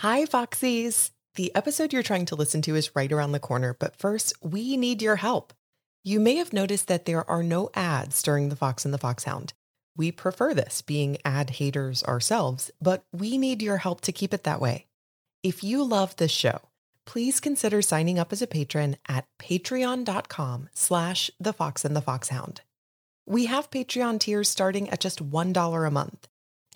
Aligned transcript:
Hi, 0.00 0.24
Foxies. 0.24 1.10
The 1.34 1.54
episode 1.54 1.92
you're 1.92 2.02
trying 2.02 2.24
to 2.24 2.34
listen 2.34 2.62
to 2.62 2.74
is 2.74 2.96
right 2.96 3.12
around 3.12 3.32
the 3.32 3.38
corner, 3.38 3.76
but 3.78 3.94
first, 3.94 4.32
we 4.40 4.78
need 4.78 5.02
your 5.02 5.16
help. 5.16 5.52
You 6.02 6.20
may 6.20 6.36
have 6.36 6.54
noticed 6.54 6.88
that 6.88 7.04
there 7.04 7.28
are 7.30 7.42
no 7.42 7.68
ads 7.74 8.22
during 8.22 8.48
The 8.48 8.56
Fox 8.56 8.86
and 8.86 8.94
the 8.94 8.98
Foxhound. 8.98 9.52
We 9.94 10.10
prefer 10.10 10.54
this, 10.54 10.80
being 10.80 11.18
ad 11.22 11.50
haters 11.50 12.02
ourselves, 12.04 12.70
but 12.80 13.04
we 13.12 13.36
need 13.36 13.60
your 13.60 13.76
help 13.76 14.00
to 14.00 14.10
keep 14.10 14.32
it 14.32 14.44
that 14.44 14.58
way. 14.58 14.86
If 15.42 15.62
you 15.62 15.84
love 15.84 16.16
this 16.16 16.32
show, 16.32 16.62
please 17.04 17.38
consider 17.38 17.82
signing 17.82 18.18
up 18.18 18.32
as 18.32 18.40
a 18.40 18.46
patron 18.46 18.96
at 19.06 19.26
patreon.com 19.38 20.70
slash 20.72 21.30
the 21.38 21.52
fox 21.52 21.84
and 21.84 21.94
the 21.94 22.00
foxhound. 22.00 22.62
We 23.26 23.44
have 23.44 23.70
Patreon 23.70 24.20
tiers 24.20 24.48
starting 24.48 24.88
at 24.88 25.00
just 25.00 25.22
$1 25.30 25.86
a 25.86 25.90
month. 25.90 26.26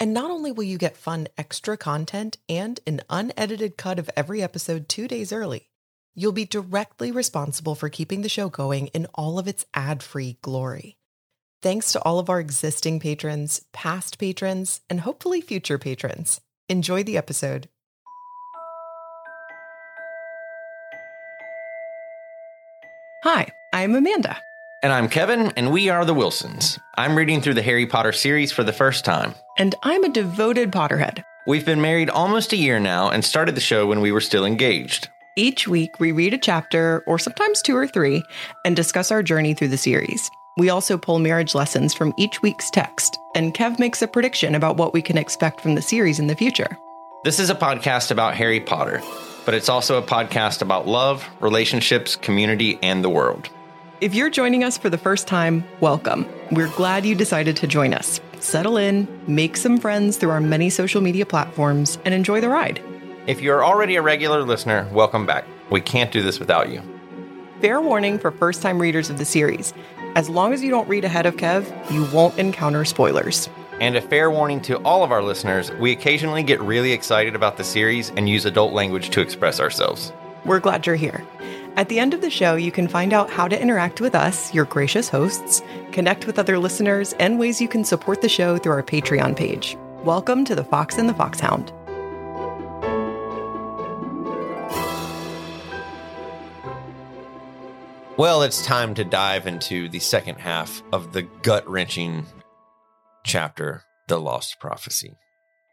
And 0.00 0.12
not 0.12 0.30
only 0.30 0.50
will 0.50 0.64
you 0.64 0.76
get 0.76 0.96
fun 0.96 1.28
extra 1.38 1.76
content 1.76 2.38
and 2.48 2.80
an 2.86 3.02
unedited 3.08 3.76
cut 3.76 3.98
of 3.98 4.10
every 4.16 4.42
episode 4.42 4.88
two 4.88 5.06
days 5.06 5.32
early, 5.32 5.68
you'll 6.16 6.32
be 6.32 6.44
directly 6.44 7.12
responsible 7.12 7.76
for 7.76 7.88
keeping 7.88 8.22
the 8.22 8.28
show 8.28 8.48
going 8.48 8.88
in 8.88 9.06
all 9.14 9.38
of 9.38 9.46
its 9.46 9.64
ad 9.72 10.02
free 10.02 10.36
glory. 10.42 10.96
Thanks 11.62 11.92
to 11.92 12.02
all 12.02 12.18
of 12.18 12.28
our 12.28 12.40
existing 12.40 13.00
patrons, 13.00 13.62
past 13.72 14.18
patrons, 14.18 14.80
and 14.90 15.00
hopefully 15.00 15.40
future 15.40 15.78
patrons. 15.78 16.40
Enjoy 16.68 17.02
the 17.04 17.16
episode. 17.16 17.68
Hi, 23.22 23.48
I'm 23.72 23.94
Amanda. 23.94 24.36
And 24.82 24.92
I'm 24.92 25.08
Kevin, 25.08 25.52
and 25.56 25.72
we 25.72 25.88
are 25.88 26.04
the 26.04 26.12
Wilsons. 26.12 26.78
I'm 26.96 27.16
reading 27.16 27.40
through 27.40 27.54
the 27.54 27.62
Harry 27.62 27.86
Potter 27.86 28.12
series 28.12 28.52
for 28.52 28.62
the 28.64 28.72
first 28.72 29.06
time. 29.06 29.34
And 29.56 29.76
I'm 29.84 30.02
a 30.02 30.08
devoted 30.08 30.72
Potterhead. 30.72 31.22
We've 31.46 31.64
been 31.64 31.80
married 31.80 32.10
almost 32.10 32.52
a 32.52 32.56
year 32.56 32.80
now 32.80 33.10
and 33.10 33.24
started 33.24 33.54
the 33.54 33.60
show 33.60 33.86
when 33.86 34.00
we 34.00 34.10
were 34.10 34.20
still 34.20 34.44
engaged. 34.44 35.08
Each 35.36 35.68
week, 35.68 36.00
we 36.00 36.10
read 36.10 36.34
a 36.34 36.38
chapter, 36.38 37.04
or 37.06 37.20
sometimes 37.20 37.62
two 37.62 37.76
or 37.76 37.86
three, 37.86 38.24
and 38.64 38.74
discuss 38.74 39.12
our 39.12 39.22
journey 39.22 39.54
through 39.54 39.68
the 39.68 39.76
series. 39.76 40.28
We 40.56 40.70
also 40.70 40.98
pull 40.98 41.20
marriage 41.20 41.54
lessons 41.54 41.94
from 41.94 42.12
each 42.16 42.42
week's 42.42 42.68
text, 42.68 43.16
and 43.36 43.54
Kev 43.54 43.78
makes 43.78 44.02
a 44.02 44.08
prediction 44.08 44.56
about 44.56 44.76
what 44.76 44.92
we 44.92 45.02
can 45.02 45.18
expect 45.18 45.60
from 45.60 45.76
the 45.76 45.82
series 45.82 46.18
in 46.18 46.26
the 46.26 46.36
future. 46.36 46.76
This 47.22 47.38
is 47.38 47.50
a 47.50 47.54
podcast 47.54 48.10
about 48.10 48.34
Harry 48.34 48.60
Potter, 48.60 49.02
but 49.44 49.54
it's 49.54 49.68
also 49.68 49.98
a 49.98 50.02
podcast 50.02 50.62
about 50.62 50.88
love, 50.88 51.28
relationships, 51.40 52.16
community, 52.16 52.78
and 52.82 53.04
the 53.04 53.10
world. 53.10 53.50
If 54.00 54.14
you're 54.14 54.30
joining 54.30 54.64
us 54.64 54.76
for 54.76 54.90
the 54.90 54.98
first 54.98 55.28
time, 55.28 55.64
welcome. 55.80 56.28
We're 56.50 56.74
glad 56.74 57.04
you 57.04 57.14
decided 57.14 57.56
to 57.58 57.68
join 57.68 57.94
us. 57.94 58.20
Settle 58.44 58.76
in, 58.76 59.08
make 59.26 59.56
some 59.56 59.78
friends 59.78 60.18
through 60.18 60.28
our 60.28 60.40
many 60.40 60.68
social 60.68 61.00
media 61.00 61.24
platforms, 61.24 61.96
and 62.04 62.12
enjoy 62.12 62.42
the 62.42 62.50
ride. 62.50 62.78
If 63.26 63.40
you're 63.40 63.64
already 63.64 63.96
a 63.96 64.02
regular 64.02 64.42
listener, 64.42 64.86
welcome 64.92 65.24
back. 65.24 65.46
We 65.70 65.80
can't 65.80 66.12
do 66.12 66.20
this 66.20 66.38
without 66.38 66.68
you. 66.68 66.82
Fair 67.62 67.80
warning 67.80 68.18
for 68.18 68.30
first 68.30 68.60
time 68.60 68.78
readers 68.78 69.08
of 69.08 69.16
the 69.16 69.24
series. 69.24 69.72
As 70.14 70.28
long 70.28 70.52
as 70.52 70.62
you 70.62 70.68
don't 70.68 70.86
read 70.86 71.06
ahead 71.06 71.24
of 71.24 71.36
Kev, 71.36 71.64
you 71.90 72.04
won't 72.12 72.38
encounter 72.38 72.84
spoilers. 72.84 73.48
And 73.80 73.96
a 73.96 74.02
fair 74.02 74.30
warning 74.30 74.60
to 74.62 74.76
all 74.82 75.02
of 75.02 75.10
our 75.10 75.22
listeners 75.22 75.72
we 75.72 75.92
occasionally 75.92 76.42
get 76.42 76.60
really 76.60 76.92
excited 76.92 77.34
about 77.34 77.56
the 77.56 77.64
series 77.64 78.10
and 78.10 78.28
use 78.28 78.44
adult 78.44 78.74
language 78.74 79.08
to 79.08 79.22
express 79.22 79.58
ourselves. 79.58 80.12
We're 80.44 80.60
glad 80.60 80.86
you're 80.86 80.96
here. 80.96 81.26
At 81.76 81.88
the 81.88 81.98
end 81.98 82.14
of 82.14 82.20
the 82.20 82.30
show, 82.30 82.54
you 82.54 82.70
can 82.70 82.86
find 82.86 83.12
out 83.12 83.28
how 83.28 83.48
to 83.48 83.60
interact 83.60 84.00
with 84.00 84.14
us, 84.14 84.54
your 84.54 84.64
gracious 84.64 85.08
hosts, 85.08 85.60
connect 85.90 86.24
with 86.24 86.38
other 86.38 86.56
listeners, 86.56 87.14
and 87.14 87.36
ways 87.36 87.60
you 87.60 87.66
can 87.66 87.82
support 87.82 88.22
the 88.22 88.28
show 88.28 88.56
through 88.58 88.74
our 88.74 88.82
Patreon 88.84 89.34
page. 89.36 89.76
Welcome 90.04 90.44
to 90.44 90.54
The 90.54 90.62
Fox 90.62 90.98
and 90.98 91.08
the 91.08 91.14
Foxhound. 91.14 91.72
Well, 98.16 98.42
it's 98.42 98.64
time 98.64 98.94
to 98.94 99.02
dive 99.02 99.48
into 99.48 99.88
the 99.88 99.98
second 99.98 100.36
half 100.36 100.80
of 100.92 101.12
the 101.12 101.22
gut 101.22 101.68
wrenching 101.68 102.24
chapter, 103.24 103.82
The 104.06 104.20
Lost 104.20 104.60
Prophecy. 104.60 105.16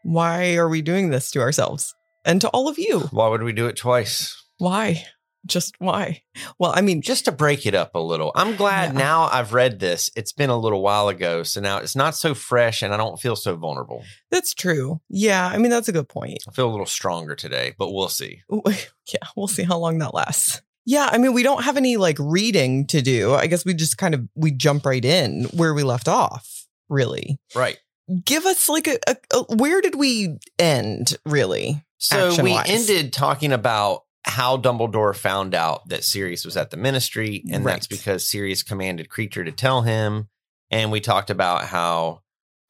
Why 0.02 0.56
are 0.56 0.68
we 0.68 0.82
doing 0.82 1.10
this 1.10 1.30
to 1.30 1.40
ourselves 1.40 1.94
and 2.24 2.40
to 2.40 2.48
all 2.48 2.66
of 2.66 2.76
you? 2.76 3.02
Why 3.12 3.28
would 3.28 3.44
we 3.44 3.52
do 3.52 3.68
it 3.68 3.76
twice? 3.76 4.36
Why? 4.58 5.04
Just 5.46 5.74
why? 5.78 6.22
Well, 6.58 6.72
I 6.74 6.80
mean, 6.82 7.02
Just 7.02 7.24
to 7.24 7.32
break 7.32 7.66
it 7.66 7.74
up 7.74 7.94
a 7.94 7.98
little. 7.98 8.30
I'm 8.36 8.54
glad 8.56 8.92
Yeah. 8.92 8.98
now 8.98 9.22
I've 9.32 9.52
read 9.52 9.80
this. 9.80 10.10
It's 10.14 10.32
been 10.32 10.50
a 10.50 10.56
little 10.58 10.82
while 10.82 11.08
ago. 11.08 11.42
So 11.42 11.60
now 11.60 11.78
it's 11.78 11.96
not 11.96 12.14
so 12.14 12.34
fresh 12.34 12.82
and 12.82 12.94
I 12.94 12.96
don't 12.96 13.20
feel 13.20 13.34
so 13.36 13.56
vulnerable. 13.56 14.04
that's 14.30 14.54
true. 14.54 15.00
Yeah, 15.08 15.46
I 15.46 15.58
mean, 15.58 15.70
that's 15.70 15.88
a 15.88 15.92
good 15.92 16.08
point. 16.08 16.44
I 16.48 16.52
feel 16.52 16.68
a 16.68 16.70
little 16.70 16.86
stronger 16.86 17.34
today, 17.34 17.74
but 17.76 17.92
we'll 17.92 18.08
see. 18.08 18.42
yeah, 18.66 19.26
we'll 19.36 19.48
see 19.48 19.64
how 19.64 19.78
long 19.78 19.98
that 19.98 20.14
lasts. 20.14 20.62
Yeah, 20.84 21.08
I 21.12 21.18
mean, 21.18 21.32
we 21.32 21.42
don't 21.42 21.62
have 21.64 21.76
any 21.76 21.96
like 21.96 22.16
reading 22.18 22.86
to 22.88 23.02
do. 23.02 23.34
I 23.34 23.46
guess 23.46 23.64
we 23.64 23.74
just 23.74 23.98
kind 23.98 24.14
of 24.14 24.28
we 24.34 24.50
jump 24.52 24.84
right 24.86 25.04
in 25.04 25.44
where 25.54 25.74
we 25.74 25.82
left 25.84 26.08
off, 26.08 26.66
really. 26.88 27.38
Right. 27.54 27.78
Give 28.24 28.44
us 28.46 28.68
like 28.68 28.88
a, 28.88 28.98
a, 29.08 29.16
a 29.32 29.56
where 29.56 29.80
did 29.80 29.94
we 29.94 30.38
end, 30.58 31.16
really? 31.24 31.84
So 31.98 32.42
we 32.42 32.52
ended 32.66 33.12
talking 33.12 33.52
about 33.52 34.02
how 34.24 34.56
Dumbledore 34.56 35.16
found 35.16 35.54
out 35.54 35.88
that 35.88 36.04
Sirius 36.04 36.44
was 36.44 36.56
at 36.56 36.70
the 36.70 36.76
ministry, 36.76 37.42
and 37.50 37.66
that's 37.66 37.86
because 37.86 38.24
Sirius 38.28 38.62
commanded 38.62 39.08
Kreacher 39.08 39.44
to 39.44 39.52
tell 39.52 39.82
him. 39.82 40.28
And 40.70 40.90
we 40.92 41.00
talked 41.00 41.28
about 41.30 41.64
how 41.66 42.20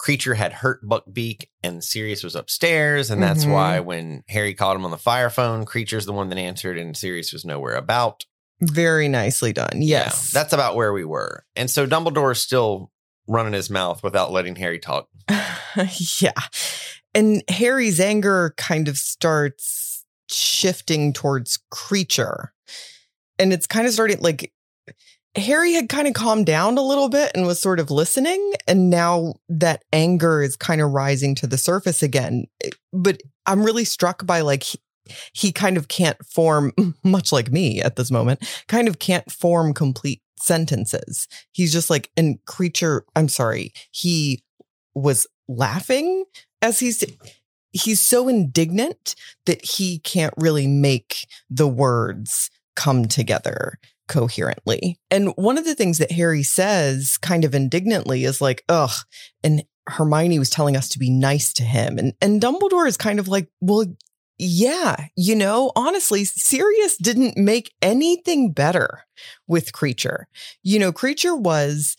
Kreacher 0.01 0.35
had 0.35 0.53
hurt 0.53 0.85
Buckbeak 0.85 1.45
and 1.63 1.85
Sirius 1.85 2.25
was 2.25 2.35
upstairs, 2.35 3.11
and 3.11 3.23
that's 3.23 3.45
Mhm. 3.45 3.53
why 3.53 3.81
when 3.81 4.25
Harry 4.29 4.55
called 4.55 4.77
him 4.77 4.85
on 4.85 4.91
the 4.91 4.99
fire 4.99 5.31
phone, 5.31 5.65
Kreacher's 5.65 6.07
the 6.07 6.13
one 6.13 6.29
that 6.31 6.39
answered, 6.39 6.79
and 6.79 6.97
Sirius 6.97 7.33
was 7.33 7.45
nowhere 7.45 7.75
about. 7.77 8.25
Very 8.61 9.09
nicely 9.09 9.53
done. 9.53 9.83
Yes. 9.83 10.31
Yeah, 10.33 10.41
that's 10.41 10.53
about 10.53 10.75
where 10.77 10.93
we 10.93 11.05
were. 11.05 11.45
And 11.55 11.71
so 11.71 11.87
Dumbledore 11.87 12.33
is 12.33 12.41
still 12.41 12.91
running 13.29 13.53
his 13.53 13.71
mouth 13.71 14.03
without 14.03 14.33
letting 14.33 14.57
Harry 14.57 14.79
talk. 14.79 15.09
yeah. 16.19 16.33
And 17.15 17.43
Harry's 17.49 18.01
anger 18.01 18.55
kind 18.57 18.89
of 18.89 18.97
starts 18.97 19.81
shifting 20.32 21.12
towards 21.12 21.59
Kreacher. 21.72 22.48
And 23.38 23.53
it's 23.53 23.66
kind 23.66 23.87
of 23.87 23.93
starting 23.93 24.20
like 24.20 24.53
Harry 25.34 25.72
had 25.72 25.88
kind 25.88 26.06
of 26.06 26.15
calmed 26.15 26.47
down 26.47 26.76
a 26.76 26.82
little 26.82 27.09
bit 27.09 27.32
and 27.34 27.47
was 27.47 27.60
sort 27.60 27.81
of 27.81 27.91
listening. 27.91 28.53
And 28.66 28.91
now 28.91 29.34
that 29.48 29.82
anger 29.92 30.42
is 30.42 30.56
kind 30.56 30.81
of 30.81 30.91
rising 30.91 31.34
to 31.37 31.47
the 31.47 31.56
surface 31.56 32.03
again. 32.03 32.44
Eh, 32.62 32.71
but 32.92 33.22
I'm 33.47 33.62
really 33.62 33.84
struck 33.84 34.26
by 34.26 34.42
like, 34.42 34.65
he, 35.34 35.53
kind 35.53 35.76
of 35.76 35.88
can't 35.88 36.19
form, 36.26 36.72
much 37.04 37.32
like 37.32 37.50
me 37.50 37.81
at 37.81 37.97
this 37.97 38.10
moment, 38.10 38.47
kind 38.69 38.88
of 38.88 38.98
can't 38.98 39.31
form 39.32 39.72
complete 39.72 40.22
sentences. 40.38 41.26
He's 41.53 41.72
just 41.72 41.88
like, 41.88 42.10
and 42.16 42.38
Kreacher, 42.47 43.03
I'm 43.16 43.28
sorry, 43.28 43.72
he 43.91 44.44
was 44.94 45.26
laughing 45.48 46.25
as 46.60 46.78
he's 46.78 47.04
he's 47.72 48.00
so 48.00 48.28
indignant 48.28 49.15
that 49.47 49.65
he 49.65 49.99
can't 49.99 50.34
really 50.37 50.66
make 50.66 51.27
the 51.50 51.69
words 51.69 52.50
come 52.77 53.06
together 53.06 53.78
coherently. 54.09 54.99
And 55.10 55.33
one 55.37 55.59
of 55.59 55.65
the 55.65 55.75
things 55.75 55.99
that 55.99 56.12
Harry 56.12 56.43
says 56.43 57.19
kind 57.19 57.44
of 57.44 57.55
indignantly 57.55 58.25
is 58.25 58.41
like, 58.41 58.65
ugh, 58.69 58.93
and 59.43 59.65
Hermione 59.88 60.38
was 60.38 60.50
telling 60.50 60.77
us 60.77 60.88
to 60.91 60.99
be 60.99 61.10
nice 61.10 61.53
to 61.55 61.62
him. 61.62 61.99
And 61.99 62.12
and 62.21 62.41
Dumbledore 62.41 62.87
is 62.87 62.97
kind 62.97 63.19
of 63.19 63.28
like, 63.28 63.49
well, 63.60 63.87
yeah, 64.39 65.06
you 65.16 65.34
know, 65.34 65.72
honestly, 65.77 66.25
Sirius 66.25 66.97
didn't 66.97 67.37
make 67.37 67.72
anything 67.81 68.53
better 68.53 69.04
with 69.47 69.72
Kreacher. 69.72 70.25
You 70.62 70.78
know, 70.78 70.93
Creature 70.93 71.37
was 71.37 71.97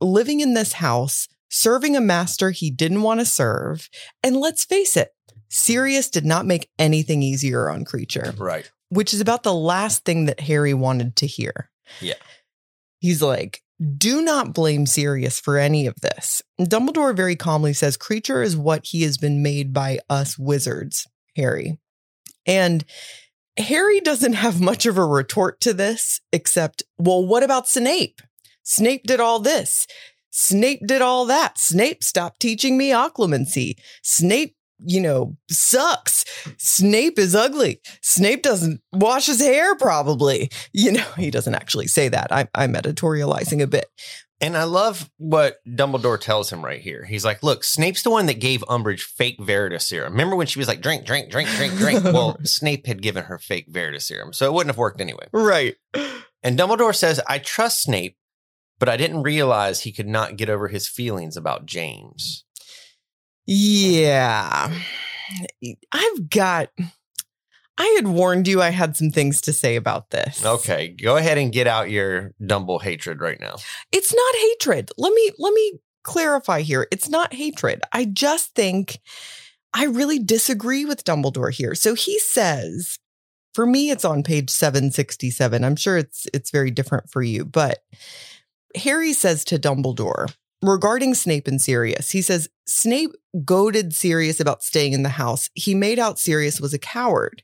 living 0.00 0.40
in 0.40 0.54
this 0.54 0.74
house, 0.74 1.28
serving 1.56 1.96
a 1.96 2.00
master 2.00 2.50
he 2.50 2.70
didn't 2.70 3.02
want 3.02 3.20
to 3.20 3.26
serve. 3.26 3.88
And 4.22 4.36
let's 4.36 4.64
face 4.64 4.96
it, 4.96 5.10
Sirius 5.48 6.10
did 6.10 6.24
not 6.26 6.46
make 6.46 6.70
anything 6.78 7.22
easier 7.22 7.70
on 7.70 7.84
Kreacher, 7.84 8.38
Right. 8.38 8.70
which 8.90 9.14
is 9.14 9.20
about 9.20 9.42
the 9.42 9.54
last 9.54 10.04
thing 10.04 10.26
that 10.26 10.40
Harry 10.40 10.74
wanted 10.74 11.16
to 11.16 11.26
hear. 11.26 11.70
Yeah. 12.00 12.14
He's 12.98 13.22
like, 13.22 13.62
do 13.96 14.22
not 14.22 14.54
blame 14.54 14.86
Sirius 14.86 15.38
for 15.38 15.58
any 15.58 15.86
of 15.86 15.94
this. 16.00 16.42
Dumbledore 16.60 17.14
very 17.14 17.36
calmly 17.36 17.72
says, 17.74 17.96
Kreacher 17.96 18.42
is 18.44 18.56
what 18.56 18.86
he 18.86 19.02
has 19.02 19.18
been 19.18 19.42
made 19.42 19.72
by 19.72 19.98
us 20.08 20.38
wizards, 20.38 21.06
Harry. 21.36 21.78
And 22.46 22.84
Harry 23.58 24.00
doesn't 24.00 24.34
have 24.34 24.60
much 24.60 24.86
of 24.86 24.98
a 24.98 25.04
retort 25.06 25.60
to 25.62 25.72
this, 25.74 26.20
except, 26.32 26.82
well, 26.98 27.24
what 27.24 27.42
about 27.42 27.68
Snape? 27.68 28.20
Snape 28.62 29.04
did 29.04 29.20
all 29.20 29.38
this. 29.40 29.86
Snape 30.38 30.86
did 30.86 31.00
all 31.00 31.24
that. 31.26 31.58
Snape 31.58 32.04
stopped 32.04 32.40
teaching 32.40 32.76
me 32.76 32.90
occlumency. 32.90 33.76
Snape, 34.02 34.54
you 34.78 35.00
know, 35.00 35.34
sucks. 35.48 36.26
Snape 36.58 37.18
is 37.18 37.34
ugly. 37.34 37.80
Snape 38.02 38.42
doesn't 38.42 38.82
wash 38.92 39.26
his 39.26 39.40
hair, 39.40 39.74
probably. 39.76 40.50
You 40.74 40.92
know, 40.92 41.08
he 41.16 41.30
doesn't 41.30 41.54
actually 41.54 41.86
say 41.86 42.08
that. 42.10 42.26
I'm, 42.30 42.48
I'm 42.54 42.74
editorializing 42.74 43.62
a 43.62 43.66
bit. 43.66 43.86
And 44.42 44.58
I 44.58 44.64
love 44.64 45.10
what 45.16 45.56
Dumbledore 45.66 46.20
tells 46.20 46.52
him 46.52 46.62
right 46.62 46.82
here. 46.82 47.06
He's 47.06 47.24
like, 47.24 47.42
look, 47.42 47.64
Snape's 47.64 48.02
the 48.02 48.10
one 48.10 48.26
that 48.26 48.38
gave 48.38 48.60
Umbridge 48.68 49.00
fake 49.00 49.38
Veritaserum. 49.38 50.10
Remember 50.10 50.36
when 50.36 50.46
she 50.46 50.58
was 50.58 50.68
like, 50.68 50.82
drink, 50.82 51.06
drink, 51.06 51.30
drink, 51.30 51.48
drink, 51.48 51.74
drink? 51.76 52.04
well, 52.04 52.36
Snape 52.44 52.86
had 52.86 53.00
given 53.00 53.24
her 53.24 53.38
fake 53.38 53.72
Veritaserum, 53.72 54.34
so 54.34 54.44
it 54.44 54.52
wouldn't 54.52 54.74
have 54.74 54.78
worked 54.78 55.00
anyway. 55.00 55.28
Right. 55.32 55.76
And 56.42 56.58
Dumbledore 56.58 56.94
says, 56.94 57.22
I 57.26 57.38
trust 57.38 57.84
Snape, 57.84 58.18
but 58.78 58.88
I 58.88 58.96
didn't 58.96 59.22
realize 59.22 59.80
he 59.80 59.92
could 59.92 60.08
not 60.08 60.36
get 60.36 60.48
over 60.48 60.68
his 60.68 60.88
feelings 60.88 61.36
about 61.36 61.66
James. 61.66 62.44
Yeah. 63.46 64.72
I've 65.92 66.30
got 66.30 66.70
I 67.78 67.86
had 67.96 68.06
warned 68.06 68.48
you 68.48 68.62
I 68.62 68.70
had 68.70 68.96
some 68.96 69.10
things 69.10 69.40
to 69.42 69.52
say 69.52 69.76
about 69.76 70.10
this. 70.10 70.44
Okay, 70.44 70.88
go 70.88 71.16
ahead 71.16 71.38
and 71.38 71.52
get 71.52 71.66
out 71.66 71.90
your 71.90 72.32
Dumble 72.44 72.78
hatred 72.78 73.20
right 73.20 73.38
now. 73.40 73.56
It's 73.92 74.14
not 74.14 74.34
hatred. 74.36 74.90
Let 74.96 75.12
me 75.12 75.32
let 75.38 75.52
me 75.52 75.72
clarify 76.02 76.62
here. 76.62 76.86
It's 76.90 77.08
not 77.08 77.34
hatred. 77.34 77.82
I 77.92 78.06
just 78.06 78.54
think 78.54 79.00
I 79.74 79.84
really 79.84 80.18
disagree 80.18 80.84
with 80.84 81.04
Dumbledore 81.04 81.52
here. 81.52 81.74
So 81.74 81.94
he 81.94 82.18
says, 82.18 82.98
for 83.52 83.66
me 83.66 83.90
it's 83.90 84.04
on 84.04 84.22
page 84.22 84.48
767. 84.50 85.62
I'm 85.62 85.76
sure 85.76 85.98
it's 85.98 86.26
it's 86.32 86.50
very 86.50 86.70
different 86.70 87.10
for 87.10 87.22
you, 87.22 87.44
but 87.44 87.80
Harry 88.76 89.12
says 89.12 89.44
to 89.46 89.58
Dumbledore, 89.58 90.34
regarding 90.62 91.14
Snape 91.14 91.48
and 91.48 91.60
Sirius, 91.60 92.10
he 92.10 92.22
says 92.22 92.48
Snape 92.66 93.12
goaded 93.44 93.94
Sirius 93.94 94.40
about 94.40 94.62
staying 94.62 94.92
in 94.92 95.02
the 95.02 95.10
house. 95.10 95.50
He 95.54 95.74
made 95.74 95.98
out 95.98 96.18
Sirius 96.18 96.60
was 96.60 96.74
a 96.74 96.78
coward. 96.78 97.42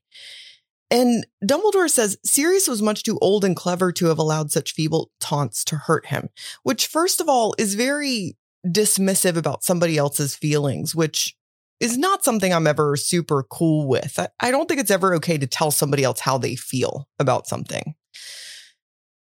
And 0.90 1.26
Dumbledore 1.42 1.88
says 1.88 2.18
Sirius 2.22 2.68
was 2.68 2.82
much 2.82 3.02
too 3.02 3.18
old 3.22 3.44
and 3.44 3.56
clever 3.56 3.92
to 3.92 4.06
have 4.06 4.18
allowed 4.18 4.50
such 4.52 4.74
feeble 4.74 5.10
taunts 5.20 5.64
to 5.64 5.76
hurt 5.76 6.06
him, 6.06 6.28
which, 6.64 6.86
first 6.86 7.20
of 7.20 7.28
all, 7.28 7.54
is 7.58 7.74
very 7.74 8.36
dismissive 8.66 9.36
about 9.36 9.64
somebody 9.64 9.96
else's 9.96 10.36
feelings, 10.36 10.94
which 10.94 11.34
is 11.80 11.96
not 11.96 12.24
something 12.24 12.52
I'm 12.52 12.66
ever 12.66 12.96
super 12.96 13.42
cool 13.42 13.88
with. 13.88 14.18
I, 14.18 14.28
I 14.40 14.50
don't 14.50 14.68
think 14.68 14.80
it's 14.80 14.90
ever 14.90 15.14
okay 15.14 15.38
to 15.38 15.46
tell 15.46 15.70
somebody 15.70 16.04
else 16.04 16.20
how 16.20 16.36
they 16.36 16.56
feel 16.56 17.08
about 17.18 17.46
something. 17.46 17.94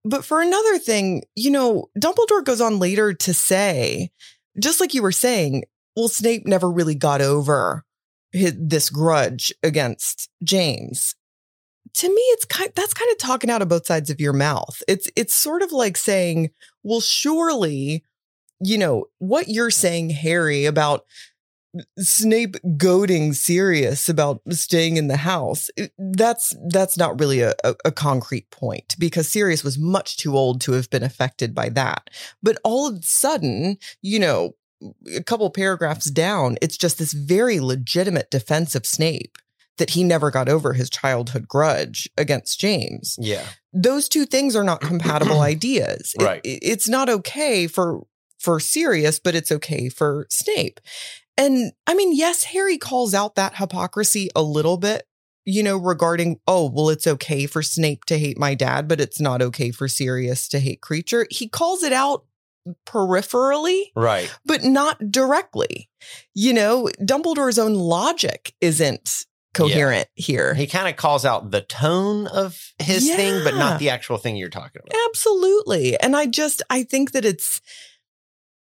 But 0.04 0.24
for 0.24 0.40
another 0.40 0.78
thing, 0.78 1.22
you 1.36 1.50
know, 1.50 1.86
Dumbledore 1.98 2.44
goes 2.44 2.60
on 2.60 2.78
later 2.78 3.12
to 3.12 3.34
say, 3.34 4.10
just 4.58 4.80
like 4.80 4.94
you 4.94 5.02
were 5.02 5.12
saying, 5.12 5.64
well, 5.96 6.08
Snape 6.08 6.46
never 6.46 6.70
really 6.70 6.94
got 6.94 7.20
over 7.20 7.84
his, 8.32 8.54
this 8.58 8.90
grudge 8.90 9.52
against 9.62 10.28
James. 10.42 11.14
To 11.94 12.08
me, 12.08 12.22
it's 12.30 12.46
kind 12.46 12.70
that's 12.74 12.94
kind 12.94 13.10
of 13.10 13.18
talking 13.18 13.50
out 13.50 13.60
of 13.60 13.68
both 13.68 13.86
sides 13.86 14.08
of 14.08 14.20
your 14.20 14.32
mouth. 14.32 14.82
It's 14.88 15.10
it's 15.14 15.34
sort 15.34 15.62
of 15.62 15.72
like 15.72 15.96
saying, 15.96 16.50
well, 16.82 17.00
surely, 17.00 18.02
you 18.60 18.78
know, 18.78 19.06
what 19.18 19.48
you're 19.48 19.70
saying, 19.70 20.10
Harry, 20.10 20.64
about 20.64 21.04
Snape 21.98 22.56
goading 22.76 23.32
Sirius 23.32 24.08
about 24.08 24.40
staying 24.50 24.96
in 24.96 25.08
the 25.08 25.16
house. 25.16 25.70
That's 25.98 26.54
that's 26.68 26.96
not 26.96 27.18
really 27.18 27.40
a, 27.40 27.54
a, 27.84 27.92
concrete 27.92 28.50
point 28.50 28.94
because 28.98 29.28
Sirius 29.28 29.64
was 29.64 29.78
much 29.78 30.18
too 30.18 30.36
old 30.36 30.60
to 30.62 30.72
have 30.72 30.90
been 30.90 31.02
affected 31.02 31.54
by 31.54 31.70
that. 31.70 32.10
But 32.42 32.58
all 32.62 32.88
of 32.88 32.96
a 32.96 33.02
sudden, 33.02 33.78
you 34.02 34.18
know, 34.18 34.54
a 35.14 35.22
couple 35.22 35.48
paragraphs 35.50 36.10
down, 36.10 36.56
it's 36.60 36.76
just 36.76 36.98
this 36.98 37.12
very 37.12 37.60
legitimate 37.60 38.30
defense 38.30 38.74
of 38.74 38.86
Snape 38.86 39.38
that 39.78 39.90
he 39.90 40.04
never 40.04 40.30
got 40.30 40.48
over 40.48 40.74
his 40.74 40.90
childhood 40.90 41.48
grudge 41.48 42.08
against 42.16 42.60
James. 42.60 43.16
Yeah. 43.20 43.46
Those 43.72 44.08
two 44.08 44.26
things 44.26 44.54
are 44.54 44.64
not 44.64 44.80
compatible 44.82 45.40
ideas. 45.40 46.14
Right. 46.20 46.40
It, 46.44 46.60
it's 46.62 46.88
not 46.88 47.08
okay 47.08 47.66
for 47.66 48.02
for 48.38 48.58
Sirius, 48.58 49.20
but 49.20 49.36
it's 49.36 49.52
okay 49.52 49.88
for 49.88 50.26
Snape. 50.28 50.80
And 51.36 51.72
I 51.86 51.94
mean, 51.94 52.14
yes, 52.14 52.44
Harry 52.44 52.78
calls 52.78 53.14
out 53.14 53.36
that 53.36 53.56
hypocrisy 53.56 54.28
a 54.36 54.42
little 54.42 54.76
bit, 54.76 55.04
you 55.44 55.62
know, 55.62 55.76
regarding, 55.76 56.38
oh, 56.46 56.70
well, 56.70 56.90
it's 56.90 57.06
okay 57.06 57.46
for 57.46 57.62
Snape 57.62 58.04
to 58.06 58.18
hate 58.18 58.38
my 58.38 58.54
dad, 58.54 58.86
but 58.86 59.00
it's 59.00 59.20
not 59.20 59.40
okay 59.40 59.70
for 59.70 59.88
Sirius 59.88 60.46
to 60.48 60.60
hate 60.60 60.80
Kreacher. 60.82 61.24
He 61.30 61.48
calls 61.48 61.82
it 61.82 61.92
out 61.92 62.24
peripherally, 62.86 63.86
right? 63.96 64.32
But 64.44 64.62
not 64.62 65.10
directly. 65.10 65.88
You 66.34 66.52
know, 66.52 66.88
Dumbledore's 67.00 67.58
own 67.58 67.74
logic 67.74 68.54
isn't 68.60 69.24
coherent 69.54 70.08
yeah. 70.16 70.24
here. 70.24 70.54
He 70.54 70.66
kind 70.66 70.88
of 70.88 70.96
calls 70.96 71.24
out 71.24 71.50
the 71.50 71.62
tone 71.62 72.26
of 72.28 72.72
his 72.78 73.08
yeah. 73.08 73.16
thing, 73.16 73.42
but 73.42 73.56
not 73.56 73.78
the 73.78 73.90
actual 73.90 74.16
thing 74.16 74.36
you're 74.36 74.48
talking 74.48 74.80
about. 74.84 75.00
Absolutely. 75.08 75.98
And 75.98 76.14
I 76.14 76.26
just, 76.26 76.62
I 76.70 76.84
think 76.84 77.12
that 77.12 77.24
it's, 77.24 77.60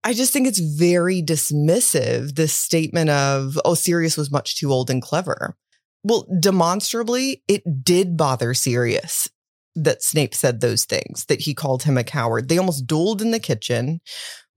I 0.03 0.13
just 0.13 0.33
think 0.33 0.47
it's 0.47 0.59
very 0.59 1.21
dismissive, 1.21 2.35
this 2.35 2.53
statement 2.53 3.09
of, 3.09 3.59
oh, 3.63 3.75
Sirius 3.75 4.17
was 4.17 4.31
much 4.31 4.57
too 4.57 4.71
old 4.71 4.89
and 4.89 5.01
clever. 5.01 5.55
Well, 6.03 6.25
demonstrably, 6.39 7.43
it 7.47 7.83
did 7.83 8.17
bother 8.17 8.53
Sirius 8.53 9.29
that 9.75 10.03
Snape 10.03 10.33
said 10.33 10.59
those 10.59 10.85
things, 10.85 11.25
that 11.25 11.41
he 11.41 11.53
called 11.53 11.83
him 11.83 11.97
a 11.97 12.03
coward. 12.03 12.49
They 12.49 12.57
almost 12.57 12.87
dueled 12.87 13.21
in 13.21 13.31
the 13.31 13.39
kitchen. 13.39 14.01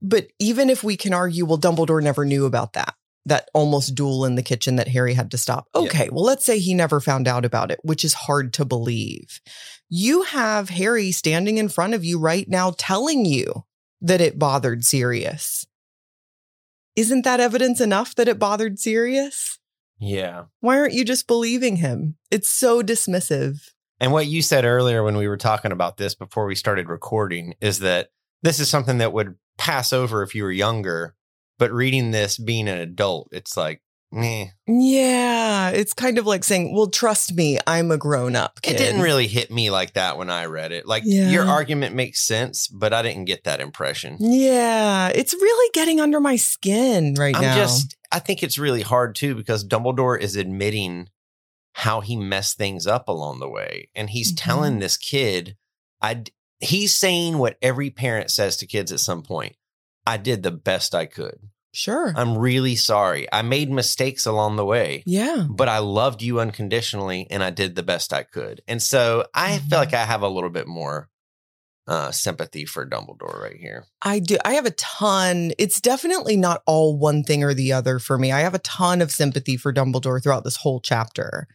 But 0.00 0.28
even 0.38 0.70
if 0.70 0.82
we 0.82 0.96
can 0.96 1.14
argue, 1.14 1.44
well, 1.44 1.58
Dumbledore 1.58 2.02
never 2.02 2.24
knew 2.24 2.46
about 2.46 2.72
that, 2.72 2.94
that 3.26 3.48
almost 3.54 3.94
duel 3.94 4.24
in 4.24 4.34
the 4.34 4.42
kitchen 4.42 4.76
that 4.76 4.88
Harry 4.88 5.14
had 5.14 5.30
to 5.30 5.38
stop. 5.38 5.68
Okay, 5.74 6.04
yeah. 6.04 6.10
well, 6.10 6.24
let's 6.24 6.44
say 6.44 6.58
he 6.58 6.74
never 6.74 7.00
found 7.00 7.28
out 7.28 7.44
about 7.44 7.70
it, 7.70 7.80
which 7.82 8.04
is 8.04 8.14
hard 8.14 8.54
to 8.54 8.64
believe. 8.64 9.40
You 9.88 10.22
have 10.22 10.70
Harry 10.70 11.12
standing 11.12 11.58
in 11.58 11.68
front 11.68 11.94
of 11.94 12.04
you 12.04 12.18
right 12.18 12.48
now 12.48 12.74
telling 12.76 13.24
you 13.24 13.64
that 14.04 14.20
it 14.20 14.38
bothered 14.38 14.84
Sirius. 14.84 15.66
Isn't 16.94 17.24
that 17.24 17.40
evidence 17.40 17.80
enough 17.80 18.14
that 18.14 18.28
it 18.28 18.38
bothered 18.38 18.78
Sirius? 18.78 19.58
Yeah. 19.98 20.44
Why 20.60 20.78
aren't 20.78 20.92
you 20.92 21.04
just 21.04 21.26
believing 21.26 21.76
him? 21.76 22.16
It's 22.30 22.48
so 22.48 22.82
dismissive. 22.82 23.70
And 23.98 24.12
what 24.12 24.26
you 24.26 24.42
said 24.42 24.66
earlier 24.66 25.02
when 25.02 25.16
we 25.16 25.26
were 25.26 25.38
talking 25.38 25.72
about 25.72 25.96
this 25.96 26.14
before 26.14 26.44
we 26.44 26.54
started 26.54 26.88
recording 26.88 27.54
is 27.62 27.78
that 27.78 28.10
this 28.42 28.60
is 28.60 28.68
something 28.68 28.98
that 28.98 29.14
would 29.14 29.36
pass 29.56 29.92
over 29.92 30.22
if 30.22 30.34
you 30.34 30.42
were 30.42 30.52
younger. 30.52 31.14
But 31.58 31.72
reading 31.72 32.10
this 32.10 32.36
being 32.36 32.68
an 32.68 32.78
adult, 32.78 33.28
it's 33.32 33.56
like, 33.56 33.80
Meh. 34.12 34.46
Yeah, 34.68 35.70
it's 35.70 35.92
kind 35.92 36.18
of 36.18 36.26
like 36.26 36.44
saying, 36.44 36.72
"Well, 36.72 36.88
trust 36.88 37.34
me, 37.34 37.58
I'm 37.66 37.90
a 37.90 37.98
grown 37.98 38.36
up." 38.36 38.60
It 38.62 38.78
didn't 38.78 39.02
really 39.02 39.26
hit 39.26 39.50
me 39.50 39.70
like 39.70 39.94
that 39.94 40.16
when 40.16 40.30
I 40.30 40.46
read 40.46 40.70
it. 40.70 40.86
Like 40.86 41.02
yeah. 41.04 41.30
your 41.30 41.44
argument 41.44 41.96
makes 41.96 42.20
sense, 42.20 42.68
but 42.68 42.92
I 42.92 43.02
didn't 43.02 43.24
get 43.24 43.44
that 43.44 43.60
impression. 43.60 44.16
Yeah, 44.20 45.08
it's 45.08 45.34
really 45.34 45.70
getting 45.74 46.00
under 46.00 46.20
my 46.20 46.36
skin 46.36 47.14
right 47.18 47.34
I'm 47.34 47.42
now. 47.42 47.56
Just, 47.56 47.96
I 48.12 48.20
think 48.20 48.42
it's 48.42 48.56
really 48.56 48.82
hard 48.82 49.16
too 49.16 49.34
because 49.34 49.66
Dumbledore 49.66 50.20
is 50.20 50.36
admitting 50.36 51.08
how 51.72 52.00
he 52.00 52.14
messed 52.14 52.56
things 52.56 52.86
up 52.86 53.08
along 53.08 53.40
the 53.40 53.48
way, 53.48 53.88
and 53.96 54.10
he's 54.10 54.32
mm-hmm. 54.32 54.48
telling 54.50 54.78
this 54.78 54.96
kid, 54.96 55.56
"I." 56.00 56.22
He's 56.60 56.94
saying 56.94 57.36
what 57.36 57.58
every 57.60 57.90
parent 57.90 58.30
says 58.30 58.56
to 58.58 58.66
kids 58.66 58.90
at 58.92 59.00
some 59.00 59.22
point. 59.22 59.56
I 60.06 60.16
did 60.16 60.42
the 60.42 60.50
best 60.50 60.94
I 60.94 61.04
could. 61.04 61.50
Sure. 61.74 62.12
I'm 62.14 62.38
really 62.38 62.76
sorry. 62.76 63.26
I 63.32 63.42
made 63.42 63.70
mistakes 63.70 64.26
along 64.26 64.56
the 64.56 64.64
way. 64.64 65.02
Yeah. 65.06 65.46
But 65.50 65.68
I 65.68 65.78
loved 65.78 66.22
you 66.22 66.38
unconditionally 66.38 67.26
and 67.30 67.42
I 67.42 67.50
did 67.50 67.74
the 67.74 67.82
best 67.82 68.12
I 68.12 68.22
could. 68.22 68.62
And 68.68 68.80
so 68.80 69.26
I 69.34 69.56
mm-hmm. 69.56 69.68
feel 69.68 69.78
like 69.80 69.92
I 69.92 70.04
have 70.04 70.22
a 70.22 70.28
little 70.28 70.50
bit 70.50 70.68
more 70.68 71.08
uh, 71.86 72.12
sympathy 72.12 72.64
for 72.64 72.86
Dumbledore 72.86 73.40
right 73.42 73.56
here. 73.56 73.86
I 74.00 74.20
do. 74.20 74.38
I 74.44 74.54
have 74.54 74.66
a 74.66 74.70
ton. 74.70 75.52
It's 75.58 75.80
definitely 75.80 76.36
not 76.36 76.62
all 76.64 76.96
one 76.96 77.24
thing 77.24 77.42
or 77.42 77.54
the 77.54 77.72
other 77.72 77.98
for 77.98 78.18
me. 78.18 78.32
I 78.32 78.40
have 78.40 78.54
a 78.54 78.60
ton 78.60 79.02
of 79.02 79.10
sympathy 79.10 79.56
for 79.56 79.72
Dumbledore 79.72 80.22
throughout 80.22 80.44
this 80.44 80.56
whole 80.56 80.80
chapter. 80.80 81.48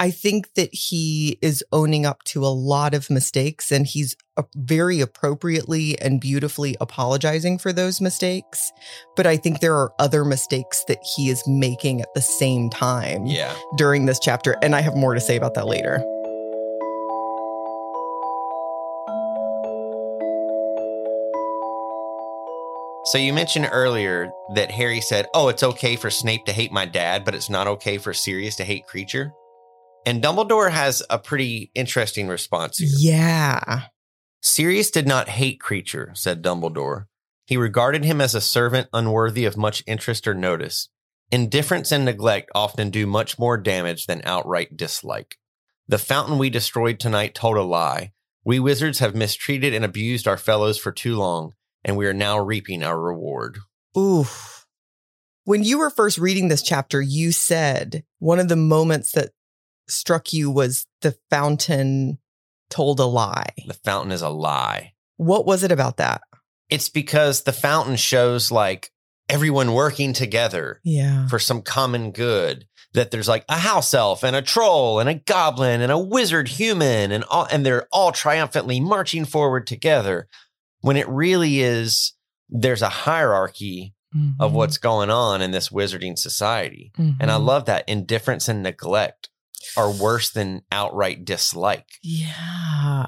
I 0.00 0.10
think 0.10 0.54
that 0.54 0.72
he 0.72 1.38
is 1.42 1.62
owning 1.72 2.06
up 2.06 2.22
to 2.24 2.42
a 2.42 2.48
lot 2.48 2.94
of 2.94 3.10
mistakes 3.10 3.70
and 3.70 3.86
he's 3.86 4.16
very 4.56 5.02
appropriately 5.02 6.00
and 6.00 6.18
beautifully 6.18 6.74
apologizing 6.80 7.58
for 7.58 7.70
those 7.70 8.00
mistakes. 8.00 8.72
But 9.14 9.26
I 9.26 9.36
think 9.36 9.60
there 9.60 9.76
are 9.76 9.92
other 9.98 10.24
mistakes 10.24 10.84
that 10.88 11.02
he 11.02 11.28
is 11.28 11.46
making 11.46 12.00
at 12.00 12.14
the 12.14 12.22
same 12.22 12.70
time 12.70 13.26
yeah. 13.26 13.54
during 13.76 14.06
this 14.06 14.18
chapter. 14.18 14.56
And 14.62 14.74
I 14.74 14.80
have 14.80 14.96
more 14.96 15.12
to 15.12 15.20
say 15.20 15.36
about 15.36 15.52
that 15.52 15.66
later. 15.66 16.02
So 23.04 23.18
you 23.18 23.34
mentioned 23.34 23.68
earlier 23.70 24.32
that 24.54 24.70
Harry 24.70 25.00
said, 25.00 25.26
"Oh, 25.34 25.48
it's 25.48 25.62
okay 25.62 25.96
for 25.96 26.10
Snape 26.10 26.44
to 26.46 26.52
hate 26.52 26.70
my 26.70 26.86
dad, 26.86 27.24
but 27.24 27.34
it's 27.34 27.50
not 27.50 27.66
okay 27.66 27.98
for 27.98 28.14
Sirius 28.14 28.56
to 28.56 28.64
hate 28.64 28.86
Kreacher." 28.86 29.32
And 30.06 30.22
Dumbledore 30.22 30.70
has 30.70 31.02
a 31.10 31.18
pretty 31.18 31.70
interesting 31.74 32.28
response 32.28 32.78
here. 32.78 32.88
Yeah. 32.96 33.82
Sirius 34.42 34.90
did 34.90 35.06
not 35.06 35.28
hate 35.28 35.60
Kreacher, 35.60 36.16
said 36.16 36.42
Dumbledore. 36.42 37.06
He 37.46 37.56
regarded 37.56 38.04
him 38.04 38.20
as 38.20 38.34
a 38.34 38.40
servant 38.40 38.88
unworthy 38.92 39.44
of 39.44 39.56
much 39.56 39.82
interest 39.86 40.26
or 40.26 40.34
notice. 40.34 40.88
Indifference 41.30 41.92
and 41.92 42.04
neglect 42.04 42.50
often 42.54 42.90
do 42.90 43.06
much 43.06 43.38
more 43.38 43.56
damage 43.58 44.06
than 44.06 44.22
outright 44.24 44.76
dislike. 44.76 45.36
The 45.86 45.98
fountain 45.98 46.38
we 46.38 46.48
destroyed 46.50 46.98
tonight 46.98 47.34
told 47.34 47.56
a 47.56 47.62
lie. 47.62 48.12
We 48.44 48.58
wizards 48.58 49.00
have 49.00 49.14
mistreated 49.14 49.74
and 49.74 49.84
abused 49.84 50.26
our 50.26 50.36
fellows 50.38 50.78
for 50.78 50.92
too 50.92 51.16
long. 51.16 51.52
and 51.84 51.96
we 51.96 52.06
are 52.06 52.12
now 52.12 52.38
reaping 52.38 52.82
our 52.82 53.00
reward. 53.00 53.58
Oof. 53.96 54.66
When 55.44 55.64
you 55.64 55.78
were 55.78 55.90
first 55.90 56.18
reading 56.18 56.48
this 56.48 56.62
chapter, 56.62 57.00
you 57.00 57.32
said 57.32 58.04
one 58.18 58.38
of 58.38 58.48
the 58.48 58.56
moments 58.56 59.12
that 59.12 59.30
struck 59.90 60.32
you 60.32 60.50
was 60.50 60.86
the 61.02 61.16
fountain 61.30 62.18
told 62.68 63.00
a 63.00 63.04
lie. 63.06 63.52
The 63.66 63.74
fountain 63.74 64.12
is 64.12 64.22
a 64.22 64.28
lie. 64.28 64.92
What 65.16 65.46
was 65.46 65.62
it 65.64 65.72
about 65.72 65.96
that? 65.98 66.22
It's 66.68 66.88
because 66.88 67.42
the 67.42 67.52
fountain 67.52 67.96
shows 67.96 68.50
like 68.52 68.90
everyone 69.28 69.72
working 69.74 70.12
together 70.12 70.80
Yeah. 70.84 71.26
for 71.28 71.38
some 71.38 71.62
common 71.62 72.12
good. 72.12 72.66
That 72.94 73.12
there's 73.12 73.28
like 73.28 73.44
a 73.48 73.58
house 73.58 73.94
elf 73.94 74.24
and 74.24 74.34
a 74.34 74.42
troll 74.42 74.98
and 74.98 75.08
a 75.08 75.14
goblin 75.14 75.80
and 75.80 75.92
a 75.92 75.98
wizard 75.98 76.48
human 76.48 77.12
and 77.12 77.22
all, 77.24 77.46
and 77.52 77.64
they're 77.64 77.86
all 77.92 78.10
triumphantly 78.10 78.80
marching 78.80 79.24
forward 79.24 79.66
together. 79.68 80.28
When 80.80 80.96
it 80.96 81.08
really 81.08 81.60
is, 81.60 82.14
there's 82.48 82.82
a 82.82 82.88
hierarchy 82.88 83.94
Mm-hmm. 84.12 84.42
of 84.42 84.52
what's 84.52 84.76
going 84.78 85.08
on 85.08 85.40
in 85.40 85.52
this 85.52 85.68
wizarding 85.68 86.18
society. 86.18 86.90
And 86.98 87.30
I 87.30 87.36
Mhm. 87.36 87.44
love 87.44 87.66
that 87.66 87.88
indifference 87.88 88.48
and 88.48 88.60
neglect 88.60 89.28
are 89.76 89.90
worse 89.90 90.30
than 90.30 90.62
outright 90.72 91.24
dislike. 91.24 91.86
Yeah. 92.02 93.06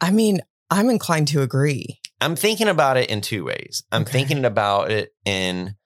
I 0.00 0.10
mean, 0.10 0.40
I'm 0.70 0.90
inclined 0.90 1.28
to 1.28 1.42
agree. 1.42 2.00
I'm 2.20 2.36
thinking 2.36 2.68
about 2.68 2.96
it 2.96 3.10
in 3.10 3.20
two 3.20 3.44
ways. 3.44 3.82
I'm 3.92 4.02
Okay. 4.02 4.12
thinking 4.12 4.44
about 4.44 4.90
it 4.90 5.10
in 5.24 5.76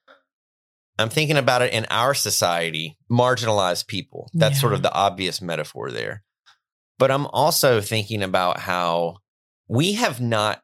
I'm 0.97 1.09
thinking 1.09 1.37
about 1.37 1.61
it 1.61 1.71
in 1.71 1.85
our 1.89 2.13
society, 2.13 2.97
marginalized 3.09 3.87
people. 3.87 4.29
That's 4.33 4.59
sort 4.59 4.73
of 4.73 4.81
the 4.81 4.91
obvious 4.93 5.41
metaphor 5.41 5.91
there. 5.91 6.23
But 6.97 7.09
I'm 7.09 7.25
also 7.27 7.79
thinking 7.79 8.21
about 8.21 8.59
how 8.59 9.19
we 9.69 9.93
have 9.93 10.19
not 10.19 10.61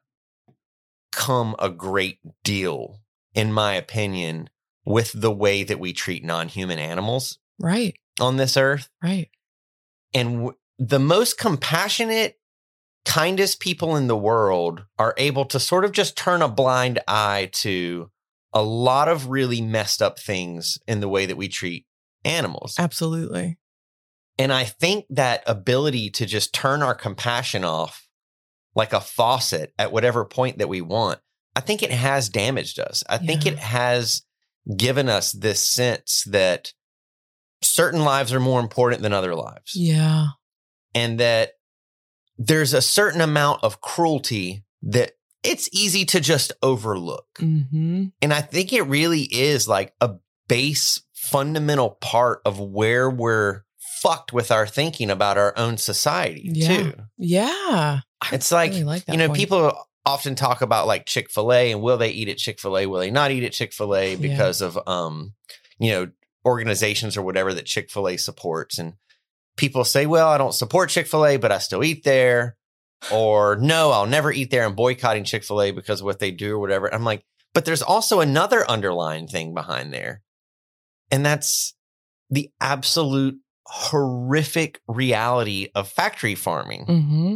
come 1.10 1.56
a 1.58 1.70
great 1.70 2.18
deal, 2.44 3.00
in 3.34 3.50
my 3.50 3.74
opinion, 3.76 4.50
with 4.84 5.10
the 5.18 5.32
way 5.32 5.62
that 5.64 5.80
we 5.80 5.94
treat 5.94 6.22
non 6.22 6.48
human 6.48 6.78
animals 6.78 7.38
Right. 7.58 7.96
On 8.20 8.36
this 8.36 8.56
earth. 8.56 8.88
Right. 9.02 9.28
And 10.14 10.34
w- 10.34 10.56
the 10.78 10.98
most 10.98 11.38
compassionate, 11.38 12.38
kindest 13.04 13.60
people 13.60 13.96
in 13.96 14.08
the 14.08 14.16
world 14.16 14.84
are 14.98 15.14
able 15.16 15.44
to 15.46 15.60
sort 15.60 15.84
of 15.84 15.92
just 15.92 16.16
turn 16.16 16.42
a 16.42 16.48
blind 16.48 17.00
eye 17.06 17.50
to 17.52 18.10
a 18.52 18.62
lot 18.62 19.08
of 19.08 19.28
really 19.28 19.60
messed 19.60 20.00
up 20.00 20.18
things 20.18 20.78
in 20.86 21.00
the 21.00 21.08
way 21.08 21.26
that 21.26 21.36
we 21.36 21.48
treat 21.48 21.86
animals. 22.24 22.76
Absolutely. 22.78 23.58
And 24.38 24.52
I 24.52 24.64
think 24.64 25.06
that 25.10 25.42
ability 25.46 26.10
to 26.10 26.26
just 26.26 26.52
turn 26.52 26.82
our 26.82 26.94
compassion 26.94 27.64
off 27.64 28.08
like 28.74 28.92
a 28.92 29.00
faucet 29.00 29.72
at 29.78 29.92
whatever 29.92 30.24
point 30.24 30.58
that 30.58 30.68
we 30.68 30.80
want, 30.80 31.20
I 31.54 31.60
think 31.60 31.82
it 31.82 31.90
has 31.90 32.28
damaged 32.28 32.78
us. 32.78 33.02
I 33.08 33.16
think 33.16 33.46
it 33.46 33.58
has 33.58 34.22
given 34.76 35.08
us 35.08 35.32
this 35.32 35.62
sense 35.62 36.24
that 36.24 36.72
certain 37.62 38.02
lives 38.04 38.32
are 38.32 38.40
more 38.40 38.60
important 38.60 39.02
than 39.02 39.12
other 39.12 39.34
lives 39.34 39.72
Yeah. 39.74 40.28
and 40.94 41.18
that 41.20 41.52
there's 42.38 42.74
a 42.74 42.82
certain 42.82 43.20
amount 43.20 43.64
of 43.64 43.80
cruelty 43.80 44.64
that 44.82 45.12
it's 45.42 45.68
easy 45.72 46.04
to 46.06 46.20
just 46.20 46.52
overlook. 46.62 47.26
Mm-hmm. 47.38 48.06
And 48.20 48.34
I 48.34 48.40
think 48.40 48.72
it 48.72 48.82
really 48.82 49.22
is 49.22 49.66
like 49.68 49.94
a 50.00 50.14
base 50.48 51.00
fundamental 51.14 51.90
part 52.00 52.40
of 52.44 52.60
where 52.60 53.08
we're 53.08 53.62
fucked 54.02 54.32
with 54.32 54.50
our 54.52 54.66
thinking 54.66 55.10
about 55.10 55.38
our 55.38 55.54
own 55.56 55.78
society 55.78 56.50
Yeah. 56.52 56.68
too. 56.76 56.92
Yeah. 57.16 58.00
It's 58.32 58.52
like, 58.52 58.72
really 58.72 58.84
like 58.84 59.04
you 59.08 59.16
know, 59.16 59.28
point. 59.28 59.38
people 59.38 59.72
often 60.04 60.34
talk 60.34 60.60
about 60.62 60.86
like 60.86 61.06
Chick-fil-A 61.06 61.72
and 61.72 61.80
will 61.80 61.96
they 61.96 62.10
eat 62.10 62.28
at 62.28 62.36
Chick-fil-A? 62.38 62.86
Will 62.86 63.00
they 63.00 63.10
not 63.10 63.30
eat 63.30 63.44
at 63.44 63.52
Chick-fil-A 63.52 64.10
Yeah. 64.10 64.16
because 64.16 64.60
of 64.60 64.78
um, 64.86 65.32
you 65.78 65.90
know, 65.92 66.08
organizations 66.46 67.16
or 67.16 67.22
whatever 67.22 67.52
that 67.52 67.66
Chick-fil-A 67.66 68.16
supports. 68.16 68.78
And 68.78 68.94
people 69.56 69.84
say, 69.84 70.06
Well, 70.06 70.28
I 70.28 70.38
don't 70.38 70.54
support 70.54 70.90
Chick-fil-A, 70.90 71.36
but 71.36 71.52
I 71.52 71.58
still 71.58 71.84
eat 71.84 72.04
there. 72.04 72.56
Or 73.12 73.56
no, 73.56 73.90
I'll 73.90 74.06
never 74.06 74.32
eat 74.32 74.50
there. 74.50 74.64
I'm 74.64 74.74
boycotting 74.74 75.24
Chick-fil-A 75.24 75.72
because 75.72 76.00
of 76.00 76.06
what 76.06 76.18
they 76.18 76.30
do 76.30 76.54
or 76.54 76.58
whatever. 76.58 76.92
I'm 76.92 77.04
like, 77.04 77.24
but 77.52 77.64
there's 77.64 77.82
also 77.82 78.20
another 78.20 78.68
underlying 78.70 79.26
thing 79.26 79.52
behind 79.52 79.92
there. 79.92 80.22
And 81.10 81.24
that's 81.24 81.74
the 82.30 82.50
absolute 82.60 83.38
horrific 83.66 84.80
reality 84.88 85.68
of 85.74 85.88
factory 85.88 86.34
farming. 86.34 86.86
Mm-hmm. 86.86 87.34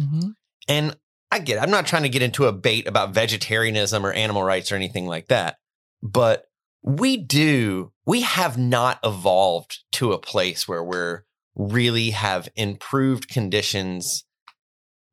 Mm-hmm. 0.00 0.28
And 0.68 0.96
I 1.30 1.38
get 1.38 1.56
it. 1.56 1.62
I'm 1.62 1.70
not 1.70 1.86
trying 1.86 2.04
to 2.04 2.08
get 2.08 2.22
into 2.22 2.46
a 2.46 2.52
bait 2.52 2.86
about 2.86 3.14
vegetarianism 3.14 4.04
or 4.04 4.12
animal 4.12 4.42
rights 4.42 4.72
or 4.72 4.76
anything 4.76 5.06
like 5.06 5.28
that. 5.28 5.56
But 6.02 6.44
we 6.82 7.16
do, 7.16 7.92
we 8.06 8.22
have 8.22 8.56
not 8.56 8.98
evolved 9.04 9.80
to 9.92 10.12
a 10.12 10.18
place 10.18 10.66
where 10.66 10.82
we're 10.82 11.24
really 11.54 12.10
have 12.10 12.48
improved 12.56 13.28
conditions 13.28 14.24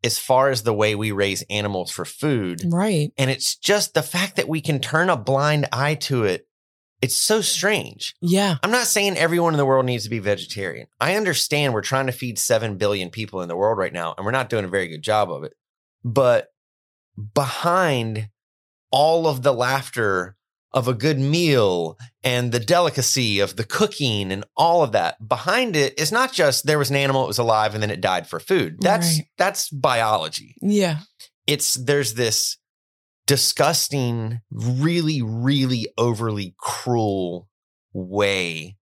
as 0.04 0.20
far 0.20 0.50
as 0.50 0.62
the 0.62 0.74
way 0.74 0.94
we 0.94 1.12
raise 1.12 1.44
animals 1.50 1.90
for 1.90 2.06
food. 2.06 2.62
Right. 2.66 3.12
And 3.18 3.32
it's 3.32 3.56
just 3.56 3.96
the 3.96 4.04
fact 4.04 4.36
that 4.36 4.48
we 4.48 4.62
can 4.62 4.80
turn 4.80 5.10
a 5.10 5.18
blind 5.18 5.68
eye 5.74 5.96
to 5.96 6.24
it. 6.24 6.48
It's 7.02 7.16
so 7.16 7.42
strange. 7.42 8.16
Yeah. 8.22 8.58
I'm 8.64 8.72
not 8.72 8.88
saying 8.88 9.18
everyone 9.18 9.54
in 9.54 9.58
the 9.58 9.66
world 9.66 9.86
needs 9.86 10.04
to 10.04 10.10
be 10.10 10.20
vegetarian. 10.20 10.88
I 11.00 11.16
understand 11.16 11.74
we're 11.74 11.82
trying 11.82 12.06
to 12.06 12.12
feed 12.12 12.40
7 12.40 12.78
billion 12.78 13.10
people 13.10 13.42
in 13.42 13.50
the 13.50 13.56
world 13.56 13.78
right 13.78 13.92
now, 13.92 14.14
and 14.16 14.26
we're 14.26 14.32
not 14.32 14.50
doing 14.50 14.66
a 14.66 14.70
very 14.70 14.88
good 14.88 15.02
job 15.02 15.32
of 15.32 15.44
it. 15.44 15.54
But 16.04 16.48
behind 17.34 18.30
all 18.92 19.28
of 19.28 19.42
the 19.42 19.54
laughter 19.54 20.38
of 20.76 20.88
a 20.88 20.94
good 20.94 21.18
meal 21.18 21.98
and 22.24 22.52
the 22.52 22.60
delicacy 22.60 23.40
of 23.40 23.56
the 23.56 23.64
cooking 23.64 24.32
and 24.32 24.44
all 24.56 24.84
of 24.84 24.92
that, 24.92 25.28
behind 25.28 25.76
it 25.76 25.98
is 25.98 26.12
not 26.12 26.32
just 26.34 26.68
there 26.68 26.78
was 26.78 26.92
an 26.92 26.96
animal 26.98 27.24
it 27.24 27.28
was 27.28 27.40
alive 27.40 27.74
and 27.74 27.82
then 27.82 27.90
it 27.90 28.02
died 28.02 28.28
for 28.28 28.40
food. 28.40 28.78
That's 28.82 29.18
Right. 29.18 29.28
that's 29.38 29.70
biology 29.70 30.56
Yeah. 30.62 31.00
it's 31.48 31.74
there's 31.76 32.14
this 32.16 32.58
disgusting, 33.28 34.42
really, 34.52 35.22
really 35.22 35.88
overly 35.98 36.56
cruel 36.60 37.48
way 37.94 38.78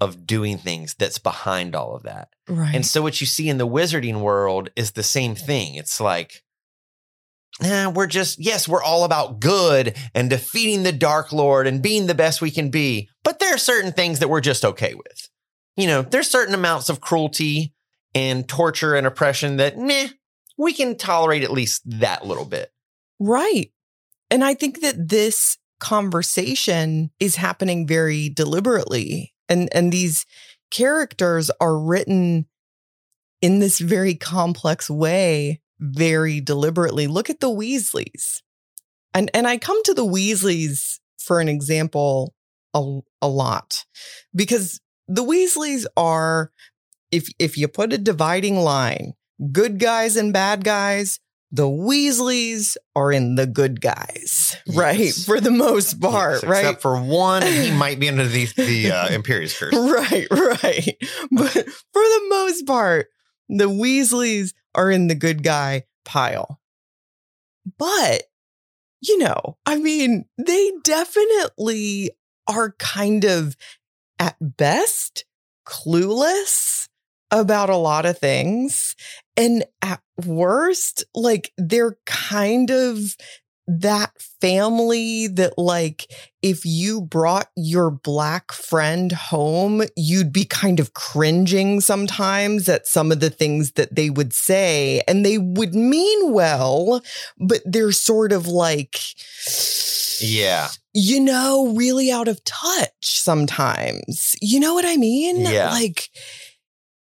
of 0.00 0.26
doing 0.26 0.56
things 0.58 0.94
that's 0.98 1.18
behind 1.18 1.74
all 1.74 1.94
of 1.94 2.04
that. 2.04 2.28
Right. 2.48 2.74
And 2.74 2.86
so 2.86 3.02
what 3.02 3.20
you 3.20 3.26
see 3.26 3.48
in 3.48 3.58
the 3.58 3.66
wizarding 3.66 4.20
world 4.20 4.70
is 4.76 4.92
the 4.92 5.02
same 5.02 5.34
thing. 5.34 5.74
It's 5.74 6.00
like, 6.00 6.42
eh, 7.62 7.86
we're 7.86 8.06
just, 8.06 8.38
yes, 8.38 8.68
we're 8.68 8.82
all 8.82 9.04
about 9.04 9.40
good 9.40 9.96
and 10.14 10.30
defeating 10.30 10.82
the 10.82 10.92
Dark 10.92 11.32
Lord 11.32 11.66
and 11.66 11.82
being 11.82 12.06
the 12.06 12.14
best 12.14 12.40
we 12.40 12.50
can 12.50 12.70
be. 12.70 13.08
But 13.24 13.38
there 13.38 13.54
are 13.54 13.58
certain 13.58 13.92
things 13.92 14.18
that 14.18 14.28
we're 14.28 14.40
just 14.40 14.64
okay 14.64 14.94
with. 14.94 15.28
You 15.76 15.86
know, 15.86 16.02
there's 16.02 16.30
certain 16.30 16.54
amounts 16.54 16.88
of 16.88 17.00
cruelty 17.00 17.72
and 18.14 18.48
torture 18.48 18.94
and 18.94 19.06
oppression 19.06 19.56
that, 19.56 19.78
meh, 19.78 20.08
we 20.56 20.72
can 20.72 20.96
tolerate 20.96 21.44
at 21.44 21.52
least 21.52 21.82
that 21.86 22.26
little 22.26 22.44
bit. 22.44 22.70
Right. 23.20 23.70
And 24.30 24.44
I 24.44 24.54
think 24.54 24.80
that 24.80 25.08
this 25.08 25.56
conversation 25.80 27.10
is 27.20 27.36
happening 27.36 27.86
very 27.86 28.28
deliberately. 28.28 29.34
And 29.48 29.68
and 29.72 29.92
these 29.92 30.26
characters 30.70 31.50
are 31.60 31.78
written 31.78 32.46
in 33.40 33.60
this 33.60 33.78
very 33.78 34.14
complex 34.14 34.90
way, 34.90 35.60
very 35.80 36.40
deliberately. 36.40 37.06
Look 37.06 37.30
at 37.30 37.40
the 37.40 37.50
Weasleys. 37.50 38.42
And 39.14 39.30
and 39.34 39.46
I 39.46 39.58
come 39.58 39.82
to 39.84 39.94
the 39.94 40.04
Weasleys 40.04 40.98
for 41.18 41.40
an 41.40 41.48
example 41.48 42.34
a, 42.74 43.00
a 43.22 43.28
lot 43.28 43.84
because 44.34 44.80
the 45.06 45.24
Weasleys 45.24 45.86
are 45.96 46.52
if 47.10 47.28
if 47.38 47.56
you 47.56 47.68
put 47.68 47.92
a 47.92 47.98
dividing 47.98 48.56
line, 48.56 49.14
good 49.52 49.78
guys 49.78 50.16
and 50.16 50.32
bad 50.32 50.64
guys, 50.64 51.20
the 51.50 51.66
Weasleys 51.66 52.76
are 52.94 53.10
in 53.10 53.36
the 53.36 53.46
good 53.46 53.80
guys, 53.80 54.56
right? 54.74 55.12
For 55.14 55.40
the 55.40 55.50
most 55.50 56.00
part, 56.00 56.42
Yes, 56.42 56.44
right? 56.44 56.58
Except 56.60 56.82
for 56.82 57.00
one, 57.00 57.42
he 57.42 57.70
might 57.70 57.98
be 57.98 58.08
under 58.08 58.26
the, 58.26 58.46
the 58.56 58.90
uh, 58.92 59.08
Imperius 59.08 59.58
curse. 59.58 59.74
Right, 59.74 60.26
right. 60.30 60.96
But 61.30 61.52
for 61.52 62.02
the 62.02 62.26
most 62.28 62.66
part, 62.66 63.08
the 63.48 63.68
Weasleys 63.68 64.52
are 64.78 64.90
in 64.92 65.08
the 65.08 65.14
good 65.16 65.42
guy 65.42 65.82
pile. 66.04 66.60
But, 67.78 68.22
you 69.00 69.18
know, 69.18 69.58
I 69.66 69.76
mean, 69.76 70.24
they 70.38 70.72
definitely 70.84 72.12
are 72.46 72.76
kind 72.78 73.24
of 73.24 73.56
at 74.20 74.36
best 74.40 75.24
clueless 75.66 76.88
about 77.30 77.70
a 77.70 77.76
lot 77.76 78.06
of 78.06 78.18
things. 78.18 78.94
And 79.36 79.64
at 79.82 80.00
worst, 80.24 81.04
like 81.14 81.52
they're 81.58 81.98
kind 82.06 82.70
of 82.70 83.16
that 83.70 84.10
family 84.40 85.26
that 85.26 85.58
like 85.58 86.10
if 86.40 86.64
you 86.64 87.02
brought 87.02 87.48
your 87.54 87.90
black 87.90 88.50
friend 88.50 89.12
home 89.12 89.82
you'd 89.94 90.32
be 90.32 90.46
kind 90.46 90.80
of 90.80 90.94
cringing 90.94 91.78
sometimes 91.80 92.66
at 92.66 92.86
some 92.86 93.12
of 93.12 93.20
the 93.20 93.28
things 93.28 93.72
that 93.72 93.94
they 93.94 94.08
would 94.08 94.32
say 94.32 95.02
and 95.06 95.22
they 95.24 95.36
would 95.36 95.74
mean 95.74 96.32
well 96.32 97.02
but 97.38 97.60
they're 97.66 97.92
sort 97.92 98.32
of 98.32 98.46
like 98.46 98.98
Yeah. 100.22 100.68
you 100.94 101.20
know 101.20 101.74
really 101.76 102.10
out 102.10 102.26
of 102.28 102.42
touch 102.44 103.20
sometimes 103.20 104.34
you 104.40 104.58
know 104.60 104.72
what 104.72 104.86
i 104.86 104.96
mean 104.96 105.40
Yeah. 105.42 105.70
like 105.70 106.08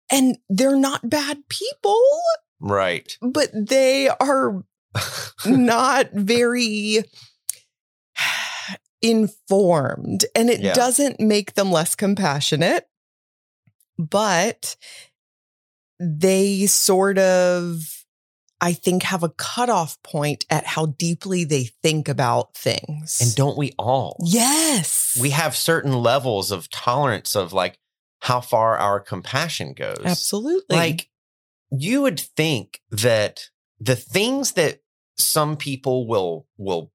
and 0.09 0.37
they're 0.49 0.77
not 0.77 1.09
bad 1.09 1.39
people 1.49 1.99
Right. 2.61 3.17
but 3.21 3.49
they 3.53 4.07
are 4.07 4.63
not 5.45 6.11
very 6.13 7.03
informed 9.01 10.25
and 10.35 10.49
it 10.49 10.61
Yeah. 10.61 10.73
doesn't 10.73 11.19
make 11.19 11.53
them 11.55 11.71
less 11.71 11.93
compassionate 11.95 12.87
but 13.97 14.75
they 15.99 16.65
sort 16.67 17.17
of 17.17 18.05
i 18.61 18.71
think 18.71 19.03
have 19.03 19.21
a 19.23 19.29
cutoff 19.29 20.01
point 20.03 20.45
at 20.49 20.65
how 20.65 20.85
deeply 20.85 21.43
they 21.43 21.65
think 21.83 22.07
about 22.07 22.55
things 22.55 23.19
and 23.21 23.35
don't 23.35 23.57
we 23.57 23.73
all? 23.77 24.15
yes 24.25 25.17
We 25.19 25.31
have 25.31 25.55
certain 25.55 25.93
levels 25.93 26.49
of 26.49 26.69
tolerance 26.69 27.35
of 27.35 27.51
like 27.51 27.77
how 28.21 28.39
far 28.41 28.77
our 28.77 28.99
compassion 29.01 29.73
goes. 29.73 29.99
absolutely 30.05 30.75
Like 30.77 31.09
you 31.71 32.01
would 32.03 32.19
think 32.21 32.79
that 32.89 33.49
the 33.81 33.97
things 33.97 34.53
that 34.53 34.79
some 35.17 35.57
people 35.57 36.07
will 36.07 36.47
will 36.57 36.91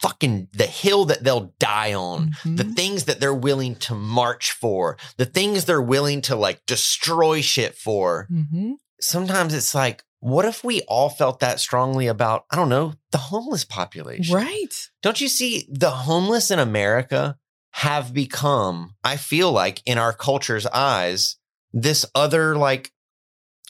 fucking 0.00 0.46
the 0.52 0.66
hill 0.66 1.04
that 1.06 1.24
they'll 1.24 1.52
die 1.58 1.92
on, 1.92 2.30
the 2.44 2.62
Mhm. 2.62 2.76
things 2.76 3.04
that 3.04 3.18
they're 3.18 3.34
willing 3.34 3.74
to 3.74 3.94
march 3.96 4.52
for, 4.52 4.96
the 5.16 5.26
things 5.26 5.64
they're 5.64 5.82
willing 5.82 6.20
to 6.22 6.36
like 6.36 6.64
destroy 6.66 7.40
shit 7.40 7.76
for. 7.76 8.28
Mhm. 8.30 8.74
Sometimes 9.00 9.52
it's 9.54 9.74
like, 9.74 10.04
what 10.20 10.44
if 10.44 10.62
we 10.62 10.82
all 10.82 11.10
felt 11.10 11.40
that 11.40 11.58
strongly 11.58 12.06
about, 12.06 12.44
I 12.50 12.54
don't 12.54 12.68
know, 12.68 12.94
the 13.10 13.18
homeless 13.18 13.64
population? 13.64 14.32
right 14.34 14.88
Don't 15.02 15.20
you 15.20 15.28
see 15.28 15.66
the 15.68 15.90
homeless 15.90 16.52
in 16.52 16.60
America 16.60 17.36
have 17.72 18.12
become, 18.14 18.94
I 19.02 19.16
feel 19.16 19.50
like, 19.50 19.82
in 19.84 19.98
our 19.98 20.12
culture's 20.12 20.66
eyes, 20.66 21.36
this 21.72 22.06
other 22.14 22.56
like 22.56 22.92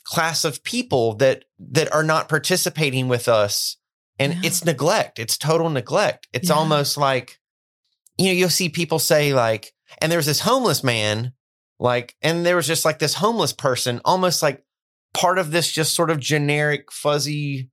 class 0.03 0.43
of 0.45 0.63
people 0.63 1.15
that 1.15 1.45
that 1.57 1.91
are 1.91 2.03
not 2.03 2.29
participating 2.29 3.07
with 3.07 3.27
us. 3.27 3.77
And 4.19 4.33
Yeah. 4.33 4.39
it's 4.43 4.65
neglect. 4.65 5.17
It's 5.19 5.37
total 5.37 5.69
neglect. 5.69 6.27
It's 6.33 6.49
Yeah. 6.49 6.55
almost 6.55 6.97
like, 6.97 7.39
you 8.17 8.27
know, 8.27 8.33
you'll 8.33 8.49
see 8.49 8.69
people 8.69 8.99
say, 8.99 9.33
like, 9.33 9.73
and 10.01 10.11
there's 10.11 10.25
this 10.25 10.41
homeless 10.41 10.83
man, 10.83 11.33
like, 11.79 12.15
and 12.21 12.45
there 12.45 12.57
was 12.57 12.67
just 12.67 12.83
like 12.85 12.99
this 12.99 13.15
homeless 13.15 13.53
person, 13.53 14.01
almost 14.05 14.43
like 14.43 14.63
part 15.13 15.37
of 15.39 15.51
this 15.51 15.71
just 15.71 15.95
sort 15.95 16.11
of 16.11 16.19
generic, 16.19 16.91
fuzzy 16.91 17.69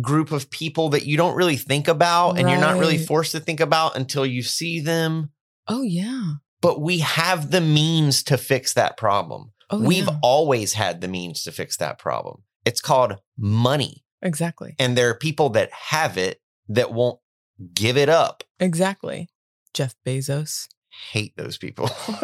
group 0.00 0.32
of 0.32 0.48
people 0.50 0.88
that 0.90 1.04
you 1.04 1.16
don't 1.18 1.36
really 1.36 1.56
think 1.56 1.86
about 1.88 2.38
and 2.38 2.48
you're 2.48 2.58
not 2.60 2.78
really 2.78 2.96
forced 2.96 3.32
to 3.32 3.40
think 3.40 3.60
about 3.60 3.94
until 3.96 4.24
you 4.24 4.42
see 4.42 4.80
them. 4.80 5.30
oh 5.68 5.82
yeah 5.82 6.34
But 6.62 6.80
we 6.80 6.98
have 7.00 7.50
the 7.50 7.60
means 7.60 8.22
to 8.24 8.38
fix 8.38 8.72
that 8.74 8.96
problem. 8.96 9.52
oh 9.68 9.78
We've 9.80 10.06
yeah. 10.06 10.18
always 10.22 10.72
had 10.74 11.00
the 11.02 11.08
means 11.08 11.42
to 11.42 11.52
fix 11.52 11.76
that 11.76 11.98
problem. 11.98 12.44
It's 12.64 12.80
called 12.80 13.16
money. 13.36 14.02
Exactly 14.22 14.74
And 14.78 14.96
there 14.96 15.08
are 15.10 15.14
people 15.18 15.50
that 15.50 15.70
have 15.72 16.16
it 16.16 16.40
that 16.68 16.92
won't 16.92 17.18
give 17.74 17.96
it 17.96 18.08
up. 18.08 18.44
exactly 18.60 19.28
jeff 19.74 19.94
bezos 20.06 20.68
Hate 21.10 21.34
those 21.38 21.56
people. 21.56 21.88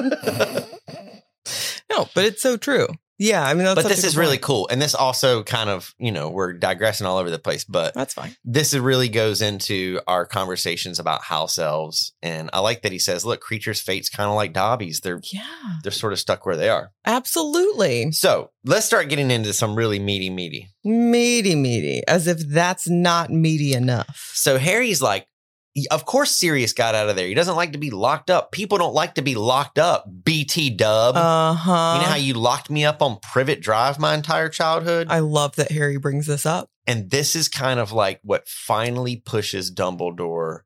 no, 1.90 2.06
but 2.14 2.24
it's 2.26 2.42
so 2.42 2.58
true. 2.58 2.86
Yeah, 3.18 3.44
I 3.44 3.54
mean, 3.54 3.64
that's 3.64 3.74
but 3.74 3.88
this 3.88 3.98
a 3.98 4.02
good 4.02 4.08
is 4.08 4.16
really 4.16 4.38
cool. 4.38 4.68
And 4.70 4.80
this 4.80 4.94
also 4.94 5.42
kind 5.42 5.68
of, 5.68 5.92
you 5.98 6.12
know, 6.12 6.28
we're 6.28 6.52
digressing 6.52 7.06
all 7.06 7.18
over 7.18 7.30
the 7.30 7.38
place, 7.38 7.64
but 7.64 7.92
That's 7.94 8.14
fine. 8.14 8.36
this 8.44 8.72
is- 8.72 8.78
really 8.80 9.08
goes 9.08 9.42
into 9.42 10.00
our 10.06 10.24
conversations 10.24 10.98
about 11.00 11.22
house 11.24 11.58
elves. 11.58 12.12
And 12.22 12.48
I 12.52 12.60
like 12.60 12.82
that 12.82 12.92
he 12.92 12.98
says, 13.00 13.24
look, 13.24 13.42
Kreacher's 13.42 13.80
fate's 13.80 14.08
kind 14.08 14.28
of 14.30 14.36
like 14.36 14.52
Dobby's. 14.52 15.00
They're 15.00 15.20
Yeah, 15.32 15.42
they're 15.82 15.90
sort 15.92 16.12
of 16.12 16.20
stuck 16.20 16.46
where 16.46 16.56
they 16.56 16.68
are. 16.68 16.92
absolutely. 17.06 18.12
So 18.12 18.50
let's 18.64 18.86
start 18.86 19.08
getting 19.08 19.30
into 19.30 19.52
some 19.52 19.74
really 19.74 19.98
meaty, 19.98 20.30
meaty. 20.30 20.68
Meaty, 20.84 21.54
meaty, 21.54 22.02
as 22.06 22.26
if 22.26 22.38
that's 22.48 22.88
not 22.88 23.30
meaty 23.30 23.72
enough. 23.74 24.30
So 24.34 24.58
Harry's 24.58 25.02
like, 25.02 25.26
of 25.90 26.04
course 26.04 26.30
Sirius 26.30 26.72
got 26.72 26.94
out 26.94 27.08
of 27.08 27.16
there. 27.16 27.26
He 27.26 27.34
doesn't 27.34 27.56
like 27.56 27.72
to 27.72 27.78
be 27.78 27.90
locked 27.90 28.30
up. 28.30 28.52
People 28.52 28.78
don't 28.78 28.94
like 28.94 29.14
to 29.16 29.22
be 29.22 29.34
locked 29.34 29.78
up. 29.78 30.06
BT 30.24 30.70
dub. 30.70 31.16
Uh 31.16 31.54
huh. 31.54 31.94
you 31.96 32.02
know 32.02 32.08
how 32.08 32.16
you 32.16 32.34
locked 32.34 32.70
me 32.70 32.84
up 32.84 33.02
on 33.02 33.18
Privet 33.20 33.60
Drive 33.60 33.98
my 33.98 34.14
entire 34.14 34.48
childhood? 34.48 35.08
I 35.10 35.18
love 35.20 35.56
that 35.56 35.70
Harry 35.72 35.96
brings 35.98 36.26
this 36.26 36.44
up. 36.46 36.70
and 36.86 37.10
this 37.10 37.36
is 37.36 37.48
kind 37.48 37.78
of 37.80 37.92
like 37.92 38.20
what 38.22 38.48
finally 38.48 39.16
pushes 39.16 39.70
Dumbledore, 39.72 40.60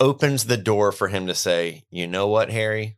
opens 0.00 0.44
the 0.44 0.56
door 0.56 0.92
for 0.92 1.08
him 1.08 1.26
to 1.26 1.34
say, 1.34 1.84
you 1.90 2.06
know 2.06 2.26
what, 2.28 2.50
Harry? 2.50 2.96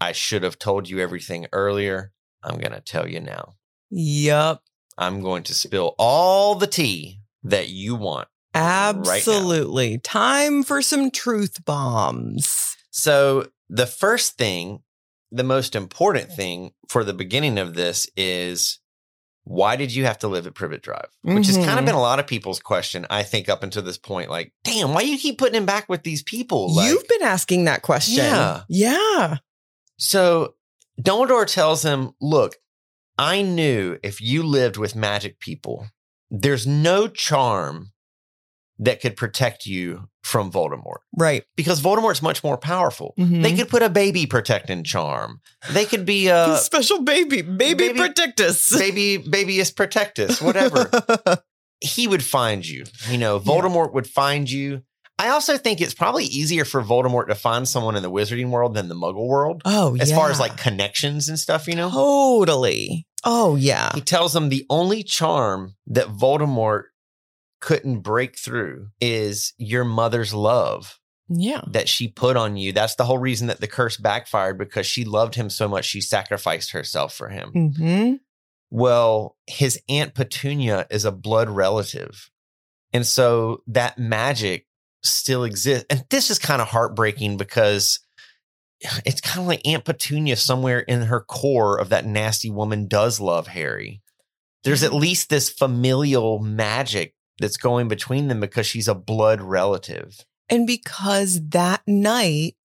I 0.00 0.12
should 0.12 0.42
have 0.42 0.58
told 0.58 0.88
you 0.88 0.98
everything 1.00 1.46
earlier. 1.52 2.12
I'm 2.42 2.58
going 2.58 2.72
to 2.72 2.80
tell 2.80 3.08
you 3.08 3.20
now. 3.20 3.54
Yup. 3.90 4.62
I'm 4.98 5.22
going 5.22 5.42
to 5.44 5.54
spill 5.54 5.94
all 5.98 6.54
the 6.54 6.66
tea 6.66 7.20
that 7.44 7.68
you 7.68 7.94
want. 7.94 8.28
Absolutely. 8.56 9.98
Time 9.98 10.62
for 10.62 10.80
some 10.80 11.10
truth 11.10 11.64
bombs. 11.64 12.76
So, 12.90 13.48
the 13.68 13.86
first 13.86 14.38
thing, 14.38 14.80
the 15.30 15.44
most 15.44 15.74
important 15.74 16.32
thing 16.32 16.72
for 16.88 17.04
the 17.04 17.12
beginning 17.12 17.58
of 17.58 17.74
this 17.74 18.08
is 18.16 18.78
why 19.44 19.76
did 19.76 19.94
you 19.94 20.06
have 20.06 20.18
to 20.18 20.28
live 20.28 20.46
at 20.46 20.54
Privet 20.54 20.82
Drive? 20.82 21.08
Which 21.22 21.46
has 21.46 21.56
kind 21.56 21.68
of 21.68 21.76
mm-hmm. 21.76 21.86
been 21.86 21.94
a 21.94 22.00
lot 22.00 22.18
of 22.18 22.26
people's 22.26 22.58
question, 22.58 23.06
I 23.10 23.22
think, 23.22 23.48
up 23.48 23.62
until 23.62 23.82
this 23.82 23.98
point. 23.98 24.30
Like, 24.30 24.52
damn, 24.64 24.92
why 24.92 25.02
do 25.02 25.08
you 25.08 25.18
keep 25.18 25.38
putting 25.38 25.54
him 25.54 25.66
back 25.66 25.88
with 25.88 26.02
these 26.02 26.22
people? 26.22 26.74
Like, 26.74 26.90
You've 26.90 27.06
been 27.06 27.22
asking 27.22 27.64
that 27.66 27.82
question. 27.82 28.24
Yeah. 28.24 28.62
Yeah. 28.68 29.36
so 29.98 30.54
Dumbledore 31.00 31.46
tells 31.46 31.84
him, 31.84 32.12
look, 32.20 32.56
I 33.18 33.42
knew 33.42 33.98
if 34.02 34.20
you 34.20 34.42
lived 34.42 34.78
with 34.78 34.96
magic 34.96 35.38
people, 35.38 35.86
there's 36.30 36.66
no 36.66 37.06
charm 37.06 37.92
that 38.78 39.00
could 39.00 39.16
protect 39.16 39.64
you 39.66 40.08
from 40.22 40.50
Voldemort 40.52 40.98
Right. 41.16 41.44
because 41.56 41.80
Voldemort's 41.80 42.20
much 42.20 42.42
more 42.44 42.58
powerful. 42.58 43.14
Mhm. 43.18 43.42
They 43.42 43.54
could 43.54 43.68
put 43.68 43.82
a 43.82 43.88
baby 43.88 44.26
protecting 44.26 44.84
charm. 44.84 45.40
They 45.70 45.84
could 45.86 46.04
be 46.04 46.28
a 46.28 46.56
Special 46.60 47.02
baby. 47.02 47.42
Baby, 47.42 47.88
baby- 47.88 47.98
protect 47.98 48.40
us. 48.40 48.70
baby 48.78 49.18
babyus 49.18 49.74
protectus, 49.74 50.42
whatever. 50.42 50.90
he 51.80 52.06
would 52.08 52.24
find 52.24 52.66
you. 52.66 52.84
You 53.10 53.18
know, 53.18 53.38
Voldemort 53.40 53.92
would 53.94 54.06
find 54.06 54.50
you. 54.50 54.82
I 55.18 55.28
also 55.30 55.56
think 55.56 55.80
it's 55.80 55.94
probably 55.94 56.24
easier 56.24 56.66
for 56.66 56.82
Voldemort 56.82 57.28
to 57.28 57.34
find 57.34 57.66
someone 57.66 57.96
in 57.96 58.02
the 58.02 58.10
wizarding 58.10 58.50
world 58.50 58.74
than 58.74 58.88
the 58.88 58.94
muggle 58.94 59.26
world, 59.26 59.62
oh, 59.64 59.96
as 59.98 60.10
yeah. 60.10 60.16
far 60.16 60.30
as 60.30 60.38
like 60.38 60.58
connections 60.58 61.30
and 61.30 61.38
stuff, 61.38 61.66
you 61.66 61.74
know? 61.74 61.90
Totally. 61.90 63.06
Oh, 63.24 63.56
yeah. 63.56 63.90
He 63.94 64.02
tells 64.02 64.34
them 64.34 64.50
the 64.50 64.66
only 64.68 65.02
charm 65.02 65.74
that 65.86 66.08
Voldemort 66.08 66.82
couldn't 67.66 68.00
break 68.00 68.38
through 68.38 68.88
is 69.00 69.52
your 69.58 69.84
mother's 69.84 70.32
love 70.32 71.00
Yeah. 71.28 71.62
that 71.72 71.88
she 71.88 72.06
put 72.06 72.36
on 72.36 72.56
you. 72.56 72.72
That's 72.72 72.94
the 72.94 73.04
whole 73.04 73.18
reason 73.18 73.48
that 73.48 73.60
the 73.60 73.66
curse 73.66 73.96
backfired 73.96 74.56
because 74.56 74.86
she 74.86 75.04
loved 75.04 75.34
him 75.34 75.50
so 75.50 75.66
much 75.68 75.84
she 75.84 76.00
sacrificed 76.00 76.70
herself 76.70 77.12
for 77.12 77.28
him. 77.28 77.50
hmm 77.76 78.14
Well, 78.70 79.36
his 79.48 79.80
Aunt 79.88 80.14
Petunia 80.14 80.86
is 80.90 81.04
a 81.04 81.10
blood 81.12 81.48
relative. 81.50 82.30
And 82.92 83.04
so 83.04 83.62
that 83.66 83.98
magic 83.98 84.66
still 85.02 85.42
exists. 85.42 85.86
And 85.90 86.04
this 86.08 86.30
is 86.30 86.38
kind 86.38 86.62
of 86.62 86.68
heartbreaking 86.68 87.36
because 87.36 87.98
it's 89.04 89.20
kind 89.20 89.40
of 89.40 89.48
like 89.48 89.66
Aunt 89.66 89.84
Petunia 89.84 90.36
somewhere 90.36 90.78
in 90.78 91.02
her 91.02 91.20
core 91.20 91.78
of 91.80 91.88
that 91.88 92.06
nasty 92.06 92.48
woman 92.48 92.86
does 92.86 93.18
love 93.18 93.48
Harry. 93.48 94.02
There's 94.62 94.84
at 94.84 94.94
least 94.94 95.30
this 95.30 95.50
familial 95.50 96.38
magic 96.38 97.14
that's 97.38 97.56
going 97.56 97.88
between 97.88 98.28
them 98.28 98.40
because 98.40 98.66
she's 98.66 98.88
a 98.88 98.94
blood 98.94 99.40
relative. 99.40 100.24
And 100.48 100.66
because 100.66 101.40
that 101.48 101.82
night 101.86 102.56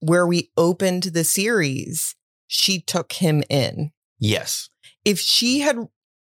where 0.00 0.26
we 0.26 0.50
opened 0.56 1.04
the 1.04 1.24
series, 1.24 2.14
she 2.46 2.80
took 2.80 3.12
him 3.12 3.42
in. 3.48 3.92
Yes. 4.18 4.68
If 5.04 5.18
she 5.18 5.60
had 5.60 5.78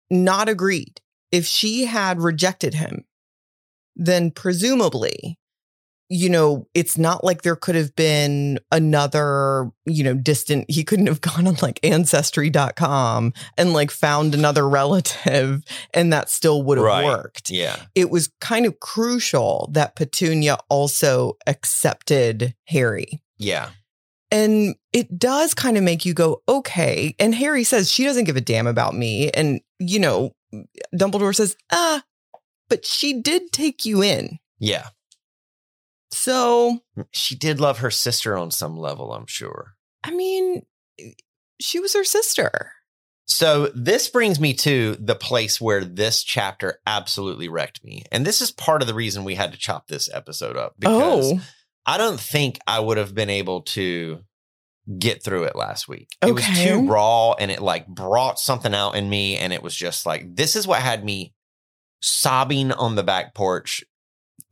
not 0.09 0.47
agreed, 0.49 1.01
if 1.31 1.45
she 1.45 1.85
had 1.85 2.21
rejected 2.21 2.75
him, 2.75 3.05
then 3.95 4.31
presumably 4.31 5.37
you 6.15 6.29
know, 6.29 6.67
it's 6.75 6.95
not 6.95 7.23
like 7.23 7.41
there 7.41 7.55
could 7.55 7.73
have 7.73 7.95
been 7.95 8.59
another, 8.71 9.71
you 9.87 10.03
know, 10.03 10.13
distant, 10.13 10.69
he 10.69 10.83
couldn't 10.83 11.07
have 11.07 11.21
gone 11.29 11.47
on 11.47 11.55
like 11.63 11.79
ancestry.com 11.83 13.33
and 13.57 13.73
like 13.73 13.89
found 13.89 14.35
another 14.35 14.69
relative 14.69 15.63
and 15.93 16.13
that 16.13 16.29
still 16.29 16.61
would 16.63 16.77
have 16.77 16.85
Right. 16.85 17.03
worked. 17.05 17.49
Yeah. 17.49 17.77
It 17.95 18.11
was 18.11 18.29
kind 18.41 18.67
of 18.67 18.79
crucial 18.79 19.69
that 19.73 19.95
Petunia 19.95 20.57
also 20.69 21.37
accepted 21.47 22.53
Harry. 22.67 23.21
Yeah. 23.39 23.69
And 24.29 24.75
it 24.91 25.17
does 25.17 25.53
kind 25.53 25.77
of 25.77 25.83
make 25.83 26.05
you 26.05 26.13
go, 26.13 26.43
okay. 26.47 27.15
And 27.19 27.33
Harry 27.35 27.63
says 27.63 27.91
she 27.91 28.03
doesn't 28.03 28.25
give 28.25 28.37
a 28.37 28.41
damn 28.41 28.67
about 28.67 28.93
me. 28.95 29.31
And, 29.31 29.61
you 29.79 29.99
know, 29.99 30.31
Dumbledore 30.95 31.35
says, 31.35 31.55
ah, 31.71 32.03
but 32.69 32.85
she 32.85 33.19
did 33.21 33.51
take 33.51 33.83
you 33.85 34.03
in. 34.03 34.37
Yeah. 34.59 34.87
So, 36.13 36.79
hmm. 36.95 37.01
She 37.11 37.35
did 37.35 37.59
love 37.59 37.79
her 37.79 37.91
sister 37.91 38.37
on 38.37 38.51
some 38.51 38.77
level, 38.77 39.13
I'm 39.13 39.27
sure. 39.27 39.75
I 40.03 40.11
mean, 40.11 40.65
eh, 40.99 41.11
she 41.59 41.79
was 41.79 41.93
her 41.93 42.03
sister. 42.03 42.71
So 43.25 43.67
this 43.73 44.09
brings 44.09 44.39
me 44.39 44.53
to 44.55 44.97
the 44.99 45.15
place 45.15 45.61
where 45.61 45.85
this 45.85 46.23
chapter 46.23 46.79
absolutely 46.85 47.47
wrecked 47.47 47.83
me. 47.83 48.03
And 48.11 48.25
this 48.25 48.41
is 48.41 48.51
part 48.51 48.81
of 48.81 48.87
the 48.87 48.93
reason 48.93 49.23
we 49.23 49.35
had 49.35 49.53
to 49.53 49.57
chop 49.57 49.87
this 49.87 50.09
episode 50.13 50.57
up 50.57 50.75
because 50.77 51.31
oh, 51.31 51.41
I 51.85 51.97
don't 51.97 52.19
think 52.19 52.59
I 52.67 52.79
would 52.79 52.97
have 52.97 53.15
been 53.15 53.29
able 53.29 53.61
to 53.61 54.19
get 54.99 55.23
through 55.23 55.43
it 55.43 55.55
last 55.55 55.87
week. 55.87 56.09
It 56.21 56.33
was 56.33 56.45
too 56.45 56.85
raw 56.87 57.31
and 57.33 57.49
it 57.49 57.61
like 57.61 57.87
brought 57.87 58.39
something 58.39 58.73
out 58.75 58.95
in 58.95 59.09
me 59.09 59.37
and 59.37 59.53
it 59.53 59.63
was 59.63 59.73
just 59.73 60.05
like 60.05 60.35
this 60.35 60.57
is 60.57 60.67
what 60.67 60.81
had 60.81 61.05
me 61.05 61.33
sobbing 62.01 62.73
on 62.73 62.95
the 62.95 63.03
back 63.03 63.33
porch 63.33 63.85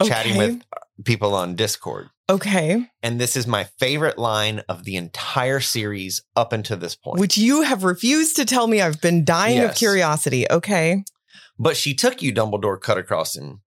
chatting 0.01 0.37
with 0.37 0.61
people 1.03 1.33
on 1.33 1.55
Discord. 1.55 2.09
okay. 2.29 2.87
And 3.03 3.19
this 3.19 3.35
is 3.35 3.47
my 3.47 3.65
favorite 3.79 4.17
line 4.17 4.61
of 4.69 4.83
the 4.83 4.95
entire 4.95 5.59
series 5.59 6.23
up 6.35 6.53
until 6.53 6.77
this 6.77 6.95
point. 6.95 7.19
Which 7.19 7.37
you 7.37 7.63
have 7.63 7.83
refused 7.83 8.35
to 8.37 8.45
tell 8.45 8.67
me. 8.67 8.81
I've 8.81 9.01
been 9.01 9.25
dying 9.25 9.59
of 9.59 9.75
curiosity. 9.75 10.45
Okay. 10.49 11.03
But 11.57 11.77
she 11.77 11.93
took 11.93 12.21
you, 12.21 12.33
Dumbledore 12.33 12.79
cut 12.79 12.97
across 12.97 13.35
him. 13.35 13.61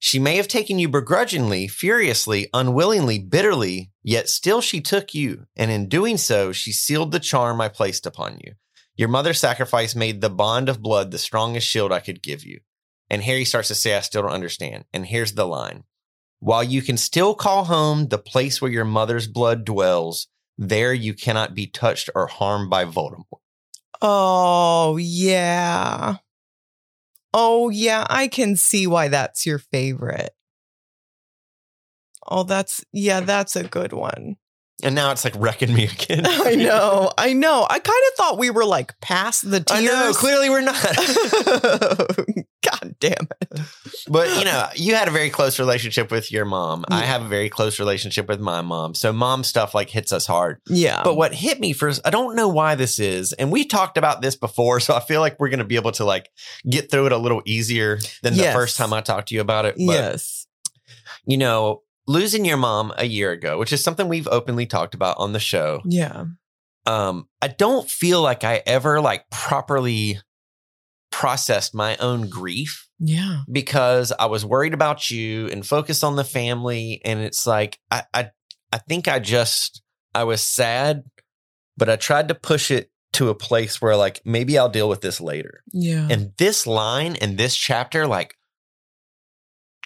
She 0.00 0.18
may 0.18 0.36
have 0.36 0.48
taken 0.48 0.78
you 0.78 0.88
begrudgingly, 0.88 1.66
furiously, 1.66 2.48
unwillingly, 2.54 3.18
bitterly, 3.18 3.90
yet 4.02 4.28
still 4.28 4.60
she 4.60 4.80
took 4.80 5.12
you, 5.12 5.46
and 5.56 5.72
in 5.72 5.88
doing 5.88 6.16
so, 6.16 6.52
she 6.52 6.70
sealed 6.70 7.10
the 7.10 7.18
charm 7.18 7.60
I 7.60 7.68
placed 7.68 8.06
upon 8.06 8.38
you. 8.44 8.54
Your 8.94 9.08
mother's 9.08 9.40
sacrifice 9.40 9.96
made 9.96 10.20
the 10.20 10.30
bond 10.30 10.68
of 10.68 10.82
blood 10.82 11.10
the 11.10 11.18
strongest 11.18 11.66
shield 11.66 11.92
I 11.92 12.00
could 12.00 12.22
give 12.22 12.44
you. 12.44 12.60
And 13.10 13.22
Harry 13.22 13.44
starts 13.44 13.68
to 13.68 13.74
say, 13.74 13.96
I 13.96 14.00
still 14.00 14.22
don't 14.22 14.30
understand. 14.30 14.84
And 14.92 15.06
here's 15.06 15.32
the 15.32 15.46
line 15.46 15.84
While 16.40 16.62
you 16.62 16.82
can 16.82 16.96
still 16.96 17.34
call 17.34 17.64
home 17.64 18.08
the 18.08 18.18
place 18.18 18.62
where 18.62 18.70
your 18.70 18.84
mother's 18.84 19.26
blood 19.26 19.64
dwells, 19.64 20.28
there 20.56 20.92
you 20.92 21.14
cannot 21.14 21.54
be 21.54 21.66
touched 21.66 22.10
or 22.14 22.26
harmed 22.26 22.70
by 22.70 22.84
Voldemort. 22.84 23.40
Oh, 24.00 24.96
yeah. 24.96 26.16
Oh, 27.34 27.68
yeah. 27.70 28.06
I 28.08 28.28
can 28.28 28.54
see 28.56 28.86
why 28.86 29.08
that's 29.08 29.44
your 29.46 29.58
favorite. 29.58 30.30
Oh, 32.26 32.44
that's, 32.44 32.84
yeah, 32.92 33.20
that's 33.20 33.56
a 33.56 33.64
good 33.64 33.92
one. 33.92 34.36
And 34.82 34.94
now 34.94 35.10
it's 35.10 35.24
like 35.24 35.34
wrecking 35.36 35.74
me 35.74 35.84
again. 35.84 36.22
I 36.26 36.54
know. 36.54 37.10
I 37.18 37.32
know. 37.32 37.66
I 37.68 37.80
kind 37.80 38.02
of 38.10 38.14
thought 38.16 38.38
we 38.38 38.50
were 38.50 38.64
like 38.64 38.98
past 39.00 39.50
the 39.50 39.58
tears. 39.58 39.80
I 39.80 39.84
know, 39.84 40.12
clearly 40.14 40.48
we're 40.50 40.60
not. 40.60 40.76
God 42.62 42.94
damn 43.00 43.26
it. 43.40 43.60
But 44.08 44.38
you 44.38 44.44
know, 44.44 44.68
you 44.76 44.94
had 44.94 45.08
a 45.08 45.10
very 45.10 45.30
close 45.30 45.58
relationship 45.58 46.10
with 46.10 46.30
your 46.30 46.44
mom. 46.44 46.84
I 46.88 47.00
have 47.00 47.22
a 47.22 47.28
very 47.28 47.48
close 47.48 47.78
relationship 47.78 48.28
with 48.28 48.40
my 48.40 48.60
mom. 48.60 48.94
So 48.94 49.12
mom 49.12 49.42
stuff 49.44 49.74
like 49.74 49.90
hits 49.90 50.12
us 50.12 50.26
hard. 50.26 50.60
Yeah. 50.68 51.02
But 51.02 51.16
what 51.16 51.34
hit 51.34 51.58
me 51.60 51.72
first, 51.72 52.00
I 52.04 52.10
don't 52.10 52.36
know 52.36 52.48
why 52.48 52.74
this 52.76 52.98
is, 52.98 53.32
and 53.32 53.50
we 53.50 53.64
talked 53.64 53.98
about 53.98 54.22
this 54.22 54.36
before, 54.36 54.80
so 54.80 54.94
I 54.94 55.00
feel 55.00 55.20
like 55.20 55.38
we're 55.40 55.48
going 55.48 55.58
to 55.58 55.64
be 55.64 55.76
able 55.76 55.92
to 55.92 56.04
like 56.04 56.30
get 56.68 56.90
through 56.90 57.06
it 57.06 57.12
a 57.12 57.18
little 57.18 57.42
easier 57.44 57.98
than 58.22 58.34
the 58.34 58.42
Yes. 58.44 58.54
first 58.54 58.76
time 58.76 58.92
I 58.92 59.00
talked 59.00 59.28
to 59.28 59.34
you 59.34 59.40
about 59.40 59.64
it. 59.64 59.74
But 59.76 59.82
yes. 59.82 60.46
you 61.26 61.36
know, 61.36 61.82
losing 62.08 62.44
your 62.44 62.56
mom 62.56 62.92
a 62.96 63.04
year 63.04 63.30
ago, 63.30 63.58
which 63.58 63.72
is 63.72 63.84
something 63.84 64.08
we've 64.08 64.26
openly 64.28 64.66
talked 64.66 64.94
about 64.94 65.16
on 65.18 65.32
the 65.32 65.38
show. 65.40 65.80
Yeah. 65.84 66.24
um 66.86 67.28
i 67.42 67.48
don't 67.48 67.88
feel 67.90 68.22
like 68.22 68.44
i 68.44 68.62
ever 68.66 69.00
like 69.00 69.28
properly 69.30 70.18
processed 71.10 71.74
my 71.74 71.96
own 71.98 72.28
grief 72.28 72.88
Yeah. 72.98 73.42
because 73.50 74.12
i 74.18 74.26
was 74.26 74.44
worried 74.44 74.74
about 74.74 75.10
you 75.10 75.48
and 75.48 75.66
focused 75.66 76.04
on 76.04 76.16
the 76.16 76.24
family 76.24 77.00
and 77.04 77.20
it's 77.20 77.46
like 77.46 77.78
i 77.90 78.02
i, 78.14 78.30
I 78.72 78.78
think 78.78 79.08
i 79.08 79.18
just 79.18 79.82
i 80.14 80.24
was 80.24 80.40
sad 80.40 81.02
but 81.76 81.88
i 81.90 81.96
tried 81.96 82.28
to 82.28 82.34
push 82.34 82.70
it 82.70 82.90
to 83.14 83.28
a 83.30 83.34
place 83.34 83.82
where 83.82 83.96
like 83.96 84.20
maybe 84.24 84.56
i'll 84.58 84.68
deal 84.68 84.88
with 84.88 85.00
this 85.00 85.20
later 85.20 85.62
Yeah. 85.72 86.06
and 86.10 86.32
this 86.38 86.66
line 86.66 87.16
and 87.16 87.36
this 87.36 87.56
chapter 87.56 88.06
like 88.06 88.34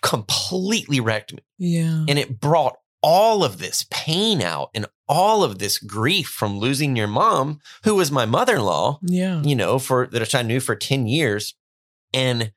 completely 0.02 1.00
wrecked 1.00 1.32
me 1.32 1.40
yeah. 1.58 2.04
and 2.08 2.18
it 2.18 2.40
brought 2.40 2.76
all 3.02 3.42
of 3.44 3.58
this 3.58 3.86
pain 3.90 4.42
out 4.42 4.70
and 4.74 4.86
all 5.08 5.42
of 5.42 5.58
this 5.58 5.78
grief 5.78 6.28
from 6.28 6.58
losing 6.58 6.94
your 6.96 7.08
mom, 7.08 7.60
who 7.84 7.94
was 7.96 8.10
my 8.10 8.24
mother 8.24 8.56
in 8.56 8.62
law, 8.62 8.98
Yeah. 9.02 9.42
you 9.42 9.56
know, 9.56 9.78
for 9.78 10.06
that 10.08 10.34
I 10.34 10.42
knew 10.42 10.60
for 10.60 10.76
10 10.76 11.06
years. 11.06 11.54
And 12.14 12.52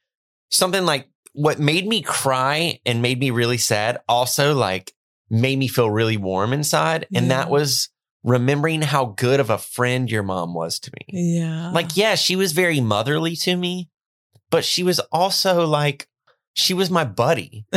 something 0.51 0.85
like 0.85 1.09
what 1.33 1.59
made 1.59 1.87
me 1.87 2.01
cry 2.01 2.79
and 2.85 3.01
made 3.01 3.19
me 3.19 3.31
really 3.31 3.57
sad 3.57 3.97
also 4.07 4.53
like 4.53 4.93
made 5.29 5.57
me 5.57 5.67
feel 5.67 5.89
really 5.89 6.17
warm 6.17 6.53
inside. 6.53 7.07
And 7.13 7.31
that 7.31 7.49
was 7.49 7.89
remembering 8.23 8.81
how 8.81 9.05
good 9.05 9.39
of 9.39 9.49
a 9.49 9.57
friend 9.57 10.09
your 10.09 10.23
mom 10.23 10.53
was 10.53 10.79
to 10.79 10.91
me. 10.91 11.39
Yeah. 11.39 11.71
Like, 11.71 11.97
yeah, 11.97 12.15
she 12.15 12.35
was 12.35 12.51
very 12.53 12.79
motherly 12.79 13.35
to 13.37 13.55
me, 13.55 13.89
but 14.49 14.63
she 14.63 14.83
was 14.83 14.99
also 15.11 15.65
like, 15.65 16.07
she 16.55 16.73
was 16.73 16.89
my 16.89 17.03
buddy. 17.05 17.65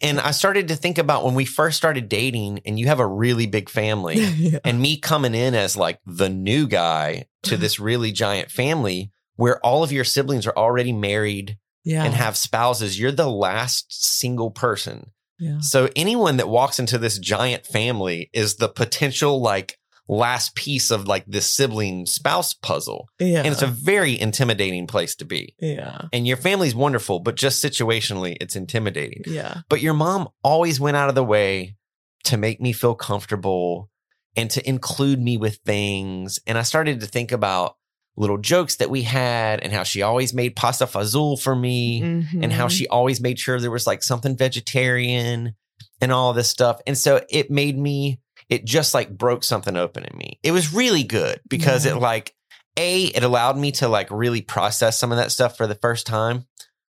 And 0.00 0.20
I 0.20 0.30
started 0.30 0.68
to 0.68 0.76
think 0.76 0.96
about 0.96 1.24
when 1.24 1.34
we 1.34 1.44
first 1.44 1.76
started 1.76 2.08
dating 2.08 2.60
and 2.64 2.78
you 2.78 2.86
have 2.86 3.00
a 3.00 3.06
really 3.06 3.48
big 3.48 3.68
family 3.68 4.20
yeah. 4.36 4.60
and 4.64 4.80
me 4.80 4.96
coming 4.96 5.34
in 5.34 5.56
as 5.56 5.76
like 5.76 5.98
the 6.06 6.28
new 6.28 6.68
guy 6.68 7.24
to 7.42 7.56
this 7.58 7.80
really 7.80 8.12
giant 8.12 8.52
family 8.52 9.10
where 9.34 9.58
all 9.66 9.82
of 9.82 9.90
your 9.90 10.04
siblings 10.04 10.46
are 10.46 10.56
already 10.56 10.92
married 10.92 11.58
Yeah. 11.82 12.04
and 12.04 12.14
have 12.14 12.36
spouses. 12.36 12.96
You're 12.96 13.10
the 13.10 13.28
last 13.28 13.86
single 13.92 14.52
person. 14.52 15.10
yeah. 15.40 15.58
So 15.58 15.88
anyone 15.96 16.36
that 16.36 16.48
walks 16.48 16.78
into 16.78 16.96
this 16.98 17.18
giant 17.18 17.66
family 17.66 18.30
is 18.32 18.54
the 18.54 18.68
potential 18.68 19.40
like 19.42 19.80
last 20.08 20.54
piece 20.54 20.90
of 20.90 21.06
like 21.06 21.24
this 21.26 21.48
sibling 21.48 22.06
spouse 22.06 22.54
puzzle. 22.54 23.08
Yeah. 23.20 23.38
And 23.40 23.48
it's 23.48 23.60
a 23.62 23.66
very 23.66 24.18
intimidating 24.18 24.86
place 24.86 25.14
to 25.16 25.24
be. 25.26 25.54
yeah. 25.60 26.06
And 26.12 26.26
your 26.26 26.38
family's 26.38 26.74
wonderful, 26.74 27.20
but 27.20 27.34
just 27.36 27.62
situationally, 27.62 28.36
it's 28.40 28.56
intimidating. 28.56 29.22
Yeah. 29.26 29.60
But 29.68 29.82
your 29.82 29.92
mom 29.94 30.28
always 30.42 30.80
went 30.80 30.96
out 30.96 31.08
of 31.10 31.14
the 31.14 31.24
way 31.24 31.76
to 32.24 32.36
make 32.38 32.60
me 32.60 32.72
feel 32.72 32.94
comfortable 32.94 33.90
and 34.36 34.50
to 34.52 34.66
include 34.68 35.20
me 35.20 35.36
with 35.36 35.58
things. 35.66 36.38
And 36.46 36.56
I 36.56 36.62
started 36.62 37.00
to 37.00 37.06
think 37.06 37.30
about 37.32 37.76
little 38.16 38.38
jokes 38.38 38.76
that 38.76 38.90
we 38.90 39.02
had 39.02 39.60
and 39.60 39.72
how 39.72 39.82
she 39.82 40.02
always 40.02 40.32
made 40.34 40.56
pasta 40.56 40.86
fazool 40.86 41.40
for 41.40 41.54
me 41.54 42.00
and 42.02 42.52
how 42.52 42.66
Mhm. 42.66 42.70
she 42.70 42.88
always 42.88 43.20
made 43.20 43.38
sure 43.38 43.60
there 43.60 43.70
was 43.70 43.86
like 43.86 44.02
something 44.02 44.36
vegetarian 44.36 45.54
and 46.00 46.12
all 46.12 46.32
this 46.32 46.48
stuff. 46.48 46.80
And 46.86 46.96
so 46.96 47.20
it 47.30 47.50
made 47.50 47.78
me, 47.78 48.20
it 48.48 48.64
just 48.64 48.94
like 48.94 49.16
broke 49.16 49.44
something 49.44 49.76
open 49.76 50.04
in 50.04 50.16
me. 50.16 50.38
It 50.42 50.52
was 50.52 50.72
really 50.72 51.02
good 51.02 51.40
because 51.48 51.84
Yeah. 51.84 51.92
it 51.96 52.00
like, 52.00 52.34
A, 52.78 53.04
it 53.04 53.22
allowed 53.22 53.56
me 53.58 53.72
to 53.72 53.88
like 53.88 54.10
really 54.10 54.40
process 54.42 54.98
some 54.98 55.12
of 55.12 55.18
that 55.18 55.32
stuff 55.32 55.56
for 55.56 55.66
the 55.66 55.74
first 55.74 56.06
time. 56.06 56.46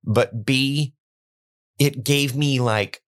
But 0.03 0.45
B, 0.45 0.93
it 1.79 2.03
gave 2.03 2.35
me 2.35 2.59
like, 2.59 3.01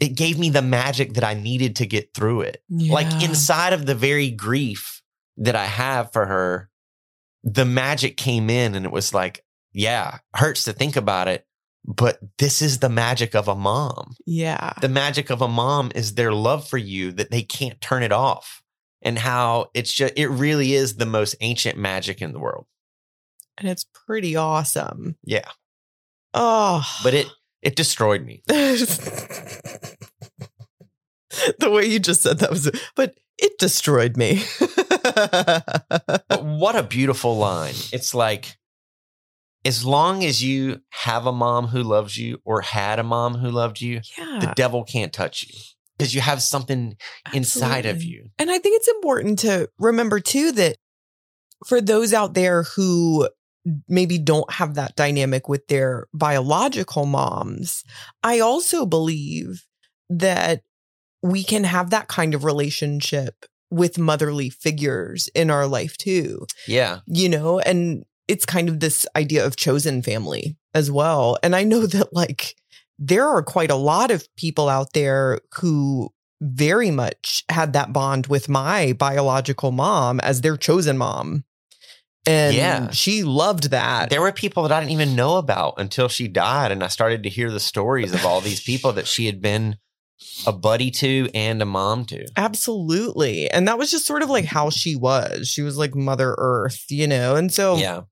it 0.00 0.16
gave 0.16 0.38
me 0.38 0.50
the 0.50 0.62
magic 0.62 1.14
that 1.14 1.24
I 1.24 1.34
needed 1.34 1.76
to 1.76 1.86
get 1.86 2.14
through 2.14 2.42
it. 2.42 2.62
Like 2.68 3.22
inside 3.22 3.72
of 3.72 3.86
the 3.86 3.94
very 3.94 4.30
grief 4.30 5.02
that 5.36 5.54
I 5.56 5.66
have 5.66 6.12
for 6.12 6.26
her, 6.26 6.70
the 7.42 7.64
magic 7.64 8.16
came 8.16 8.48
in 8.50 8.74
and 8.74 8.86
it 8.86 8.92
was 8.92 9.12
like, 9.14 9.44
yeah, 9.72 10.18
hurts 10.34 10.64
to 10.64 10.72
think 10.72 10.96
about 10.96 11.28
it, 11.28 11.46
but 11.84 12.18
this 12.38 12.62
is 12.62 12.78
the 12.78 12.88
magic 12.88 13.34
of 13.34 13.46
a 13.48 13.54
mom. 13.54 14.14
Yeah. 14.26 14.72
The 14.80 14.88
magic 14.88 15.30
of 15.30 15.42
a 15.42 15.48
mom 15.48 15.92
is 15.94 16.14
their 16.14 16.32
love 16.32 16.66
for 16.66 16.78
you 16.78 17.12
that 17.12 17.30
they 17.30 17.42
can't 17.42 17.80
turn 17.80 18.02
it 18.02 18.12
off. 18.12 18.62
And 19.02 19.18
how 19.18 19.66
it's 19.74 19.92
just, 19.92 20.14
it 20.16 20.28
really 20.28 20.72
is 20.72 20.96
the 20.96 21.04
most 21.04 21.36
ancient 21.42 21.76
magic 21.76 22.22
in 22.22 22.32
the 22.32 22.38
world. 22.38 22.66
and 23.58 23.68
it's 23.68 23.84
pretty 23.84 24.34
awesome. 24.34 25.16
Yeah. 25.22 25.48
Oh. 26.32 26.82
But 27.02 27.12
it, 27.12 27.26
it 27.60 27.76
destroyed 27.76 28.24
me. 28.24 28.42
the 28.46 29.84
way 31.70 31.84
you 31.84 31.98
just 31.98 32.22
said 32.22 32.38
that 32.38 32.50
was, 32.50 32.70
but 32.96 33.14
it 33.38 33.58
destroyed 33.58 34.16
me. 34.16 34.42
What 36.40 36.76
a 36.76 36.82
beautiful 36.82 37.36
line. 37.36 37.74
It's 37.92 38.14
like, 38.14 38.56
as 39.64 39.84
long 39.84 40.24
as 40.24 40.42
you 40.42 40.80
have 40.90 41.26
a 41.26 41.32
mom 41.32 41.68
who 41.68 41.82
loves 41.82 42.16
you 42.18 42.38
or 42.44 42.60
had 42.60 42.98
a 42.98 43.02
mom 43.04 43.34
who 43.36 43.50
loved 43.50 43.80
you, 43.80 44.00
Yeah. 44.18 44.38
the 44.40 44.52
devil 44.56 44.84
can't 44.84 45.12
touch 45.12 45.44
you 45.48 45.58
because 45.96 46.14
you 46.14 46.20
have 46.20 46.42
something 46.42 46.96
inside 47.32 47.86
of 47.86 48.02
you. 48.02 48.30
And 48.38 48.50
I 48.50 48.58
think 48.58 48.76
it's 48.76 48.88
important 48.88 49.38
to 49.40 49.68
remember 49.78 50.20
too 50.20 50.52
that 50.52 50.76
for 51.66 51.80
those 51.80 52.12
out 52.12 52.34
there 52.34 52.64
who 52.64 53.28
maybe 53.88 54.18
don't 54.18 54.50
have 54.52 54.74
that 54.74 54.94
dynamic 54.96 55.48
with 55.48 55.66
their 55.68 56.06
biological 56.12 57.06
moms, 57.06 57.82
I 58.22 58.40
also 58.40 58.84
believe 58.84 59.64
that 60.10 60.62
we 61.22 61.42
can 61.42 61.64
have 61.64 61.88
that 61.90 62.08
kind 62.08 62.34
of 62.34 62.44
relationship 62.44 63.46
with 63.70 63.96
motherly 63.98 64.50
figures 64.50 65.28
in 65.28 65.50
our 65.50 65.66
life 65.66 65.96
too, 65.96 66.46
Yeah. 66.68 66.98
you 67.06 67.30
know, 67.30 67.58
and 67.60 68.04
it's 68.28 68.46
kind 68.46 68.68
of 68.68 68.80
this 68.80 69.06
idea 69.16 69.44
of 69.44 69.56
chosen 69.56 70.02
family 70.02 70.56
as 70.74 70.90
well. 70.90 71.36
And 71.42 71.54
I 71.54 71.64
know 71.64 71.86
that 71.86 72.12
like 72.12 72.54
there 72.98 73.26
are 73.28 73.42
quite 73.42 73.70
a 73.70 73.76
lot 73.76 74.10
of 74.10 74.26
people 74.36 74.68
out 74.68 74.92
there 74.92 75.40
who 75.56 76.10
very 76.40 76.90
much 76.90 77.42
had 77.50 77.72
that 77.72 77.92
bond 77.92 78.26
with 78.26 78.48
my 78.48 78.92
biological 78.92 79.72
mom 79.72 80.20
as 80.20 80.40
their 80.42 80.56
chosen 80.56 80.98
mom. 80.98 81.44
And 82.26 82.54
Yeah. 82.56 82.90
she 82.90 83.22
loved 83.22 83.70
that. 83.70 84.10
There 84.10 84.20
were 84.22 84.32
people 84.32 84.62
that 84.62 84.72
I 84.72 84.80
didn't 84.80 84.92
even 84.92 85.14
know 85.16 85.36
about 85.36 85.74
until 85.78 86.08
she 86.08 86.26
died. 86.28 86.72
And 86.72 86.82
I 86.82 86.88
started 86.88 87.22
to 87.24 87.28
hear 87.28 87.50
the 87.50 87.60
stories 87.60 88.14
of 88.14 88.24
all 88.24 88.40
these 88.40 88.62
people 88.62 88.92
that 88.92 89.06
she 89.06 89.26
had 89.26 89.40
been 89.42 89.76
a 90.46 90.52
buddy 90.52 90.90
to 90.90 91.28
and 91.34 91.60
a 91.60 91.66
mom 91.66 92.04
to. 92.06 92.26
Absolutely. 92.36 93.50
And 93.50 93.68
that 93.68 93.78
was 93.78 93.90
just 93.90 94.06
sort 94.06 94.22
of 94.22 94.30
like 94.30 94.44
how 94.46 94.70
she 94.70 94.96
was. 94.96 95.48
She 95.48 95.62
was 95.62 95.76
like 95.76 95.94
Mother 95.94 96.34
Earth, 96.38 96.84
you 96.88 97.06
know? 97.06 97.36
And 97.36 97.52
so 97.52 97.76
Yeah. 97.76 98.02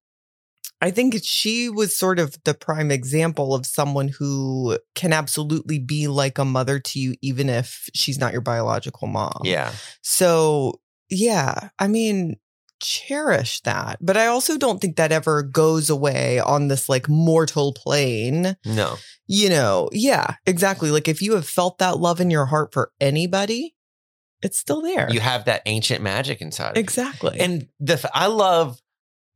I 0.83 0.91
think 0.91 1.17
she 1.23 1.69
was 1.69 1.97
sort 1.97 2.19
of 2.19 2.37
the 2.43 2.55
prime 2.55 2.91
example 2.91 3.55
of 3.55 3.67
someone 3.67 4.09
who 4.09 4.79
can 4.97 5.13
absolutely 5.13 5.79
be 5.79 6.09
like 6.09 6.39
a 6.39 6.45
mother 6.45 6.81
to 6.81 6.99
you, 6.99 7.15
even 7.23 7.49
if 7.49 7.89
she's 7.95 8.19
not 8.19 8.33
your 8.33 8.41
biological 8.41 9.07
mom. 9.07 9.43
Yeah. 9.45 9.73
So, 10.03 10.81
yeah, 11.09 11.69
I 11.79 11.87
mean, 11.87 12.37
cherish 12.81 13.61
that. 13.61 13.99
But 14.01 14.17
I 14.17 14.27
also 14.27 14.59
don't 14.59 14.81
think 14.81 14.97
that 14.97 15.13
ever 15.13 15.45
goes 15.45 15.89
away 15.89 16.41
on 16.41 16.67
this 16.67 16.89
like 16.89 17.09
mortal 17.09 17.73
plane. 17.73 18.57
No. 18.67 18.97
You 19.29 19.51
know, 19.51 19.89
yeah, 19.93 20.35
exactly. 20.47 20.91
Like 20.91 21.07
if 21.07 21.23
you 21.23 21.37
have 21.37 21.49
felt 21.49 21.79
that 21.79 21.99
love 21.99 22.21
in 22.21 22.29
your 22.29 22.47
heart 22.47 22.73
for 22.73 22.91
anybody, 23.01 23.77
it's 24.43 24.59
still 24.59 24.83
there. 24.83 25.09
You 25.09 25.21
have 25.21 25.45
that 25.45 25.63
ancient 25.67 26.03
magic 26.03 26.41
inside. 26.41 26.77
exactly. 26.77 27.39
And 27.39 27.69
the 27.79 28.11
I 28.13 28.27
love 28.27 28.83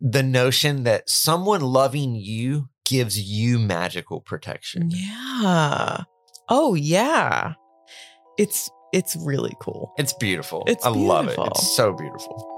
the 0.00 0.22
notion 0.22 0.85
that 0.85 1.09
someone 1.09 1.61
loving 1.61 2.14
you 2.14 2.68
gives 2.85 3.20
you 3.20 3.59
magical 3.59 4.20
protection. 4.20 4.90
yeah. 4.90 6.04
Oh, 6.48 6.74
yeah. 6.74 7.54
It's 8.38 8.70
it's 8.92 9.16
really 9.16 9.54
cool. 9.61 9.92
It's 9.98 10.12
beautiful. 10.12 10.62
It's 10.66 10.85
I 10.85 10.90
love 10.90 11.28
it. 11.28 11.38
It's 11.38 11.76
so 11.76 11.92
beautiful. 11.92 12.52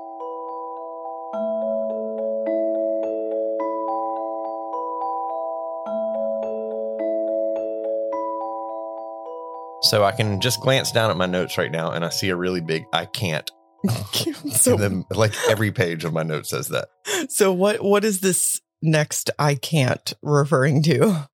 So 9.83 10.05
I 10.05 10.13
can 10.13 10.41
just 10.41 10.61
glance 10.61 10.93
down 10.93 11.11
at 11.11 11.17
my 11.17 11.27
notes 11.27 11.57
right 11.57 11.71
now 11.71 11.93
and 11.93 12.05
I 12.05 12.11
see 12.11 12.29
a 12.29 12.37
really 12.37 12.61
big 12.61 12.87
I 12.93 13.07
can't. 13.07 13.51
so 14.53 14.77
then 14.77 15.05
like 15.11 15.33
every 15.49 15.71
page 15.71 16.05
of 16.05 16.13
my 16.13 16.23
note 16.23 16.47
says 16.47 16.69
that. 16.69 16.89
so 17.29 17.53
what 17.53 17.83
what 17.83 18.05
is 18.05 18.21
this 18.21 18.61
next 18.83 19.31
I 19.39 19.55
can't 19.55 20.15
referring 20.23 20.83
to? 20.85 21.29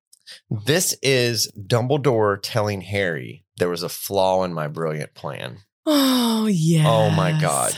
This 0.49 0.95
is 1.01 1.51
Dumbledore 1.57 2.39
telling 2.41 2.81
Harry 2.81 3.45
there 3.57 3.69
was 3.69 3.83
a 3.83 3.89
flaw 3.89 4.43
in 4.43 4.53
my 4.53 4.67
brilliant 4.67 5.13
plan. 5.13 5.59
Oh 5.85 6.47
yeah. 6.47 6.85
Oh 6.87 7.09
my 7.09 7.39
God. 7.39 7.75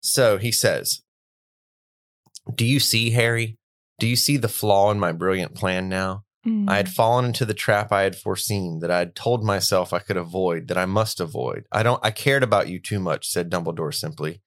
So 0.00 0.38
he 0.38 0.52
says, 0.52 1.02
Do 2.52 2.64
you 2.64 2.78
see, 2.78 3.10
Harry? 3.10 3.58
Do 3.98 4.06
you 4.06 4.16
see 4.16 4.36
the 4.36 4.48
flaw 4.48 4.90
in 4.90 5.00
my 5.00 5.12
brilliant 5.12 5.54
plan 5.54 5.88
now? 5.88 6.23
I 6.46 6.76
had 6.76 6.86
mm. 6.86 6.92
fallen 6.92 7.24
into 7.26 7.46
the 7.46 7.54
trap 7.54 7.90
I 7.90 8.02
had 8.02 8.16
foreseen, 8.16 8.80
that 8.80 8.90
I 8.90 8.98
had 8.98 9.14
told 9.14 9.42
myself 9.42 9.92
I 9.92 9.98
could 9.98 10.18
avoid, 10.18 10.68
that 10.68 10.76
I 10.76 10.84
must 10.84 11.18
avoid. 11.18 11.66
I 11.72 11.82
don't 11.82 12.04
I 12.04 12.10
cared 12.10 12.42
about 12.42 12.68
you 12.68 12.78
too 12.78 13.00
much, 13.00 13.28
said 13.28 13.50
Dumbledore 13.50 13.94
simply. 13.94 14.42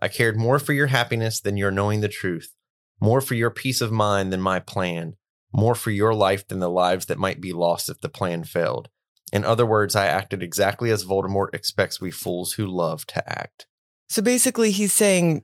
I 0.00 0.08
cared 0.08 0.38
more 0.38 0.58
for 0.58 0.72
your 0.72 0.86
happiness 0.86 1.40
than 1.40 1.56
your 1.56 1.70
knowing 1.70 2.00
the 2.00 2.08
truth, 2.08 2.54
more 3.00 3.20
for 3.20 3.34
your 3.34 3.50
peace 3.50 3.80
of 3.82 3.92
mind 3.92 4.32
than 4.32 4.40
my 4.40 4.60
plan, 4.60 5.14
more 5.52 5.74
for 5.74 5.90
your 5.90 6.14
life 6.14 6.48
than 6.48 6.60
the 6.60 6.70
lives 6.70 7.06
that 7.06 7.18
might 7.18 7.40
be 7.40 7.52
lost 7.52 7.90
if 7.90 8.00
the 8.00 8.08
plan 8.08 8.44
failed. 8.44 8.88
In 9.32 9.44
other 9.44 9.66
words, 9.66 9.94
I 9.94 10.06
acted 10.06 10.42
exactly 10.42 10.90
as 10.90 11.04
Voldemort 11.04 11.54
expects 11.54 12.00
we 12.00 12.10
fools 12.10 12.52
who 12.52 12.66
love 12.66 13.06
to 13.08 13.28
act. 13.28 13.66
So 14.08 14.22
basically, 14.22 14.70
he's 14.70 14.92
saying, 14.92 15.42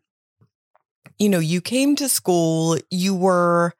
you 1.18 1.28
know, 1.28 1.40
you 1.40 1.60
came 1.60 1.96
to 1.96 2.08
school, 2.08 2.78
you 2.90 3.14
were 3.14 3.74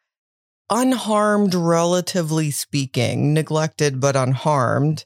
unharmed, 0.72 1.54
relatively 1.54 2.50
speaking, 2.50 3.34
neglected 3.34 4.00
but 4.00 4.16
unharmed. 4.16 5.04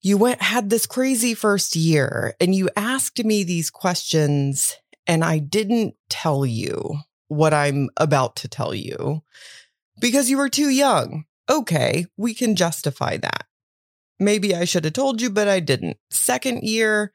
You 0.00 0.16
went, 0.16 0.40
had 0.40 0.70
this 0.70 0.86
crazy 0.86 1.34
first 1.34 1.76
year, 1.76 2.34
and 2.40 2.54
you 2.54 2.70
asked 2.74 3.22
me 3.22 3.44
these 3.44 3.68
questions, 3.68 4.76
and 5.06 5.22
I 5.22 5.38
didn't 5.40 5.94
tell 6.08 6.46
you 6.46 7.00
what 7.28 7.52
I'm 7.52 7.90
about 7.98 8.36
to 8.36 8.48
tell 8.48 8.74
you 8.74 9.22
because 10.00 10.30
you 10.30 10.38
were 10.38 10.48
too 10.48 10.70
young. 10.70 11.24
Okay, 11.50 12.06
we 12.16 12.32
can 12.32 12.56
justify 12.56 13.18
that. 13.18 13.44
Maybe 14.18 14.54
I 14.54 14.64
should 14.64 14.84
have 14.84 14.94
told 14.94 15.20
you, 15.20 15.28
but 15.28 15.48
I 15.48 15.60
didn't. 15.60 15.98
Second 16.10 16.62
year, 16.62 17.12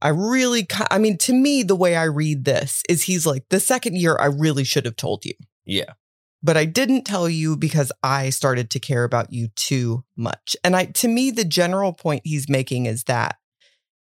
I 0.00 0.08
really, 0.08 0.66
I 0.90 0.98
mean, 0.98 1.18
to 1.18 1.32
me, 1.32 1.62
the 1.62 1.76
way 1.76 1.96
I 1.96 2.04
read 2.04 2.44
this 2.44 2.82
is 2.88 3.04
he's 3.04 3.26
like, 3.26 3.44
the 3.50 3.60
second 3.60 3.96
year, 3.96 4.16
I 4.18 4.26
really 4.26 4.64
should 4.64 4.84
have 4.84 4.96
told 4.96 5.24
you, 5.24 5.34
Yeah. 5.64 5.94
But 6.42 6.56
I 6.56 6.64
didn't 6.64 7.04
tell 7.04 7.28
you 7.28 7.56
because 7.56 7.92
I 8.02 8.30
started 8.30 8.70
to 8.70 8.80
care 8.80 9.04
about 9.04 9.32
you 9.32 9.48
too 9.54 10.04
much. 10.16 10.56
And 10.64 10.74
I, 10.74 10.86
to 10.86 11.08
me, 11.08 11.30
the 11.30 11.44
general 11.44 11.92
point 11.92 12.22
he's 12.24 12.48
making 12.48 12.86
is 12.86 13.04
that 13.04 13.36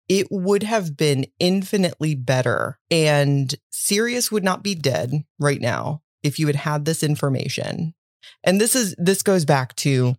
it 0.07 0.27
would 0.31 0.63
have 0.63 0.95
been 0.95 1.25
infinitely 1.39 2.15
better 2.15 2.79
and 2.89 3.53
Sirius 3.71 4.31
would 4.31 4.43
not 4.43 4.63
be 4.63 4.75
dead 4.75 5.11
right 5.39 5.59
now 5.59 6.01
if 6.23 6.39
you 6.39 6.47
had 6.47 6.55
had 6.55 6.85
this 6.85 7.03
information. 7.03 7.93
And 8.43 8.61
this 8.61 8.75
is, 8.75 8.95
this 8.97 9.23
goes 9.23 9.43
back 9.43 9.75
to 9.77 10.15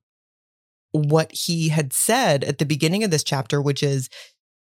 what 0.92 1.33
he 1.33 1.68
had 1.68 1.92
said 1.92 2.44
at 2.44 2.59
the 2.59 2.66
beginning 2.66 3.04
of 3.04 3.11
this 3.11 3.24
chapter, 3.24 3.62
which 3.62 3.83
is 3.83 4.09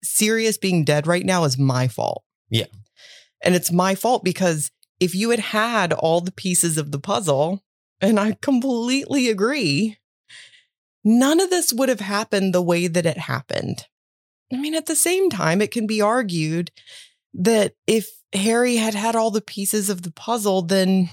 Sirius 0.03 0.57
being 0.57 0.83
dead 0.83 1.07
right 1.07 1.25
now 1.25 1.43
is 1.43 1.57
my 1.57 1.87
fault. 1.87 2.23
Yeah. 2.49 2.65
And 3.43 3.55
it's 3.55 3.71
my 3.71 3.95
fault 3.95 4.23
because 4.23 4.71
if 4.99 5.15
you 5.15 5.29
had 5.29 5.39
had 5.39 5.93
all 5.93 6.21
the 6.21 6.31
pieces 6.31 6.77
of 6.77 6.91
the 6.91 6.99
puzzle, 6.99 7.63
and 8.01 8.19
I 8.19 8.37
completely 8.41 9.29
agree, 9.29 9.97
none 11.03 11.39
of 11.39 11.49
this 11.49 11.73
would 11.73 11.89
have 11.89 11.99
happened 12.01 12.53
the 12.53 12.61
way 12.61 12.87
that 12.87 13.05
it 13.05 13.17
happened. 13.17 13.85
I 14.51 14.57
mean, 14.57 14.75
at 14.75 14.85
the 14.85 14.95
same 14.95 15.29
time, 15.29 15.61
it 15.61 15.71
can 15.71 15.87
be 15.87 16.01
argued 16.01 16.71
that 17.33 17.73
if 17.87 18.09
Harry 18.33 18.77
had 18.77 18.93
had 18.93 19.15
all 19.15 19.31
the 19.31 19.41
pieces 19.41 19.89
of 19.89 20.03
the 20.03 20.11
puzzle, 20.11 20.61
then 20.61 21.09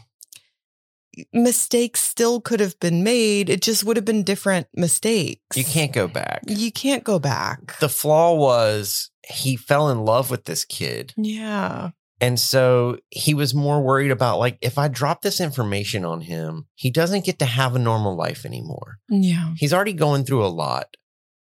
mistakes 1.33 2.01
still 2.01 2.41
could 2.41 2.61
have 2.61 2.79
been 2.81 3.03
made. 3.03 3.51
It 3.51 3.63
just 3.63 3.85
would 3.85 3.97
have 3.97 4.05
been 4.05 4.23
different 4.23 4.67
mistakes. 4.75 5.57
You 5.57 5.65
can't 5.65 5.93
go 5.93 6.09
back. 6.09 6.43
You 6.47 6.73
can't 6.73 7.05
go 7.05 7.19
back. 7.19 7.79
The 7.81 7.89
flaw 7.89 8.35
was 8.35 9.11
he 9.27 9.57
fell 9.57 9.89
in 9.91 10.05
love 10.05 10.31
with 10.31 10.45
this 10.45 10.65
kid. 10.65 11.13
yeah. 11.17 11.91
And 12.23 12.39
so 12.39 12.99
he 13.11 13.35
was 13.35 13.53
more 13.53 13.83
worried 13.83 14.13
about 14.13 14.39
like 14.39 14.57
if 14.63 14.79
I 14.79 14.87
drop 14.87 15.23
this 15.23 15.41
information 15.41 16.05
on 16.05 16.21
him, 16.21 16.69
he 16.77 16.89
doesn't 16.89 17.25
get 17.25 17.41
to 17.41 17.45
have 17.45 17.75
a 17.75 17.81
normal 17.81 18.17
life 18.17 18.47
anymore. 18.47 18.99
Yeah. 19.11 19.55
He's 19.57 19.75
already 19.75 19.93
going 19.93 20.25
through 20.25 20.47
a 20.47 20.47
lot. 20.47 20.87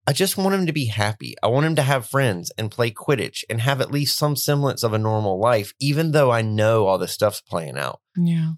I 0.07 0.13
just 0.13 0.35
want 0.35 0.55
him 0.55 0.65
to 0.65 0.73
be 0.73 0.87
happy. 0.87 1.35
I 1.43 1.47
want 1.47 1.67
him 1.67 1.75
to 1.75 1.83
have 1.83 2.09
friends 2.09 2.51
and 2.57 2.71
play 2.71 2.89
Quidditch 2.89 3.43
and 3.49 3.61
have 3.61 3.81
at 3.81 3.91
least 3.91 4.17
some 4.17 4.35
semblance 4.35 4.83
of 4.83 4.93
a 4.93 4.97
normal 4.97 5.39
life, 5.39 5.73
even 5.79 6.11
though 6.11 6.31
I 6.31 6.41
know 6.41 6.87
all 6.87 6.97
this 6.97 7.13
stuff's 7.13 7.39
playing 7.39 7.77
out. 7.77 8.01
Yeah. 8.17 8.53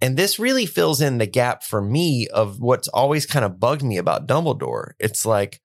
And 0.00 0.16
this 0.16 0.38
really 0.38 0.66
fills 0.66 1.00
in 1.00 1.18
the 1.18 1.26
gap 1.26 1.62
for 1.62 1.80
me 1.80 2.28
of 2.28 2.60
what's 2.60 2.88
always 2.88 3.26
kind 3.26 3.44
of 3.44 3.60
bugged 3.60 3.82
me 3.82 3.98
about 3.98 4.26
Dumbledore. 4.26 4.92
It's 4.98 5.24
like, 5.24 5.60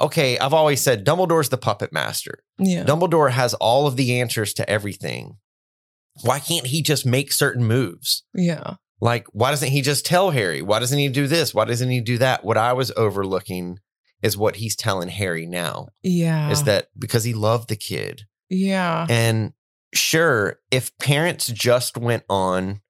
okay, 0.00 0.38
I've 0.38 0.52
always 0.54 0.80
said 0.80 1.04
Dumbledore's 1.04 1.48
the 1.50 1.56
puppet 1.58 1.92
master. 1.92 2.42
Yeah. 2.58 2.84
Dumbledore 2.84 3.30
has 3.30 3.54
all 3.54 3.86
of 3.86 3.96
the 3.96 4.20
answers 4.20 4.52
to 4.54 4.68
everything. 4.68 5.36
Why 6.22 6.38
can't 6.38 6.66
he 6.66 6.82
just 6.82 7.04
make 7.06 7.32
certain 7.32 7.64
moves? 7.64 8.22
Yeah. 8.34 8.74
Like, 9.00 9.26
why 9.32 9.50
doesn't 9.50 9.70
he 9.70 9.82
just 9.82 10.06
tell 10.06 10.30
Harry? 10.30 10.62
Why 10.62 10.78
doesn't 10.78 10.98
he 10.98 11.08
do 11.08 11.26
this? 11.26 11.52
Why 11.52 11.64
doesn't 11.64 11.90
he 11.90 12.00
do 12.00 12.18
that? 12.18 12.44
What 12.44 12.56
I 12.56 12.72
was 12.72 12.92
overlooking 12.96 13.80
is 14.22 14.36
what 14.36 14.56
he's 14.56 14.76
telling 14.76 15.08
Harry 15.08 15.44
now 15.46 15.88
Yeah. 16.02 16.50
is 16.50 16.62
that 16.64 16.88
because 16.98 17.24
he 17.24 17.34
loved 17.34 17.68
the 17.68 17.76
kid. 17.76 18.22
Yeah. 18.48 19.06
And 19.10 19.52
sure, 19.92 20.60
if 20.70 20.96
parents 20.98 21.48
just 21.48 21.96
went 21.98 22.22
on 22.30 22.80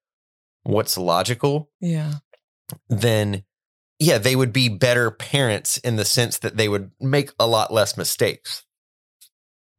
what's 0.63 0.97
logical, 0.97 1.69
Yeah. 1.81 2.13
then 2.89 3.43
yeah, 3.99 4.17
they 4.17 4.35
would 4.35 4.53
be 4.53 4.69
better 4.69 5.11
parents 5.11 5.77
in 5.77 5.95
the 5.95 6.05
sense 6.05 6.39
that 6.39 6.57
they 6.57 6.67
would 6.67 6.91
make 6.99 7.31
a 7.39 7.47
lot 7.47 7.71
less 7.71 7.97
mistakes. 7.97 8.63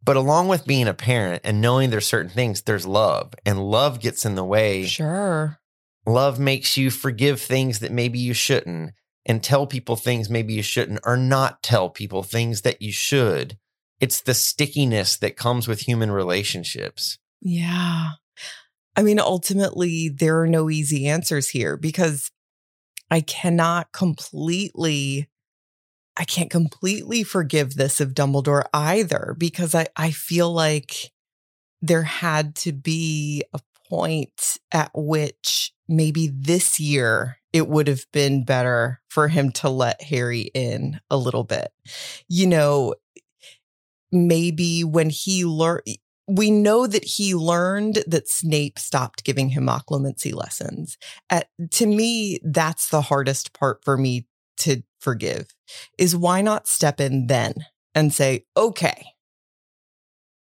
But 0.03 0.17
along 0.17 0.49
with 0.49 0.67
being 0.67 0.89
a 0.89 0.95
parent 0.95 1.43
and 1.45 1.61
knowing 1.61 1.91
there's 1.91 2.07
certain 2.07 2.31
things, 2.31 2.63
there's 2.63 2.87
love, 2.87 3.35
and 3.45 3.59
love 3.59 4.01
gets 4.01 4.25
in 4.25 4.37
the 4.37 4.45
way. 4.45 4.87
Sure. 4.87 5.59
Love 6.07 6.39
makes 6.39 6.77
you 6.77 6.91
forgive 6.91 7.41
things 7.41 7.81
that 7.81 7.91
maybe 7.91 8.19
you 8.19 8.33
shouldn't 8.33 8.93
and 9.27 9.43
tell 9.43 9.67
people 9.67 9.97
things 9.97 10.31
maybe 10.31 10.55
you 10.55 10.63
shouldn't 10.63 11.01
or 11.05 11.17
not 11.17 11.63
tell 11.63 11.91
people 11.91 12.23
things 12.23 12.63
that 12.63 12.81
you 12.81 12.93
should. 12.93 13.59
It's 13.99 14.21
the 14.21 14.35
stickiness 14.35 15.17
that 15.17 15.37
comes 15.37 15.67
with 15.67 15.81
human 15.81 16.13
relationships. 16.13 17.19
Yeah. 17.41 18.11
I 18.95 19.03
mean, 19.03 19.19
ultimately, 19.19 20.09
there 20.09 20.41
are 20.41 20.47
no 20.47 20.71
easy 20.71 21.07
answers 21.07 21.49
here 21.49 21.77
because 21.77 22.31
I 23.11 23.21
cannot 23.21 23.93
completely, 23.93 25.29
I 26.17 26.25
can't 26.25 26.51
completely 26.51 27.23
forgive 27.23 27.75
this 27.75 28.01
of 28.01 28.15
Dumbledore 28.15 28.65
either 28.73 29.35
because 29.39 29.75
I, 29.75 29.87
I 29.97 30.11
feel 30.11 30.53
like 30.53 31.13
there 31.83 32.03
had 32.03 32.55
to 32.57 32.73
be 32.73 33.45
a 33.53 33.61
point 33.89 34.59
at 34.73 34.91
which 34.95 35.73
maybe 35.89 36.29
this 36.35 36.81
year 36.81 37.39
it 37.53 37.69
would 37.69 37.89
have 37.89 38.05
been 38.13 38.45
better 38.45 39.01
for 39.09 39.29
him 39.29 39.51
to 39.51 39.69
let 39.69 40.03
Harry 40.03 40.51
in 40.55 41.01
a 41.11 41.17
little 41.17 41.45
bit. 41.45 41.69
You 42.29 42.47
know, 42.47 42.95
maybe 44.11 44.85
when 44.85 45.11
he 45.11 45.45
learned, 45.45 45.83
we 46.29 46.51
know 46.51 46.87
that 46.87 47.05
he 47.05 47.35
learned 47.35 48.03
that 48.07 48.29
Snape 48.29 48.79
stopped 48.79 49.25
giving 49.25 49.51
him 49.51 49.67
occlumency 49.67 50.35
lessons. 50.35 50.99
At, 51.31 51.49
to 51.73 51.87
me, 51.87 52.41
that's 52.43 52.89
the 52.91 53.01
hardest 53.03 53.53
part 53.53 53.85
for 53.85 53.97
me 53.97 54.27
to 54.59 54.83
forgive 54.99 55.55
is 55.99 56.17
why 56.17 56.41
not 56.41 56.67
step 56.67 57.01
in 57.01 57.27
then 57.27 57.55
and 57.95 58.13
say, 58.13 58.45
okay, 58.57 59.07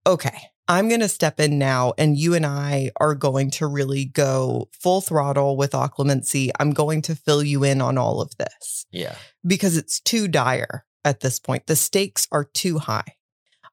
okay, 0.06 0.38
I'm 0.68 0.88
going 0.88 1.02
to 1.02 1.10
step 1.10 1.39
in 1.39 1.58
now 1.58 1.94
and 1.98 2.18
you 2.18 2.36
and 2.36 2.46
I 2.46 2.92
are 3.00 3.15
going 3.15 3.50
to 3.52 3.68
really 3.68 4.06
go 4.06 4.70
full 4.72 5.02
throttle 5.02 5.58
with 5.58 5.72
occlumency. 5.72 6.52
I'm 6.60 6.72
going 6.72 7.02
to 7.04 7.15
fill 7.15 7.44
you 7.44 7.63
in 7.63 7.82
on 7.82 7.98
all 7.98 8.22
of 8.22 8.36
this 8.38 8.86
Yeah. 8.92 9.15
because 9.46 9.78
it's 9.78 10.00
too 10.00 10.28
dire 10.28 10.86
at 11.04 11.22
this 11.22 11.39
point. 11.39 11.68
The 11.68 11.76
stakes 11.76 12.28
are 12.32 12.44
too 12.44 12.78
high. 12.80 13.15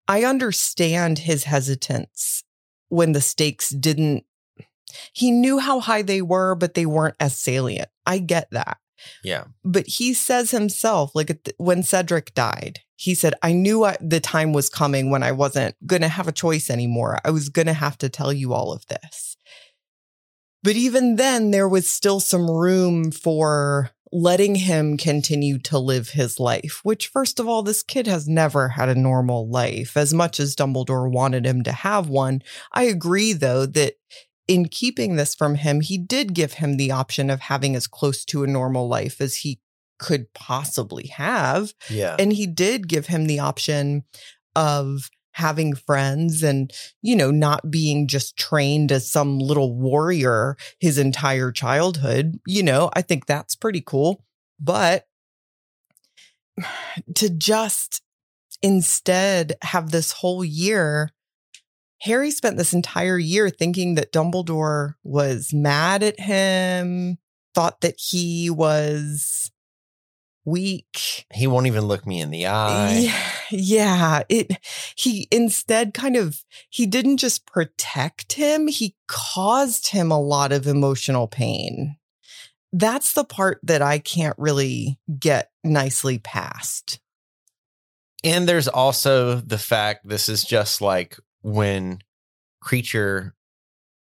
I 0.09 0.25
understand 0.25 1.21
his 1.21 1.45
hesitance 1.45 2.45
when 2.88 3.12
the 3.12 3.21
stakes 3.21 3.71
didn't, 3.71 4.25
he 5.12 5.31
knew 5.31 5.59
how 5.59 5.81
high 5.81 6.03
they 6.03 6.23
were, 6.23 6.55
but 6.55 6.75
they 6.75 6.87
weren't 6.87 7.16
as 7.19 7.38
salient. 7.38 7.88
I 8.07 8.19
get 8.19 8.49
that. 8.53 8.79
Yeah. 9.23 9.45
But 9.64 9.87
he 9.87 10.14
says 10.14 10.51
himself, 10.51 11.14
like 11.14 11.53
when 11.59 11.83
Cedric 11.83 12.35
died, 12.35 12.81
he 12.97 13.14
said, 13.14 13.35
I 13.42 13.53
knew 13.53 13.85
I, 13.85 13.97
the 14.01 14.21
time 14.21 14.53
was 14.53 14.71
coming 14.71 15.11
when 15.11 15.23
I 15.23 15.33
wasn't 15.33 15.75
going 15.87 16.03
to 16.03 16.09
have 16.09 16.29
a 16.29 16.33
choice 16.33 16.71
anymore. 16.71 17.19
I 17.25 17.31
was 17.31 17.49
going 17.49 17.66
to 17.66 17.75
have 17.75 17.99
to 17.99 18.09
tell 18.09 18.33
you 18.33 18.55
all 18.55 18.73
of 18.73 18.87
this. 18.87 19.37
But 20.62 20.77
even 20.77 21.16
then, 21.16 21.51
there 21.51 21.69
was 21.69 21.88
still 21.88 22.21
some 22.21 22.51
room 22.51 23.12
for 23.12 23.90
letting 24.12 24.55
him 24.55 24.97
continue 24.97 25.59
to 25.59 25.79
live 25.79 26.11
his 26.11 26.38
life, 26.38 26.81
which, 26.83 27.09
first 27.09 27.40
of 27.40 27.49
all, 27.49 27.62
this 27.62 27.83
kid 27.83 28.07
has 28.07 28.29
never 28.29 28.69
had 28.69 28.88
a 28.88 28.95
normal 28.95 29.49
life. 29.49 29.97
As 29.97 30.14
much 30.14 30.38
as 30.38 30.55
Dumbledore 30.55 31.11
wanted 31.11 31.45
him 31.45 31.62
to 31.64 31.73
have 31.73 32.09
one, 32.09 32.42
I 32.73 32.85
agree, 32.85 33.33
though, 33.33 33.66
that 33.66 33.95
in 34.49 34.69
keeping 34.69 35.16
this 35.16 35.35
from 35.35 35.57
him, 35.57 35.81
he 35.81 35.99
did 35.99 36.35
give 36.35 36.55
him 36.55 36.77
the 36.77 36.92
option 36.92 37.31
of 37.31 37.40
having 37.40 37.75
as 37.75 37.87
close 37.87 38.25
to 38.27 38.45
a 38.45 38.47
normal 38.47 38.88
life 38.88 39.21
as 39.21 39.37
he 39.37 39.61
could 39.99 40.33
possibly 40.35 41.09
have. 41.09 41.73
Yeah. 41.90 42.16
And 42.19 42.33
he 42.33 42.47
did 42.47 42.88
give 42.88 43.07
him 43.07 43.27
the 43.27 43.40
option 43.40 44.05
of 44.55 45.11
having 45.37 45.75
friends 45.75 46.42
and, 46.42 46.72
you 47.03 47.14
know, 47.14 47.31
not 47.31 47.70
being 47.70 48.09
just 48.09 48.38
trained 48.38 48.90
as 48.90 49.11
some 49.11 49.38
little 49.38 49.77
warrior 49.77 50.57
his 50.81 50.96
entire 50.96 51.53
childhood. 51.53 52.40
You 52.46 52.62
know, 52.62 52.88
I 52.94 53.03
think 53.03 53.27
that's 53.27 53.55
pretty 53.55 53.83
cool. 53.83 54.25
But 54.59 55.07
to 57.16 57.29
just 57.29 58.01
instead 58.62 59.57
have 59.61 59.90
this 59.90 60.12
whole 60.12 60.42
year, 60.42 61.11
Harry 62.01 62.31
spent 62.31 62.57
this 62.57 62.72
entire 62.72 63.18
year 63.18 63.51
thinking 63.51 63.94
that 63.96 64.12
Dumbledore 64.12 64.94
was 65.05 65.53
mad 65.53 66.03
at 66.03 66.18
him, 66.18 67.18
thought 67.55 67.83
that 67.83 67.96
he 67.99 68.49
was 68.49 69.51
weak. 70.46 71.26
he 71.35 71.46
won't 71.46 71.66
even 71.66 71.85
look 71.85 72.06
me 72.06 72.20
in 72.20 72.30
the 72.30 72.46
eye. 72.46 72.98
Yeah, 73.00 73.30
yeah. 73.50 74.22
It 74.30 74.56
he 74.96 75.28
instead 75.30 75.92
kind 75.92 76.16
of 76.16 76.44
he 76.70 76.87
didn't 76.87 77.18
just 77.18 77.46
protect 77.46 78.35
him, 78.35 78.68
he 78.68 78.96
caused 79.09 79.88
him 79.88 80.11
a 80.11 80.20
lot 80.20 80.52
of 80.52 80.66
emotional 80.66 81.28
pain. 81.28 81.96
That's 82.72 83.12
the 83.12 83.24
part 83.24 83.61
that 83.62 83.82
I 83.82 83.98
can't 83.98 84.37
really 84.38 84.98
get 85.18 85.50
nicely 85.62 86.18
past. 86.18 87.00
And 88.24 88.48
there's 88.48 88.68
also 88.68 89.37
the 89.37 89.59
fact 89.59 90.09
this 90.09 90.28
is 90.28 90.44
just 90.44 90.80
like 90.80 91.18
when 91.42 92.00
Kreacher 92.64 93.32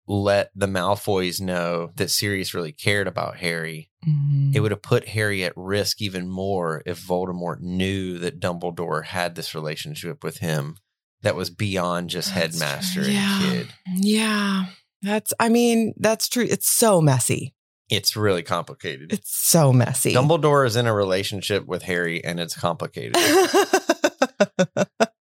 let 0.08 0.52
the 0.56 0.68
Malfoys 0.68 1.40
know 1.40 1.92
that 1.96 2.10
Sirius 2.10 2.54
really 2.54 2.72
cared 2.72 3.08
about 3.08 3.38
Harry. 3.38 3.89
It 4.02 4.10
mm-hmm. 4.10 4.62
would 4.62 4.72
have 4.72 4.82
put 4.82 5.10
Harry 5.10 5.44
at 5.44 5.54
risk 5.56 6.02
even 6.02 6.30
more 6.30 6.82
if 6.86 7.06
Voldemort 7.06 7.60
knew 7.60 8.18
that 8.20 8.40
Dumbledore 8.40 9.06
had 9.06 9.36
this 9.36 9.54
relationship 9.54 10.24
with 10.24 10.38
him 10.38 10.78
that 11.22 11.36
was 11.36 11.50
beyond 11.50 12.10
just 12.10 12.34
That's 12.34 12.60
headmaster 12.60 13.04
true. 13.04 13.12
Yeah. 13.12 13.44
and 13.44 13.52
kid. 13.52 13.68
Yeah. 13.96 14.66
That's 15.02 15.34
I 15.40 15.50
mean, 15.50 15.94
that's 15.98 16.30
true. 16.30 16.46
It's 16.50 16.70
so 16.70 17.02
messy. 17.02 17.54
It's 17.90 18.16
really 18.16 18.44
complicated. 18.44 19.12
It's 19.12 19.36
so 19.36 19.74
messy. 19.74 20.14
Dumbledore 20.14 20.66
is 20.66 20.76
in 20.76 20.86
a 20.86 20.94
relationship 20.94 21.66
with 21.66 21.84
Harry 21.84 22.24
and 22.24 22.40
it's 22.40 22.56
complicated. 22.56 23.18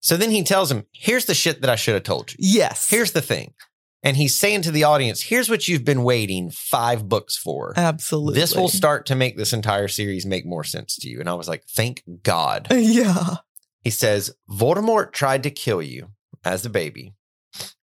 so 0.01 0.17
then 0.17 0.31
he 0.31 0.43
tells 0.43 0.71
him, 0.71 0.85
Here's 0.93 1.27
the 1.27 1.35
shit 1.35 1.63
that 1.63 1.71
I 1.71 1.77
should 1.77 1.95
have 1.95 2.03
told 2.03 2.33
you. 2.33 2.37
yes. 2.41 2.91
Here's 2.91 3.13
the 3.13 3.23
thing. 3.23 3.55
And 4.03 4.17
he's 4.17 4.35
saying 4.35 4.63
to 4.63 4.71
the 4.71 4.85
audience, 4.85 5.21
Here's 5.23 5.51
what 5.51 5.69
you've 5.69 5.85
been 5.85 6.03
waiting 6.05 6.51
five 6.51 7.09
books 7.09 7.37
for. 7.37 7.75
absolutely. 7.77 8.41
This 8.41 8.55
will 8.57 8.69
start 8.69 9.07
to 9.07 9.15
make 9.15 9.37
this 9.37 9.53
entire 9.53 9.89
series 9.89 10.25
make 10.25 10.47
more 10.47 10.65
sense 10.65 10.97
to 10.97 11.09
you. 11.09 11.21
And 11.21 11.29
I 11.29 11.35
was 11.35 11.49
like, 11.49 11.65
Thank 11.69 12.03
God. 12.23 12.69
Yeah. 12.73 13.37
He 13.83 13.91
says, 13.91 14.33
Voldemort 14.51 15.13
tried 15.13 15.43
to 15.45 15.51
kill 15.51 15.81
you 15.81 16.09
as 16.45 16.67
a 16.67 16.71
baby 16.71 17.15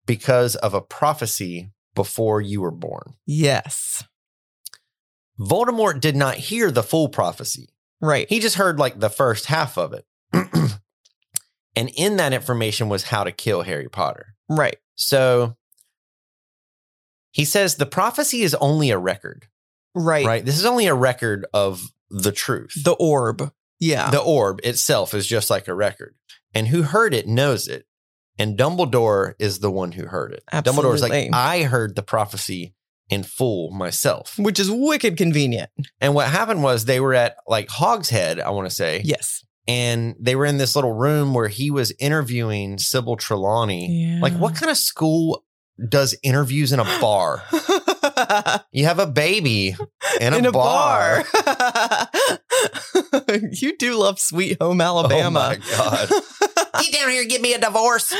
because 0.06 0.56
of 0.56 0.74
a 0.76 0.82
prophecy 0.82 1.72
before 1.96 2.42
you 2.42 2.62
were 2.62 2.72
born. 2.72 3.14
Yes. 3.26 4.04
Voldemort 5.40 6.00
did 6.00 6.16
not 6.16 6.36
hear 6.36 6.70
the 6.70 6.84
full 6.84 7.10
prophecy. 7.10 7.70
Right. 8.02 8.28
He 8.30 8.40
just 8.40 8.56
heard 8.56 8.78
like 8.80 9.00
the 9.00 9.10
first 9.10 9.46
half 9.46 9.78
of 9.78 9.94
it. 9.94 10.06
and 11.76 11.90
in 11.96 12.18
that 12.18 12.34
information 12.34 12.90
was 12.90 13.04
how 13.04 13.24
to 13.24 13.32
kill 13.32 13.62
Harry 13.64 13.90
Potter. 13.90 14.36
right. 14.50 14.78
So 14.96 15.56
he 17.32 17.46
says 17.46 17.76
the 17.76 17.86
prophecy 17.86 18.42
is 18.42 18.56
only 18.56 18.90
a 18.92 18.98
record, 18.98 19.48
Right. 19.96 20.26
right? 20.26 20.46
This 20.46 20.58
is 20.58 20.66
only 20.66 20.88
a 20.88 20.94
record 20.94 21.46
of 21.54 21.84
the 22.10 22.32
truth. 22.32 22.74
The 22.84 22.94
orb. 22.94 23.52
Yeah. 23.80 24.10
The 24.12 24.22
orb 24.22 24.60
itself 24.64 25.14
is 25.14 25.26
just 25.28 25.50
like 25.50 25.68
a 25.68 25.74
record. 25.76 26.16
And 26.54 26.68
who 26.68 26.82
heard 26.84 27.14
it 27.14 27.28
knows 27.28 27.68
it. 27.68 27.86
And 28.38 28.58
Dumbledore 28.58 29.34
is 29.40 29.60
the 29.60 29.70
one 29.72 29.92
who 29.92 30.08
heard 30.08 30.32
it. 30.34 30.44
Dumbledore's 30.52 31.02
like, 31.02 31.30
I 31.34 31.64
heard 31.64 31.96
the 31.96 32.02
prophecy 32.04 32.74
in 33.10 33.24
full 33.24 33.72
myself. 33.72 34.38
Which 34.40 34.60
is 34.60 34.72
wicked 34.72 35.18
convenient. 35.18 35.70
And 36.00 36.14
what 36.16 36.28
happened 36.30 36.64
was 36.64 36.86
they 36.86 37.00
were 37.00 37.14
at 37.14 37.36
like 37.48 37.70
Hogshead, 37.70 38.40
I 38.40 38.50
want 38.52 38.70
to 38.70 38.76
say. 38.76 39.02
Yes. 39.04 39.44
and 39.68 40.16
they 40.20 40.36
were 40.36 40.46
in 40.46 40.58
this 40.58 40.76
little 40.76 40.94
room 40.94 41.34
where 41.34 41.48
he 41.48 41.70
was 41.70 41.92
interviewing 42.00 42.78
Sybil 42.80 43.18
Trelawney. 43.18 43.88
Yeah. 44.16 44.20
Like, 44.22 44.34
what 44.34 44.56
kind 44.56 44.72
of 44.72 44.78
school 44.78 45.44
does 45.88 46.16
interviews 46.24 46.72
in 46.74 46.80
a 46.80 46.84
bar? 47.00 47.44
you 48.72 48.86
have 48.86 49.00
a 49.00 49.08
baby 49.08 49.76
in 50.20 50.34
a, 50.34 50.38
In 50.38 50.46
a 50.46 50.52
bar. 50.52 51.24
bar. 51.34 52.10
you 53.52 53.78
do 53.78 53.96
love 53.96 54.20
Sweet 54.20 54.62
Home 54.62 54.82
Alabama. 54.82 55.56
Oh 55.56 55.60
my 55.60 55.78
God. 55.78 56.10
Get 56.82 56.94
down 56.94 57.10
here 57.10 57.22
and 57.22 57.30
get 57.30 57.42
me 57.42 57.54
a 57.54 57.60
divorce 57.60 58.14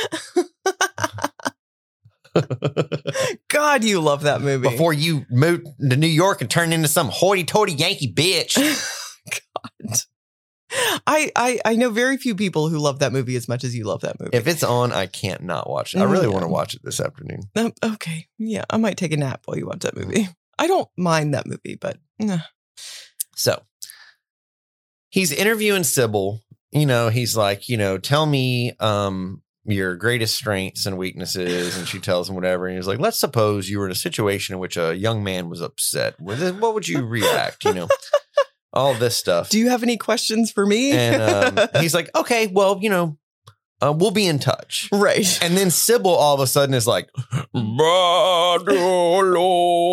God, 3.50 3.84
you 3.84 4.00
love 4.02 4.24
that 4.24 4.42
movie. 4.42 4.70
before 4.70 4.94
you 4.94 5.26
move 5.30 5.62
to 5.80 5.96
New 5.96 6.08
York 6.08 6.42
and 6.42 6.50
turn 6.50 6.74
into 6.74 6.88
some 6.88 7.10
hoity-toity 7.10 7.74
Yankee 7.74 8.12
bitch. 8.14 8.56
God. 9.86 10.00
I, 11.08 11.32
I 11.36 11.60
I 11.66 11.76
know 11.76 11.90
very 11.90 12.18
few 12.18 12.36
people 12.36 12.70
who 12.70 12.78
love 12.78 13.00
that 13.00 13.12
movie 13.12 13.36
as 13.36 13.48
much 13.48 13.64
as 13.64 13.76
you 13.76 13.86
love 13.86 14.02
that 14.02 14.20
movie. 14.20 14.36
if 14.38 14.48
it's 14.48 14.64
on, 14.64 14.92
I 14.92 15.08
can't 15.08 15.42
not 15.44 15.70
watch 15.70 15.94
it. 15.94 16.00
I 16.00 16.04
really 16.04 16.28
Yeah. 16.28 16.34
want 16.34 16.44
to 16.44 16.50
watch 16.50 16.74
it 16.76 16.82
this 16.84 17.00
afternoon. 17.00 17.42
Um, 17.56 17.74
okay, 17.84 18.28
yeah, 18.38 18.66
I 18.70 18.78
might 18.78 18.98
take 18.98 19.12
a 19.14 19.18
nap 19.18 19.42
while 19.46 19.58
you 19.58 19.66
watch 19.68 19.80
that 19.80 19.96
movie. 19.98 20.28
I 20.58 20.68
don't 20.68 20.90
mind 20.98 21.34
that 21.34 21.48
movie, 21.48 21.76
but 21.80 21.98
eh. 22.22 22.40
So 23.36 23.62
he's 25.10 25.32
interviewing 25.32 25.84
Sybil. 25.84 26.42
You 26.72 26.86
know, 26.86 27.10
he's 27.10 27.36
like, 27.36 27.68
you 27.70 27.78
know, 27.78 27.98
tell 27.98 28.26
me 28.26 28.74
um 28.80 29.42
your 29.66 29.96
greatest 29.96 30.36
strengths 30.36 30.86
and 30.86 30.98
weaknesses. 30.98 31.78
And 31.78 31.88
she 31.88 32.00
tells 32.00 32.30
him 32.30 32.36
whatever. 32.36 32.68
And 32.68 32.76
he's 32.76 32.88
like, 32.88 33.00
let's 33.00 33.20
suppose 33.20 33.70
you 33.70 33.80
were 33.80 33.86
in 33.86 33.92
a 33.92 33.96
situation 33.96 34.54
in 34.54 34.60
which 34.60 34.78
a 34.78 34.96
young 34.96 35.24
man 35.24 35.50
was 35.50 35.62
upset. 35.62 36.20
What 36.20 36.74
would 36.74 36.88
you 36.88 37.06
react? 37.06 37.66
You 37.66 37.74
know, 37.74 37.88
all 38.74 38.94
this 38.94 39.16
stuff. 39.16 39.50
do 39.50 39.60
you 39.60 39.70
have 39.70 39.84
any 39.84 39.98
questions 39.98 40.52
for 40.52 40.66
me? 40.66 40.92
And 40.92 41.22
um, 41.22 41.68
he's 41.82 41.94
like, 41.94 42.10
okay, 42.16 42.48
well, 42.48 42.80
you 42.82 42.90
know, 42.90 43.18
uh, 43.82 43.94
we'll 43.96 44.12
be 44.12 44.28
in 44.28 44.40
touch. 44.40 44.90
right. 44.92 45.40
And 45.42 45.56
then 45.56 45.72
Sybil 45.72 46.12
all 46.12 46.36
of 46.36 46.42
a 46.42 46.48
sudden 46.48 46.76
is 46.76 46.86
like, 46.86 47.10
Manolo, 47.54 48.58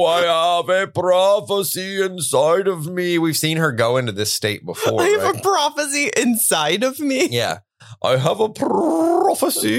I 0.07 0.23
have 0.23 0.69
a 0.69 0.89
prophecy 0.89 2.03
inside 2.03 2.67
of 2.67 2.87
me. 2.89 3.19
We've 3.19 3.37
seen 3.37 3.59
her 3.59 3.71
go 3.73 3.97
into 3.97 4.13
this 4.13 4.33
state 4.33 4.67
before. 4.67 5.01
I 5.01 5.07
have 5.07 5.23
right? 5.23 5.37
a 5.37 5.41
prophecy 5.41 6.11
inside 6.17 6.83
of 6.83 6.99
me. 6.99 7.29
yeah. 7.29 7.61
I 8.03 8.17
have 8.17 8.41
a 8.41 8.49
prophecy. 8.49 9.77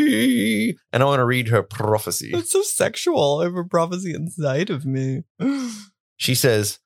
And 0.92 1.04
I 1.04 1.06
want 1.06 1.20
to 1.20 1.26
read 1.26 1.50
her 1.50 1.62
prophecy. 1.62 2.32
That's 2.32 2.52
so 2.52 2.62
sexual. 2.62 3.40
I 3.42 3.46
have 3.46 3.56
a 3.56 3.64
prophecy 3.64 4.14
inside 4.14 4.70
of 4.70 4.86
me. 4.86 5.24
She 6.20 6.34
says, 6.34 6.80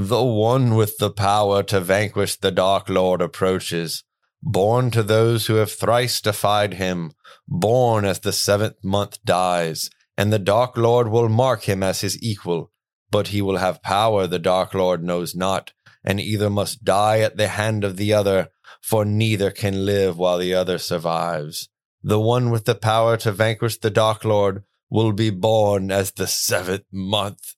The 0.00 0.22
one 0.22 0.76
with 0.76 0.98
the 0.98 1.10
power 1.10 1.64
to 1.64 1.80
vanquish 1.80 2.36
the 2.36 2.52
Dark 2.52 2.88
Lord 2.88 3.20
approaches, 3.20 4.04
born 4.40 4.92
to 4.92 5.02
those 5.02 5.48
who 5.48 5.54
have 5.54 5.72
thrice 5.72 6.20
defied 6.20 6.74
him, 6.74 7.14
born 7.48 8.04
as 8.04 8.20
the 8.20 8.32
seventh 8.32 8.76
month 8.84 9.18
dies, 9.24 9.90
and 10.16 10.32
the 10.32 10.38
Dark 10.38 10.76
Lord 10.76 11.08
will 11.08 11.28
mark 11.28 11.64
him 11.64 11.82
as 11.82 12.02
his 12.02 12.16
equal. 12.22 12.70
But 13.10 13.28
he 13.28 13.42
will 13.42 13.56
have 13.56 13.82
power 13.82 14.28
the 14.28 14.38
Dark 14.38 14.72
Lord 14.72 15.02
knows 15.02 15.34
not, 15.34 15.72
and 16.04 16.20
either 16.20 16.48
must 16.48 16.84
die 16.84 17.18
at 17.18 17.36
the 17.36 17.48
hand 17.48 17.82
of 17.82 17.96
the 17.96 18.12
other, 18.12 18.50
for 18.80 19.04
neither 19.04 19.50
can 19.50 19.84
live 19.84 20.16
while 20.16 20.38
the 20.38 20.54
other 20.54 20.78
survives. 20.78 21.70
The 22.04 22.20
one 22.20 22.50
with 22.50 22.66
the 22.66 22.76
power 22.76 23.16
to 23.16 23.32
vanquish 23.32 23.78
the 23.78 23.90
Dark 23.90 24.24
Lord 24.24 24.62
will 24.88 25.10
be 25.10 25.30
born 25.30 25.90
as 25.90 26.12
the 26.12 26.28
seventh 26.28 26.84
month 26.92 27.56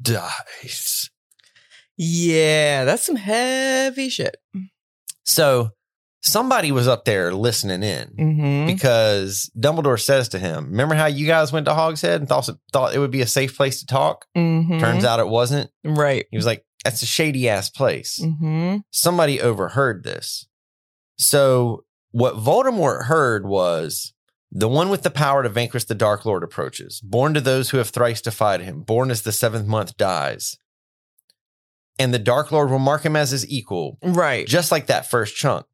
dies. 0.00 1.10
Yeah, 2.04 2.84
that's 2.84 3.04
some 3.06 3.16
heavy 3.16 4.08
shit. 4.08 4.36
So 5.24 5.70
somebody 6.22 6.72
was 6.72 6.88
up 6.88 7.04
there 7.04 7.32
listening 7.32 7.82
in 7.82 8.08
Mm-hmm. 8.18 8.66
because 8.66 9.50
Dumbledore 9.58 10.00
says 10.00 10.28
to 10.30 10.38
him, 10.38 10.66
Remember 10.70 10.94
how 10.94 11.06
you 11.06 11.26
guys 11.26 11.52
went 11.52 11.66
to 11.66 11.74
Hogshead 11.74 12.20
and 12.20 12.28
thought, 12.28 12.48
thought 12.72 12.94
it 12.94 12.98
would 12.98 13.10
be 13.12 13.22
a 13.22 13.26
safe 13.26 13.56
place 13.56 13.80
to 13.80 13.86
talk? 13.86 14.26
Mm-hmm. 14.36 14.78
Turns 14.80 15.04
out 15.04 15.20
it 15.20 15.28
wasn't. 15.28 15.70
right. 15.84 16.26
He 16.30 16.36
was 16.36 16.46
like, 16.46 16.64
That's 16.84 17.02
a 17.02 17.06
shady 17.06 17.48
ass 17.48 17.70
place. 17.70 18.18
Mm-hmm. 18.20 18.78
Somebody 18.90 19.40
overheard 19.40 20.02
this. 20.04 20.46
So 21.18 21.84
what 22.10 22.34
Voldemort 22.36 23.04
heard 23.04 23.46
was 23.46 24.12
the 24.50 24.68
one 24.68 24.90
with 24.90 25.02
the 25.02 25.10
power 25.10 25.42
to 25.42 25.48
vanquish 25.48 25.84
the 25.84 25.94
Dark 25.94 26.26
Lord 26.26 26.42
approaches, 26.42 27.00
born 27.00 27.32
to 27.34 27.40
those 27.40 27.70
who 27.70 27.78
have 27.78 27.88
thrice 27.90 28.20
defied 28.20 28.60
him, 28.60 28.82
born 28.82 29.10
as 29.10 29.22
the 29.22 29.32
seventh 29.32 29.66
month 29.66 29.96
dies. 29.96 30.58
And 31.98 32.12
the 32.12 32.18
Dark 32.18 32.50
Lord 32.52 32.70
will 32.70 32.78
mark 32.78 33.02
him 33.04 33.16
as 33.16 33.30
his 33.30 33.46
equal, 33.48 33.98
Right. 34.02 34.46
just 34.46 34.72
like 34.72 34.86
that 34.86 35.10
first 35.10 35.36
chunk. 35.36 35.66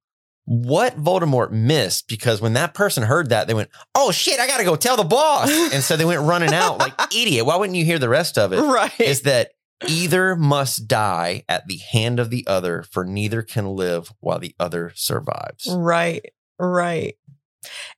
What 0.45 0.97
Voldemort 0.97 1.51
missed, 1.53 2.09
because 2.09 2.41
when 2.41 2.55
that 2.55 2.73
person 2.75 3.03
heard 3.03 3.29
that, 3.29 3.47
they 3.47 3.55
went, 3.55 3.69
Oh 3.95 4.11
shit, 4.11 4.41
I 4.41 4.47
gotta 4.47 4.65
go 4.65 4.77
tell 4.77 4.97
the 4.97 5.05
boss. 5.05 5.51
and 5.73 5.83
so 5.85 5.97
they 5.97 6.05
went 6.07 6.23
running 6.23 6.55
out 6.55 6.79
like 6.79 6.95
idiot. 7.15 7.45
Why 7.47 7.57
wouldn't 7.57 7.77
you 7.77 7.85
hear 7.85 7.99
the 7.99 8.09
rest 8.09 8.39
of 8.39 8.53
it? 8.53 8.61
right. 8.61 8.99
Is 9.01 9.23
that 9.23 9.51
either 9.87 10.35
must 10.35 10.89
die 10.89 11.45
at 11.49 11.67
the 11.69 11.77
hand 11.93 12.19
of 12.19 12.31
the 12.31 12.45
other, 12.49 12.83
for 12.91 13.05
neither 13.05 13.43
can 13.43 13.67
live 13.67 14.13
while 14.21 14.39
the 14.41 14.55
other 14.59 14.91
survives. 14.97 15.69
Right, 15.71 16.25
right. 16.59 17.15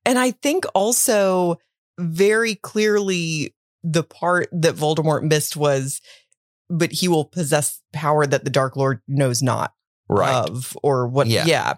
And 0.05 0.19
I 0.19 0.33
think 0.33 0.65
also 0.75 1.57
very 1.99 2.55
clearly 2.57 3.55
the 3.83 4.03
part 4.03 4.49
that 4.53 4.75
Voldemort 4.75 5.23
missed 5.23 5.57
was, 5.57 6.03
but 6.71 6.93
he 6.93 7.09
will 7.09 7.25
possess 7.27 7.83
power 7.93 8.27
that 8.27 8.45
the 8.45 8.51
Dark 8.51 8.77
Lord 8.77 9.01
knows 9.09 9.43
not 9.43 9.75
Right. 10.09 10.33
of, 10.49 10.77
or 10.83 11.07
what? 11.09 11.27
Yeah. 11.27 11.45
Yeah. 11.47 11.75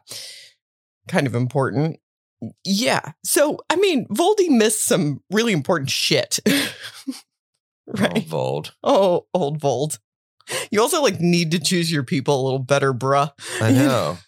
Kind 1.08 1.26
of 1.26 1.34
important. 1.34 1.98
Yeah. 2.64 3.12
So, 3.24 3.58
I 3.70 3.76
mean, 3.76 4.06
Voldy 4.08 4.48
missed 4.48 4.84
some 4.84 5.22
really 5.30 5.52
important 5.52 5.90
shit. 5.90 6.38
Oh, 7.88 8.00
right. 8.00 8.24
Vold. 8.26 8.74
Oh, 8.84 9.26
old 9.34 9.60
Vold. 9.60 9.98
You 10.70 10.80
also 10.80 11.02
like 11.02 11.20
need 11.20 11.50
to 11.50 11.58
choose 11.58 11.90
your 11.90 12.04
people 12.04 12.40
a 12.40 12.44
little 12.44 12.58
better, 12.60 12.94
bruh. 12.94 13.32
I 13.60 13.72
know. 13.72 14.18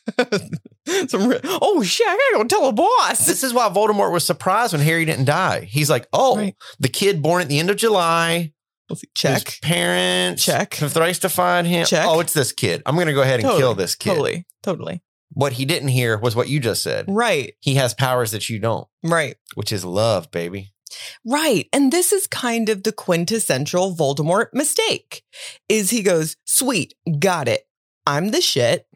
Some 1.09 1.29
re- 1.29 1.41
oh 1.45 1.83
shit, 1.85 2.07
I 2.07 2.31
gotta 2.33 2.43
go 2.43 2.49
tell 2.49 2.69
a 2.69 2.73
boss. 2.73 3.27
this 3.27 3.43
is 3.45 3.55
why 3.55 3.69
Voldemort 3.69 4.13
was 4.13 4.27
surprised 4.27 4.73
when 4.73 4.83
Harry 4.83 5.05
didn't 5.05 5.25
die. 5.27 5.61
He's 5.61 5.89
like, 5.89 6.09
oh, 6.13 6.37
Right. 6.37 6.57
the 6.81 6.89
kid 6.89 7.23
born 7.23 7.43
at 7.43 7.49
the 7.49 7.59
end 7.61 7.71
of 7.71 7.77
July. 7.77 8.53
Let's 8.89 9.01
see. 9.03 9.09
whose 9.09 9.15
Check. 9.43 9.59
Parents. 9.63 10.45
Check. 10.45 10.75
Have 10.75 10.93
thrice 10.93 11.19
defied 11.19 11.67
him. 11.67 11.87
Check. 11.87 12.07
Oh, 12.07 12.21
it's 12.21 12.33
this 12.35 12.53
kid. 12.53 12.83
I'm 12.87 12.95
going 12.95 13.07
to 13.07 13.13
go 13.15 13.23
ahead 13.23 13.41
and 13.41 13.45
Totally. 13.45 13.61
kill 13.61 13.75
this 13.75 13.95
kid. 13.95 14.11
Totally. 14.11 14.47
Totally. 14.63 15.03
What 15.33 15.55
he 15.55 15.65
didn't 15.65 15.89
hear 15.89 16.17
was 16.19 16.37
what 16.37 16.49
you 16.49 16.61
just 16.61 16.83
said. 16.83 17.07
Right. 17.09 17.55
He 17.61 17.75
has 17.77 17.93
powers 17.95 18.31
that 18.33 18.49
you 18.49 18.59
don't, 18.61 18.87
Right. 19.03 19.37
which 19.55 19.73
is 19.73 19.85
love, 19.85 20.31
baby. 20.31 20.73
Right. 21.25 21.67
And 21.73 21.91
this 21.93 22.13
is 22.13 22.27
kind 22.29 22.69
of 22.69 22.85
the 22.85 22.93
quintessential 22.93 23.97
Voldemort 23.97 24.49
mistake. 24.53 25.23
Is 25.69 25.91
he 25.91 26.03
goes, 26.03 26.37
"Sweet, 26.45 26.95
got 27.19 27.49
it. 27.49 27.67
I'm 28.07 28.31
the 28.31 28.41
shit. 28.41 28.87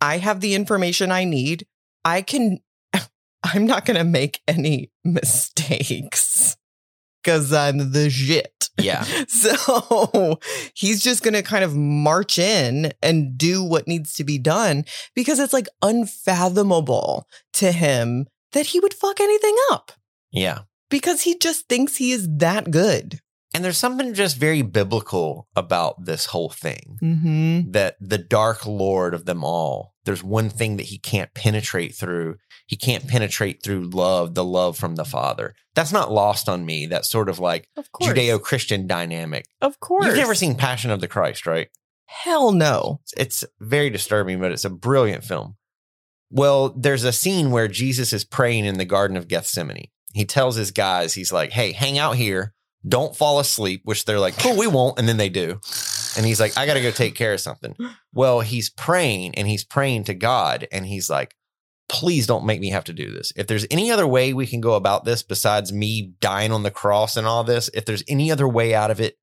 I 0.00 0.16
have 0.18 0.40
the 0.40 0.54
information 0.54 1.10
I 1.10 1.24
need. 1.24 1.66
I 2.04 2.22
can 2.22 2.60
I'm 3.42 3.66
not 3.66 3.84
going 3.84 3.98
to 3.98 4.04
make 4.04 4.40
any 4.48 4.90
mistakes 5.04 6.56
cuz 7.26 7.52
I'm 7.52 7.92
the 7.92 8.08
shit." 8.10 8.52
Yeah. 8.78 9.04
So 9.28 10.38
he's 10.74 11.02
just 11.02 11.22
going 11.22 11.32
to 11.34 11.42
kind 11.42 11.64
of 11.64 11.74
march 11.74 12.38
in 12.38 12.92
and 13.02 13.36
do 13.38 13.62
what 13.62 13.88
needs 13.88 14.12
to 14.14 14.24
be 14.24 14.36
done 14.38 14.84
because 15.14 15.38
it's 15.38 15.52
like 15.54 15.68
unfathomable 15.82 17.26
to 17.54 17.72
him 17.72 18.26
that 18.52 18.66
he 18.66 18.80
would 18.80 18.94
fuck 18.94 19.20
anything 19.20 19.56
up 19.70 19.92
Yeah. 20.30 20.60
because 20.90 21.22
he 21.22 21.38
just 21.38 21.68
thinks 21.68 21.96
he 21.96 22.12
is 22.12 22.28
that 22.38 22.70
good. 22.70 23.20
And 23.54 23.64
there's 23.64 23.78
something 23.78 24.12
just 24.12 24.36
very 24.36 24.60
biblical 24.62 25.48
about 25.56 26.04
this 26.04 26.26
whole 26.26 26.50
thing 26.50 26.98
Mm-hmm. 27.02 27.70
that 27.70 27.96
the 28.00 28.18
dark 28.18 28.66
lord 28.66 29.14
of 29.14 29.24
them 29.24 29.42
all, 29.44 29.94
there's 30.04 30.22
one 30.22 30.50
thing 30.50 30.76
that 30.76 30.86
he 30.86 30.98
can't 30.98 31.32
penetrate 31.34 31.94
through. 31.94 32.36
He 32.66 32.76
can't 32.76 33.06
penetrate 33.08 33.62
through 33.62 33.84
love, 33.90 34.34
the 34.34 34.44
love 34.44 34.76
from 34.76 34.96
the 34.96 35.04
Father. 35.04 35.54
That's 35.74 35.92
not 35.92 36.12
lost 36.12 36.48
on 36.48 36.66
me. 36.66 36.86
That 36.86 37.04
sort 37.06 37.28
of 37.28 37.38
like 37.38 37.68
Of. 37.76 37.88
Judeo 38.02 38.40
Christian 38.42 38.86
dynamic. 38.86 39.46
Of 39.60 39.78
course. 39.80 40.06
You've 40.06 40.16
never 40.16 40.34
seen 40.34 40.56
Passion 40.56 40.90
of 40.90 41.00
the 41.00 41.08
Christ, 41.08 41.46
right? 41.46 41.68
Hell 42.06 42.52
no. 42.52 43.00
It's 43.16 43.44
very 43.60 43.90
disturbing, 43.90 44.40
but 44.40 44.52
it's 44.52 44.64
a 44.64 44.70
brilliant 44.70 45.24
film. 45.24 45.56
Well, 46.30 46.70
there's 46.70 47.04
a 47.04 47.12
scene 47.12 47.50
where 47.50 47.68
Jesus 47.68 48.12
is 48.12 48.24
praying 48.24 48.64
in 48.64 48.78
the 48.78 48.84
Garden 48.84 49.16
of 49.16 49.28
Gethsemane. 49.28 49.88
He 50.12 50.24
tells 50.24 50.56
his 50.56 50.70
guys, 50.72 51.14
he's 51.14 51.32
like, 51.32 51.50
hey, 51.52 51.72
hang 51.72 51.98
out 51.98 52.16
here. 52.16 52.52
Don't 52.88 53.16
fall 53.16 53.40
asleep, 53.40 53.82
which 53.84 54.04
they're 54.04 54.20
like, 54.20 54.38
cool, 54.38 54.56
we 54.56 54.66
won't. 54.66 54.98
And 54.98 55.08
then 55.08 55.16
they 55.16 55.28
do. 55.28 55.60
And 56.16 56.24
he's 56.24 56.40
like, 56.40 56.56
I 56.56 56.66
got 56.66 56.74
to 56.74 56.82
go 56.82 56.90
take 56.90 57.14
care 57.14 57.32
of 57.32 57.40
something. 57.40 57.74
Well, 58.12 58.40
he's 58.40 58.70
praying 58.70 59.34
and 59.34 59.48
he's 59.48 59.64
praying 59.64 60.04
to 60.04 60.14
God. 60.14 60.68
And 60.70 60.86
he's 60.86 61.10
like, 61.10 61.34
please 61.88 62.26
don't 62.26 62.46
make 62.46 62.60
me 62.60 62.70
have 62.70 62.84
to 62.84 62.92
do 62.92 63.12
this. 63.12 63.32
If 63.36 63.46
there's 63.46 63.66
any 63.70 63.90
other 63.90 64.06
way 64.06 64.32
we 64.32 64.46
can 64.46 64.60
go 64.60 64.74
about 64.74 65.04
this 65.04 65.22
besides 65.22 65.72
me 65.72 66.14
dying 66.20 66.52
on 66.52 66.62
the 66.62 66.70
cross 66.70 67.16
and 67.16 67.26
all 67.26 67.44
this, 67.44 67.68
if 67.74 67.84
there's 67.84 68.04
any 68.08 68.30
other 68.30 68.48
way 68.48 68.74
out 68.74 68.90
of 68.90 69.00
it, 69.00 69.18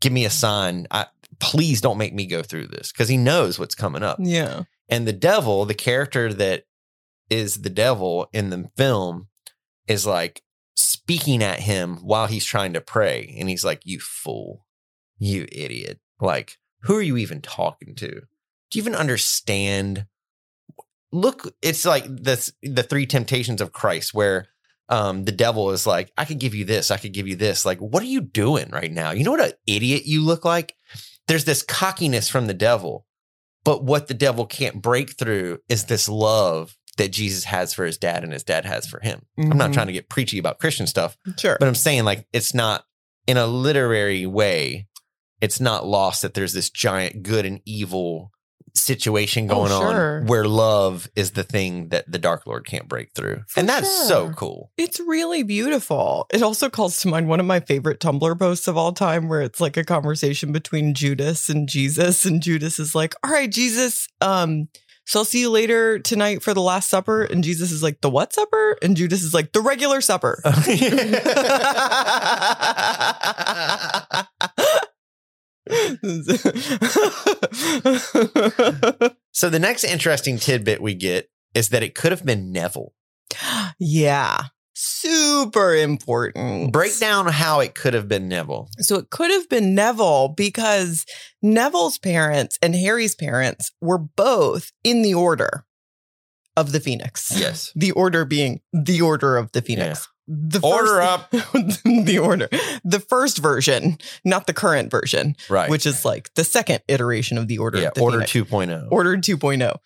give 0.00 0.12
me 0.12 0.24
a 0.24 0.30
sign. 0.30 0.86
I, 0.90 1.06
please 1.38 1.80
don't 1.80 1.98
make 1.98 2.14
me 2.14 2.26
go 2.26 2.42
through 2.42 2.68
this 2.68 2.92
because 2.92 3.08
he 3.08 3.16
knows 3.16 3.58
what's 3.58 3.74
coming 3.74 4.02
up. 4.02 4.18
Yeah. 4.20 4.64
And 4.88 5.06
the 5.06 5.12
devil, 5.12 5.64
the 5.64 5.74
character 5.74 6.32
that 6.34 6.64
is 7.30 7.62
the 7.62 7.70
devil 7.70 8.28
in 8.32 8.50
the 8.50 8.70
film, 8.76 9.28
is 9.86 10.06
like 10.06 10.42
speaking 10.78 11.42
at 11.42 11.60
him 11.60 11.96
while 11.98 12.26
he's 12.26 12.44
trying 12.44 12.72
to 12.74 12.80
pray. 12.80 13.34
And 13.38 13.48
he's 13.48 13.64
like, 13.64 13.82
You 13.84 14.00
fool, 14.00 14.66
you 15.18 15.46
idiot. 15.50 16.00
Like, 16.20 16.58
who 16.82 16.96
are 16.96 17.02
you 17.02 17.16
even 17.16 17.40
talking 17.40 17.94
to? 17.96 18.08
Do 18.08 18.78
you 18.78 18.82
even 18.82 18.94
understand? 18.94 20.06
Look, 21.10 21.54
it's 21.62 21.84
like 21.84 22.04
this 22.06 22.52
the 22.62 22.82
three 22.82 23.06
temptations 23.06 23.60
of 23.60 23.72
Christ, 23.72 24.14
where 24.14 24.48
um 24.88 25.24
the 25.24 25.32
devil 25.32 25.70
is 25.70 25.86
like, 25.86 26.12
I 26.16 26.24
could 26.24 26.38
give 26.38 26.54
you 26.54 26.64
this, 26.64 26.90
I 26.90 26.96
could 26.96 27.12
give 27.12 27.26
you 27.26 27.36
this. 27.36 27.64
Like, 27.64 27.78
what 27.78 28.02
are 28.02 28.06
you 28.06 28.20
doing 28.20 28.70
right 28.70 28.92
now? 28.92 29.10
You 29.10 29.24
know 29.24 29.32
what 29.32 29.40
an 29.44 29.52
idiot 29.66 30.06
you 30.06 30.22
look 30.22 30.44
like? 30.44 30.74
There's 31.26 31.44
this 31.44 31.62
cockiness 31.62 32.28
from 32.28 32.46
the 32.46 32.54
devil. 32.54 33.04
But 33.64 33.84
what 33.84 34.06
the 34.06 34.14
devil 34.14 34.46
can't 34.46 34.80
break 34.80 35.18
through 35.18 35.58
is 35.68 35.84
this 35.84 36.08
love 36.08 36.77
that 36.98 37.10
Jesus 37.12 37.44
has 37.44 37.72
for 37.74 37.84
his 37.86 37.96
dad 37.98 38.22
and 38.22 38.32
his 38.32 38.44
dad 38.44 38.64
has 38.66 38.86
for 38.86 39.00
him. 39.00 39.22
I'm 39.38 39.56
not 39.56 39.70
Mhm. 39.70 39.74
trying 39.74 39.86
to 39.88 39.92
get 39.92 40.08
preachy 40.08 40.38
about 40.38 40.58
Christian 40.58 40.86
stuff, 40.86 41.16
Sure. 41.38 41.56
but 41.58 41.66
I'm 41.66 41.74
saying 41.74 42.04
like 42.04 42.26
it's 42.32 42.52
not 42.54 42.84
in 43.26 43.36
a 43.36 43.46
literary 43.46 44.26
way. 44.26 44.86
it's 45.40 45.60
not 45.60 45.86
lost 45.86 46.22
that 46.22 46.34
there's 46.34 46.52
this 46.52 46.68
giant 46.68 47.22
good 47.22 47.46
and 47.46 47.60
evil 47.64 48.32
situation 48.74 49.44
Oh, 49.50 49.54
going 49.54 49.70
sure. 49.70 50.18
on 50.20 50.26
where 50.26 50.44
love 50.46 51.08
is 51.16 51.30
the 51.32 51.44
thing 51.44 51.90
that 51.90 52.10
the 52.10 52.18
Dark 52.18 52.46
Lord 52.46 52.66
can't 52.66 52.88
break 52.88 53.10
through. 53.14 53.42
For 53.48 53.60
and 53.60 53.68
that's 53.68 54.08
so 54.08 54.30
cool. 54.30 54.72
It's 54.76 54.98
really 54.98 55.42
beautiful. 55.44 56.26
It 56.32 56.42
also 56.42 56.68
calls 56.68 56.98
to 57.00 57.08
mind 57.08 57.28
one 57.28 57.38
of 57.40 57.46
my 57.46 57.60
favorite 57.60 58.00
Tumblr 58.00 58.38
posts 58.38 58.66
of 58.68 58.76
all 58.76 58.92
time 58.92 59.28
where 59.28 59.42
it's 59.42 59.60
like 59.60 59.76
a 59.76 59.84
conversation 59.84 60.50
between 60.52 60.94
Judas 60.94 61.48
and 61.48 61.68
Jesus 61.68 62.24
and 62.24 62.42
Judas 62.42 62.78
is 62.80 62.94
like, 62.94 63.14
"All 63.22 63.30
right, 63.30 63.50
Jesus, 63.50 64.08
um 64.20 64.68
so 65.08 65.20
I'll 65.20 65.24
see 65.24 65.40
you 65.40 65.50
later 65.50 65.98
tonight 65.98 66.42
for 66.42 66.54
the 66.54 66.62
last 66.62 66.88
supper." 66.88 67.24
And 67.24 67.42
Jesus 67.42 67.72
is 67.72 67.82
like, 67.82 68.00
"The 68.00 68.10
what 68.10 68.32
supper?" 68.32 68.78
And 68.82 68.96
Judas 68.96 69.22
is 69.22 69.34
like, 69.34 69.52
"The 69.52 69.60
regular 69.60 70.00
supper." 70.00 70.40
so 79.32 79.50
the 79.50 79.58
next 79.58 79.84
interesting 79.84 80.38
tidbit 80.38 80.80
we 80.80 80.94
get 80.94 81.28
is 81.54 81.68
that 81.70 81.82
it 81.82 81.94
could 81.94 82.12
have 82.12 82.24
been 82.24 82.52
Neville. 82.52 82.94
yeah. 83.78 84.44
Super 84.80 85.74
important. 85.74 86.72
Break 86.72 86.96
down 87.00 87.26
how 87.26 87.58
it 87.58 87.74
could 87.74 87.94
have 87.94 88.06
been 88.06 88.28
Neville. 88.28 88.68
So 88.78 88.94
it 88.96 89.10
could 89.10 89.30
have 89.32 89.48
been 89.48 89.74
Neville 89.74 90.28
because 90.28 91.04
Neville's 91.42 91.98
parents 91.98 92.58
and 92.62 92.76
Harry's 92.76 93.16
parents 93.16 93.72
were 93.80 93.98
both 93.98 94.70
in 94.84 95.02
the 95.02 95.14
order 95.14 95.64
of 96.56 96.70
the 96.70 96.78
Phoenix. 96.78 97.32
Yes. 97.36 97.72
The 97.74 97.90
order 97.90 98.24
being 98.24 98.60
the 98.72 99.00
order 99.00 99.36
of 99.36 99.50
the 99.50 99.62
Phoenix. 99.62 100.06
The 100.28 100.60
Order 100.62 100.86
first- 101.00 101.08
up. 101.08 101.30
the 102.04 102.18
order. 102.22 102.48
The 102.84 103.00
first 103.00 103.38
version, 103.38 103.98
not 104.24 104.46
the 104.46 104.52
current 104.52 104.92
version, 104.92 105.34
Right. 105.48 105.68
which 105.70 105.86
is 105.86 106.04
like 106.04 106.32
the 106.34 106.44
second 106.44 106.82
iteration 106.86 107.36
of 107.36 107.48
the 107.48 107.58
order 107.58 107.80
yeah, 107.80 107.88
of 107.88 107.94
the 107.94 108.00
Order 108.02 108.26
Phoenix. 108.26 108.50
2.0. 108.52 108.88
Order 108.92 109.16
2.0. 109.16 109.76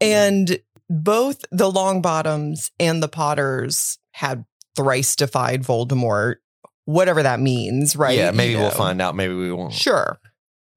And 0.00 0.58
both 0.90 1.42
the 1.50 1.70
Longbottoms 1.70 2.70
and 2.78 3.02
the 3.02 3.08
Potters 3.08 3.98
had 4.16 4.46
thrice 4.74 5.14
defied 5.14 5.62
Voldemort, 5.62 6.36
whatever 6.86 7.22
that 7.22 7.38
means, 7.38 7.94
right? 7.96 8.16
Yeah, 8.16 8.30
maybe 8.30 8.52
You 8.52 8.58
we'll 8.60 8.70
find 8.70 9.02
out. 9.02 9.14
Maybe 9.14 9.34
we 9.34 9.52
won't. 9.52 9.74
Sure. 9.74 10.18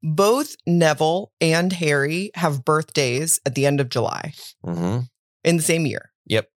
Both 0.04 0.58
Neville 0.68 1.32
and 1.40 1.72
Harry 1.72 2.32
have 2.36 2.66
birthdays 2.66 3.40
at 3.46 3.56
the 3.56 3.66
end 3.66 3.80
of 3.80 3.88
July 3.88 4.34
hmm 4.62 5.00
in 5.46 5.56
the 5.56 5.64
same 5.64 5.86
year. 5.86 6.12
Yep. 6.26 6.50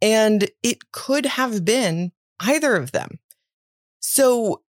And 0.00 0.48
it 0.62 0.90
could 0.92 1.26
have 1.26 1.66
been 1.66 2.12
either 2.40 2.74
of 2.74 2.92
them. 2.92 3.18
So 4.00 4.62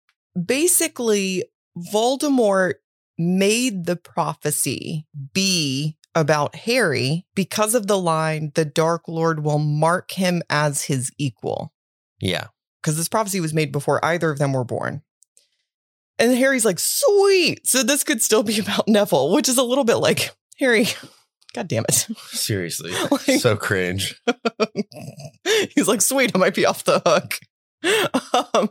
basically, 0.44 1.44
Voldemort 1.94 2.76
made 3.20 3.86
the 3.86 3.96
prophecy 3.96 5.06
be 5.34 5.98
about 6.18 6.56
Harry 6.56 7.28
because 7.36 7.76
of 7.76 7.86
the 7.86 7.98
line, 7.98 8.52
the 8.56 8.66
Dark 8.66 9.08
Lord 9.08 9.44
will 9.44 9.60
mark 9.60 10.12
him 10.12 10.42
as 10.50 10.82
his 10.84 11.12
equal. 11.20 11.72
Yeah. 12.20 12.48
Because 12.82 12.98
this 12.98 13.08
prophecy 13.08 13.40
was 13.40 13.54
made 13.54 13.72
before 13.72 14.04
either 14.04 14.32
of 14.32 14.40
them 14.40 14.54
were 14.54 14.64
born. 14.64 15.04
And 16.18 16.36
Harry's 16.36 16.66
like, 16.66 16.80
sweet. 16.80 17.68
So 17.68 17.84
this 17.84 18.04
could 18.04 18.24
still 18.24 18.42
be 18.42 18.60
about 18.60 18.88
Neville, 18.88 19.32
which 19.32 19.48
is 19.48 19.60
a 19.60 19.64
little 19.64 19.84
bit 19.84 19.98
like, 19.98 20.32
Harry, 20.60 20.88
God 21.54 21.68
damn 21.68 21.86
it. 21.88 22.08
Seriously. 22.32 22.92
Like- 23.12 23.40
so 23.40 23.56
cringe. 23.56 24.20
He's 25.76 25.88
like, 25.88 26.02
sweet, 26.02 26.32
I 26.34 26.40
might 26.40 26.56
be 26.56 26.66
off 26.66 26.84
the 26.84 27.00
hook. 27.06 27.40
Um, 28.34 28.70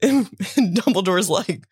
and, 0.00 0.28
and 0.56 0.76
Dumbledore's 0.76 1.28
like, 1.28 1.66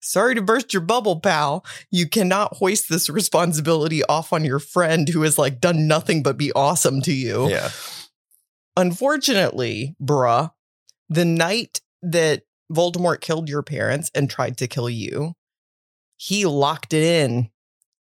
sorry 0.00 0.34
to 0.34 0.42
burst 0.42 0.72
your 0.72 0.82
bubble, 0.82 1.20
pal. 1.20 1.64
You 1.90 2.08
cannot 2.08 2.56
hoist 2.56 2.88
this 2.88 3.08
responsibility 3.08 4.02
off 4.04 4.32
on 4.32 4.44
your 4.44 4.58
friend 4.58 5.08
who 5.08 5.22
has 5.22 5.38
like 5.38 5.60
done 5.60 5.86
nothing 5.86 6.22
but 6.22 6.36
be 6.36 6.52
awesome 6.52 7.00
to 7.02 7.12
you. 7.12 7.48
Yeah. 7.48 7.70
Unfortunately, 8.76 9.96
bruh, 10.00 10.52
the 11.08 11.24
night 11.24 11.80
that 12.02 12.42
Voldemort 12.72 13.20
killed 13.20 13.48
your 13.48 13.62
parents 13.62 14.10
and 14.14 14.30
tried 14.30 14.58
to 14.58 14.68
kill 14.68 14.88
you, 14.88 15.34
he 16.16 16.46
locked 16.46 16.92
it 16.92 17.02
in 17.02 17.50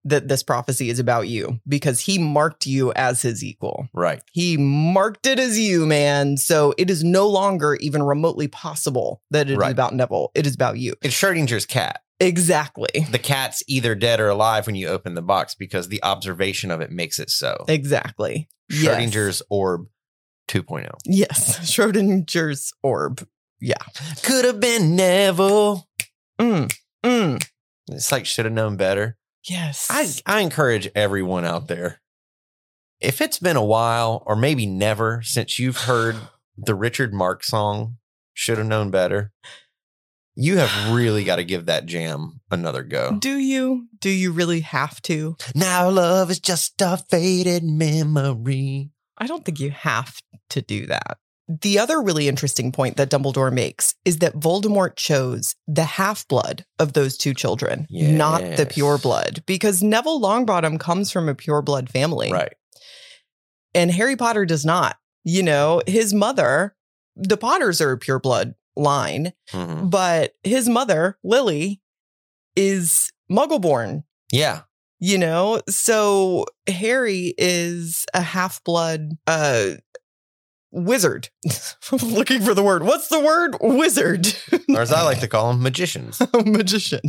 that 0.06 0.28
this 0.28 0.44
prophecy 0.44 0.90
is 0.90 1.00
about 1.00 1.28
you 1.28 1.60
because 1.68 2.00
he 2.00 2.18
marked 2.20 2.66
you 2.66 2.94
as 2.94 3.22
his 3.24 3.44
equal. 3.44 3.90
Right. 3.94 4.22
He 4.32 4.56
marked 4.56 5.26
it 5.26 5.40
as 5.40 5.58
you, 5.60 5.86
man. 5.86 6.38
So 6.38 6.74
it 6.78 6.90
is 6.90 7.04
no 7.04 7.28
longer 7.28 7.76
even 7.82 8.04
remotely 8.04 8.48
possible 8.48 9.22
that 9.32 9.48
it 9.50 9.54
is 9.54 9.58
Right. 9.58 9.72
about 9.72 9.94
Neville. 9.96 10.32
It 10.36 10.46
is 10.46 10.54
about 10.56 10.78
you. 10.78 10.94
It's 11.02 11.14
Schrodinger's 11.16 11.66
cat. 11.66 12.02
Exactly. 12.20 13.08
The 13.12 13.20
cat's 13.20 13.62
either 13.68 13.94
dead 13.96 14.20
or 14.20 14.30
alive 14.30 14.68
when 14.68 14.76
you 14.76 14.88
open 14.88 15.16
the 15.16 15.22
box 15.22 15.54
because 15.56 15.90
the 15.90 16.02
observation 16.04 16.72
of 16.72 16.80
it 16.82 16.92
makes 16.92 17.20
it 17.20 17.30
so. 17.30 17.66
Exactly. 17.68 18.48
Schrodinger's 18.72 19.42
orb 19.50 19.88
2.0. 20.48 20.90
Yes. 21.06 21.58
yes. 21.60 21.72
Schrodinger's 21.76 22.72
orb. 22.84 23.28
Yeah. 23.62 23.76
Could 24.22 24.44
have 24.46 24.60
been 24.60 24.98
Neville. 24.98 25.88
Mm, 26.40 26.72
mm. 27.04 27.48
It's 27.90 28.12
like 28.12 28.26
should 28.26 28.44
have 28.46 28.54
known 28.54 28.76
better. 28.76 29.18
Yes. 29.48 29.88
I, 29.90 30.08
I 30.26 30.42
encourage 30.42 30.90
everyone 30.96 31.46
out 31.46 31.68
there. 31.68 32.02
If 33.00 33.22
it's 33.22 33.40
been 33.40 33.58
a 33.58 33.64
while 33.64 34.24
or 34.26 34.36
maybe 34.36 34.66
never 34.66 35.22
since 35.24 35.60
you've 35.60 35.78
heard 35.78 36.16
the 36.58 36.76
Richard 36.76 37.14
Marx 37.14 37.48
song, 37.48 37.98
Should 38.34 38.58
Have 38.58 38.68
Known 38.68 38.92
Better, 38.92 39.32
you 40.36 40.58
have 40.58 40.94
really 40.94 41.24
got 41.24 41.38
to 41.38 41.46
give 41.46 41.66
that 41.66 41.86
jam 41.86 42.42
another 42.52 42.84
go. 42.84 43.18
Do 43.18 43.38
you? 43.38 43.88
Do 44.00 44.10
you 44.10 44.32
really 44.32 44.60
have 44.62 45.02
to? 45.04 45.38
Now 45.54 45.90
love 45.90 46.30
is 46.30 46.40
just 46.40 46.82
a 46.82 46.98
faded 46.98 47.64
memory. 47.64 48.92
I 49.18 49.28
don't 49.28 49.46
think 49.46 49.60
you 49.60 49.72
have 49.72 50.20
to 50.50 50.62
do 50.62 50.88
that. 50.88 51.18
The 51.48 51.78
other 51.78 52.02
really 52.02 52.28
interesting 52.28 52.72
point 52.72 52.98
that 52.98 53.10
Dumbledore 53.12 53.54
makes 53.54 53.94
is 54.04 54.18
that 54.20 54.34
Voldemort 54.34 54.96
chose 54.96 55.56
the 55.68 55.84
half 55.84 56.28
blood 56.28 56.66
of 56.80 56.94
those 56.94 57.18
two 57.18 57.34
children, 57.36 57.86
not 57.92 58.42
the 58.58 58.66
pure 58.66 58.98
blood, 58.98 59.44
because 59.46 59.84
Neville 59.84 60.20
Longbottom 60.20 60.80
comes 60.80 61.12
from 61.12 61.30
a 61.30 61.36
pure 61.36 61.62
blood 61.62 61.90
family. 61.90 62.32
Right. 62.32 62.54
And 63.76 63.92
Harry 63.92 64.16
Potter 64.16 64.46
does 64.46 64.66
not. 64.66 64.98
You 65.24 65.44
know, 65.44 65.82
his 65.86 66.14
mother, 66.14 66.76
the 67.16 67.38
Potters 67.38 67.80
are 67.82 67.92
a 67.92 67.98
pure 67.98 68.20
blood 68.20 68.56
line, 68.76 69.34
Mhm. 69.52 69.90
but 69.90 70.34
his 70.44 70.68
mother, 70.68 71.18
Lily, 71.24 71.82
is 72.56 73.12
muggle 73.32 73.62
born. 73.62 74.04
Yeah. 74.32 74.62
You 75.00 75.18
know, 75.18 75.62
so 75.70 76.46
Harry 76.68 77.36
is 77.38 78.06
a 78.14 78.22
half 78.22 78.64
blood 78.64 79.12
uh 79.28 79.72
wizard. 80.76 81.30
Looking 81.92 82.42
for 82.42 82.54
the 82.54 82.64
word. 82.64 82.84
What's 82.84 83.08
the 83.08 83.20
word? 83.20 83.56
Wizard. 83.62 84.28
Or 84.68 84.82
as 84.82 84.92
I 84.92 85.04
like 85.04 85.20
to 85.22 85.28
call 85.28 85.54
them, 85.54 85.62
magicians. 85.62 86.22
magician. 86.46 87.00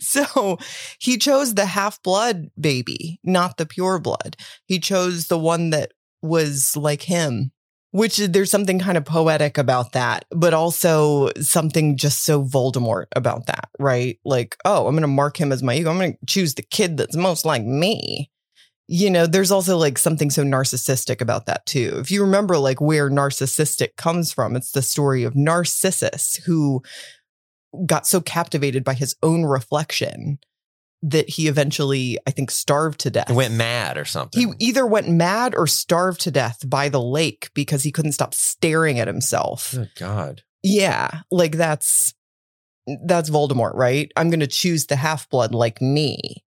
So 0.00 0.58
he 0.98 1.16
chose 1.16 1.54
the 1.54 1.66
half 1.66 2.02
blood 2.02 2.50
baby, 2.58 3.20
not 3.22 3.56
the 3.56 3.66
pure 3.66 4.00
blood. 4.00 4.36
He 4.66 4.80
chose 4.80 5.28
the 5.28 5.38
one 5.38 5.70
that 5.70 5.92
was 6.22 6.76
like 6.76 7.02
him, 7.02 7.52
which 7.92 8.16
there's 8.16 8.50
something 8.50 8.80
kind 8.80 8.98
of 8.98 9.04
poetic 9.04 9.58
about 9.58 9.92
that, 9.92 10.24
but 10.32 10.54
also 10.54 11.30
something 11.40 11.96
just 11.96 12.24
so 12.24 12.42
Voldemort 12.42 13.06
about 13.14 13.46
that, 13.46 13.68
right? 13.78 14.18
Like, 14.24 14.56
oh, 14.64 14.88
I'm 14.88 14.94
going 14.94 15.02
to 15.02 15.06
mark 15.06 15.38
him 15.38 15.52
as 15.52 15.62
my 15.62 15.74
ego. 15.74 15.90
I'm 15.90 15.98
going 15.98 16.14
to 16.14 16.26
choose 16.26 16.54
the 16.54 16.62
kid 16.62 16.96
that's 16.96 17.16
most 17.16 17.44
like 17.44 17.62
me. 17.62 18.32
You 18.86 19.08
know, 19.10 19.26
there's 19.26 19.50
also 19.50 19.78
like 19.78 19.96
something 19.96 20.30
so 20.30 20.42
narcissistic 20.42 21.20
about 21.20 21.46
that 21.46 21.64
too. 21.64 21.96
If 21.98 22.10
you 22.10 22.22
remember 22.22 22.58
like 22.58 22.80
where 22.80 23.10
narcissistic 23.10 23.96
comes 23.96 24.32
from, 24.32 24.56
it's 24.56 24.72
the 24.72 24.82
story 24.82 25.24
of 25.24 25.34
Narcissus 25.34 26.36
who 26.44 26.82
got 27.86 28.06
so 28.06 28.20
captivated 28.20 28.84
by 28.84 28.94
his 28.94 29.16
own 29.22 29.44
reflection 29.44 30.38
that 31.02 31.28
he 31.28 31.48
eventually, 31.48 32.18
I 32.26 32.30
think, 32.30 32.50
starved 32.50 33.00
to 33.00 33.10
death. 33.10 33.30
Went 33.30 33.54
mad 33.54 33.98
or 33.98 34.04
something. 34.04 34.54
He 34.58 34.66
either 34.66 34.86
went 34.86 35.08
mad 35.08 35.54
or 35.54 35.66
starved 35.66 36.20
to 36.22 36.30
death 36.30 36.68
by 36.68 36.88
the 36.88 37.00
lake 37.00 37.50
because 37.54 37.82
he 37.82 37.92
couldn't 37.92 38.12
stop 38.12 38.32
staring 38.32 38.98
at 38.98 39.06
himself. 39.06 39.74
God. 39.96 40.42
Yeah, 40.62 41.20
like 41.30 41.52
that's 41.52 42.14
that's 43.06 43.30
Voldemort, 43.30 43.74
right? 43.74 44.10
I'm 44.16 44.30
going 44.30 44.40
to 44.40 44.46
choose 44.46 44.86
the 44.86 44.96
half 44.96 45.28
blood 45.28 45.54
like 45.54 45.80
me. 45.80 46.43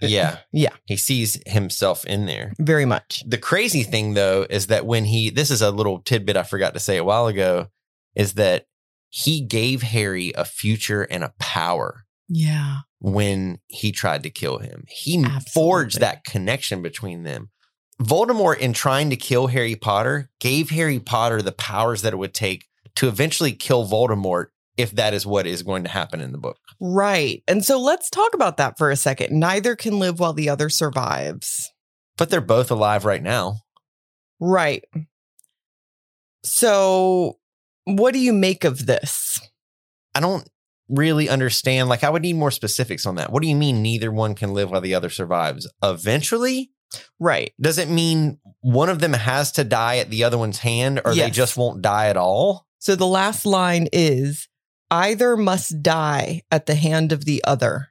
Yeah. 0.00 0.38
Yeah. 0.52 0.74
He 0.84 0.96
sees 0.96 1.40
himself 1.46 2.04
in 2.04 2.26
there. 2.26 2.52
Very 2.58 2.84
much. 2.84 3.22
The 3.26 3.38
crazy 3.38 3.82
thing 3.82 4.14
though 4.14 4.46
is 4.50 4.66
that 4.66 4.86
when 4.86 5.04
he 5.04 5.30
this 5.30 5.50
is 5.50 5.62
a 5.62 5.70
little 5.70 6.00
tidbit 6.00 6.36
I 6.36 6.42
forgot 6.42 6.74
to 6.74 6.80
say 6.80 6.96
a 6.96 7.04
while 7.04 7.26
ago 7.26 7.68
is 8.14 8.34
that 8.34 8.66
he 9.08 9.40
gave 9.40 9.82
Harry 9.82 10.32
a 10.36 10.44
future 10.44 11.02
and 11.02 11.22
a 11.24 11.32
power 11.38 12.04
Yeah. 12.28 12.78
when 12.98 13.58
he 13.68 13.92
tried 13.92 14.24
to 14.24 14.30
kill 14.30 14.58
him. 14.58 14.84
He 14.88 15.18
Absolutely. 15.18 15.50
forged 15.52 16.00
that 16.00 16.24
connection 16.24 16.82
between 16.82 17.22
them. 17.22 17.50
Voldemort 18.02 18.58
in 18.58 18.72
trying 18.72 19.10
to 19.10 19.16
kill 19.16 19.46
Harry 19.46 19.76
Potter 19.76 20.30
gave 20.40 20.70
Harry 20.70 20.98
Potter 20.98 21.40
the 21.40 21.52
powers 21.52 22.02
that 22.02 22.12
it 22.12 22.16
would 22.16 22.34
take 22.34 22.64
to 22.96 23.06
eventually 23.08 23.52
kill 23.52 23.86
Voldemort 23.88 24.46
if 24.76 24.92
that 24.92 25.14
is 25.14 25.26
what 25.26 25.46
is 25.46 25.62
going 25.62 25.84
to 25.84 25.90
happen 25.90 26.20
in 26.20 26.32
the 26.32 26.38
book. 26.38 26.58
Right. 26.80 27.42
And 27.46 27.64
so 27.64 27.80
let's 27.80 28.10
talk 28.10 28.34
about 28.34 28.56
that 28.56 28.76
for 28.78 28.90
a 28.90 28.96
second. 28.96 29.38
Neither 29.38 29.76
can 29.76 29.98
live 29.98 30.18
while 30.18 30.32
the 30.32 30.48
other 30.48 30.68
survives. 30.68 31.70
But 32.16 32.30
they're 32.30 32.40
both 32.40 32.70
alive 32.70 33.04
right 33.04 33.22
now. 33.22 33.58
Right. 34.40 34.84
So, 36.44 37.38
what 37.84 38.12
do 38.12 38.20
you 38.20 38.32
make 38.32 38.64
of 38.64 38.86
this? 38.86 39.40
I 40.14 40.20
don't 40.20 40.48
really 40.88 41.28
understand. 41.28 41.88
Like, 41.88 42.04
I 42.04 42.10
would 42.10 42.22
need 42.22 42.36
more 42.36 42.50
specifics 42.50 43.06
on 43.06 43.16
that. 43.16 43.32
What 43.32 43.42
do 43.42 43.48
you 43.48 43.56
mean 43.56 43.82
neither 43.82 44.12
one 44.12 44.34
can 44.34 44.52
live 44.52 44.70
while 44.70 44.80
the 44.80 44.94
other 44.94 45.10
survives? 45.10 45.68
Eventually? 45.82 46.70
Right. 47.18 47.52
Does 47.60 47.78
it 47.78 47.88
mean 47.88 48.38
one 48.60 48.88
of 48.88 49.00
them 49.00 49.14
has 49.14 49.52
to 49.52 49.64
die 49.64 49.98
at 49.98 50.10
the 50.10 50.24
other 50.24 50.38
one's 50.38 50.58
hand 50.58 51.00
or 51.04 51.14
they 51.14 51.30
just 51.30 51.56
won't 51.56 51.82
die 51.82 52.08
at 52.08 52.16
all? 52.16 52.66
So, 52.78 52.94
the 52.94 53.06
last 53.06 53.46
line 53.46 53.88
is 53.92 54.48
either 54.94 55.36
must 55.36 55.82
die 55.82 56.42
at 56.50 56.66
the 56.66 56.76
hand 56.76 57.10
of 57.10 57.24
the 57.24 57.42
other. 57.44 57.88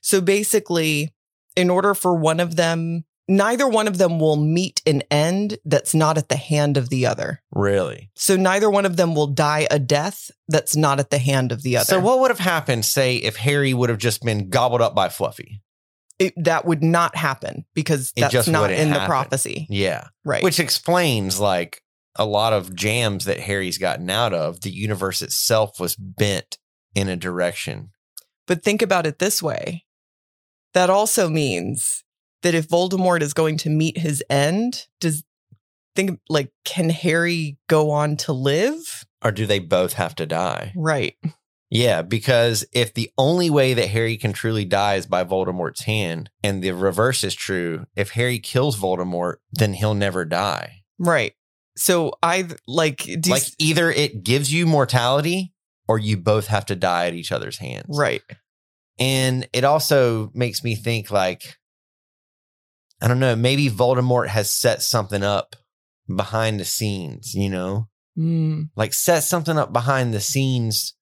So, 0.00 0.20
basically, 0.20 1.12
in 1.56 1.68
order 1.68 1.94
for 1.94 2.14
one 2.14 2.38
of 2.38 2.54
them, 2.54 3.04
neither 3.26 3.66
one 3.66 3.88
of 3.88 3.98
them 3.98 4.20
will 4.20 4.36
meet 4.36 4.80
an 4.86 5.02
end 5.10 5.58
that's 5.64 5.94
not 5.94 6.16
at 6.16 6.28
the 6.28 6.36
hand 6.36 6.76
of 6.76 6.88
the 6.88 7.06
other. 7.06 7.42
Really? 7.50 8.10
So, 8.14 8.36
neither 8.36 8.70
one 8.70 8.86
of 8.86 8.96
them 8.96 9.14
will 9.14 9.26
die 9.26 9.66
a 9.70 9.80
death 9.80 10.30
that's 10.46 10.76
not 10.76 11.00
at 11.00 11.10
the 11.10 11.18
hand 11.18 11.50
of 11.50 11.62
the 11.62 11.76
other. 11.76 11.86
So, 11.86 12.00
what 12.00 12.20
would 12.20 12.30
have 12.30 12.38
happened, 12.38 12.84
say, 12.84 13.16
if 13.16 13.36
Harry 13.36 13.74
would 13.74 13.88
have 13.90 13.98
just 13.98 14.22
been 14.22 14.48
gobbled 14.48 14.80
up 14.80 14.94
by 14.94 15.08
Fluffy? 15.08 15.62
it, 16.20 16.34
that 16.36 16.66
would 16.66 16.84
not 16.84 17.16
happen 17.16 17.64
because 17.74 18.12
It 18.14 18.20
that's 18.20 18.32
just 18.32 18.48
not 18.48 18.70
in 18.70 18.90
the 18.90 19.06
prophecy. 19.06 19.66
Yeah. 19.70 20.08
Right. 20.24 20.42
Which 20.42 20.60
explains 20.60 21.40
like 21.40 21.82
a 22.16 22.24
lot 22.24 22.52
of 22.52 22.74
jams 22.74 23.24
that 23.24 23.40
Harry's 23.40 23.78
gotten 23.78 24.10
out 24.10 24.34
of. 24.34 24.60
The 24.62 24.70
universe 24.70 25.22
itself 25.22 25.78
was 25.80 25.96
bent 25.96 26.58
in 26.94 27.08
a 27.08 27.16
direction. 27.16 27.90
but 28.46 28.64
think 28.64 28.82
about 28.82 29.06
it 29.06 29.20
this 29.20 29.40
way. 29.42 29.84
That 30.74 30.90
also 30.90 31.28
means 31.28 32.04
that 32.42 32.54
if 32.54 32.68
Voldemort 32.68 33.22
is 33.22 33.32
going 33.32 33.56
to 33.58 33.70
meet 33.70 33.98
his 33.98 34.24
end, 34.28 34.86
does 35.00 35.24
think 35.94 36.20
like 36.28 36.50
can 36.64 36.90
Harry 36.90 37.58
go 37.68 37.90
on 37.90 38.16
to 38.18 38.32
live? 38.32 39.04
Or 39.22 39.30
do 39.30 39.46
they 39.46 39.58
both 39.58 39.92
have 39.94 40.14
to 40.16 40.26
die? 40.26 40.72
Right. 40.76 41.14
Yeah, 41.70 42.02
because 42.02 42.64
if 42.72 42.94
the 42.94 43.10
only 43.16 43.50
way 43.50 43.74
that 43.74 43.88
Harry 43.90 44.16
can 44.16 44.32
truly 44.32 44.64
die 44.64 44.94
is 44.96 45.06
by 45.06 45.22
Voldemort's 45.22 45.82
hand, 45.84 46.30
and 46.42 46.62
the 46.62 46.72
reverse 46.72 47.22
is 47.22 47.34
true, 47.34 47.86
if 47.94 48.10
Harry 48.12 48.40
kills 48.40 48.76
Voldemort, 48.76 49.36
then 49.52 49.74
he'll 49.74 49.94
never 49.94 50.24
die. 50.24 50.82
Right. 50.98 51.34
So 51.80 52.12
I 52.22 52.46
like 52.68 52.98
do 52.98 53.30
like 53.30 53.44
either 53.58 53.90
it 53.90 54.22
gives 54.22 54.52
you 54.52 54.66
mortality 54.66 55.54
or 55.88 55.98
you 55.98 56.18
both 56.18 56.46
have 56.48 56.66
to 56.66 56.76
die 56.76 57.06
at 57.06 57.14
each 57.14 57.32
other's 57.32 57.56
hands. 57.58 57.86
right. 57.88 58.22
And 58.98 59.48
it 59.54 59.64
also 59.64 60.30
makes 60.34 60.62
me 60.62 60.74
think 60.74 61.10
like 61.10 61.56
I 63.00 63.08
don't 63.08 63.18
know, 63.18 63.34
maybe 63.34 63.70
Voldemort 63.70 64.28
has 64.28 64.50
set 64.50 64.82
something 64.82 65.22
up 65.22 65.56
behind 66.14 66.60
the 66.60 66.66
scenes, 66.66 67.34
you 67.34 67.48
know? 67.48 67.88
Mm, 68.18 68.68
Like 68.76 68.92
set 68.92 69.20
something 69.20 69.56
up 69.56 69.72
behind 69.72 70.12
the 70.12 70.20
scenes 70.20 70.94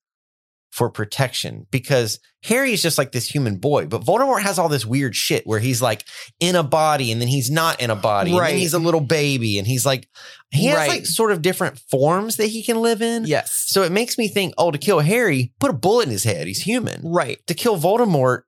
for 0.71 0.89
protection 0.89 1.65
because 1.71 2.19
Harry 2.43 2.71
is 2.73 2.81
just 2.81 2.97
like 2.97 3.11
this 3.11 3.27
human 3.27 3.57
boy, 3.57 3.85
but 3.87 4.01
Voldemort 4.03 4.41
has 4.43 4.57
all 4.59 4.69
this 4.69 4.85
weird 4.85 5.15
shit 5.15 5.45
where 5.47 5.59
he's 5.59 5.81
like 5.81 6.05
in 6.39 6.55
a 6.55 6.63
body 6.63 7.11
and 7.11 7.19
then 7.19 7.27
he's 7.27 7.49
not 7.51 7.81
in 7.81 7.89
a 7.89 7.95
body 7.95 8.31
and 8.31 8.39
Right. 8.39 8.51
then 8.51 8.59
he's 8.59 8.73
a 8.73 8.79
little 8.79 9.01
baby 9.01 9.57
and 9.57 9.67
he's 9.67 9.85
like 9.85 10.07
he 10.51 10.65
has 10.67 10.77
Right. 10.77 10.89
like 10.89 11.05
sort 11.05 11.31
of 11.31 11.41
different 11.41 11.79
forms 11.91 12.37
that 12.37 12.47
he 12.47 12.63
can 12.63 12.81
live 12.81 13.01
in. 13.01 13.25
yes. 13.25 13.65
So 13.67 13.83
it 13.83 13.91
makes 13.91 14.17
me 14.17 14.27
think, 14.27 14.53
oh, 14.57 14.71
to 14.71 14.77
kill 14.77 14.99
Harry, 14.99 15.51
put 15.59 15.69
a 15.69 15.73
bullet 15.73 16.05
in 16.05 16.11
his 16.11 16.23
head. 16.23 16.47
He's 16.47 16.61
human. 16.61 17.01
Right. 17.03 17.39
To 17.47 17.53
kill 17.53 17.77
Voldemort, 17.77 18.43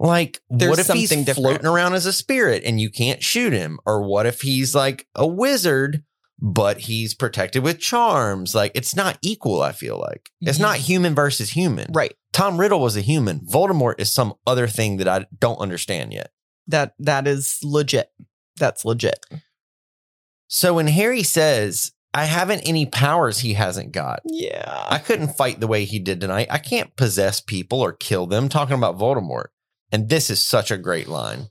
like, 0.00 0.40
There's 0.48 0.70
what 0.70 0.78
if 0.78 0.86
he's 0.88 1.08
something 1.08 1.24
different. 1.24 1.44
floating 1.44 1.66
around 1.66 1.94
as 1.94 2.06
a 2.06 2.12
spirit 2.12 2.62
and 2.64 2.80
you 2.80 2.88
can't 2.90 3.22
shoot 3.22 3.52
him? 3.52 3.78
Or 3.84 4.02
what 4.02 4.26
if 4.26 4.40
he's 4.42 4.74
like 4.74 5.06
a 5.14 5.26
wizard, 5.26 6.02
but 6.40 6.78
he's 6.78 7.14
protected 7.14 7.62
with 7.62 7.80
charms? 7.80 8.54
Like, 8.54 8.72
it's 8.74 8.94
not 8.94 9.18
equal, 9.22 9.62
I 9.62 9.72
feel 9.72 9.98
like. 9.98 10.30
It's 10.40 10.58
not 10.58 10.76
human 10.76 11.14
versus 11.14 11.50
human. 11.50 11.90
Right. 11.92 12.14
Tom 12.32 12.58
Riddle 12.58 12.80
was 12.80 12.96
a 12.96 13.00
human. 13.00 13.40
Voldemort 13.40 13.94
is 13.98 14.12
some 14.12 14.34
other 14.46 14.66
thing 14.66 14.98
that 14.98 15.08
I 15.08 15.26
don't 15.40 15.58
understand 15.58 16.12
yet. 16.12 16.30
That 16.66 16.94
that 16.98 17.26
is 17.26 17.58
legit. 17.62 18.10
That's 18.58 18.84
legit. 18.84 19.18
So 20.48 20.74
when 20.74 20.86
Harry 20.88 21.22
says, 21.22 21.92
I 22.14 22.24
haven't 22.24 22.60
any 22.60 22.86
powers 22.86 23.40
he 23.40 23.54
hasn't 23.54 23.92
got, 23.92 24.20
Yeah. 24.24 24.86
I 24.88 24.98
couldn't 24.98 25.36
fight 25.36 25.60
the 25.60 25.66
way 25.66 25.84
he 25.84 25.98
did 25.98 26.20
tonight. 26.20 26.48
I 26.50 26.58
can't 26.58 26.96
possess 26.96 27.40
people 27.40 27.80
or 27.80 27.92
kill 27.92 28.26
them. 28.26 28.48
Talking 28.48 28.74
about 28.76 28.98
Voldemort. 28.98 29.46
And 29.92 30.08
this 30.08 30.30
is 30.30 30.40
such 30.40 30.70
a 30.70 30.78
great 30.78 31.08
line. 31.08 31.48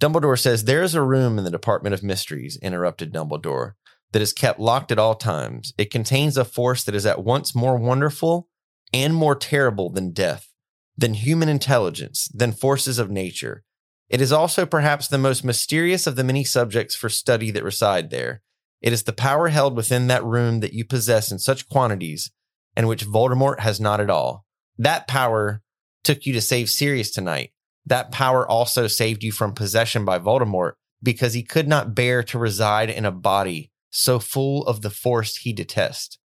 Dumbledore 0.00 0.38
says, 0.38 0.64
There 0.64 0.82
is 0.82 0.94
a 0.94 1.02
room 1.02 1.38
in 1.38 1.44
the 1.44 1.50
Department 1.50 1.94
of 1.94 2.02
Mysteries, 2.02 2.58
interrupted 2.60 3.12
Dumbledore, 3.12 3.72
that 4.12 4.22
is 4.22 4.32
kept 4.32 4.60
locked 4.60 4.92
at 4.92 4.98
all 4.98 5.14
times. 5.14 5.72
It 5.76 5.90
contains 5.90 6.36
a 6.36 6.44
force 6.44 6.84
that 6.84 6.94
is 6.94 7.06
at 7.06 7.24
once 7.24 7.54
more 7.54 7.76
wonderful 7.76 8.48
and 8.92 9.14
more 9.14 9.34
terrible 9.34 9.90
than 9.90 10.12
death, 10.12 10.48
than 10.96 11.14
human 11.14 11.48
intelligence, 11.48 12.28
than 12.32 12.52
forces 12.52 12.98
of 12.98 13.10
nature. 13.10 13.64
It 14.08 14.20
is 14.20 14.32
also 14.32 14.66
perhaps 14.66 15.08
the 15.08 15.16
most 15.16 15.42
mysterious 15.42 16.06
of 16.06 16.16
the 16.16 16.24
many 16.24 16.44
subjects 16.44 16.94
for 16.94 17.08
study 17.08 17.50
that 17.50 17.64
reside 17.64 18.10
there. 18.10 18.42
It 18.82 18.92
is 18.92 19.04
the 19.04 19.12
power 19.12 19.48
held 19.48 19.74
within 19.74 20.08
that 20.08 20.24
room 20.24 20.60
that 20.60 20.74
you 20.74 20.84
possess 20.84 21.32
in 21.32 21.38
such 21.38 21.68
quantities 21.68 22.30
and 22.76 22.88
which 22.88 23.06
Voldemort 23.06 23.60
has 23.60 23.80
not 23.80 24.00
at 24.00 24.10
all. 24.10 24.44
That 24.76 25.08
power 25.08 25.62
took 26.04 26.26
you 26.26 26.32
to 26.34 26.40
save 26.40 26.68
Sirius 26.68 27.10
tonight. 27.10 27.52
That 27.86 28.12
power 28.12 28.46
also 28.46 28.86
saved 28.86 29.22
you 29.22 29.32
from 29.32 29.54
possession 29.54 30.04
by 30.04 30.18
Voldemort 30.18 30.72
because 31.02 31.32
he 31.32 31.42
could 31.42 31.66
not 31.66 31.94
bear 31.94 32.22
to 32.24 32.38
reside 32.38 32.90
in 32.90 33.04
a 33.04 33.10
body 33.10 33.71
so 33.92 34.18
full 34.18 34.66
of 34.66 34.80
the 34.82 34.90
force 34.90 35.36
he 35.36 35.52
detests. 35.52 36.18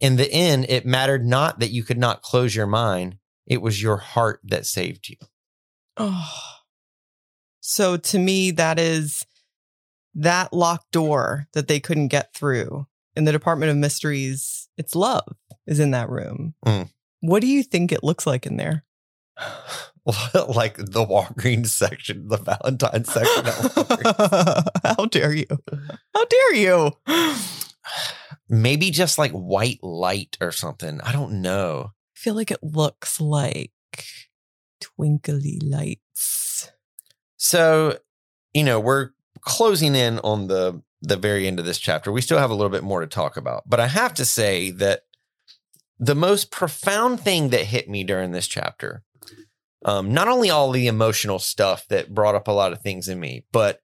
In 0.00 0.16
the 0.16 0.30
end, 0.32 0.66
it 0.68 0.84
mattered 0.84 1.24
not 1.24 1.60
that 1.60 1.70
you 1.70 1.84
could 1.84 1.98
not 1.98 2.22
close 2.22 2.54
your 2.56 2.66
mind. 2.66 3.18
It 3.46 3.62
was 3.62 3.80
your 3.80 3.98
heart 3.98 4.40
that 4.44 4.66
saved 4.66 5.08
you. 5.08 5.16
Oh. 5.96 6.32
So 7.60 7.96
to 7.96 8.18
me, 8.18 8.50
that 8.52 8.78
is 8.78 9.24
that 10.14 10.52
locked 10.52 10.90
door 10.90 11.46
that 11.52 11.68
they 11.68 11.80
couldn't 11.80 12.08
get 12.08 12.34
through 12.34 12.86
in 13.14 13.24
the 13.24 13.32
Department 13.32 13.70
of 13.70 13.76
Mysteries. 13.76 14.68
It's 14.76 14.96
love 14.96 15.36
is 15.66 15.80
in 15.80 15.92
that 15.92 16.10
room. 16.10 16.54
Mm. 16.64 16.90
What 17.20 17.40
do 17.40 17.46
you 17.46 17.62
think 17.62 17.92
it 17.92 18.04
looks 18.04 18.26
like 18.26 18.46
in 18.46 18.56
there? 18.56 18.84
like 20.48 20.76
the 20.76 21.04
Walgreens 21.04 21.68
section, 21.68 22.28
the 22.28 22.36
Valentine 22.36 23.04
section. 23.04 23.46
at 23.46 23.54
Walgreens. 23.54 24.68
How 24.96 25.06
dare 25.06 25.34
you? 25.34 25.46
How 26.14 26.24
dare 26.24 26.54
you? 26.54 26.92
Maybe 28.48 28.92
just 28.92 29.18
like 29.18 29.32
white 29.32 29.82
light 29.82 30.36
or 30.40 30.52
something. 30.52 31.00
I 31.00 31.10
don't 31.10 31.42
know. 31.42 31.90
I 31.92 32.18
feel 32.18 32.34
like 32.34 32.52
it 32.52 32.62
looks 32.62 33.20
like 33.20 33.72
twinkly 34.80 35.58
lights. 35.60 36.70
So, 37.36 37.98
you 38.54 38.62
know, 38.62 38.78
we're 38.78 39.10
closing 39.40 39.96
in 39.96 40.20
on 40.20 40.46
the 40.46 40.82
the 41.02 41.16
very 41.16 41.46
end 41.46 41.58
of 41.58 41.66
this 41.66 41.78
chapter. 41.78 42.10
We 42.12 42.22
still 42.22 42.38
have 42.38 42.50
a 42.50 42.54
little 42.54 42.70
bit 42.70 42.82
more 42.82 43.00
to 43.00 43.06
talk 43.06 43.36
about, 43.36 43.64
but 43.68 43.80
I 43.80 43.86
have 43.88 44.14
to 44.14 44.24
say 44.24 44.70
that 44.72 45.02
the 45.98 46.14
most 46.14 46.50
profound 46.50 47.20
thing 47.20 47.50
that 47.50 47.66
hit 47.66 47.88
me 47.88 48.04
during 48.04 48.32
this 48.32 48.46
chapter, 48.46 49.02
um, 49.86 50.12
not 50.12 50.26
only 50.26 50.50
all 50.50 50.72
the 50.72 50.88
emotional 50.88 51.38
stuff 51.38 51.86
that 51.88 52.12
brought 52.12 52.34
up 52.34 52.48
a 52.48 52.52
lot 52.52 52.72
of 52.72 52.82
things 52.82 53.08
in 53.08 53.20
me, 53.20 53.44
but 53.52 53.80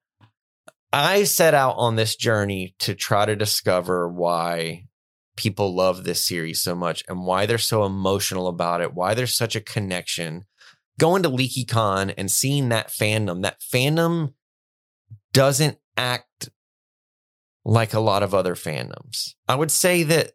I 0.92 1.22
set 1.22 1.55
out 1.55 1.76
on 1.78 1.94
this 1.94 2.16
journey 2.16 2.74
to 2.80 2.96
try 2.96 3.24
to 3.24 3.36
discover 3.36 4.09
why 4.09 4.88
people 5.36 5.74
love 5.74 6.03
this 6.03 6.20
series 6.20 6.61
so 6.61 6.74
much 6.74 7.05
and 7.09 7.24
why 7.24 7.46
they're 7.46 7.57
so 7.57 7.84
emotional 7.84 8.48
about 8.48 8.80
it, 8.80 8.92
why 8.92 9.14
there's 9.14 9.34
such 9.34 9.55
a 9.55 9.61
connection. 9.61 10.44
Going 10.98 11.22
to 11.22 11.30
LeakyCon 11.30 12.12
and 12.18 12.30
seeing 12.30 12.68
that 12.68 12.88
fandom, 12.88 13.42
that 13.42 13.61
fandom 13.61 14.34
doesn't 15.32 15.78
act 15.96 16.50
like 17.64 17.94
a 17.94 18.00
lot 18.00 18.24
of 18.24 18.34
other 18.34 18.57
fandoms. 18.57 19.34
I 19.48 19.55
would 19.55 19.70
say 19.70 20.03
that 20.03 20.32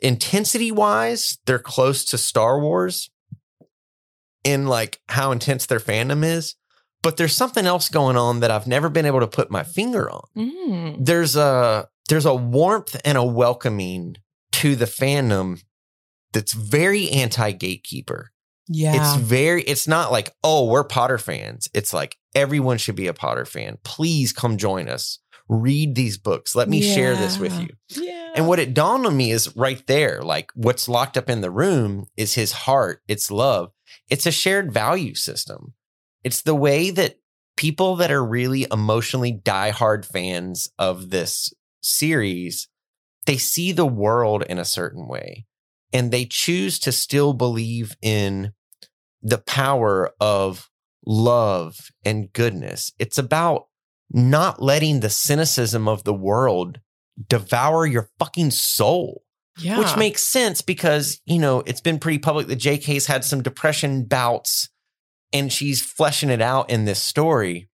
intensity 0.00 0.72
wise, 0.72 1.38
they're 1.44 1.58
close 1.58 2.06
to 2.06 2.18
Star 2.18 2.58
Wars 2.58 3.10
in 4.44 4.66
like 4.66 5.00
how 5.08 5.32
intense 5.32 5.66
their 5.66 5.80
fandom 5.80 6.24
is. 6.24 6.54
But 7.02 7.16
there's 7.16 7.36
something 7.36 7.66
else 7.66 7.88
going 7.88 8.16
on 8.16 8.40
that 8.40 8.50
I've 8.50 8.66
never 8.66 8.88
been 8.88 9.04
able 9.04 9.20
to 9.20 9.26
put 9.26 9.50
my 9.50 9.62
finger 9.62 10.10
on. 10.10 10.22
Mm. 10.36 11.04
There's 11.04 11.36
a 11.36 11.88
there's 12.08 12.26
a 12.26 12.34
warmth 12.34 13.00
and 13.04 13.18
a 13.18 13.24
welcoming 13.24 14.16
to 14.52 14.76
the 14.76 14.84
fandom 14.86 15.62
that's 16.32 16.52
very 16.52 17.10
anti-gatekeeper. 17.10 18.30
Yeah. 18.66 18.94
It's 18.96 19.22
very, 19.22 19.62
it's 19.62 19.86
not 19.86 20.10
like, 20.10 20.34
oh, 20.42 20.66
we're 20.66 20.84
Potter 20.84 21.18
fans. 21.18 21.68
It's 21.74 21.92
like 21.92 22.16
everyone 22.34 22.78
should 22.78 22.96
be 22.96 23.06
a 23.06 23.14
Potter 23.14 23.44
fan. 23.44 23.78
Please 23.84 24.32
come 24.32 24.56
join 24.56 24.88
us. 24.88 25.18
read 25.48 25.94
these 25.94 26.18
books. 26.18 26.54
Let 26.54 26.68
me 26.68 26.80
share 26.80 27.14
this 27.16 27.38
with 27.38 27.58
you. 27.60 27.68
Yeah. 27.90 28.32
And 28.34 28.48
what 28.48 28.58
it 28.58 28.74
dawned 28.74 29.06
on 29.06 29.16
me 29.16 29.30
is 29.30 29.54
right 29.56 29.84
there, 29.86 30.22
like 30.22 30.50
what's 30.54 30.88
locked 30.88 31.16
up 31.16 31.28
in 31.28 31.40
the 31.40 31.50
room 31.50 32.06
is 32.16 32.34
his 32.34 32.52
heart, 32.52 33.02
it's 33.08 33.30
love. 33.30 33.70
It's 34.08 34.26
a 34.26 34.32
shared 34.32 34.72
value 34.72 35.14
system. 35.14 35.74
It's 36.22 36.42
the 36.42 36.54
way 36.54 36.90
that 36.90 37.16
people 37.56 37.96
that 37.96 38.10
are 38.10 38.24
really 38.24 38.66
emotionally 38.72 39.32
diehard 39.32 40.04
fans 40.04 40.70
of 40.78 41.10
this 41.10 41.52
series, 41.80 42.68
they 43.26 43.36
see 43.36 43.72
the 43.72 43.86
world 43.86 44.42
in 44.48 44.58
a 44.58 44.64
certain 44.64 45.06
way 45.06 45.46
and 45.92 46.10
they 46.10 46.24
choose 46.24 46.78
to 46.80 46.92
still 46.92 47.32
believe 47.32 47.96
in 48.02 48.52
the 49.22 49.38
power 49.38 50.10
of 50.20 50.68
love 51.06 51.90
and 52.04 52.32
goodness. 52.32 52.92
It's 52.98 53.18
about 53.18 53.68
not 54.10 54.60
letting 54.62 55.00
the 55.00 55.10
cynicism 55.10 55.88
of 55.88 56.04
the 56.04 56.14
world 56.14 56.80
devour 57.28 57.86
your 57.86 58.10
fucking 58.18 58.50
soul. 58.50 59.23
Yeah. 59.58 59.78
Which 59.78 59.96
makes 59.96 60.22
sense 60.22 60.62
because, 60.62 61.20
you 61.26 61.38
know, 61.38 61.60
it's 61.60 61.80
been 61.80 61.98
pretty 61.98 62.18
public 62.18 62.48
that 62.48 62.58
JK's 62.58 63.06
had 63.06 63.24
some 63.24 63.42
depression 63.42 64.04
bouts 64.04 64.68
and 65.32 65.52
she's 65.52 65.82
fleshing 65.82 66.30
it 66.30 66.40
out 66.40 66.70
in 66.70 66.84
this 66.84 67.00
story. 67.00 67.68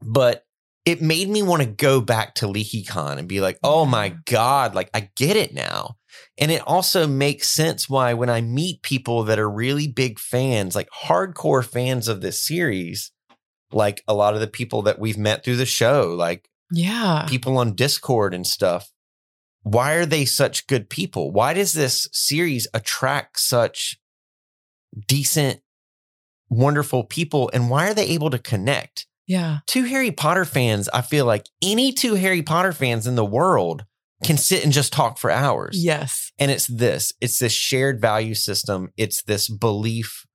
But 0.00 0.44
it 0.84 1.00
made 1.00 1.28
me 1.28 1.42
want 1.42 1.62
to 1.62 1.68
go 1.68 2.00
back 2.00 2.34
to 2.36 2.48
Leaky 2.48 2.82
Con 2.82 3.18
and 3.18 3.28
be 3.28 3.40
like, 3.40 3.58
oh 3.62 3.84
my 3.84 4.16
God, 4.26 4.74
like 4.74 4.90
I 4.92 5.10
get 5.16 5.36
it 5.36 5.54
now. 5.54 5.96
And 6.38 6.50
it 6.50 6.62
also 6.66 7.06
makes 7.06 7.48
sense 7.48 7.88
why 7.88 8.14
when 8.14 8.28
I 8.28 8.40
meet 8.40 8.82
people 8.82 9.24
that 9.24 9.38
are 9.38 9.50
really 9.50 9.88
big 9.88 10.18
fans, 10.18 10.74
like 10.74 10.88
hardcore 11.04 11.64
fans 11.64 12.08
of 12.08 12.20
this 12.20 12.40
series, 12.40 13.12
like 13.72 14.02
a 14.08 14.14
lot 14.14 14.34
of 14.34 14.40
the 14.40 14.48
people 14.48 14.82
that 14.82 14.98
we've 14.98 15.18
met 15.18 15.44
through 15.44 15.56
the 15.56 15.66
show, 15.66 16.14
like 16.16 16.48
yeah. 16.70 17.26
people 17.28 17.58
on 17.58 17.74
Discord 17.74 18.34
and 18.34 18.46
stuff. 18.46 18.90
Why 19.62 19.94
are 19.94 20.06
they 20.06 20.24
such 20.24 20.66
good 20.66 20.88
people? 20.90 21.32
Why 21.32 21.54
does 21.54 21.72
this 21.72 22.08
series 22.12 22.66
attract 22.74 23.38
such 23.38 23.98
decent, 25.06 25.60
wonderful 26.48 27.04
people? 27.04 27.50
And 27.52 27.70
why 27.70 27.88
are 27.88 27.94
they 27.94 28.08
able 28.08 28.30
to 28.30 28.38
connect? 28.38 29.06
Yeah. 29.26 29.58
Two 29.66 29.84
Harry 29.84 30.10
Potter 30.10 30.44
fans, 30.44 30.88
I 30.88 31.00
feel 31.00 31.26
like 31.26 31.46
any 31.62 31.92
two 31.92 32.14
Harry 32.14 32.42
Potter 32.42 32.72
fans 32.72 33.06
in 33.06 33.14
the 33.14 33.24
world 33.24 33.84
can 34.24 34.36
sit 34.36 34.64
and 34.64 34.72
just 34.72 34.92
talk 34.92 35.18
for 35.18 35.30
hours. 35.30 35.82
Yes. 35.82 36.32
And 36.38 36.50
it's 36.50 36.66
this 36.66 37.12
it's 37.20 37.38
this 37.38 37.52
shared 37.52 38.00
value 38.00 38.34
system, 38.34 38.90
it's 38.96 39.22
this 39.22 39.48
belief 39.48 40.26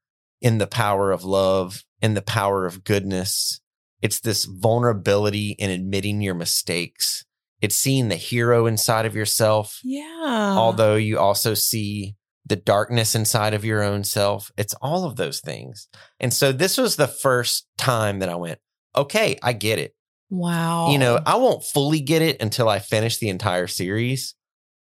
in 0.41 0.57
the 0.57 0.67
power 0.67 1.11
of 1.11 1.23
love, 1.23 1.83
in 2.01 2.13
the 2.13 2.21
power 2.21 2.65
of 2.65 2.83
goodness. 2.83 3.59
It's 4.01 4.19
this 4.19 4.45
vulnerability 4.45 5.51
in 5.57 5.71
admitting 5.71 6.21
your 6.21 6.35
mistakes. 6.35 7.25
It's 7.61 7.75
seeing 7.75 8.09
the 8.09 8.15
hero 8.15 8.65
inside 8.67 9.05
of 9.05 9.15
yourself, 9.15 9.79
Yeah. 9.83 10.53
although 10.57 10.95
you 10.95 11.17
also 11.17 11.53
see 11.53 12.15
the 12.45 12.55
darkness 12.55 13.13
inside 13.15 13.53
of 13.53 13.65
your 13.65 13.83
own 13.83 14.03
self. 14.03 14.51
It's 14.57 14.73
all 14.75 15.03
of 15.05 15.15
those 15.17 15.41
things. 15.41 15.87
And 16.19 16.33
so 16.33 16.51
this 16.51 16.77
was 16.77 16.95
the 16.95 17.07
first 17.07 17.67
time 17.77 18.19
that 18.19 18.29
I 18.29 18.35
went, 18.35 18.59
okay, 18.95 19.37
I 19.43 19.53
get 19.53 19.79
it. 19.79 19.93
wow. 20.29 20.89
You 20.91 20.97
know, 20.97 21.19
I 21.25 21.35
won't 21.37 21.63
fully 21.63 21.99
get 21.99 22.21
it 22.21 22.41
until 22.41 22.69
I 22.69 22.79
finish 22.79 23.17
the 23.17 23.29
entire 23.29 23.67
series, 23.67 24.35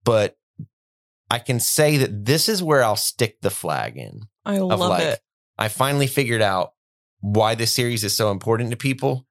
but 0.05 0.37
I 1.31 1.39
can 1.39 1.61
say 1.61 1.99
that 1.99 2.25
this 2.25 2.49
is 2.49 2.63
where 2.63 2.83
I'll 2.83 2.97
stick 2.97 3.41
the 3.43 3.51
flag 3.51 3.97
in 3.97 4.21
I 4.45 4.59
love 4.59 4.81
like, 4.81 5.03
it. 5.03 5.21
I 5.59 5.69
finally 5.69 6.07
figured 6.07 6.41
out 6.43 6.71
why 7.21 7.55
this 7.55 7.73
series 7.73 8.05
is 8.05 8.17
so 8.17 8.31
important 8.31 8.71
to 8.71 8.77
people. 8.77 9.27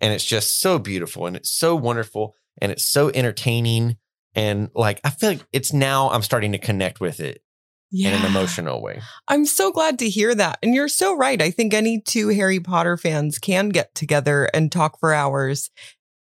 And 0.00 0.12
it's 0.12 0.24
just 0.24 0.60
so 0.60 0.78
beautiful 0.80 1.26
and 1.26 1.36
it's 1.36 1.52
so 1.52 1.76
wonderful 1.76 2.34
and 2.60 2.70
it's 2.72 2.84
so 2.84 3.10
entertaining. 3.14 3.96
And 4.34 4.70
like, 4.74 5.00
I 5.04 5.10
feel 5.10 5.30
like 5.30 5.46
it's 5.52 5.72
now 5.72 6.10
I'm 6.10 6.22
starting 6.22 6.52
to 6.52 6.58
connect 6.58 7.00
with 7.00 7.20
it 7.20 7.42
Yeah. 7.90 8.08
in 8.10 8.20
an 8.20 8.26
emotional 8.26 8.82
way. 8.82 9.00
I'm 9.28 9.44
so 9.44 9.70
glad 9.72 9.98
to 10.00 10.08
hear 10.08 10.34
that. 10.34 10.58
And 10.62 10.74
you're 10.74 10.88
so 10.88 11.14
right. 11.16 11.40
I 11.40 11.50
think 11.50 11.74
any 11.74 12.00
two 12.00 12.28
Harry 12.28 12.60
Potter 12.60 12.96
fans 12.96 13.38
can 13.38 13.68
get 13.68 13.94
together 13.94 14.48
and 14.54 14.72
talk 14.72 14.98
for 15.00 15.12
hours 15.12 15.70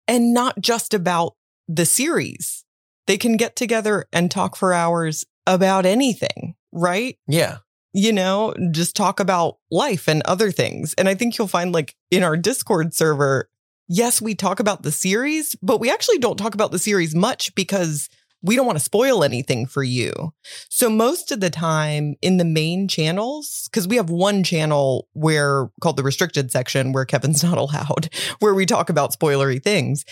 and 0.08 0.34
not 0.34 0.60
just 0.60 0.94
about 0.94 1.34
the 1.68 1.86
series. 1.86 2.66
They 3.06 3.18
can 3.18 3.38
get 3.38 3.56
together 3.56 4.06
and 4.12 4.30
talk 4.32 4.56
for 4.56 4.74
hours 4.74 5.26
about 5.48 5.86
anything, 5.86 6.56
right? 6.72 7.18
Yeah. 7.28 7.58
You 7.94 8.14
know, 8.14 8.54
just 8.72 8.96
talk 8.96 9.20
about 9.20 9.58
life 9.72 10.08
and 10.08 10.22
other 10.26 10.52
things. 10.52 10.94
And 10.96 11.10
I 11.10 11.16
think 11.16 11.38
you'll 11.38 11.48
find 11.48 11.72
like 11.72 11.96
in 12.12 12.22
our 12.22 12.38
Discord 12.38 12.94
server, 12.94 13.49
yes, 13.90 14.22
we 14.22 14.36
talk 14.36 14.62
about 14.62 14.84
the 14.84 14.92
series, 14.92 15.56
but 15.62 15.82
we 15.82 15.92
actually 15.92 16.20
don't 16.20 16.38
talk 16.38 16.54
about 16.54 16.72
the 16.72 16.80
series 16.80 17.14
much 17.14 17.54
because 17.56 18.08
we 18.42 18.56
don't 18.56 18.66
want 18.66 18.78
to 18.78 18.84
spoil 18.84 19.24
anything 19.24 19.66
for 19.66 19.84
you. 19.84 20.34
So 20.70 20.90
most 20.90 21.32
of 21.32 21.42
the 21.42 21.50
time 21.50 22.16
in 22.22 22.38
the 22.38 22.46
main 22.46 22.88
channels, 22.88 23.68
because 23.70 23.88
we 23.88 23.98
have 23.98 24.10
one 24.10 24.44
channel 24.44 25.08
where 25.14 25.70
called 25.82 25.98
the 25.98 26.04
restricted 26.04 26.52
section 26.52 26.94
where 26.94 27.04
Kevin's 27.04 27.44
not 27.44 27.58
allowed, 27.58 28.10
where 28.40 28.54
we 28.54 28.66
talk 28.66 28.90
about 28.90 29.14
spoilery 29.14 29.62
things. 29.62 30.06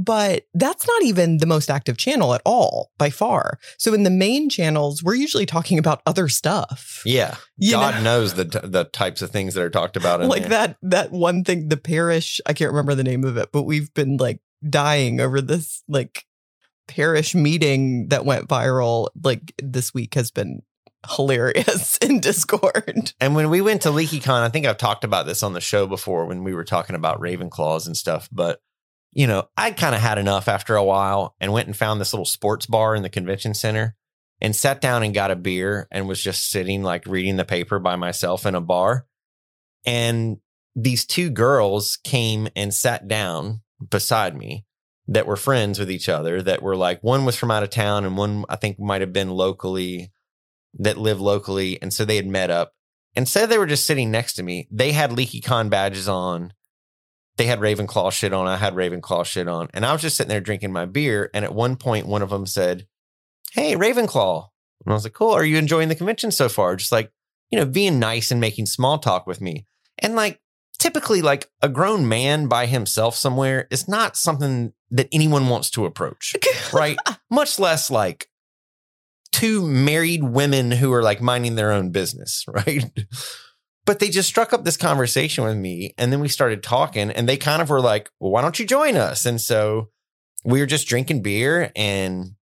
But 0.00 0.44
that's 0.54 0.86
not 0.86 1.02
even 1.02 1.38
the 1.38 1.46
most 1.46 1.70
active 1.70 1.96
channel 1.96 2.32
at 2.34 2.42
all 2.44 2.92
by 2.98 3.10
far. 3.10 3.58
So 3.78 3.92
in 3.92 4.04
the 4.04 4.10
main 4.10 4.48
channels, 4.48 5.02
we're 5.02 5.16
usually 5.16 5.44
talking 5.44 5.76
about 5.76 6.02
other 6.06 6.28
stuff. 6.28 7.02
Yeah. 7.04 7.34
You 7.56 7.72
God 7.72 7.96
know? 7.96 8.02
knows 8.02 8.34
the, 8.34 8.44
t- 8.44 8.60
the 8.62 8.84
types 8.84 9.22
of 9.22 9.30
things 9.30 9.54
that 9.54 9.62
are 9.62 9.70
talked 9.70 9.96
about 9.96 10.20
in 10.20 10.28
like 10.28 10.42
there. 10.42 10.50
that 10.50 10.76
that 10.82 11.10
one 11.10 11.42
thing 11.44 11.68
the 11.68 11.76
parish 11.76 12.40
i 12.46 12.52
can't 12.52 12.70
remember 12.70 12.94
the 12.94 13.04
name 13.04 13.24
of 13.24 13.36
it 13.36 13.50
but 13.52 13.62
we've 13.62 13.92
been 13.94 14.16
like 14.16 14.40
dying 14.68 15.20
over 15.20 15.40
this 15.40 15.82
like 15.88 16.24
parish 16.86 17.34
meeting 17.34 18.08
that 18.08 18.24
went 18.24 18.48
viral 18.48 19.08
like 19.22 19.52
this 19.62 19.92
week 19.92 20.14
has 20.14 20.30
been 20.30 20.62
hilarious 21.16 21.96
in 22.02 22.20
discord 22.20 23.12
And 23.20 23.34
when 23.34 23.50
we 23.50 23.60
went 23.60 23.82
to 23.82 23.88
LeakyCon, 23.90 24.42
I 24.42 24.48
think 24.48 24.66
I've 24.66 24.78
talked 24.78 25.04
about 25.04 25.26
this 25.26 25.42
on 25.42 25.52
the 25.52 25.60
show 25.60 25.86
before 25.86 26.26
when 26.26 26.44
we 26.44 26.54
were 26.54 26.64
talking 26.64 26.96
about 26.96 27.20
Ravenclaws 27.20 27.86
and 27.86 27.96
stuff. 27.96 28.28
But, 28.32 28.60
you 29.12 29.26
know, 29.26 29.48
I 29.56 29.70
kind 29.70 29.94
of 29.94 30.00
had 30.00 30.18
enough 30.18 30.48
after 30.48 30.76
a 30.76 30.84
while 30.84 31.34
and 31.40 31.52
went 31.52 31.66
and 31.66 31.76
found 31.76 32.00
this 32.00 32.12
little 32.12 32.24
sports 32.24 32.66
bar 32.66 32.94
in 32.94 33.02
the 33.02 33.08
convention 33.08 33.54
center 33.54 33.96
and 34.40 34.54
sat 34.54 34.80
down 34.80 35.02
and 35.02 35.14
got 35.14 35.30
a 35.30 35.36
beer 35.36 35.88
and 35.90 36.06
was 36.06 36.22
just 36.22 36.50
sitting 36.50 36.82
like 36.82 37.06
reading 37.06 37.36
the 37.36 37.44
paper 37.44 37.78
by 37.78 37.96
myself 37.96 38.46
in 38.46 38.54
a 38.54 38.60
bar. 38.60 39.06
And 39.84 40.38
these 40.76 41.04
two 41.04 41.30
girls 41.30 41.98
came 42.04 42.48
and 42.54 42.72
sat 42.72 43.08
down 43.08 43.62
beside 43.90 44.36
me 44.36 44.64
that 45.08 45.26
were 45.26 45.36
friends 45.36 45.78
with 45.78 45.90
each 45.90 46.08
other 46.08 46.42
that 46.42 46.62
were 46.62 46.76
like 46.76 47.02
one 47.02 47.24
was 47.24 47.36
from 47.36 47.50
out 47.50 47.62
of 47.62 47.70
town 47.70 48.04
and 48.04 48.16
one 48.16 48.44
I 48.48 48.56
think 48.56 48.78
might 48.78 49.00
have 49.00 49.12
been 49.12 49.30
locally 49.30 50.12
that 50.78 50.98
live 50.98 51.20
locally. 51.20 51.80
And 51.80 51.92
so 51.92 52.04
they 52.04 52.16
had 52.16 52.26
met 52.26 52.50
up 52.50 52.74
and 53.16 53.26
said 53.26 53.46
they 53.46 53.58
were 53.58 53.66
just 53.66 53.86
sitting 53.86 54.10
next 54.10 54.34
to 54.34 54.42
me. 54.42 54.68
They 54.70 54.92
had 54.92 55.12
Leaky 55.12 55.40
Con 55.40 55.68
badges 55.68 56.08
on. 56.08 56.52
They 57.38 57.46
had 57.46 57.60
Ravenclaw 57.60 58.12
shit 58.12 58.32
on. 58.32 58.46
I 58.46 58.56
had 58.56 58.74
Ravenclaw 58.74 59.24
shit 59.24 59.48
on. 59.48 59.68
And 59.72 59.86
I 59.86 59.92
was 59.92 60.02
just 60.02 60.16
sitting 60.16 60.28
there 60.28 60.40
drinking 60.40 60.72
my 60.72 60.84
beer. 60.84 61.30
And 61.32 61.44
at 61.44 61.54
one 61.54 61.76
point, 61.76 62.06
one 62.06 62.20
of 62.20 62.30
them 62.30 62.46
said, 62.46 62.86
Hey, 63.52 63.74
Ravenclaw. 63.74 64.48
And 64.84 64.92
I 64.92 64.94
was 64.94 65.04
like, 65.04 65.14
Cool. 65.14 65.30
Are 65.30 65.44
you 65.44 65.56
enjoying 65.56 65.88
the 65.88 65.94
convention 65.94 66.30
so 66.30 66.48
far? 66.48 66.76
Just 66.76 66.92
like, 66.92 67.10
you 67.50 67.58
know, 67.58 67.64
being 67.64 67.98
nice 67.98 68.30
and 68.30 68.40
making 68.40 68.66
small 68.66 68.98
talk 68.98 69.26
with 69.26 69.40
me. 69.40 69.66
And 69.98 70.14
like, 70.14 70.40
typically, 70.78 71.22
like 71.22 71.48
a 71.62 71.68
grown 71.68 72.08
man 72.08 72.48
by 72.48 72.66
himself 72.66 73.14
somewhere 73.14 73.66
is 73.70 73.88
not 73.88 74.16
something 74.16 74.72
that 74.90 75.08
anyone 75.12 75.48
wants 75.48 75.70
to 75.70 75.86
approach 75.86 76.34
right? 76.72 76.98
Much 77.30 77.58
less 77.58 77.90
like 77.90 78.28
two 79.32 79.66
married 79.66 80.24
women 80.24 80.70
who 80.70 80.92
are 80.92 81.02
like 81.02 81.20
minding 81.20 81.54
their 81.54 81.72
own 81.72 81.90
business, 81.90 82.44
right? 82.48 82.84
But 83.88 84.00
they 84.00 84.10
just 84.10 84.28
struck 84.28 84.52
up 84.52 84.66
this 84.66 84.76
conversation 84.76 85.44
with 85.44 85.56
me 85.56 85.94
and 85.96 86.12
then 86.12 86.20
we 86.20 86.28
started 86.28 86.62
talking 86.62 87.10
and 87.10 87.26
they 87.26 87.38
kind 87.38 87.62
of 87.62 87.70
were 87.70 87.80
like, 87.80 88.10
well, 88.20 88.30
why 88.30 88.42
don't 88.42 88.58
you 88.58 88.66
join 88.66 88.96
us? 88.96 89.24
And 89.24 89.40
so 89.40 89.88
we 90.44 90.60
were 90.60 90.66
just 90.66 90.88
drinking 90.88 91.22
beer 91.22 91.72
and 91.74 92.32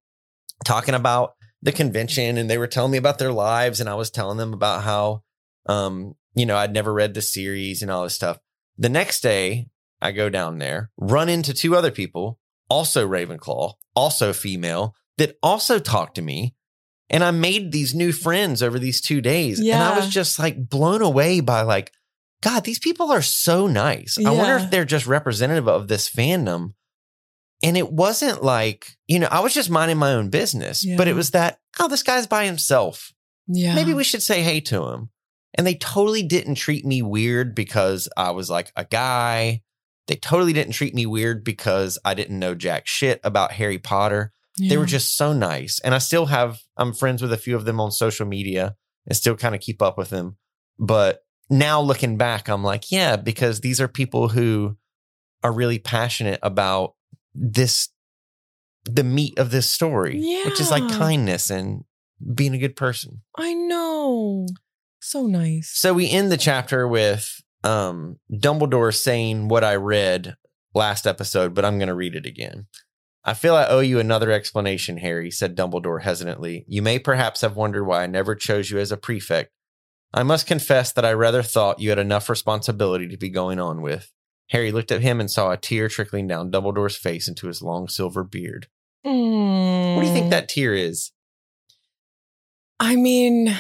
talking 0.65 0.97
about 0.97 1.37
the 1.63 1.71
convention 1.71 2.37
and 2.37 2.51
they 2.51 2.59
were 2.59 2.67
telling 2.67 2.91
me 2.91 2.99
about 2.99 3.21
their 3.21 3.31
lives 3.31 3.79
and 3.79 3.89
I 3.89 3.95
was 3.95 4.11
telling 4.11 4.39
them 4.39 4.55
about 4.55 4.83
how 4.83 5.23
um 5.67 6.17
you 6.35 6.47
know 6.47 6.57
I'd 6.57 6.73
never 6.73 6.93
read 6.93 7.15
the 7.15 7.23
series 7.23 7.81
and 7.81 7.93
all 7.93 8.03
this 8.03 8.15
stuff. 8.15 8.41
The 8.77 8.89
next 8.89 9.21
day 9.21 9.69
I 10.03 10.11
go 10.11 10.29
down 10.29 10.59
there, 10.59 10.91
run 10.97 11.29
into 11.29 11.55
two 11.55 11.77
other 11.77 11.93
people, 11.93 12.41
also 12.69 13.07
Ravenclaw, 13.07 13.75
also 13.95 14.33
female, 14.33 14.97
that 15.17 15.39
also 15.45 15.79
talked 15.79 16.17
to 16.17 16.23
me. 16.23 16.56
And 17.09 17.23
I 17.23 17.31
made 17.31 17.71
these 17.73 17.95
new 17.95 18.13
friends 18.13 18.63
over 18.63 18.79
these 18.79 19.01
two 19.01 19.21
days. 19.21 19.59
And 19.59 19.67
I 19.85 19.97
was 19.97 20.09
just 20.09 20.39
like 20.39 20.69
blown 20.69 21.03
away 21.03 21.41
by 21.41 21.63
like, 21.63 21.93
God, 22.43 22.65
these 22.65 22.79
people 22.81 23.11
are 23.13 23.23
so 23.23 23.67
nice. 23.67 24.19
I 24.19 24.31
wonder 24.31 24.57
if 24.57 24.71
they're 24.71 24.85
just 24.85 25.07
representative 25.07 25.69
of 25.69 25.89
this 25.89 26.09
fandom. 26.11 26.75
And 27.63 27.77
it 27.77 27.91
wasn't 27.91 28.43
like, 28.43 28.97
you 29.07 29.19
know, 29.19 29.29
I 29.31 29.41
was 29.41 29.55
just 29.55 29.71
minding 29.71 29.97
my 29.99 30.13
own 30.13 30.29
business, 30.31 30.85
but 30.97 31.09
it 31.09 31.15
was 31.15 31.31
that, 31.31 31.59
oh, 31.81 31.89
this 31.89 32.03
guy's 32.03 32.27
by 32.27 32.45
himself. 32.45 33.13
yeah 33.47 33.75
Maybe 33.75 33.95
we 33.95 34.05
should 34.05 34.23
say 34.23 34.43
hey 34.43 34.61
to 34.61 34.87
him. 34.89 35.11
And 35.55 35.67
they 35.67 35.75
totally 35.75 36.23
didn't 36.23 36.57
treat 36.57 36.85
me 36.85 37.01
weird 37.01 37.55
because 37.55 38.09
I 38.17 38.33
was 38.33 38.51
like 38.51 38.73
a 38.77 38.85
guy 38.85 39.63
They 40.07 40.17
totally 40.17 40.53
didn't 40.53 40.75
treat 40.75 40.95
me 40.95 41.07
weird 41.07 41.45
because 41.45 41.99
I 42.05 42.15
didn't 42.15 42.39
know 42.39 42.55
jack 42.55 42.87
shit 42.87 43.21
about 43.25 43.53
Harry 43.53 43.79
Potter. 43.79 44.33
They 44.59 44.77
were 44.77 44.87
just 44.87 45.17
so 45.17 45.33
nice. 45.33 45.81
And 45.81 45.95
I 45.95 45.99
still 45.99 46.27
have, 46.27 46.61
I'm 46.77 46.93
friends 46.93 47.23
with 47.23 47.33
a 47.33 47.39
few 47.39 47.57
of 47.57 47.65
them 47.65 47.81
on 47.81 47.91
social 47.91 48.27
media 48.27 48.77
and 49.07 49.17
still 49.17 49.37
kind 49.37 49.55
of 49.55 49.61
keep 49.61 49.81
up 49.83 49.97
with 49.97 50.11
them. 50.11 50.37
But 50.79 51.25
now 51.49 51.81
looking 51.81 52.17
back, 52.17 52.49
I'm 52.49 52.65
like, 52.65 52.91
yeah, 52.91 53.17
because 53.17 53.61
these 53.61 53.81
are 53.81 53.89
people 53.89 54.29
who 54.29 54.77
are 55.43 55.53
really 55.53 55.79
passionate 55.79 56.41
about 56.43 56.95
this, 57.35 57.89
the 58.85 59.05
meat 59.05 59.39
of 59.39 59.51
this 59.51 59.69
story, 59.69 60.19
which 60.45 60.61
is 60.61 60.71
like 60.71 60.89
kindness 60.91 61.51
and 61.51 61.85
being 62.35 62.55
a 62.55 62.59
good 62.59 62.77
person. 62.77 63.23
I 63.37 63.55
know. 63.55 64.47
So 65.01 65.27
nice. 65.27 65.71
So 65.73 65.95
we 65.95 66.11
end 66.11 66.33
the 66.33 66.37
chapter 66.37 66.89
with 66.89 67.41
um, 67.63 68.19
Dumbledore 68.33 68.95
saying 68.95 69.49
what 69.49 69.65
I 69.65 69.77
read 69.77 70.37
last 70.75 71.07
episode, 71.07 71.55
but 71.55 71.65
I'm 71.65 71.79
going 71.79 71.89
to 71.89 71.95
read 71.95 72.15
it 72.15 72.27
again. 72.27 72.67
I 73.29 73.35
feel 73.35 73.57
I 73.57 73.67
owe 73.67 73.81
you 73.81 73.99
another 73.99 74.31
explanation, 74.31 74.99
Harry, 74.99 75.33
said 75.33 75.57
Dumbledore 75.57 76.03
hesitantly. 76.03 76.65
You 76.69 76.81
may 76.81 77.01
perhaps 77.01 77.41
have 77.41 77.57
wondered 77.57 77.85
why 77.85 78.05
I 78.05 78.07
never 78.07 78.37
chose 78.37 78.71
you 78.71 78.79
as 78.79 78.93
a 78.93 78.97
prefect. 78.97 79.51
I 80.15 80.23
must 80.23 80.47
confess 80.47 80.93
that 80.93 81.05
I 81.05 81.13
rather 81.13 81.43
thought 81.43 81.81
you 81.81 81.89
had 81.89 81.99
enough 81.99 82.31
responsibility 82.31 83.09
to 83.09 83.17
be 83.17 83.29
going 83.29 83.59
on 83.59 83.83
with. 83.83 84.13
Harry 84.51 84.71
looked 84.71 84.93
at 84.93 85.03
him 85.03 85.19
and 85.19 85.29
saw 85.29 85.51
a 85.51 85.57
tear 85.57 85.89
trickling 85.89 86.29
down 86.29 86.53
Dumbledore's 86.53 86.97
face 86.97 87.27
into 87.27 87.49
his 87.49 87.63
long 87.63 87.89
silver 87.89 88.23
beard. 88.23 88.69
What 89.03 89.11
do 89.13 90.07
you 90.07 90.13
think 90.13 90.27
hmm. 90.27 90.31
that 90.31 90.49
tear 90.49 90.75
is? 90.75 91.11
I 92.79 92.95
mean, 92.95 93.57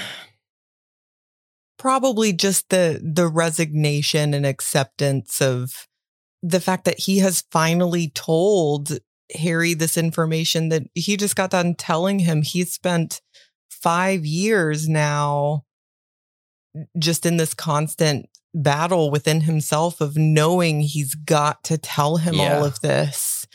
probably 1.76 2.32
just 2.32 2.68
the 2.68 3.00
the 3.02 3.26
resignation 3.26 4.32
and 4.32 4.46
acceptance 4.46 5.40
of 5.40 5.88
the 6.42 6.60
fact 6.60 6.84
that 6.84 7.00
he 7.00 7.18
has 7.18 7.44
finally 7.50 8.10
told 8.10 8.98
Harry 9.34 9.74
this 9.74 9.96
information 9.96 10.68
that 10.68 10.84
he 10.94 11.16
just 11.16 11.36
got 11.36 11.50
done 11.50 11.74
telling 11.74 12.20
him. 12.20 12.42
He 12.42 12.64
spent 12.64 13.20
five 13.68 14.24
years 14.24 14.88
now 14.88 15.64
just 16.98 17.26
in 17.26 17.36
this 17.36 17.54
constant 17.54 18.28
battle 18.54 19.10
within 19.10 19.42
himself 19.42 20.00
of 20.00 20.16
knowing 20.16 20.80
he's 20.80 21.14
got 21.14 21.62
to 21.64 21.78
tell 21.78 22.16
him 22.16 22.34
Yeah. 22.34 22.58
all 22.58 22.64
of 22.64 22.80
this 22.80 23.46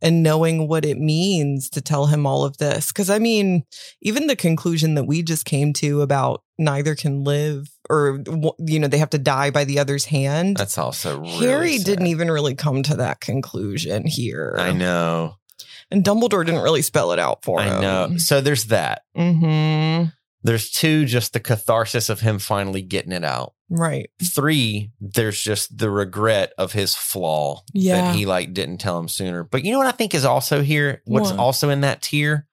and 0.00 0.22
knowing 0.22 0.68
what 0.68 0.84
it 0.84 0.98
means 0.98 1.68
to 1.70 1.80
tell 1.80 2.06
him 2.06 2.24
all 2.26 2.44
of 2.44 2.58
this. 2.58 2.92
Cause 2.92 3.10
I 3.10 3.18
mean, 3.18 3.64
even 4.00 4.26
the 4.28 4.36
conclusion 4.36 4.94
that 4.94 5.04
we 5.04 5.22
just 5.22 5.44
came 5.44 5.72
to 5.74 6.02
about 6.02 6.42
neither 6.58 6.94
can 6.94 7.24
live 7.24 7.68
or, 7.90 8.22
you 8.58 8.78
know, 8.78 8.88
they 8.88 8.98
have 8.98 9.10
to 9.10 9.18
die 9.18 9.50
by 9.50 9.64
the 9.64 9.78
other's 9.78 10.04
hand. 10.04 10.56
That's 10.56 10.78
also 10.78 11.20
really 11.20 11.46
Harry 11.46 11.76
sad. 11.78 11.86
didn't 11.86 12.06
even 12.06 12.30
really 12.30 12.54
come 12.54 12.82
to 12.84 12.96
that 12.96 13.20
conclusion 13.20 14.06
here. 14.06 14.56
I 14.58 14.72
know. 14.72 15.36
And 15.90 16.04
Dumbledore 16.04 16.44
didn't 16.44 16.62
really 16.62 16.82
spell 16.82 17.12
it 17.12 17.18
out 17.18 17.44
for 17.44 17.62
him. 17.62 17.78
I 17.78 17.80
know. 17.80 18.16
So 18.18 18.40
there's 18.40 18.66
that. 18.66 19.02
hmm 19.16 20.04
There's 20.42 20.70
two, 20.70 21.04
just 21.06 21.32
the 21.32 21.40
catharsis 21.40 22.08
of 22.08 22.20
him 22.20 22.38
finally 22.38 22.82
getting 22.82 23.12
it 23.12 23.24
out. 23.24 23.54
Right. 23.70 24.08
Three, 24.22 24.92
there's 25.00 25.40
just 25.40 25.76
the 25.76 25.90
regret 25.90 26.52
of 26.56 26.72
his 26.72 26.94
flaw 26.94 27.62
Yeah. 27.74 28.00
that 28.00 28.14
he 28.14 28.24
like 28.24 28.54
didn't 28.54 28.78
tell 28.78 28.98
him 28.98 29.08
sooner. 29.08 29.44
But 29.44 29.62
you 29.64 29.72
know 29.72 29.78
what 29.78 29.86
I 29.88 29.92
think 29.92 30.14
is 30.14 30.24
also 30.24 30.62
here? 30.62 31.02
What's 31.04 31.30
What? 31.30 31.38
also 31.38 31.68
in 31.70 31.82
that 31.82 32.00
tear? 32.02 32.46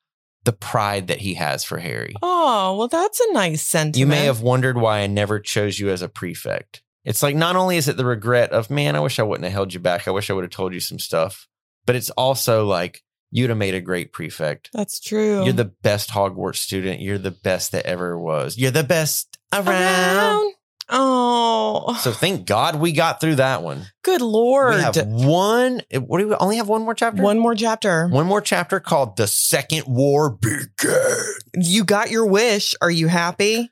The 0.45 0.53
pride 0.53 1.07
that 1.07 1.19
he 1.19 1.33
has 1.33 1.63
for 1.63 1.77
Harry. 1.77 2.15
Oh, 2.21 2.77
well, 2.77 2.87
that's 2.87 3.19
a 3.19 3.33
nice 3.33 3.63
sentiment. 3.63 3.97
You 3.97 4.07
may 4.07 4.25
have 4.25 4.41
wondered 4.41 4.77
why 4.77 4.99
I 4.99 5.07
never 5.07 5.39
chose 5.39 5.79
you 5.79 5.89
as 5.89 6.01
a 6.01 6.07
prefect. 6.07 6.81
It's 7.03 7.21
like 7.21 7.35
not 7.35 7.55
only 7.55 7.77
is 7.77 7.87
it 7.87 7.97
the 7.97 8.05
regret 8.05 8.51
of, 8.51 8.69
man, 8.69 8.95
I 8.95 8.99
wish 8.99 9.19
I 9.19 9.23
wouldn't 9.23 9.43
have 9.43 9.53
held 9.53 9.73
you 9.73 9.79
back. 9.79 10.07
I 10.07 10.11
wish 10.11 10.29
I 10.29 10.33
would 10.33 10.43
have 10.43 10.51
told 10.51 10.73
you 10.73 10.79
some 10.79 10.99
stuff. 10.99 11.47
But 11.85 11.95
it's 11.95 12.09
also 12.11 12.65
like, 12.65 13.03
you'd 13.31 13.49
have 13.49 13.59
made 13.59 13.75
a 13.75 13.81
great 13.81 14.13
prefect. 14.13 14.69
That's 14.73 14.99
true. 14.99 15.43
You're 15.43 15.53
the 15.53 15.65
best 15.65 16.09
Hogwarts 16.11 16.57
student. 16.57 17.01
You're 17.01 17.17
the 17.17 17.31
best 17.31 17.73
that 17.73 17.85
ever 17.85 18.17
was. 18.17 18.57
You're 18.57 18.71
the 18.71 18.83
best 18.83 19.37
around. 19.53 19.67
around. 19.67 20.53
Oh, 20.89 21.97
So 22.01 22.11
thank 22.11 22.45
God 22.45 22.79
we 22.79 22.91
got 22.91 23.19
through 23.19 23.35
that 23.35 23.63
one. 23.63 23.87
good 24.03 24.21
lord! 24.21 24.75
We 24.75 24.81
have 24.81 24.95
one. 25.07 25.81
What 25.91 26.19
do 26.19 26.27
we 26.29 26.35
only 26.35 26.57
have? 26.57 26.67
One 26.67 26.83
more 26.83 26.93
chapter. 26.93 27.21
One 27.23 27.39
more 27.39 27.55
chapter. 27.55 28.07
One 28.07 28.27
more 28.27 28.41
chapter 28.41 28.79
called 28.79 29.17
"The 29.17 29.25
Second 29.27 29.85
War 29.87 30.29
Begins." 30.29 31.39
You 31.55 31.83
got 31.85 32.11
your 32.11 32.25
wish. 32.27 32.75
Are 32.81 32.91
you 32.91 33.07
happy? 33.07 33.71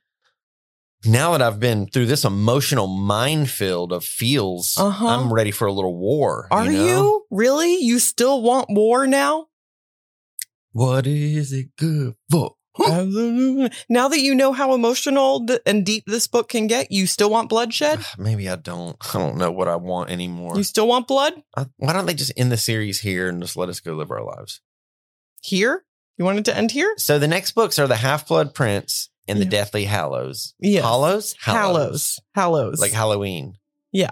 Now 1.05 1.33
that 1.33 1.41
I've 1.41 1.59
been 1.59 1.85
through 1.87 2.05
this 2.05 2.23
emotional 2.23 2.87
minefield 2.87 3.91
of 3.91 4.05
feels, 4.05 4.75
Uh-huh. 4.77 5.05
I'm 5.07 5.31
ready 5.33 5.51
for 5.51 5.67
a 5.67 5.73
little 5.73 5.97
war. 5.97 6.47
Are 6.49 6.65
you, 6.71 6.71
know? 6.77 7.21
really? 7.29 7.75
You 7.77 7.99
still 7.99 8.41
want 8.41 8.67
war 8.69 9.05
now? 9.05 9.47
What 10.71 11.05
is 11.05 11.51
it 11.53 11.67
good 11.77 12.15
for? 12.31 12.55
Now 12.77 14.07
that 14.07 14.19
you 14.19 14.33
know 14.35 14.51
how 14.53 14.73
emotional 14.73 15.45
and 15.65 15.85
deep 15.85 16.05
this 16.07 16.27
book 16.27 16.49
can 16.49 16.67
get, 16.67 16.91
you 16.91 17.05
still 17.07 17.29
want 17.29 17.49
bloodshed? 17.49 17.99
Ah, 18.01 18.13
maybe 18.17 18.49
I 18.49 18.55
don't. 18.55 18.95
I 19.13 19.19
don't 19.19 19.37
know 19.37 19.51
what 19.51 19.67
I 19.67 19.75
want 19.75 20.09
anymore. 20.09 20.57
You 20.57 20.63
still 20.63 20.87
want 20.87 21.07
blood 21.07 21.33
I- 21.55 21.67
why 21.77 21.93
don't 21.93 22.05
they 22.05 22.13
just 22.13 22.33
end 22.37 22.51
the 22.51 22.57
series 22.57 23.01
here 23.01 23.29
and 23.29 23.41
just 23.41 23.55
let 23.57 23.69
us 23.69 23.79
go 23.79 23.93
live 23.93 24.11
our 24.11 24.23
lives? 24.23 24.61
here? 25.41 25.83
You 26.17 26.23
want 26.25 26.37
it 26.39 26.45
to 26.45 26.55
end 26.55 26.71
here? 26.71 26.93
So 26.97 27.19
the 27.19 27.27
next 27.27 27.51
books 27.51 27.77
are 27.79 27.87
the 27.87 27.95
Half 27.97 28.27
Blood 28.29 28.53
Prince 28.53 29.09
and 29.27 29.39
the 29.39 29.43
Yeah. 29.45 29.49
Deathly 29.51 29.83
Hallows. 29.85 30.53
Yes. 30.59 30.83
Hollows? 30.83 31.35
Hallows. 31.41 32.19
Hallows. 32.33 32.79
Like 32.79 32.91
Halloween. 32.93 33.57
Yeah. 33.91 34.11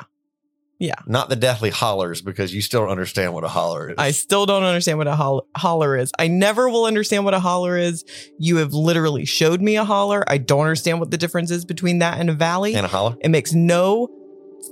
Yeah. 0.81 0.95
Not 1.05 1.29
the 1.29 1.35
Deathly 1.35 1.69
Hollers 1.69 2.23
because 2.23 2.55
you 2.55 2.61
still 2.63 2.81
don't 2.81 2.89
understand 2.89 3.35
what 3.35 3.43
a 3.43 3.47
holler 3.47 3.91
is. 3.91 3.95
I 3.99 4.09
still 4.09 4.47
don't 4.47 4.63
understand 4.63 4.97
what 4.97 5.05
a 5.05 5.15
hol- 5.15 5.47
holler 5.55 5.95
is. 5.95 6.11
I 6.17 6.27
never 6.27 6.67
will 6.69 6.85
understand 6.85 7.23
what 7.23 7.35
a 7.35 7.39
holler 7.39 7.77
is. 7.77 8.03
You 8.39 8.57
have 8.57 8.73
literally 8.73 9.25
showed 9.25 9.61
me 9.61 9.75
a 9.75 9.83
holler. 9.83 10.23
I 10.27 10.39
don't 10.39 10.61
understand 10.61 10.99
what 10.99 11.11
the 11.11 11.19
difference 11.19 11.51
is 11.51 11.65
between 11.65 11.99
that 11.99 12.19
and 12.19 12.31
a 12.31 12.33
valley. 12.33 12.73
and 12.73 12.83
a 12.83 12.89
holler? 12.89 13.15
it 13.21 13.29
makes 13.29 13.53
no 13.53 14.09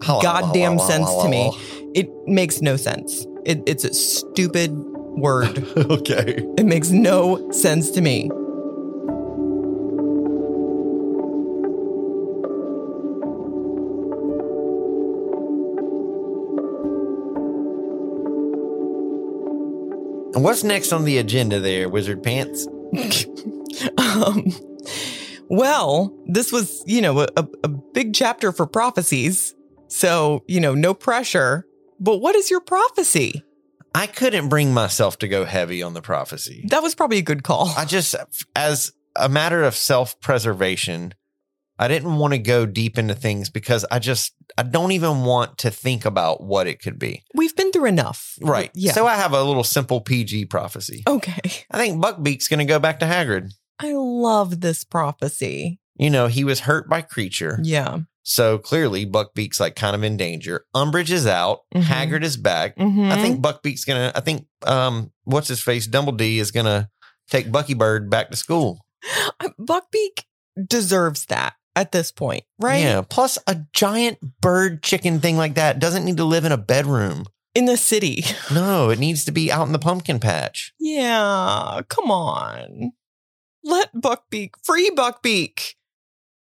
Holla, 0.02 0.24
goddamn 0.24 0.78
holla, 0.78 0.88
sense 0.88 1.06
holla, 1.06 1.24
to 1.26 1.30
me. 1.30 1.92
It 1.94 2.10
makes 2.26 2.60
no 2.60 2.76
sense. 2.76 3.28
It, 3.46 3.62
it's 3.68 3.84
a 3.84 3.94
stupid 3.94 4.72
word. 4.72 5.60
okay. 5.78 6.44
it 6.58 6.66
makes 6.66 6.90
no 6.90 7.52
sense 7.52 7.92
to 7.92 8.02
me. 8.02 8.32
And 20.40 20.46
what's 20.46 20.64
next 20.64 20.94
on 20.94 21.04
the 21.04 21.18
agenda 21.18 21.60
there, 21.60 21.90
Wizard 21.90 22.24
Pants? 22.24 22.66
um, 23.98 24.46
well, 25.50 26.18
this 26.28 26.54
was, 26.54 26.82
you 26.88 27.02
know, 27.02 27.28
a, 27.36 27.46
a 27.62 27.68
big 27.68 28.14
chapter 28.14 28.54
for 28.54 28.66
prophecies. 28.66 29.54
So, 29.90 30.46
you 30.48 30.62
know, 30.62 30.76
no 30.76 30.94
pressure. 30.94 31.68
But 32.00 32.20
what 32.20 32.36
is 32.36 32.50
your 32.50 32.62
prophecy? 32.62 33.44
I 33.94 34.08
couldn't 34.08 34.48
bring 34.48 34.74
myself 34.74 35.20
to 35.20 35.28
go 35.28 35.44
heavy 35.44 35.84
on 35.84 35.94
the 35.94 36.02
prophecy. 36.02 36.64
That 36.70 36.84
was 36.84 36.96
probably 36.96 37.18
a 37.18 37.22
good 37.22 37.44
call. 37.44 37.74
I 37.76 37.84
just, 37.84 38.16
as 38.56 38.94
a 39.18 39.28
matter 39.28 39.62
of 39.64 39.76
self 39.76 40.22
preservation, 40.22 41.16
I 41.80 41.88
didn't 41.88 42.18
want 42.18 42.34
to 42.34 42.38
go 42.40 42.66
deep 42.66 42.98
into 42.98 43.16
things 43.16 43.50
because 43.50 43.86
I 43.90 44.00
just, 44.00 44.34
I 44.58 44.64
don't 44.64 44.92
even 44.92 45.24
want 45.24 45.58
to 45.60 45.72
think 45.72 46.04
about 46.06 46.44
what 46.44 46.68
it 46.68 46.82
could 46.82 47.00
be. 47.00 47.24
We've 47.34 47.56
been 47.56 47.72
through 47.72 47.86
enough. 47.86 48.36
Right. 48.42 48.70
Yeah. 48.76 48.92
So 48.92 49.08
I 49.08 49.16
have 49.16 49.32
a 49.32 49.42
little 49.44 49.64
simple 49.64 50.02
PG 50.02 50.46
prophecy. 50.48 51.04
okay. 51.08 51.40
I 51.72 51.78
think 51.78 52.04
Buckbeak's 52.04 52.50
going 52.50 52.60
to 52.60 52.66
go 52.66 52.80
back 52.80 53.00
to 53.00 53.06
Hagrid. 53.06 53.54
I 53.80 53.94
love 53.94 54.60
this 54.60 54.84
prophecy. 54.84 55.80
You 55.96 56.10
know, 56.10 56.28
he 56.28 56.44
was 56.44 56.60
hurt 56.62 56.90
by 56.90 57.02
Kreacher. 57.02 57.60
Yeah. 57.64 58.00
So 58.24 58.58
clearly 58.58 59.06
Buckbeak's 59.06 59.60
like 59.62 59.76
kind 59.78 59.96
of 59.96 60.04
in 60.04 60.18
danger. 60.18 60.66
Umbridge 60.76 61.10
is 61.12 61.26
out. 61.26 61.62
Mhm. 61.74 61.84
Hagrid 61.84 62.24
is 62.24 62.36
back. 62.38 62.76
Mhm. 62.78 63.10
I 63.10 63.22
think 63.22 63.42
Buckbeak's 63.42 63.86
going 63.86 64.12
to, 64.12 64.18
I 64.18 64.20
think, 64.20 64.46
um, 64.68 65.12
what's 65.24 65.48
his 65.48 65.62
face? 65.64 65.88
Dumbledore 65.88 66.38
is 66.40 66.52
going 66.52 66.66
to 66.66 66.90
take 67.32 67.52
Bucky 67.52 67.74
Bird 67.74 68.10
back 68.10 68.30
to 68.32 68.38
school. 68.38 68.80
Buckbeak 69.60 70.24
deserves 70.68 71.26
that 71.28 71.54
at 71.76 71.92
this 71.92 72.12
point, 72.12 72.44
right? 72.60 72.82
Yeah. 72.82 73.02
Plus, 73.08 73.38
a 73.48 73.62
giant 73.74 74.20
bird 74.42 74.84
chicken 74.84 75.20
thing 75.20 75.38
like 75.38 75.56
that 75.56 75.80
doesn't 75.80 76.06
need 76.06 76.18
to 76.18 76.26
live 76.26 76.46
in 76.46 76.52
a 76.52 76.58
bedroom. 76.58 77.26
In 77.56 77.66
the 77.66 77.78
city. 77.78 78.24
No, 78.54 78.90
it 78.90 79.00
needs 79.00 79.26
to 79.26 79.32
be 79.32 79.52
out 79.52 79.68
in 79.68 79.74
the 79.74 79.80
pumpkin 79.80 80.20
patch. 80.20 80.74
Yeah. 80.80 81.82
Come 81.90 82.12
on. 82.12 82.92
Let 83.64 83.94
Buckbeak 83.94 84.52
free 84.64 84.92
Buckbeak. 84.92 85.74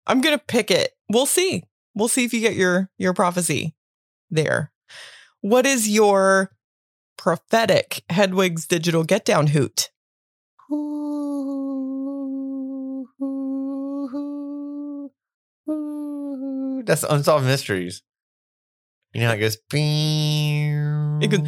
I'm 0.07 0.21
gonna 0.21 0.39
pick 0.39 0.71
it. 0.71 0.93
We'll 1.09 1.27
see. 1.27 1.65
We'll 1.95 2.09
see 2.09 2.25
if 2.25 2.35
you 2.35 2.41
get 2.41 2.57
your 2.57 2.91
your 2.99 3.15
prophecy 3.15 3.75
there. 4.31 4.73
What 5.41 5.67
is 5.67 5.89
your 5.89 6.53
prophetic 7.17 8.03
Hedwig's 8.11 8.67
digital 8.67 9.05
get 9.05 9.25
down 9.25 9.49
hoot? 9.49 9.91
That's 16.87 17.03
unsolved 17.03 17.45
mysteries. 17.47 18.03
You 19.13 19.23
know, 19.23 19.33
it 19.33 19.39
goes. 19.39 19.59
It 21.23 21.29
goes. 21.29 21.41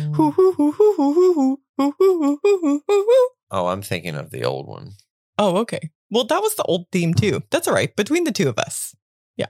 Oh, 3.50 3.66
I'm 3.68 3.82
thinking 3.82 4.14
of 4.14 4.30
the 4.30 4.44
old 4.44 4.66
one. 4.66 4.92
Oh, 5.38 5.58
okay. 5.58 5.90
Well, 6.10 6.24
that 6.26 6.40
was 6.42 6.54
the 6.54 6.62
old 6.64 6.86
theme 6.92 7.14
too. 7.14 7.42
That's 7.50 7.68
all 7.68 7.74
right. 7.74 7.94
Between 7.96 8.24
the 8.24 8.32
two 8.32 8.48
of 8.48 8.58
us. 8.58 8.94
Yeah. 9.36 9.46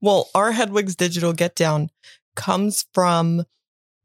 Well, 0.00 0.28
our 0.34 0.52
Hedwig's 0.52 0.96
digital 0.96 1.32
get 1.32 1.54
down 1.54 1.90
comes 2.34 2.86
from 2.94 3.44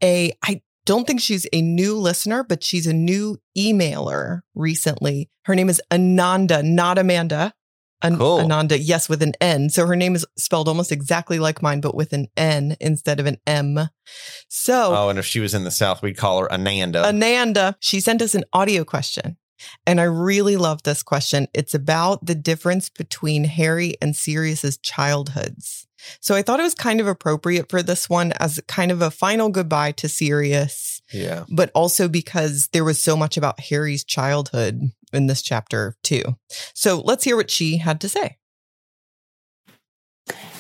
a, 0.04 0.34
I 0.44 0.62
don't 0.86 1.08
think 1.08 1.22
she's 1.22 1.48
a 1.54 1.62
new 1.62 1.96
listener, 1.98 2.44
but 2.44 2.64
she's 2.64 2.88
a 2.88 2.94
new 2.94 3.38
emailer 3.58 4.42
recently. 4.56 5.30
Her 5.46 5.56
name 5.56 5.70
is 5.70 5.82
Ananda, 5.92 6.62
not 6.64 6.98
Amanda. 6.98 7.54
An- 8.02 8.18
Cool. 8.18 8.40
Ananda, 8.40 8.80
yes, 8.80 9.10
with 9.10 9.22
an 9.22 9.34
N. 9.42 9.70
So 9.70 9.86
her 9.86 9.96
name 9.96 10.16
is 10.16 10.26
spelled 10.38 10.68
almost 10.68 10.92
exactly 10.92 11.40
like 11.40 11.62
mine, 11.62 11.82
but 11.82 11.96
with 11.96 12.14
an 12.14 12.28
N 12.38 12.78
instead 12.80 13.20
of 13.20 13.26
an 13.26 13.38
M. 13.46 13.90
So 14.48 14.96
Oh, 14.96 15.10
and 15.10 15.20
if 15.20 15.26
she 15.26 15.40
was 15.40 15.54
in 15.54 15.64
the 15.64 15.72
South, 15.72 16.02
we'd 16.02 16.18
call 16.18 16.40
her 16.40 16.52
Ananda. 16.52 17.06
Ananda, 17.06 17.76
she 17.80 18.00
sent 18.00 18.22
us 18.22 18.36
an 18.36 18.46
audio 18.54 18.84
question. 18.84 19.38
And 19.86 20.00
I 20.00 20.06
really 20.06 20.56
love 20.56 20.84
this 20.84 21.04
question. 21.04 21.48
It's 21.54 21.74
about 21.74 22.26
the 22.26 22.36
difference 22.36 22.90
between 22.90 23.44
Harry 23.44 23.96
and 24.02 24.16
Sirius's 24.16 24.78
childhoods. 24.78 25.86
So 26.22 26.34
I 26.36 26.42
thought 26.42 26.62
it 26.62 26.64
was 26.64 26.76
kind 26.76 27.02
of 27.02 27.08
appropriate 27.08 27.70
for 27.70 27.84
this 27.84 28.10
one 28.10 28.32
as 28.40 28.62
kind 28.68 28.92
of 28.92 29.02
a 29.02 29.12
final 29.12 29.50
goodbye 29.50 29.92
to 29.94 30.08
Sirius, 30.08 31.02
yeah. 31.12 31.44
but 31.50 31.72
also 31.76 32.08
because 32.08 32.70
there 32.72 32.86
was 32.86 33.02
so 33.02 33.18
much 33.18 33.36
about 33.36 33.60
Harry's 33.60 34.06
childhood 34.06 34.92
in 35.14 35.28
this 35.28 35.42
chapter 35.42 35.96
too. 36.04 36.24
So 36.74 37.00
let's 37.00 37.24
hear 37.24 37.36
what 37.36 37.52
she 37.52 37.78
had 37.78 38.00
to 38.02 38.10
say. 38.10 38.38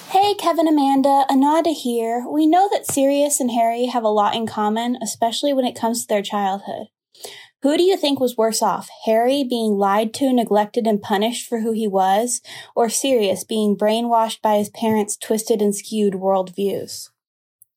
Hey, 0.10 0.34
Kevin, 0.34 0.68
Amanda, 0.68 1.26
Anada 1.30 1.72
here. 1.72 2.26
We 2.28 2.47
know 2.47 2.68
that 2.72 2.88
Sirius 2.88 3.39
and 3.39 3.52
Harry 3.52 3.86
have 3.86 4.04
a 4.04 4.10
lot 4.10 4.36
in 4.36 4.47
common, 4.47 4.97
especially 5.04 5.54
when 5.54 5.66
it 5.66 5.80
comes 5.80 6.02
to 6.02 6.08
their 6.08 6.24
childhood. 6.24 6.88
Who 7.62 7.78
do 7.78 7.84
you 7.84 7.97
think 7.97 8.20
was 8.20 8.38
worse 8.38 8.62
off? 8.64 8.89
Harry 9.06 9.43
being 9.43 9.74
lied 9.74 10.14
to, 10.16 10.34
neglected, 10.34 10.88
and 10.88 11.02
punished 11.02 11.47
for 11.47 11.60
who 11.60 11.74
he 11.74 11.88
was, 11.88 12.41
or 12.76 12.89
Sirius 12.89 13.43
being 13.43 13.78
brainwashed 13.78 14.41
by 14.41 14.58
his 14.58 14.70
parents' 14.70 15.18
twisted 15.18 15.62
and 15.62 15.76
skewed 15.76 16.14
worldviews? 16.14 17.10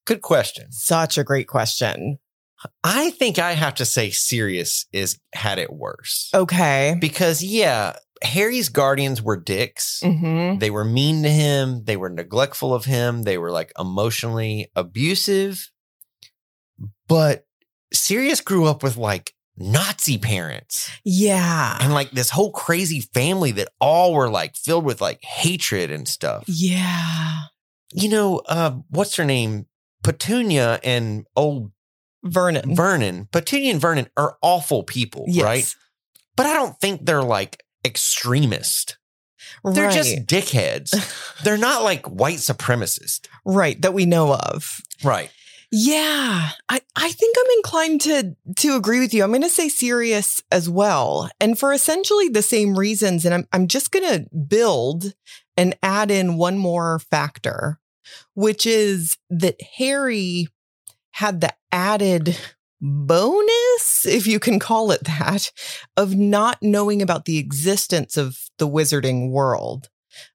Good 0.06 0.22
question. 0.22 0.70
Such 0.70 1.18
a 1.18 1.24
great 1.24 1.48
question. 1.48 2.18
I 2.84 3.10
think 3.10 3.38
I 3.38 3.52
have 3.52 3.74
to 3.76 3.84
say 3.84 4.10
Sirius 4.10 4.86
is 4.92 5.18
had 5.34 5.58
it 5.58 5.72
worse. 5.72 6.30
Okay. 6.34 6.96
Because 7.00 7.42
yeah, 7.42 7.96
Harry's 8.22 8.68
guardians 8.68 9.20
were 9.20 9.36
dicks. 9.36 10.00
hmm 10.04 10.58
They 10.58 10.70
were 10.70 10.84
mean 10.84 11.22
to 11.24 11.28
him. 11.30 11.84
They 11.84 11.96
were 11.96 12.08
neglectful 12.10 12.72
of 12.74 12.84
him. 12.84 13.22
They 13.24 13.38
were 13.38 13.50
like 13.50 13.72
emotionally 13.78 14.70
abusive. 14.76 15.68
But 17.08 17.44
Sirius 17.92 18.40
grew 18.40 18.66
up 18.66 18.82
with 18.82 18.96
like 18.96 19.34
Nazi 19.56 20.16
parents 20.18 20.90
Yeah. 21.04 21.76
and 21.80 21.92
like 21.92 22.10
this 22.12 22.30
whole 22.30 22.52
crazy 22.52 23.00
family 23.00 23.52
that 23.52 23.68
all 23.80 24.14
were 24.14 24.30
like 24.30 24.56
filled 24.56 24.84
with 24.84 25.00
like 25.00 25.22
hatred 25.22 25.90
and 25.90 26.08
stuff. 26.08 26.44
Yeah. 26.46 27.40
You 27.92 28.08
know, 28.08 28.38
uh, 28.46 28.76
what's 28.88 29.16
her 29.16 29.24
name? 29.24 29.66
Petunia 30.02 30.80
and 30.82 31.26
old 31.36 31.71
Vernon. 32.24 32.74
Vernon. 32.76 33.28
Petunia 33.32 33.72
and 33.72 33.80
Vernon 33.80 34.08
are 34.16 34.36
awful 34.42 34.82
people, 34.84 35.24
Yes. 35.28 35.44
right? 35.44 35.74
But 36.36 36.46
I 36.46 36.54
don't 36.54 36.78
think 36.80 37.04
they're 37.04 37.22
like 37.22 37.62
extremist. 37.84 38.96
They're 39.64 39.86
right. 39.86 39.94
just 39.94 40.26
dickheads. 40.26 40.90
they're 41.44 41.58
not 41.58 41.82
like 41.82 42.06
white 42.06 42.38
supremacists. 42.38 43.26
right 43.44 43.80
that 43.82 43.94
we 43.94 44.06
know 44.06 44.34
of. 44.34 44.80
Right. 45.04 45.30
Yeah, 45.74 46.50
I, 46.68 46.80
I 46.96 47.10
think 47.12 47.34
I'm 47.38 47.56
inclined 47.56 48.00
to 48.02 48.36
to 48.56 48.76
agree 48.76 49.00
with 49.00 49.14
you. 49.14 49.22
I'm 49.24 49.30
going 49.30 49.40
to 49.40 49.48
say 49.48 49.70
Sirius 49.70 50.42
as 50.50 50.68
well, 50.68 51.30
and 51.40 51.58
for 51.58 51.72
essentially 51.72 52.28
the 52.28 52.42
same 52.42 52.78
reasons. 52.78 53.24
And 53.24 53.34
I'm 53.34 53.48
I'm 53.54 53.68
just 53.68 53.90
going 53.90 54.04
to 54.06 54.36
build 54.36 55.14
and 55.56 55.74
add 55.82 56.10
in 56.10 56.36
one 56.36 56.58
more 56.58 56.98
factor, 56.98 57.78
which 58.34 58.66
is 58.66 59.16
that 59.30 59.56
Harry 59.78 60.48
had 61.12 61.40
the 61.40 61.54
added 61.72 62.36
bonus, 62.80 64.06
if 64.06 64.26
you 64.26 64.38
can 64.38 64.58
call 64.58 64.90
it 64.90 65.04
that, 65.04 65.50
of 65.96 66.14
not 66.14 66.58
knowing 66.62 67.00
about 67.02 67.24
the 67.24 67.38
existence 67.38 68.16
of 68.16 68.38
the 68.58 68.68
wizarding 68.68 69.30
world 69.30 69.88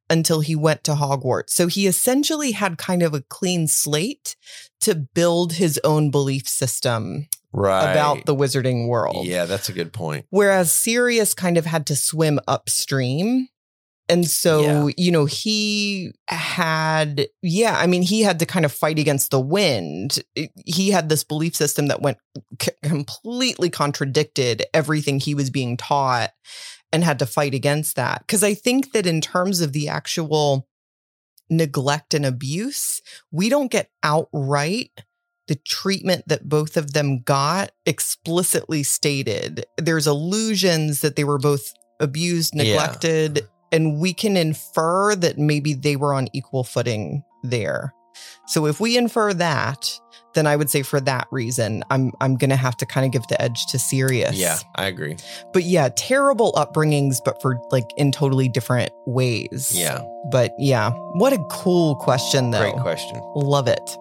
until 0.10 0.40
he 0.40 0.56
went 0.56 0.84
to 0.86 0.94
Hogwarts. 0.94 1.50
So 1.52 1.68
he 1.68 1.86
essentially 1.88 2.52
had 2.52 2.78
kind 2.78 3.04
of 3.04 3.14
a 3.14 3.22
clean 3.22 3.68
slate 3.68 4.36
to 4.82 4.96
build 4.96 5.54
his 5.54 5.80
own 5.84 6.10
belief 6.12 6.48
system 6.48 7.28
Right. 7.54 7.92
about 7.92 8.26
the 8.26 8.36
wizarding 8.36 8.88
world. 8.88 9.26
Yeah, 9.26 9.46
that's 9.46 9.70
a 9.70 9.74
good 9.74 9.92
point. 9.94 10.26
Whereas 10.30 10.72
Sirius 10.72 11.34
kind 11.34 11.58
of 11.58 11.66
had 11.66 11.86
to 11.88 11.96
swim 11.96 12.40
upstream. 12.48 13.50
And 14.10 14.26
so, 14.30 14.62
Yeah. 14.62 14.94
you 14.98 15.12
know, 15.12 15.26
he 15.26 16.12
had, 16.30 17.28
yeah, 17.42 17.78
I 17.78 17.88
mean, 17.88 18.02
he 18.02 18.22
had 18.22 18.40
to 18.40 18.46
kind 18.46 18.64
of 18.66 18.72
fight 18.72 19.00
against 19.00 19.32
the 19.32 19.40
wind. 19.40 20.20
He 20.66 20.92
had 20.92 21.10
this 21.10 21.24
belief 21.26 21.56
system 21.56 21.88
that 21.88 22.02
went 22.02 22.18
c- 22.62 22.72
completely 22.84 23.70
contradicted 23.70 24.64
everything 24.74 25.20
he 25.20 25.36
was 25.36 25.50
being 25.50 25.76
taught 25.76 26.32
and 26.94 27.04
had 27.04 27.20
to 27.20 27.26
fight 27.26 27.54
against 27.54 27.98
that. 27.98 28.24
Cause 28.30 28.44
I 28.44 28.54
think 28.54 28.94
that 28.94 29.06
in 29.06 29.20
terms 29.20 29.60
of 29.60 29.74
the 29.74 29.90
actual 29.90 30.70
neglect 31.50 32.14
and 32.14 32.26
abuse, 32.26 33.02
we 33.32 33.50
don't 33.50 33.72
get 33.72 33.90
outright 34.04 34.92
the 35.48 35.56
treatment 35.56 36.28
that 36.28 36.48
both 36.50 36.76
of 36.78 36.94
them 36.94 37.20
got 37.22 37.72
explicitly 37.86 38.84
stated. 38.84 39.66
There's 39.78 40.08
allusions 40.08 41.02
that 41.02 41.16
they 41.16 41.24
were 41.24 41.38
both 41.40 41.74
abused, 42.00 42.54
Yeah. 42.56 42.64
And 43.72 44.00
we 44.00 44.14
can 44.14 44.38
infer 44.38 45.16
that 45.16 45.38
maybe 45.38 45.74
they 45.74 45.96
were 45.96 46.14
on 46.14 46.28
equal 46.34 46.64
footing 46.64 47.24
there. 47.44 47.94
So 48.48 48.66
if 48.66 48.80
we 48.80 48.98
infer 48.98 49.34
that, 49.36 50.00
then 50.34 50.48
I 50.48 50.56
would 50.56 50.70
say 50.70 50.82
for 50.82 51.00
that 51.02 51.28
reason, 51.32 51.84
I'm 51.90 52.12
I'm 52.22 52.36
gonna 52.36 52.56
have 52.56 52.78
to 52.78 52.86
kind 52.86 53.06
of 53.06 53.12
give 53.12 53.28
the 53.28 53.40
edge 53.42 53.66
to 53.68 53.80
Sirius. 53.80 54.36
Yeah, 54.36 54.58
I 54.76 54.86
agree. 54.88 55.18
But 55.54 55.64
yeah, 55.64 55.90
terrible 55.96 56.52
upbringings, 56.54 57.18
but 57.24 57.42
for 57.42 57.60
like 57.72 57.86
in 57.98 58.12
totally 58.12 58.50
different 58.50 58.92
ways. 59.06 59.72
Yeah, 59.76 60.02
But 60.32 60.54
yeah, 60.58 60.92
what 61.14 61.34
a 61.34 61.44
cool 61.52 61.96
question 61.96 62.52
though. 62.52 62.72
great 62.72 62.82
question. 62.82 63.22
Love 63.36 63.68
it. 63.68 63.98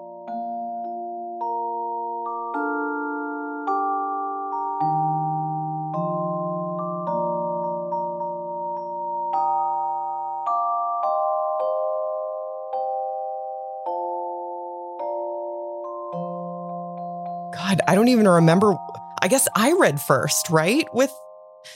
God, 17.67 17.81
I 17.89 17.95
don't 17.95 18.09
even 18.09 18.29
remember. 18.29 18.77
I 19.23 19.29
guess 19.29 19.49
I 19.57 19.73
read 19.73 20.01
first, 20.01 20.51
right? 20.51 20.87
With 20.95 21.11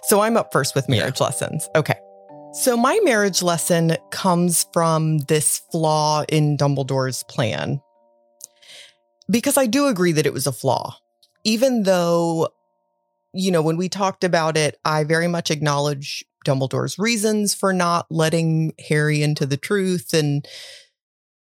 so 0.04 0.20
I'm 0.20 0.36
up 0.36 0.52
first 0.52 0.74
with 0.74 0.86
Yeah. 0.88 0.98
marriage 0.98 1.20
lessons. 1.20 1.68
Okay. 1.74 1.98
So 2.52 2.76
my 2.76 3.00
marriage 3.02 3.42
lesson 3.42 3.96
comes 4.10 4.66
from 4.72 5.18
this 5.18 5.60
flaw 5.72 6.24
in 6.28 6.56
Dumbledore's 6.56 7.22
plan. 7.24 7.80
Because 9.28 9.56
I 9.56 9.66
do 9.66 9.86
agree 9.86 10.12
that 10.12 10.26
it 10.26 10.32
was 10.32 10.46
a 10.46 10.52
flaw. 10.52 10.96
Even 11.44 11.84
though, 11.84 12.48
you 13.32 13.50
know, 13.50 13.62
when 13.62 13.76
we 13.76 13.88
talked 13.88 14.24
about 14.24 14.56
it, 14.56 14.78
I 14.84 15.04
very 15.04 15.28
much 15.28 15.50
acknowledge 15.50 16.24
Dumbledore's 16.44 16.98
reasons 16.98 17.54
for 17.54 17.72
not 17.72 18.06
letting 18.10 18.74
Harry 18.88 19.22
into 19.22 19.46
the 19.46 19.56
truth 19.56 20.12
and 20.12 20.46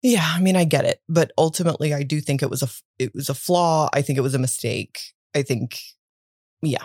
yeah, 0.02 0.32
I 0.34 0.40
mean, 0.40 0.56
I 0.56 0.64
get 0.64 0.84
it, 0.84 1.00
but 1.08 1.32
ultimately, 1.38 1.94
I 1.94 2.02
do 2.02 2.20
think 2.20 2.42
it 2.42 2.50
was 2.50 2.62
a 2.62 2.68
it 2.98 3.14
was 3.14 3.28
a 3.28 3.34
flaw. 3.34 3.88
I 3.92 4.02
think 4.02 4.18
it 4.18 4.22
was 4.22 4.34
a 4.34 4.38
mistake. 4.38 5.00
I 5.34 5.42
think, 5.42 5.80
yeah. 6.60 6.84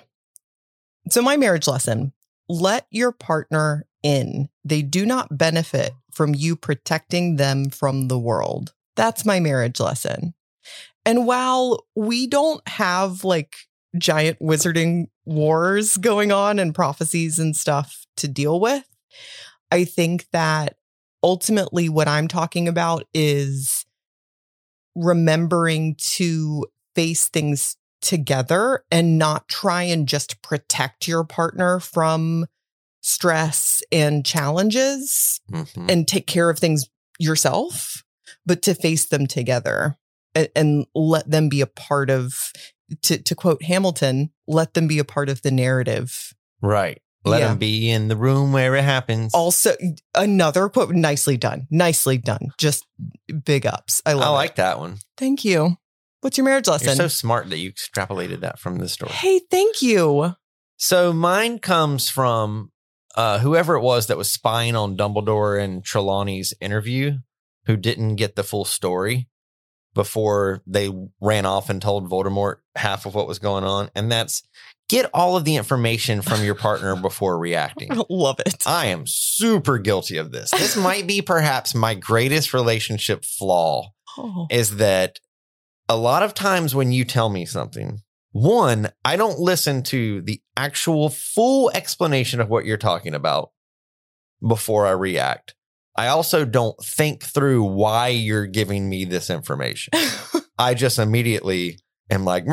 So 1.10 1.22
my 1.22 1.38
marriage 1.38 1.68
lesson: 1.68 2.14
let 2.48 2.86
your 2.92 3.12
partner 3.12 3.86
in. 4.04 4.50
They 4.64 4.82
do 4.82 5.06
not 5.06 5.38
benefit 5.38 5.94
from 6.12 6.36
you 6.36 6.56
protecting 6.56 7.36
them 7.38 7.70
from 7.70 8.08
the 8.08 8.20
world. 8.20 8.74
That's 8.96 9.26
my 9.26 9.40
marriage 9.40 9.80
lesson. 9.80 10.34
And 11.06 11.26
while 11.26 11.86
we 11.96 12.28
don't 12.28 12.68
have 12.68 13.24
like 13.24 13.56
giant 13.98 14.40
wizarding 14.40 15.08
wars 15.26 15.98
going 15.98 16.32
on 16.32 16.60
and 16.60 16.76
prophecies 16.76 17.40
and 17.40 17.56
stuff 17.56 18.06
to 18.18 18.28
deal 18.28 18.60
with, 18.60 18.86
I 19.72 19.86
think 19.86 20.28
that 20.32 20.77
ultimately 21.24 21.90
what 21.90 22.08
I'm 22.08 22.28
talking 22.28 22.68
about 22.68 23.04
is 23.14 23.86
remembering 24.96 25.96
to 25.96 26.66
face 26.96 27.28
things 27.28 27.78
together 28.02 28.84
and 28.92 29.18
not 29.18 29.48
try 29.48 29.84
and 29.84 30.08
just 30.08 30.42
protect 30.42 31.08
your 31.08 31.24
partner 31.24 31.80
from 31.80 32.46
stress 33.02 33.82
and 33.92 34.26
challenges 34.26 35.40
Mhm. 35.52 35.90
and 35.90 36.08
take 36.08 36.28
care 36.28 36.50
of 36.50 36.60
things 36.60 36.88
yourself, 37.20 38.04
but 38.46 38.62
to 38.64 38.74
face 38.76 39.06
them 39.06 39.28
together. 39.28 39.98
and, 40.36 40.50
and 40.56 40.86
let 40.94 41.28
them 41.32 41.50
be 41.50 41.62
a 41.62 41.66
part 41.68 42.12
of 42.12 42.52
to 43.02 43.18
to 43.18 43.34
quote 43.34 43.64
Hamilton, 43.64 44.30
let 44.48 44.76
them 44.76 44.86
be 44.88 45.00
a 45.00 45.04
part 45.06 45.30
of 45.30 45.42
the 45.42 45.50
narrative. 45.50 46.36
Right. 46.62 47.02
Let 47.28 47.42
Yeah. 47.42 47.52
him 47.52 47.58
be 47.58 47.90
in 47.90 48.08
the 48.08 48.16
room 48.16 48.52
where 48.52 48.76
it 48.76 48.84
happens. 48.84 49.34
Also, 49.34 49.76
another 50.16 50.70
quote, 50.70 50.92
nicely 50.92 51.38
done, 51.38 51.68
nicely 51.70 52.18
done. 52.18 52.50
Just 52.58 52.86
big 53.46 53.66
ups. 53.66 54.02
I 54.06 54.12
I 54.12 54.30
like 54.30 54.52
it. 54.52 54.56
that 54.58 54.80
one. 54.80 54.98
Thank 55.18 55.44
you. 55.46 55.78
What's 56.22 56.38
your 56.38 56.46
marriage 56.46 56.68
lesson? 56.68 56.88
You're 56.88 56.96
so 56.96 57.08
smart 57.08 57.50
that 57.52 57.58
you 57.60 57.72
extrapolated 57.72 58.40
that 58.42 58.60
from 58.60 58.78
the 58.80 58.90
story. 58.90 59.12
hey, 59.12 59.40
thank 59.52 59.82
you. 59.82 60.34
So 60.78 61.14
mine 61.14 61.60
comes 61.60 62.10
from 62.10 62.72
uh, 63.16 63.40
whoever 63.40 63.76
it 63.76 63.82
was 63.82 64.08
that 64.08 64.18
was 64.18 64.30
spying 64.30 64.76
on 64.76 64.96
Dumbledore 64.98 65.62
and 65.64 65.84
Trelawney's 65.84 66.54
interview, 66.62 67.18
who 67.66 67.76
didn't 67.78 68.16
get 68.16 68.36
the 68.36 68.44
full 68.44 68.66
story 68.66 69.28
before 69.98 70.62
they 70.66 70.90
ran 71.20 71.46
off 71.46 71.70
and 71.70 71.82
told 71.82 72.10
Voldemort 72.10 72.58
half 72.78 73.06
of 73.06 73.14
what 73.16 73.28
was 73.28 73.40
going 73.40 73.66
on. 73.66 73.90
And 73.94 74.10
that's 74.10 74.44
get 74.88 75.10
all 75.14 75.36
of 75.36 75.44
the 75.44 75.58
information 75.58 76.22
from 76.22 76.42
your 76.46 76.56
partner 76.56 76.96
before 77.02 77.38
reacting. 77.38 77.90
love 78.10 78.40
it. 78.46 78.66
I 78.66 78.86
am 78.86 79.04
super 79.06 79.78
guilty 79.78 80.16
of 80.16 80.32
this. 80.32 80.52
This 80.52 80.78
might 80.78 81.06
be 81.06 81.22
perhaps 81.22 81.76
my 81.76 81.94
greatest 81.96 82.54
relationship 82.54 83.26
flaw 83.26 83.90
Oh. 84.20 84.48
is 84.50 84.78
that 84.78 85.20
a 85.88 85.96
lot 85.96 86.24
of 86.24 86.34
times 86.34 86.74
when 86.74 86.92
you 86.92 87.06
tell 87.06 87.30
me 87.30 87.46
something, 87.46 88.00
one, 88.32 88.90
I 89.06 89.16
don't 89.16 89.38
listen 89.40 89.84
to 89.84 90.22
the 90.24 90.42
actual 90.56 91.10
full 91.10 91.70
explanation 91.76 92.42
of 92.42 92.50
what 92.50 92.66
you're 92.66 92.78
talking 92.78 93.14
about 93.14 93.52
before 94.48 94.88
I 94.88 94.92
react. 94.92 95.54
I 95.98 96.08
also 96.10 96.46
don't 96.46 96.78
think 96.84 97.24
through 97.24 97.64
why 97.64 98.10
you're 98.10 98.46
giving 98.46 98.88
me 98.88 99.06
this 99.06 99.32
information. 99.32 99.94
I 100.60 100.76
just 100.76 101.00
immediately 101.00 101.80
am 102.10 102.24
like, 102.24 102.46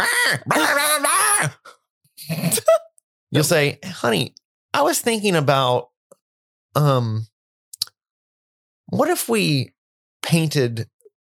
you'll 3.31 3.45
say, 3.45 3.79
honey, 3.85 4.35
I 4.73 4.81
was 4.83 4.99
thinking 5.01 5.37
about, 5.37 5.91
um, 6.75 7.27
what 8.87 9.11
if 9.11 9.29
we 9.29 9.75
painted 10.23 10.89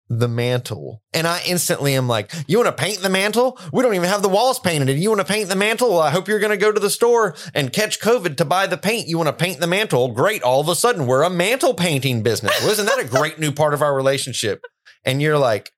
the 0.10 0.28
mantle? 0.28 1.02
And 1.14 1.28
I 1.28 1.42
instantly 1.46 1.96
am 1.96 2.08
like, 2.08 2.32
you 2.48 2.58
want 2.58 2.76
to 2.76 2.84
paint 2.84 3.00
the 3.00 3.10
mantle? 3.10 3.60
We 3.74 3.84
don't 3.84 3.96
even 3.96 4.10
have 4.10 4.22
the 4.22 4.30
walls 4.30 4.60
painted. 4.60 4.90
And 4.90 5.00
you 5.00 5.10
want 5.10 5.22
to 5.22 5.34
paint 5.34 5.50
the 5.50 5.56
mantle? 5.56 5.90
Well, 5.90 6.00
I 6.00 6.12
hope 6.12 6.28
you're 6.28 6.40
going 6.40 6.52
to 6.52 6.58
go 6.58 6.72
to 6.72 6.80
the 6.80 6.90
store 6.90 7.36
and 7.54 7.74
catch 7.74 8.00
COVID 8.00 8.38
to 8.38 8.46
buy 8.46 8.68
the 8.68 8.78
paint. 8.78 9.08
You 9.08 9.18
want 9.18 9.28
to 9.28 9.34
paint 9.34 9.60
the 9.60 9.68
mantle? 9.68 10.10
Great. 10.10 10.44
All 10.44 10.62
of 10.62 10.70
a 10.70 10.76
sudden, 10.76 11.08
we're 11.08 11.24
a 11.24 11.30
mantle 11.30 11.74
painting 11.74 12.24
business. 12.24 12.60
Well, 12.62 12.72
isn't 12.72 12.86
that 12.86 13.00
a 13.00 13.06
great 13.06 13.40
new 13.40 13.52
part 13.52 13.74
of 13.74 13.82
our 13.82 13.96
relationship? 13.96 14.64
And 15.04 15.22
you're 15.22 15.38
like, 15.38 15.72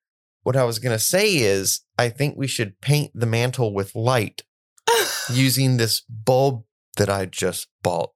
what 0.44 0.56
I 0.56 0.64
was 0.64 0.80
going 0.80 0.96
to 0.96 1.00
say 1.00 1.36
is, 1.36 1.82
I 1.98 2.10
think 2.10 2.38
we 2.38 2.48
should 2.48 2.80
paint 2.80 3.12
the 3.14 3.26
mantle 3.26 3.74
with 3.74 3.96
light 3.96 4.44
using 5.30 5.78
this 5.78 6.02
bulb 6.02 6.64
that 6.96 7.10
I 7.10 7.26
just 7.26 7.68
bought. 7.84 8.12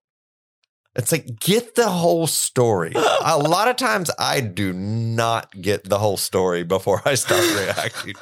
It's 0.96 1.12
like, 1.12 1.40
get 1.40 1.76
the 1.76 1.90
whole 1.90 2.28
story. 2.28 2.94
A 3.26 3.38
lot 3.38 3.68
of 3.68 3.78
times 3.78 4.12
I 4.20 4.42
do 4.42 4.74
not 4.74 5.52
get 5.62 5.86
the 5.86 6.00
whole 6.00 6.18
story 6.18 6.64
before 6.64 7.02
I 7.06 7.16
start 7.16 7.42
reacting. 7.56 8.16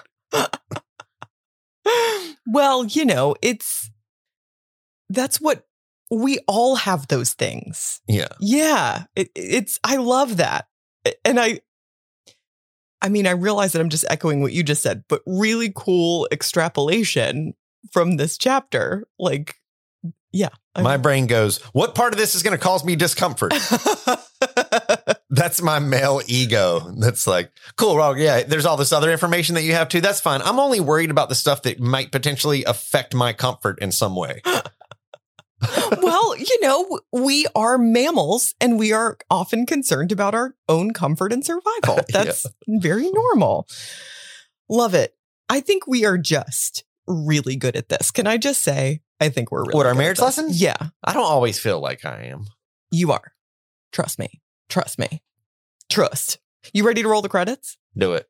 well, 2.45 2.85
you 2.85 3.05
know, 3.05 3.35
it's 3.41 3.89
that's 5.09 5.41
what 5.41 5.65
we 6.11 6.39
all 6.47 6.75
have 6.75 7.07
those 7.07 7.33
things. 7.33 8.01
Yeah. 8.07 8.27
Yeah, 8.39 9.05
it, 9.15 9.29
it's 9.35 9.79
I 9.83 9.97
love 9.97 10.37
that, 10.37 10.67
and 11.25 11.39
I, 11.39 11.61
I 13.01 13.09
mean, 13.09 13.27
I 13.27 13.31
realize 13.31 13.73
that 13.73 13.81
I'm 13.81 13.89
just 13.89 14.05
echoing 14.09 14.41
what 14.41 14.53
you 14.53 14.63
just 14.63 14.83
said, 14.83 15.03
but 15.07 15.21
really 15.25 15.71
cool 15.75 16.27
extrapolation 16.31 17.53
from 17.91 18.17
this 18.17 18.37
chapter. 18.37 19.07
Like, 19.17 19.55
yeah, 20.31 20.49
I- 20.75 20.81
My 20.81 20.97
brain 20.97 21.27
goes, 21.27 21.59
what 21.73 21.95
part 21.95 22.13
of 22.13 22.19
this 22.19 22.35
is 22.35 22.43
going 22.43 22.57
to 22.57 22.63
cause 22.63 22.83
me 22.85 22.95
discomfort? 22.95 23.53
That's 25.31 25.61
my 25.61 25.79
male 25.79 26.21
ego. 26.27 26.91
That's 26.97 27.27
like, 27.27 27.51
cool, 27.77 27.95
well, 27.95 28.17
yeah, 28.17 28.43
there's 28.43 28.65
all 28.65 28.77
this 28.77 28.91
other 28.91 29.11
information 29.11 29.55
that 29.55 29.63
you 29.63 29.73
have 29.73 29.89
too. 29.89 30.01
That's 30.01 30.19
fine. 30.19 30.41
I'm 30.41 30.59
only 30.59 30.79
worried 30.79 31.11
about 31.11 31.29
the 31.29 31.35
stuff 31.35 31.61
that 31.63 31.79
might 31.79 32.11
potentially 32.11 32.63
affect 32.63 33.13
my 33.13 33.33
comfort 33.33 33.77
in 33.79 33.91
some 33.91 34.15
way. 34.15 34.41
well, 36.01 36.35
you 36.37 36.59
know, 36.61 36.99
we 37.11 37.45
are 37.55 37.77
mammals 37.77 38.55
and 38.61 38.79
we 38.79 38.91
are 38.93 39.17
often 39.29 39.65
concerned 39.65 40.11
about 40.11 40.33
our 40.33 40.55
own 40.67 40.91
comfort 40.93 41.33
and 41.33 41.45
survival. 41.45 41.99
That's 42.09 42.45
very 42.67 43.09
normal. 43.11 43.67
Love 44.69 44.93
it. 44.93 45.15
I 45.49 45.59
think 45.59 45.85
we 45.85 46.05
are 46.05 46.17
just 46.17 46.83
really 47.07 47.55
good 47.55 47.75
at 47.75 47.89
this. 47.89 48.09
Can 48.11 48.25
I 48.27 48.37
just 48.37 48.61
say, 48.63 49.01
I 49.19 49.29
think 49.29 49.51
we're 49.51 49.61
really 49.61 49.73
What, 49.75 49.85
our 49.85 49.93
good 49.93 49.97
marriage 49.99 50.17
this. 50.17 50.23
lessons? 50.23 50.61
Yeah, 50.61 50.75
I 51.03 51.13
don't 51.13 51.25
always 51.25 51.59
feel 51.59 51.79
like 51.79 52.05
I 52.05 52.23
am. 52.25 52.45
you 52.91 53.11
are. 53.11 53.33
Trust 53.91 54.19
me. 54.19 54.41
Trust 54.69 54.97
me. 54.99 55.21
Trust. 55.89 56.37
You 56.73 56.85
ready 56.85 57.01
to 57.03 57.09
roll 57.09 57.21
the 57.21 57.29
credits? 57.29 57.77
Do 57.97 58.13
it. 58.13 58.27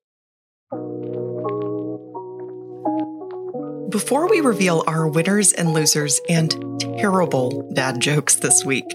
Before 3.90 4.30
we 4.30 4.40
reveal 4.40 4.84
our 4.88 5.08
winners 5.08 5.52
and 5.52 5.74
losers 5.74 6.22
and 6.30 6.52
terrible 7.00 7.70
dad 7.74 8.00
jokes 8.00 8.36
this 8.36 8.64
week, 8.64 8.86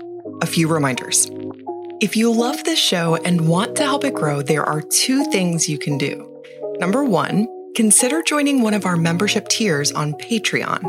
a 0.40 0.46
few 0.46 0.68
reminders. 0.68 1.28
If 2.00 2.16
you 2.16 2.32
love 2.32 2.62
this 2.64 2.78
show 2.78 3.16
and 3.16 3.48
want 3.48 3.76
to 3.76 3.82
help 3.82 4.04
it 4.04 4.14
grow, 4.14 4.40
there 4.40 4.64
are 4.64 4.80
two 4.80 5.24
things 5.30 5.68
you 5.68 5.78
can 5.78 5.98
do. 5.98 6.30
Number 6.78 7.04
one, 7.04 7.46
consider 7.74 8.22
joining 8.22 8.62
one 8.62 8.74
of 8.74 8.86
our 8.86 8.96
membership 8.96 9.48
tiers 9.48 9.90
on 9.92 10.12
Patreon. 10.14 10.82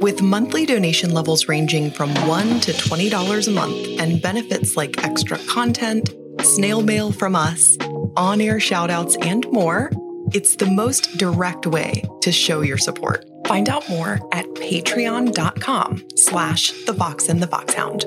With 0.00 0.22
monthly 0.22 0.64
donation 0.64 1.12
levels 1.12 1.48
ranging 1.48 1.90
from 1.90 2.10
$1 2.10 2.62
to 2.62 2.72
$20 2.72 3.48
a 3.48 3.50
month 3.50 4.00
and 4.00 4.22
benefits 4.22 4.76
like 4.76 5.02
extra 5.04 5.38
content, 5.38 6.14
snail 6.42 6.82
mail 6.82 7.10
from 7.10 7.34
us, 7.34 7.76
on 8.16 8.40
air 8.40 8.58
shoutouts, 8.58 9.16
and 9.26 9.44
more, 9.50 9.90
it's 10.32 10.56
the 10.56 10.70
most 10.70 11.18
direct 11.18 11.66
way 11.66 12.04
to 12.22 12.30
show 12.30 12.60
your 12.60 12.78
support. 12.78 13.24
Find 13.46 13.68
out 13.68 13.88
more 13.88 14.20
at 14.32 14.46
patreon.com 14.54 16.04
slash 16.16 16.70
the 16.84 16.94
Fox 16.94 17.28
and 17.28 17.42
the 17.42 17.48
Foxhound. 17.48 18.04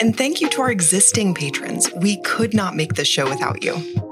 And 0.00 0.16
thank 0.16 0.40
you 0.40 0.50
to 0.50 0.62
our 0.62 0.70
existing 0.70 1.34
patrons. 1.34 1.90
We 1.94 2.20
could 2.22 2.52
not 2.52 2.76
make 2.76 2.94
this 2.94 3.08
show 3.08 3.28
without 3.28 3.62
you. 3.62 4.11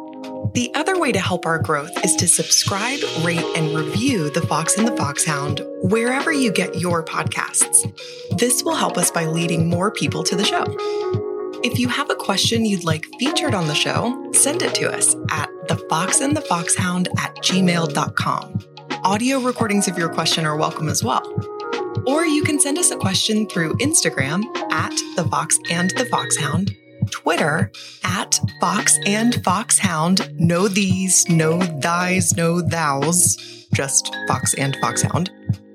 The 0.52 0.72
other 0.74 0.98
way 0.98 1.12
to 1.12 1.20
help 1.20 1.46
our 1.46 1.60
growth 1.60 2.04
is 2.04 2.16
to 2.16 2.26
subscribe, 2.26 2.98
rate, 3.22 3.44
and 3.56 3.72
review 3.72 4.30
The 4.30 4.40
Fox 4.42 4.76
and 4.76 4.86
the 4.86 4.96
Foxhound 4.96 5.62
wherever 5.82 6.32
you 6.32 6.50
get 6.50 6.80
your 6.80 7.04
podcasts. 7.04 7.86
This 8.36 8.64
will 8.64 8.74
help 8.74 8.98
us 8.98 9.12
by 9.12 9.26
leading 9.26 9.68
more 9.68 9.92
people 9.92 10.24
to 10.24 10.34
the 10.34 10.44
show. 10.44 10.64
If 11.62 11.78
you 11.78 11.88
have 11.88 12.10
a 12.10 12.16
question 12.16 12.64
you'd 12.64 12.82
like 12.82 13.06
featured 13.20 13.54
on 13.54 13.68
the 13.68 13.74
show, 13.74 14.28
send 14.32 14.62
it 14.62 14.74
to 14.74 14.90
us 14.90 15.14
at 15.30 15.48
thefoxandthefoxhound 15.68 17.08
at 17.18 17.36
gmail.com. 17.36 18.58
Audio 19.04 19.38
recordings 19.38 19.86
of 19.86 19.96
your 19.96 20.08
question 20.08 20.44
are 20.44 20.56
welcome 20.56 20.88
as 20.88 21.04
well. 21.04 21.22
Or 22.06 22.26
you 22.26 22.42
can 22.42 22.58
send 22.58 22.76
us 22.76 22.90
a 22.90 22.96
question 22.96 23.46
through 23.46 23.74
Instagram 23.74 24.44
at 24.72 24.96
the 25.14 25.28
Fox 25.30 25.58
and 25.70 25.90
the 25.90 26.06
Foxhound, 26.06 26.74
Twitter 27.10 27.70
at 28.04 28.40
Fox 28.60 28.98
and 29.06 29.42
Foxhound, 29.44 30.32
no 30.38 30.68
these, 30.68 31.28
no 31.28 31.58
thys, 31.58 32.36
no 32.36 32.60
thous, 32.60 33.66
just 33.72 34.14
Fox 34.26 34.54
and 34.54 34.76
Foxhound, 34.80 35.30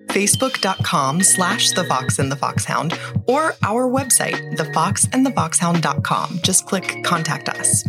facebook.com 0.07 1.21
slash 1.21 1.71
the 1.71 1.83
Fox 1.85 2.19
and 2.19 2.31
the 2.31 2.35
Foxhound, 2.35 2.97
or 3.27 3.55
our 3.63 3.89
website, 3.89 4.55
thefoxandthefoxhound.com. 4.57 6.39
Just 6.43 6.65
click 6.65 7.03
contact 7.03 7.49
us. 7.49 7.83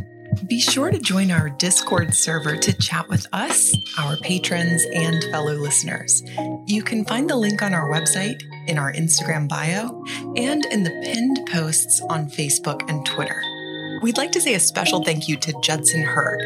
Be 0.45 0.61
sure 0.61 0.91
to 0.91 0.99
join 0.99 1.31
our 1.31 1.49
Discord 1.49 2.15
server 2.15 2.57
to 2.57 2.73
chat 2.75 3.09
with 3.09 3.27
us, 3.33 3.75
our 3.99 4.17
patrons, 4.19 4.85
and 4.95 5.25
fellow 5.33 5.55
listeners. 5.55 6.23
You 6.67 6.83
can 6.83 7.05
find 7.05 7.29
the 7.29 7.37
link 7.37 7.63
on 7.63 7.75
our 7.75 7.91
website, 7.91 8.43
in 8.69 8.79
our 8.79 8.93
Instagram 8.93 9.49
bio, 9.49 10.05
and 10.37 10.65
in 10.67 10.83
the 10.85 10.91
pinned 11.03 11.41
posts 11.51 12.01
on 12.11 12.29
Facebook 12.29 12.89
and 12.89 13.05
Twitter. 13.07 13.43
We'd 14.03 14.19
like 14.19 14.33
to 14.33 14.41
say 14.41 14.55
a 14.55 14.61
special 14.61 15.03
thank 15.03 15.29
you 15.29 15.37
to 15.37 15.61
Judson 15.63 16.03
Hurd, 16.03 16.41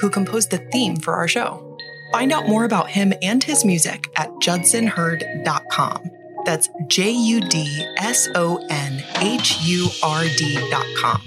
who 0.00 0.08
composed 0.08 0.50
the 0.50 0.58
theme 0.72 0.96
for 0.96 1.14
our 1.14 1.28
show. 1.28 1.76
Find 2.12 2.32
out 2.32 2.48
more 2.48 2.64
about 2.64 2.90
him 2.90 3.12
and 3.22 3.42
his 3.42 3.64
music 3.64 4.08
at 4.16 4.28
judsonhurd.com. 4.42 6.10
That's 6.44 6.68
J 6.88 7.10
U 7.10 7.40
D 7.40 7.86
S 7.98 8.28
O 8.34 8.64
N 8.70 9.02
H 9.20 9.60
U 9.62 9.88
R 10.02 10.24
D.com. 10.24 11.22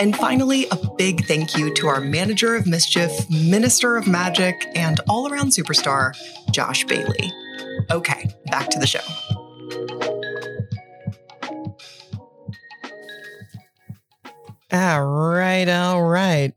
And 0.00 0.16
finally, 0.16 0.66
a 0.70 0.76
big 0.96 1.24
thank 1.26 1.56
you 1.56 1.74
to 1.74 1.88
our 1.88 2.00
manager 2.00 2.54
of 2.54 2.66
mischief, 2.66 3.10
minister 3.30 3.96
of 3.96 4.06
magic, 4.06 4.54
and 4.76 5.00
all 5.08 5.30
around 5.30 5.48
superstar, 5.48 6.16
Josh 6.52 6.84
Bailey. 6.84 7.32
Okay, 7.90 8.26
back 8.46 8.68
to 8.70 8.78
the 8.78 8.86
show. 8.86 9.00
All 14.70 15.04
right, 15.04 15.68
all 15.68 16.02
right. 16.02 16.52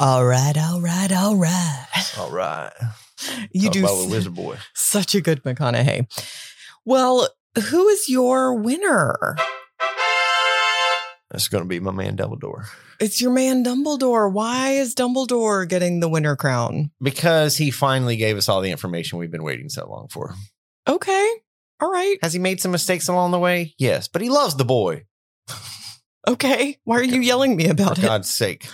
All 0.00 0.24
right, 0.24 0.56
all 0.58 0.80
right, 0.80 1.12
all 1.12 1.36
right. 1.36 1.86
All 2.18 2.30
right. 2.30 2.72
You 3.52 3.64
Talk 3.64 3.72
do 3.72 3.78
about 3.84 3.98
s- 3.98 4.04
a 4.06 4.08
wizard 4.08 4.34
boy. 4.34 4.56
such 4.74 5.14
a 5.14 5.20
good 5.20 5.42
McConaughey. 5.44 6.06
Well, 6.84 7.28
who 7.70 7.88
is 7.88 8.08
your 8.08 8.54
winner? 8.54 9.36
That's 11.32 11.48
going 11.48 11.64
to 11.64 11.68
be 11.68 11.80
my 11.80 11.92
man 11.92 12.16
Dumbledore 12.16 12.66
It's 13.00 13.20
your 13.20 13.32
man 13.32 13.64
Dumbledore. 13.64 14.30
Why 14.30 14.72
is 14.72 14.94
Dumbledore 14.94 15.66
getting 15.66 16.00
the 16.00 16.08
winner 16.08 16.36
crown? 16.36 16.90
because 17.00 17.56
he 17.56 17.70
finally 17.70 18.16
gave 18.16 18.36
us 18.36 18.48
all 18.48 18.60
the 18.60 18.70
information 18.70 19.18
we've 19.18 19.30
been 19.30 19.42
waiting 19.42 19.68
so 19.70 19.88
long 19.88 20.08
for. 20.08 20.34
Okay. 20.86 21.30
All 21.80 21.90
right. 21.90 22.18
Has 22.22 22.32
he 22.32 22.38
made 22.38 22.60
some 22.60 22.70
mistakes 22.70 23.08
along 23.08 23.30
the 23.32 23.38
way? 23.38 23.74
Yes, 23.78 24.06
but 24.08 24.22
he 24.22 24.28
loves 24.28 24.56
the 24.56 24.64
boy. 24.64 25.06
Okay. 26.28 26.78
Why 26.84 26.98
are 26.98 27.04
you 27.04 27.20
yelling 27.20 27.56
me 27.56 27.64
For 27.64 27.72
about 27.72 27.98
it? 27.98 28.02
For 28.02 28.06
God's 28.06 28.30
sake. 28.30 28.68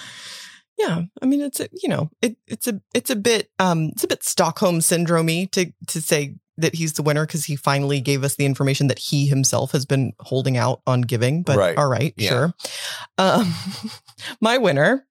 Yeah. 0.78 1.02
I 1.22 1.26
mean, 1.26 1.40
it's 1.40 1.60
a, 1.60 1.68
you 1.72 1.88
know, 1.88 2.10
it, 2.20 2.36
it's 2.46 2.66
a, 2.66 2.80
it's 2.94 3.10
a 3.10 3.16
bit, 3.16 3.50
um, 3.58 3.90
it's 3.92 4.04
a 4.04 4.08
bit 4.08 4.22
Stockholm 4.22 4.80
syndromey 4.80 5.50
to, 5.52 5.72
to 5.86 6.00
say 6.00 6.36
that 6.58 6.74
he's 6.74 6.92
the 6.94 7.02
winner 7.02 7.24
because 7.26 7.44
he 7.46 7.56
finally 7.56 8.00
gave 8.00 8.22
us 8.24 8.34
the 8.36 8.44
information 8.44 8.88
that 8.88 8.98
he 8.98 9.26
himself 9.26 9.72
has 9.72 9.86
been 9.86 10.12
holding 10.20 10.56
out 10.56 10.80
on 10.86 11.00
giving. 11.02 11.42
But 11.42 11.56
Right. 11.56 11.78
all 11.78 11.88
right, 11.88 12.12
Yeah. 12.16 12.28
sure. 12.28 12.54
Um, 13.16 13.54
my 14.40 14.58
winner, 14.58 15.06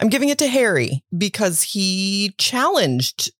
I'm 0.00 0.08
giving 0.08 0.28
it 0.28 0.38
to 0.38 0.48
Harry 0.48 1.04
because 1.16 1.62
he 1.62 2.34
challenged 2.38 3.30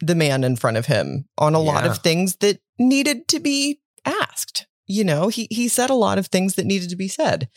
the 0.00 0.14
man 0.14 0.44
in 0.44 0.56
front 0.56 0.76
of 0.76 0.86
him 0.86 1.26
on 1.38 1.54
a 1.54 1.58
lot 1.60 1.86
of 1.86 1.98
things 1.98 2.36
that 2.36 2.60
needed 2.78 3.26
to 3.28 3.40
be 3.40 3.80
asked. 4.04 4.66
You 4.86 5.04
know, 5.04 5.28
he 5.28 5.48
he 5.50 5.68
said 5.68 5.90
a 5.90 5.94
lot 5.94 6.18
of 6.18 6.26
things 6.26 6.54
that 6.54 6.66
needed 6.66 6.90
to 6.90 6.96
be 6.96 7.08
said. 7.08 7.48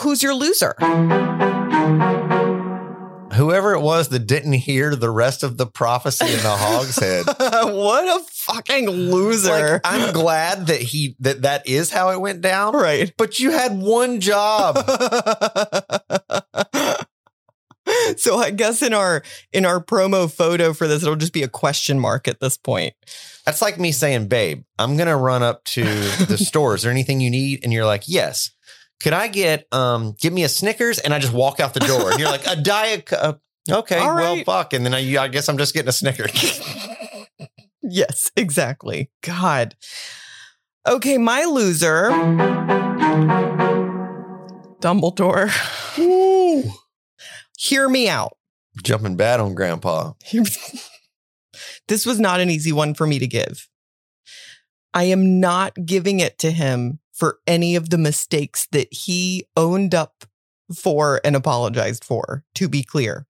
Who's 0.00 0.22
your 0.22 0.34
loser? 0.34 0.76
Whoever 3.40 3.72
it 3.72 3.80
was 3.80 4.10
that 4.10 4.26
didn't 4.26 4.52
hear 4.52 4.94
the 4.94 5.10
rest 5.10 5.42
of 5.42 5.56
the 5.56 5.66
prophecy 5.66 6.26
in 6.26 6.42
the 6.42 6.54
hog's 6.54 6.98
head. 6.98 7.24
what 7.74 8.20
a 8.20 8.22
fucking 8.26 8.86
loser. 8.86 9.72
Like, 9.72 9.80
I'm 9.82 10.12
glad 10.12 10.66
that 10.66 10.82
he 10.82 11.16
that 11.20 11.40
that 11.40 11.66
is 11.66 11.90
how 11.90 12.10
it 12.10 12.20
went 12.20 12.42
down. 12.42 12.76
right. 12.76 13.10
But 13.16 13.40
you 13.40 13.52
had 13.52 13.80
one 13.80 14.20
job. 14.20 14.76
so 18.18 18.36
I 18.36 18.50
guess 18.50 18.82
in 18.82 18.92
our 18.92 19.22
in 19.54 19.64
our 19.64 19.82
promo 19.82 20.30
photo 20.30 20.74
for 20.74 20.86
this, 20.86 21.02
it'll 21.02 21.16
just 21.16 21.32
be 21.32 21.42
a 21.42 21.48
question 21.48 21.98
mark 21.98 22.28
at 22.28 22.40
this 22.40 22.58
point. 22.58 22.92
That's 23.46 23.62
like 23.62 23.80
me 23.80 23.90
saying, 23.90 24.28
"Babe, 24.28 24.64
I'm 24.78 24.98
gonna 24.98 25.16
run 25.16 25.42
up 25.42 25.64
to 25.64 25.84
the 25.84 26.36
store. 26.44 26.74
Is 26.74 26.82
there 26.82 26.92
anything 26.92 27.22
you 27.22 27.30
need?" 27.30 27.60
And 27.62 27.72
you're 27.72 27.86
like, 27.86 28.02
"Yes." 28.06 28.50
Could 29.00 29.12
I 29.14 29.28
get 29.28 29.66
um 29.72 30.14
give 30.20 30.32
me 30.32 30.44
a 30.44 30.48
Snickers? 30.48 30.98
And 30.98 31.12
I 31.14 31.18
just 31.18 31.32
walk 31.32 31.60
out 31.60 31.74
the 31.74 31.80
door. 31.80 32.10
And 32.10 32.20
you're 32.20 32.30
like, 32.30 32.46
"A 32.46 32.56
diet." 32.62 33.12
Uh, 33.12 33.34
okay, 33.70 33.98
All 33.98 34.14
well, 34.14 34.36
right. 34.36 34.46
fuck. 34.46 34.72
And 34.72 34.84
then 34.84 34.94
I, 34.94 35.16
I 35.22 35.28
guess 35.28 35.48
I'm 35.48 35.58
just 35.58 35.74
getting 35.74 35.88
a 35.88 35.92
Snickers. 35.92 36.60
yes, 37.82 38.30
exactly. 38.36 39.10
God. 39.22 39.74
Okay, 40.86 41.18
my 41.18 41.44
loser. 41.44 42.10
Dumbledore. 44.80 45.50
Hear 47.58 47.88
me 47.88 48.08
out. 48.08 48.36
Jumping 48.82 49.16
bad 49.16 49.40
on 49.40 49.54
Grandpa. 49.54 50.12
this 51.88 52.06
was 52.06 52.18
not 52.18 52.40
an 52.40 52.48
easy 52.48 52.72
one 52.72 52.94
for 52.94 53.06
me 53.06 53.18
to 53.18 53.26
give. 53.26 53.68
I 54.94 55.04
am 55.04 55.38
not 55.40 55.74
giving 55.84 56.20
it 56.20 56.38
to 56.38 56.50
him 56.50 56.99
for 57.20 57.38
any 57.46 57.76
of 57.76 57.90
the 57.90 57.98
mistakes 57.98 58.66
that 58.72 58.88
he 58.90 59.44
owned 59.54 59.94
up 59.94 60.24
for 60.74 61.20
and 61.22 61.36
apologized 61.36 62.02
for, 62.02 62.44
to 62.54 62.66
be 62.66 62.82
clear, 62.82 63.26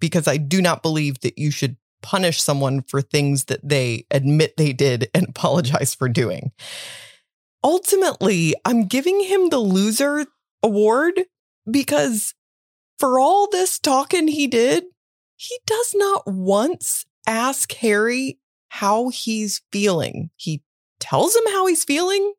because 0.00 0.26
I 0.26 0.36
do 0.36 0.60
not 0.60 0.82
believe 0.82 1.20
that 1.20 1.38
you 1.38 1.52
should 1.52 1.76
punish 2.02 2.42
someone 2.42 2.82
for 2.82 3.00
things 3.00 3.44
that 3.44 3.66
they 3.66 4.06
admit 4.10 4.56
they 4.56 4.72
did 4.72 5.08
and 5.14 5.28
apologize 5.28 5.94
for 5.94 6.08
doing. 6.08 6.50
Ultimately, 7.62 8.54
I'm 8.64 8.86
giving 8.86 9.20
him 9.20 9.48
the 9.48 9.58
loser 9.58 10.26
award 10.62 11.22
because 11.70 12.34
for 12.98 13.20
all 13.20 13.48
this 13.50 13.78
talking 13.78 14.26
he 14.26 14.48
did, 14.48 14.84
he 15.36 15.56
does 15.64 15.94
not 15.94 16.24
once 16.26 17.04
ask 17.26 17.72
Harry 17.74 18.40
how 18.68 19.10
he's 19.10 19.62
feeling. 19.70 20.30
He 20.34 20.62
tells 20.98 21.36
him 21.36 21.44
how 21.46 21.66
he's 21.66 21.84
feeling. 21.84 22.32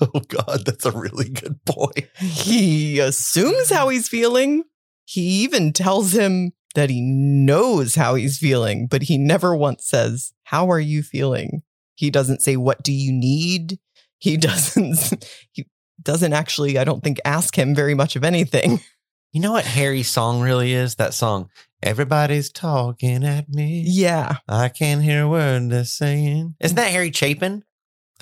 Oh 0.14 0.20
God, 0.20 0.64
that's 0.64 0.86
a 0.86 0.92
really 0.92 1.28
good 1.28 1.64
point. 1.64 2.06
He 2.18 3.00
assumes 3.00 3.68
how 3.68 3.88
he's 3.88 4.06
feeling. 4.06 4.62
He 5.04 5.42
even 5.42 5.72
tells 5.72 6.12
him 6.12 6.52
that 6.76 6.88
he 6.88 7.00
knows 7.00 7.96
how 7.96 8.14
he's 8.14 8.38
feeling, 8.38 8.86
but 8.86 9.02
he 9.02 9.18
never 9.18 9.56
once 9.56 9.88
says, 9.88 10.32
How 10.44 10.70
are 10.70 10.78
you 10.78 11.02
feeling? 11.02 11.62
He 11.96 12.10
doesn't 12.10 12.42
say, 12.42 12.56
What 12.56 12.82
do 12.84 12.92
you 12.92 13.12
need? 13.12 13.80
He 14.18 14.36
doesn't, 14.38 15.26
he 15.50 15.66
doesn't 16.00 16.32
actually, 16.32 16.78
I 16.78 16.84
don't 16.84 17.02
think, 17.02 17.18
ask 17.24 17.58
him 17.58 17.74
very 17.74 17.94
much 17.94 18.14
of 18.14 18.22
anything. 18.22 18.80
You 19.30 19.42
know 19.42 19.52
what 19.52 19.66
Harry's 19.66 20.08
song 20.08 20.40
really 20.40 20.72
is? 20.72 20.94
That 20.94 21.12
song, 21.12 21.50
Everybody's 21.82 22.50
Talking 22.50 23.24
at 23.24 23.46
Me. 23.50 23.84
Yeah, 23.86 24.38
I 24.48 24.70
can't 24.70 25.02
hear 25.02 25.24
a 25.24 25.28
word 25.28 25.68
they're 25.68 25.84
saying. 25.84 26.56
Isn't 26.60 26.76
that 26.76 26.90
Harry 26.90 27.12
Chapin? 27.12 27.62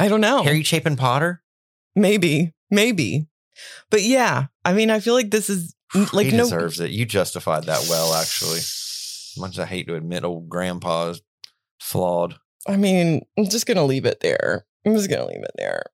I 0.01 0.09
don't 0.09 0.20
know. 0.20 0.43
Harry 0.43 0.65
Chapin 0.65 0.97
Potter? 0.97 1.44
Maybe, 1.97 2.52
maybe. 2.70 3.27
But 3.90 4.02
yeah, 4.02 4.47
I 4.64 4.74
mean, 4.74 4.90
I 4.90 5.01
feel 5.01 5.14
like 5.14 5.31
this 5.31 5.48
is 5.48 5.74
like 6.12 6.27
he 6.27 6.36
no. 6.36 6.44
deserves 6.44 6.78
it. 6.78 6.90
You 6.90 7.06
justified 7.06 7.64
that 7.64 7.86
well, 7.89 8.14
actually. 8.14 8.59
As 8.59 9.35
much 9.39 9.52
as 9.52 9.60
I 9.60 9.66
hate 9.66 9.89
to 9.89 9.94
admit 9.94 10.24
old 10.24 10.48
grandpa's 10.48 11.23
flawed. 11.81 12.36
I 12.68 12.77
mean, 12.77 13.23
I'm 13.39 13.48
just 13.48 13.66
gonna 13.66 13.85
leave 13.85 14.05
it 14.05 14.20
there. 14.20 14.66
I'm 14.85 14.94
just 14.94 15.09
gonna 15.09 15.27
leave 15.27 15.43
it 15.43 15.52
there. 15.56 15.85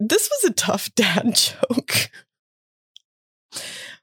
This 0.00 0.30
was 0.30 0.50
a 0.50 0.54
tough 0.54 0.92
dad 0.94 1.34
joke, 1.34 2.10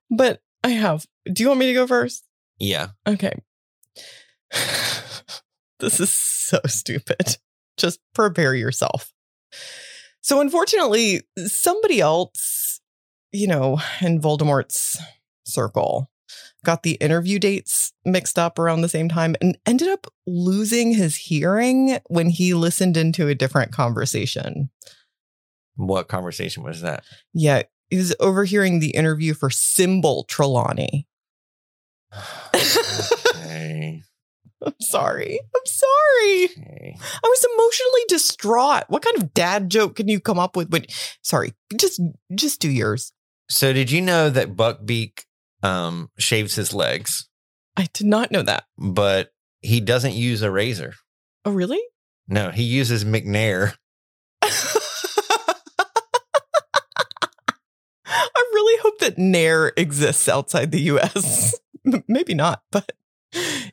but 0.10 0.42
I 0.64 0.70
have. 0.70 1.06
Do 1.32 1.44
you 1.44 1.50
want 1.50 1.60
me 1.60 1.68
to 1.68 1.74
go 1.74 1.88
first? 1.88 2.26
Yeah. 2.60 2.90
Okay. 3.08 3.42
this 5.80 6.00
is 6.00 6.12
so 6.12 6.60
stupid. 6.68 7.38
Just 7.78 8.00
prepare 8.14 8.54
yourself. 8.54 9.14
So, 10.22 10.42
unfortunately, 10.42 11.22
somebody 11.46 12.02
else, 12.02 12.82
you 13.32 13.48
know, 13.48 13.80
in 14.02 14.22
Voldemort's 14.22 14.98
circle 15.46 16.10
got 16.66 16.84
the 16.84 16.94
interview 16.96 17.40
dates 17.40 17.94
mixed 18.06 18.38
up 18.38 18.60
around 18.60 18.82
the 18.82 18.90
same 18.90 19.10
time 19.10 19.36
and 19.42 19.58
ended 19.66 19.88
up 19.88 20.08
losing 20.28 20.92
his 20.92 21.16
hearing 21.16 21.98
when 22.08 22.30
he 22.30 22.54
listened 22.54 22.98
into 22.98 23.28
a 23.28 23.36
different 23.36 23.72
conversation. 23.72 24.70
What 25.76 26.10
conversation 26.10 26.64
was 26.64 26.82
that? 26.82 27.04
Yeah, 27.34 27.64
he 27.90 27.98
was 27.98 28.14
overhearing 28.20 28.80
the 28.80 28.92
interview 28.92 29.34
for 29.34 29.50
Symbol 29.50 30.26
Trelawney. 30.26 31.08
okay. 32.56 34.04
I'm 34.66 34.74
sorry. 34.82 35.40
I'm 35.56 35.66
sorry. 35.66 36.46
okay. 36.46 36.98
I 37.00 37.28
was 37.28 37.46
emotionally 37.54 38.02
distraught. 38.10 38.84
What 38.90 39.04
kind 39.04 39.18
of 39.18 39.34
dad 39.34 39.70
joke 39.70 39.96
can 39.96 40.08
you 40.08 40.20
come 40.20 40.40
up 40.40 40.56
with 40.56 40.70
when 40.70 40.86
sorry, 41.22 41.54
just 41.78 42.02
just 42.36 42.60
do 42.60 42.70
yours. 42.70 43.14
So 43.50 43.74
did 43.74 43.92
you 43.92 44.02
know 44.02 44.30
that 44.30 44.56
Buckbeak 44.56 45.24
um 45.64 46.10
shaves 46.18 46.56
his 46.56 46.74
legs, 46.74 47.28
I 47.78 47.88
did 47.94 48.08
not 48.08 48.32
know 48.32 48.42
that. 48.44 48.66
but 48.78 49.32
he 49.62 49.80
doesn't 49.82 50.14
use 50.14 50.42
a 50.42 50.52
razor? 50.52 50.94
Oh, 51.46 51.52
really? 51.52 51.82
No, 52.28 52.52
he 52.52 52.64
uses 52.64 53.06
Macnair. 53.06 53.74
I 54.42 54.50
really 58.54 58.80
hope 58.82 59.00
that 59.00 59.18
Nair 59.18 59.72
exists 59.78 60.28
outside 60.28 60.72
the 60.72 60.82
US. 60.82 61.56
Maybe 62.08 62.34
not, 62.34 62.62
but 62.72 62.92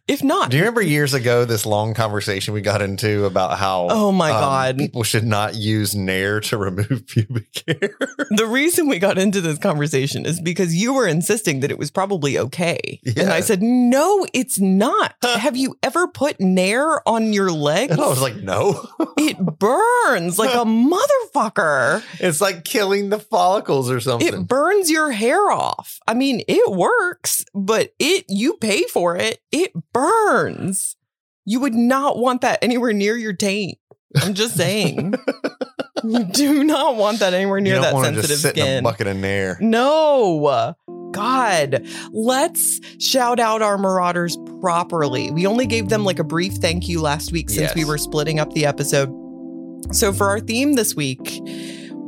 if 0.06 0.22
not, 0.22 0.50
Do 0.50 0.56
you 0.56 0.62
remember 0.62 0.82
years 0.82 1.14
ago 1.14 1.44
this 1.44 1.64
long 1.64 1.94
conversation 1.94 2.52
we 2.52 2.60
got 2.60 2.82
into 2.82 3.24
about 3.24 3.58
how 3.58 3.88
oh 3.90 4.12
my 4.12 4.30
um, 4.30 4.40
God. 4.40 4.78
people 4.78 5.02
should 5.02 5.24
not 5.24 5.54
use 5.54 5.94
Nair 5.94 6.40
to 6.40 6.58
remove 6.58 7.06
pubic 7.06 7.62
hair? 7.66 7.96
The 8.30 8.46
reason 8.46 8.88
we 8.88 8.98
got 8.98 9.18
into 9.18 9.40
this 9.40 9.58
conversation 9.58 10.26
is 10.26 10.40
because 10.40 10.74
you 10.74 10.92
were 10.92 11.06
insisting 11.06 11.60
that 11.60 11.70
it 11.70 11.78
was 11.78 11.90
probably 11.90 12.38
okay. 12.38 13.00
And 13.16 13.30
I 13.30 13.40
said, 13.40 13.62
no, 13.62 14.26
it's 14.34 14.58
not. 14.58 15.14
Have 15.22 15.56
you 15.56 15.78
ever 15.82 16.08
put 16.08 16.40
Nair 16.40 17.06
on 17.08 17.32
your 17.32 17.50
legs? 17.50 17.92
and 17.92 18.00
I 18.00 18.08
was 18.08 18.20
like, 18.20 18.36
no. 18.36 18.86
it 19.16 19.38
burns 19.38 20.38
like 20.38 20.54
a 20.54 20.64
motherfucker. 20.64 22.02
it's 22.20 22.40
like 22.40 22.64
killing 22.64 23.08
the 23.08 23.18
follicles 23.18 23.90
or 23.90 24.00
something. 24.00 24.28
It 24.28 24.46
burns 24.46 24.90
your 24.90 25.12
hair 25.12 25.50
off. 25.50 25.98
I 26.06 26.14
mean, 26.14 26.42
it 26.46 26.70
works, 26.70 27.44
but 27.54 27.94
it 27.98 28.26
you 28.28 28.54
pay 28.54 28.82
for 28.84 29.16
it. 29.16 29.40
It 29.52 29.73
burns. 29.93 30.97
You 31.44 31.60
would 31.60 31.74
not 31.74 32.18
want 32.18 32.40
that 32.40 32.59
anywhere 32.62 32.93
near 32.93 33.16
your 33.16 33.32
taint. 33.32 33.78
I'm 34.23 34.35
just 34.35 34.56
saying. 34.56 35.14
you 36.05 36.24
do 36.24 36.64
not 36.64 36.97
want 36.97 37.20
that 37.20 37.35
anywhere 37.35 37.59
you 37.59 37.64
near 37.64 37.74
don't 37.74 37.82
that 37.82 37.94
want 37.94 38.06
to 38.06 38.23
sensitive 38.23 38.28
just 38.31 38.43
sit 38.43 38.56
in 38.56 38.62
a 38.62 38.66
skin. 38.66 38.85
bucket 38.85 39.06
of 39.06 39.16
Nair. 39.16 39.59
No. 39.60 40.74
God, 41.12 41.86
let's 42.10 42.81
shout 42.98 43.40
out 43.40 43.62
our 43.62 43.78
Marauders 43.78 44.36
properly. 44.60 45.31
We 45.31 45.47
only 45.47 45.66
gave 45.66 45.89
them 45.89 46.05
like 46.05 46.18
a 46.18 46.24
brief 46.24 46.55
thank 46.55 46.89
you 46.89 47.01
last 47.01 47.32
week 47.32 47.48
since 47.48 47.74
we 47.74 47.85
were 47.85 47.98
splitting 47.98 48.39
up 48.39 48.52
the 48.52 48.66
episode. 48.66 49.09
So, 49.93 50.12
for 50.12 50.28
our 50.28 50.40
theme 50.40 50.74
this 50.74 50.94
week, 50.97 51.40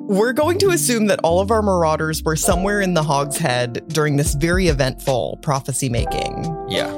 we're 0.09 0.33
going 0.33 0.59
to 0.59 0.71
assume 0.71 1.07
that 1.07 1.21
all 1.21 1.41
of 1.41 1.51
our 1.51 1.63
marauders 1.63 2.23
were 2.23 2.37
somewhere 2.37 2.81
in 2.81 2.95
the 2.95 3.03
Hog's 3.03 3.37
Head 3.37 3.87
during 3.89 4.17
this 4.17 4.35
very 4.35 4.69
eventful 4.69 5.39
prophecy 5.43 5.89
making. 5.89 6.45
Yeah. 6.69 6.91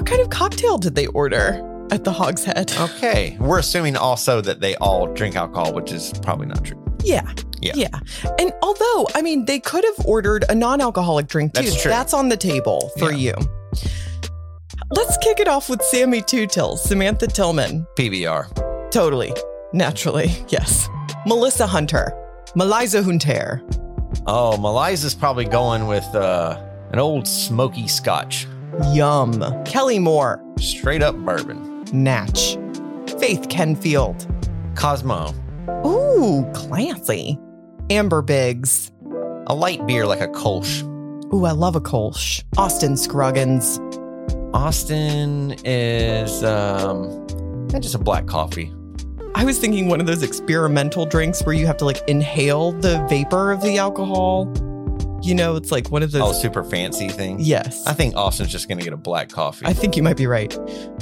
What 0.00 0.08
kind 0.08 0.22
of 0.22 0.30
cocktail 0.30 0.78
did 0.78 0.94
they 0.94 1.08
order 1.08 1.86
at 1.90 2.04
the 2.04 2.10
Hog's 2.10 2.42
Head? 2.42 2.72
Okay. 2.80 3.36
We're 3.38 3.58
assuming 3.58 3.98
also 3.98 4.40
that 4.40 4.58
they 4.60 4.74
all 4.76 5.06
drink 5.12 5.36
alcohol, 5.36 5.74
which 5.74 5.92
is 5.92 6.14
probably 6.22 6.46
not 6.46 6.64
true. 6.64 6.82
Yeah. 7.04 7.30
Yeah. 7.60 7.74
Yeah. 7.74 8.00
And 8.38 8.50
although, 8.62 9.08
I 9.14 9.20
mean, 9.20 9.44
they 9.44 9.60
could 9.60 9.84
have 9.84 10.06
ordered 10.06 10.46
a 10.48 10.54
non 10.54 10.80
alcoholic 10.80 11.26
drink 11.26 11.52
too. 11.52 11.64
That's 11.64 11.82
true. 11.82 11.90
That's 11.90 12.14
on 12.14 12.30
the 12.30 12.38
table 12.38 12.90
for 12.98 13.12
Yeah. 13.12 13.34
you. 13.38 13.48
Let's 14.90 15.18
kick 15.18 15.38
it 15.38 15.48
off 15.48 15.68
with 15.68 15.82
Sammy 15.82 16.22
Two 16.22 16.46
Tills, 16.46 16.82
Samantha 16.82 17.26
Tillman. 17.26 17.86
PBR. 17.98 18.90
Totally. 18.90 19.34
Naturally. 19.74 20.30
Yes. 20.48 20.88
Melissa 21.26 21.66
Hunter. 21.66 22.14
Meliza 22.56 23.04
Hunter. 23.04 23.60
Oh, 24.26 24.56
Meliza's 24.58 25.14
probably 25.14 25.44
going 25.44 25.86
with 25.88 26.06
uh, 26.14 26.58
an 26.90 26.98
old 26.98 27.28
smoky 27.28 27.86
scotch. 27.86 28.46
Yum. 28.92 29.42
Kelly 29.64 29.98
Moore. 29.98 30.42
Straight 30.58 31.02
up 31.02 31.16
bourbon. 31.16 31.84
Natch. 31.92 32.56
Faith 33.18 33.48
Kenfield. 33.48 34.26
Cosmo. 34.76 35.34
Ooh, 35.86 36.50
classy. 36.54 37.38
Amber 37.90 38.22
Biggs. 38.22 38.92
A 39.46 39.54
light 39.54 39.86
beer 39.86 40.06
like 40.06 40.20
a 40.20 40.28
Kolsch. 40.28 40.82
Ooh, 41.32 41.44
I 41.44 41.52
love 41.52 41.76
a 41.76 41.80
Kolsch. 41.80 42.44
Austin 42.56 42.96
Scruggins. 42.96 43.78
Austin 44.52 45.54
is 45.64 46.42
um 46.42 47.26
just 47.80 47.94
a 47.94 47.98
black 47.98 48.26
coffee. 48.26 48.72
I 49.34 49.44
was 49.44 49.58
thinking 49.58 49.88
one 49.88 50.00
of 50.00 50.06
those 50.06 50.22
experimental 50.22 51.06
drinks 51.06 51.42
where 51.44 51.54
you 51.54 51.66
have 51.66 51.76
to 51.78 51.84
like 51.84 52.02
inhale 52.08 52.72
the 52.72 53.04
vapor 53.08 53.52
of 53.52 53.62
the 53.62 53.78
alcohol. 53.78 54.52
You 55.22 55.34
know, 55.34 55.56
it's 55.56 55.70
like 55.70 55.90
one 55.90 56.02
of 56.02 56.12
those. 56.12 56.22
Oh, 56.22 56.32
super 56.32 56.64
fancy 56.64 57.08
things? 57.08 57.46
yes. 57.46 57.86
I 57.86 57.92
think 57.92 58.16
Austin's 58.16 58.50
just 58.50 58.68
gonna 58.68 58.82
get 58.82 58.92
a 58.92 58.96
black 58.96 59.28
coffee. 59.28 59.66
I 59.66 59.72
think 59.72 59.96
you 59.96 60.02
might 60.02 60.16
be 60.16 60.26
right. 60.26 60.56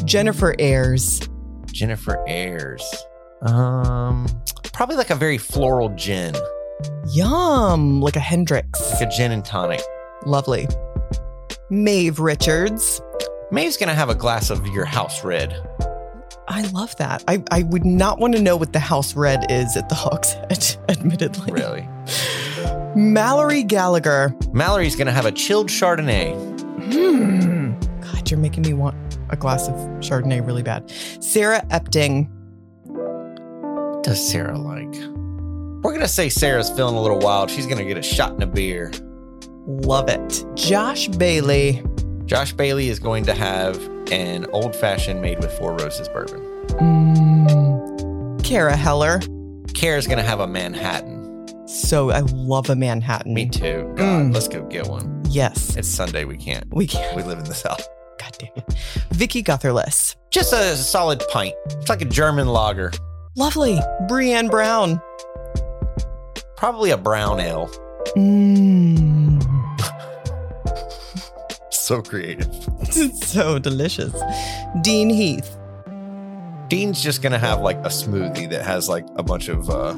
Jennifer 0.04 0.54
Ayers. 0.58 1.20
Jennifer 1.66 2.22
Ayers. 2.26 2.82
Um, 3.42 4.26
probably 4.72 4.96
like 4.96 5.10
a 5.10 5.14
very 5.14 5.38
floral 5.38 5.90
gin, 5.94 6.34
Yum. 7.12 8.00
Like 8.00 8.16
a 8.16 8.20
Hendrick's. 8.20 8.92
like 8.92 9.02
a 9.02 9.06
gin 9.10 9.30
and 9.32 9.44
tonic. 9.44 9.80
Lovely. 10.26 10.66
Maeve 11.70 12.18
Richards. 12.18 13.00
Maeve's 13.52 13.76
gonna 13.76 13.94
have 13.94 14.08
a 14.08 14.14
glass 14.14 14.50
of 14.50 14.66
your 14.68 14.84
house 14.84 15.24
red. 15.24 15.54
I 16.48 16.62
love 16.72 16.96
that. 16.96 17.22
I, 17.28 17.42
I 17.50 17.62
would 17.64 17.84
not 17.84 18.18
want 18.18 18.34
to 18.34 18.40
know 18.42 18.56
what 18.56 18.72
the 18.72 18.78
house 18.80 19.14
red 19.14 19.50
is 19.50 19.76
at 19.76 19.88
the 19.90 19.94
Hawks 19.94 20.34
admittedly. 20.88 21.52
Really. 21.52 21.86
Mallory 22.96 23.62
Gallagher. 23.62 24.34
Mallory's 24.52 24.96
gonna 24.96 25.12
have 25.12 25.26
a 25.26 25.32
chilled 25.32 25.68
Chardonnay. 25.68 26.32
Hmm. 26.92 27.78
God, 28.00 28.30
you're 28.30 28.40
making 28.40 28.62
me 28.62 28.72
want 28.72 28.96
a 29.30 29.36
glass 29.36 29.68
of 29.68 29.74
Chardonnay 30.00 30.44
really 30.44 30.62
bad. 30.62 30.90
Sarah 31.20 31.62
Epting. 31.70 32.28
What 32.84 34.02
does 34.02 34.26
Sarah 34.30 34.58
like? 34.58 34.94
We're 35.82 35.92
gonna 35.92 36.08
say 36.08 36.28
Sarah's 36.28 36.70
feeling 36.70 36.96
a 36.96 37.00
little 37.00 37.18
wild. 37.18 37.50
She's 37.50 37.66
gonna 37.66 37.84
get 37.84 37.98
a 37.98 38.02
shot 38.02 38.32
in 38.32 38.42
a 38.42 38.46
beer. 38.46 38.92
Love 39.66 40.08
it. 40.08 40.44
Josh 40.54 41.08
Bailey. 41.08 41.82
Josh 42.24 42.52
Bailey 42.52 42.88
is 42.88 42.98
going 42.98 43.24
to 43.24 43.34
have 43.34 43.76
an 44.10 44.46
old 44.46 44.74
fashioned 44.74 45.20
made 45.20 45.38
with 45.38 45.52
Four 45.58 45.76
Roses 45.76 46.08
bourbon. 46.08 46.40
Mm. 46.78 48.44
Kara 48.44 48.76
Heller. 48.76 49.20
Kara's 49.74 50.06
gonna 50.06 50.22
have 50.22 50.40
a 50.40 50.46
Manhattan. 50.46 51.17
So 51.68 52.10
I 52.10 52.20
love 52.20 52.70
a 52.70 52.76
Manhattan. 52.76 53.34
Me 53.34 53.46
too. 53.48 53.92
God, 53.94 54.22
Mm. 54.22 54.34
let's 54.34 54.48
go 54.48 54.62
get 54.64 54.86
one. 54.86 55.22
Yes. 55.28 55.76
It's 55.76 55.86
Sunday. 55.88 56.24
We 56.24 56.38
can't. 56.38 56.64
We 56.74 56.86
can't. 56.86 57.14
We 57.14 57.22
live 57.22 57.38
in 57.38 57.44
the 57.44 57.54
South. 57.54 57.86
God 58.18 58.34
damn 58.38 58.48
it. 58.56 58.74
Vicky 59.10 59.42
Gutherless. 59.42 60.16
Just 60.30 60.52
a 60.54 60.76
solid 60.76 61.22
pint. 61.30 61.54
It's 61.66 61.90
like 61.90 62.00
a 62.00 62.06
German 62.06 62.48
lager. 62.48 62.90
Lovely. 63.36 63.78
Brienne 64.08 64.48
Brown. 64.48 64.98
Probably 66.56 66.90
a 66.90 66.96
brown 66.96 67.38
ale. 67.38 67.68
Mmm. 68.16 69.44
So 71.70 72.00
creative. 72.00 72.48
so 73.22 73.58
delicious. 73.58 74.14
Dean 74.80 75.10
Heath. 75.10 75.56
Dean's 76.68 77.02
just 77.02 77.20
gonna 77.22 77.38
have 77.38 77.60
like 77.60 77.76
a 77.78 77.88
smoothie 77.90 78.48
that 78.50 78.64
has 78.64 78.88
like 78.88 79.06
a 79.16 79.22
bunch 79.22 79.48
of 79.48 79.68
uh 79.70 79.94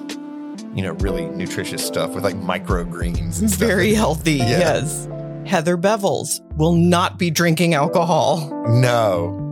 you 0.74 0.82
know, 0.82 0.92
really 0.94 1.26
nutritious 1.26 1.84
stuff 1.86 2.10
with 2.14 2.24
like 2.24 2.36
microgreens 2.36 3.40
and 3.40 3.50
stuff. 3.50 3.58
Very 3.68 3.94
healthy. 3.94 4.34
Yeah. 4.34 4.58
Yes. 4.58 5.08
Heather 5.46 5.76
Bevels 5.76 6.40
will 6.56 6.74
not 6.74 7.18
be 7.18 7.30
drinking 7.30 7.74
alcohol. 7.74 8.50
No. 8.68 9.46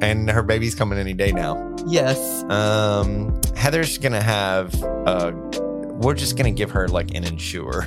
And 0.00 0.30
her 0.30 0.42
baby's 0.42 0.74
coming 0.74 0.98
any 0.98 1.12
day 1.12 1.32
now. 1.32 1.76
Yes. 1.86 2.42
Um 2.44 3.40
Heather's 3.56 3.98
gonna 3.98 4.22
have 4.22 4.72
uh 5.06 5.32
we're 6.00 6.14
just 6.14 6.36
gonna 6.36 6.50
give 6.50 6.70
her 6.70 6.88
like 6.88 7.14
an 7.14 7.24
Ensure. 7.24 7.82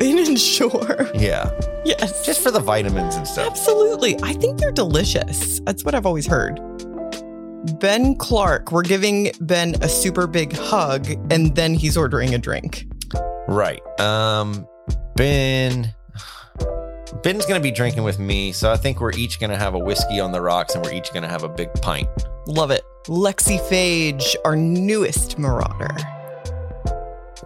An 0.00 0.18
Ensure. 0.18 1.10
Yeah. 1.14 1.50
Yes. 1.84 2.24
Just 2.26 2.42
for 2.42 2.50
the 2.50 2.60
vitamins 2.60 3.14
and 3.14 3.26
stuff. 3.26 3.48
Absolutely. 3.50 4.16
I 4.22 4.32
think 4.34 4.58
they're 4.58 4.72
delicious. 4.72 5.60
That's 5.60 5.84
what 5.84 5.94
I've 5.94 6.06
always 6.06 6.26
heard. 6.26 6.58
Ben 7.78 8.16
Clark, 8.16 8.72
we're 8.72 8.82
giving 8.82 9.30
Ben 9.40 9.76
a 9.82 9.88
super 9.88 10.26
big 10.26 10.52
hug 10.52 11.06
and 11.30 11.54
then 11.54 11.74
he's 11.74 11.96
ordering 11.96 12.34
a 12.34 12.38
drink. 12.38 12.86
Right. 13.46 13.80
Um 14.00 14.66
Ben 15.16 15.94
Ben's 17.22 17.46
gonna 17.46 17.60
be 17.60 17.70
drinking 17.70 18.02
with 18.02 18.18
me, 18.18 18.52
so 18.52 18.72
I 18.72 18.76
think 18.76 19.00
we're 19.00 19.12
each 19.12 19.38
gonna 19.38 19.58
have 19.58 19.74
a 19.74 19.78
whiskey 19.78 20.18
on 20.18 20.32
the 20.32 20.40
rocks 20.40 20.74
and 20.74 20.84
we're 20.84 20.92
each 20.92 21.12
gonna 21.12 21.28
have 21.28 21.44
a 21.44 21.48
big 21.48 21.72
pint. 21.74 22.08
Love 22.46 22.70
it. 22.70 22.82
Lexi 23.06 23.60
Phage, 23.68 24.34
our 24.44 24.56
newest 24.56 25.38
marauder. 25.38 25.96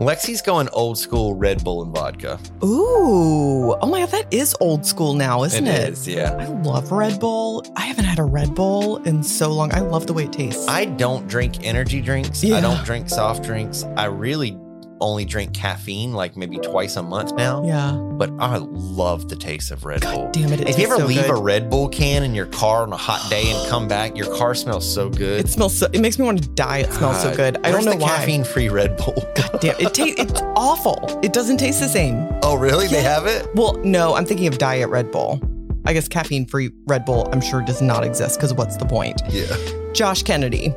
Lexi's 0.01 0.43
going 0.43 0.69
old 0.75 0.99
school 0.99 1.35
Red 1.35 1.65
Bull 1.65 1.83
and 1.83 1.95
vodka. 1.95 2.39
Ooh. 2.63 3.75
Oh 3.81 3.87
my 3.87 4.01
God, 4.01 4.11
that 4.11 4.33
is 4.33 4.55
old 4.61 4.85
school 4.85 5.15
now, 5.15 5.43
isn't 5.45 5.67
it? 5.67 5.75
it? 5.75 5.93
is, 5.95 6.07
yeah. 6.07 6.37
I 6.39 6.47
love 6.49 6.93
Red 6.93 7.19
Bull. 7.19 7.65
I 7.77 7.87
haven't 7.87 8.05
had 8.05 8.19
a 8.19 8.23
Red 8.23 8.55
Bull 8.55 8.99
in 9.05 9.23
so 9.23 9.51
long. 9.51 9.73
I 9.73 9.81
love 9.81 10.07
the 10.07 10.13
way 10.13 10.25
it 10.25 10.35
tastes. 10.35 10.69
I 10.69 10.85
don't 10.85 11.27
drink 11.29 11.65
energy 11.65 12.03
drinks. 12.03 12.45
Yeah. 12.45 12.57
I 12.57 12.61
don't 12.61 12.85
drink 12.85 13.09
soft 13.09 13.43
drinks. 13.43 13.85
I 13.97 14.05
really 14.05 14.59
only 15.01 15.25
drink 15.25 15.53
caffeine 15.55 16.13
like 16.13 16.37
maybe 16.37 16.59
twice 16.59 16.97
a 16.97 17.03
month 17.03 17.35
now. 17.35 17.65
yeah. 17.65 17.93
But 17.93 18.31
I 18.39 18.57
love 18.57 19.29
the 19.29 19.37
taste 19.37 19.71
of 19.71 19.85
Red 19.85 20.01
Bull. 20.01 20.31
Damn 20.33 20.53
it. 20.53 20.61
It 20.63 20.69
If 20.71 20.79
you 20.79 20.87
ever 20.87 20.97
so 20.97 21.07
leave 21.07 21.27
good. 21.27 21.31
a 21.31 21.41
Red 21.41 21.69
Bull 21.69 21.89
can 21.89 22.23
in 22.23 22.35
your 22.35 22.47
car 22.47 22.83
on 22.83 22.93
a 22.93 22.97
hot 22.97 23.29
day 23.29 23.51
and 23.51 23.69
come 23.69 23.87
back, 23.97 24.17
your 24.17 24.35
car 24.37 24.55
smells 24.55 24.91
so 24.91 25.11
good. 25.11 25.41
it 25.41 25.49
smells 25.49 25.77
so, 25.79 25.87
it 25.93 26.01
makes 26.01 26.19
me 26.19 26.25
want 26.25 26.43
to 26.43 26.49
die. 26.51 26.79
It 26.79 26.93
smells 26.93 27.21
so 27.23 27.35
good. 27.35 27.59
I 27.65 27.71
don't 27.71 27.85
know 27.85 27.95
why. 27.97 28.09
caffeine-free 28.09 28.71
Red 28.71 28.97
Bull. 28.97 29.15
God 29.37 29.59
damn, 29.61 29.75
it 29.77 29.83
It 29.83 29.95
tastes 29.95 30.21
it's 30.21 30.41
awful. 30.57 31.21
It 31.23 31.33
doesn't 31.33 31.59
taste 31.59 31.81
the 31.81 31.89
same. 31.89 32.29
oh, 32.43 32.57
really? 32.57 32.87
They 32.89 33.03
have 33.03 33.27
it? 33.27 33.47
Well, 33.55 33.75
no, 33.85 34.15
I'm 34.15 34.25
thinking 34.25 34.47
of 34.47 34.57
Diet 34.59 34.89
Red 34.89 35.11
Bull. 35.11 35.41
I 35.85 35.93
guess 35.93 36.09
caffeine 36.09 36.47
free 36.47 36.71
Red 36.87 37.05
Bull, 37.05 37.29
I'm 37.33 37.41
sure, 37.41 37.61
does 37.63 37.81
not 37.83 38.03
exist 38.05 38.39
because 38.39 38.53
what's 38.55 38.77
the 38.77 38.87
point? 38.87 39.21
Yeah. 39.29 39.55
Josh 39.93 40.23
Kennedy. 40.23 40.75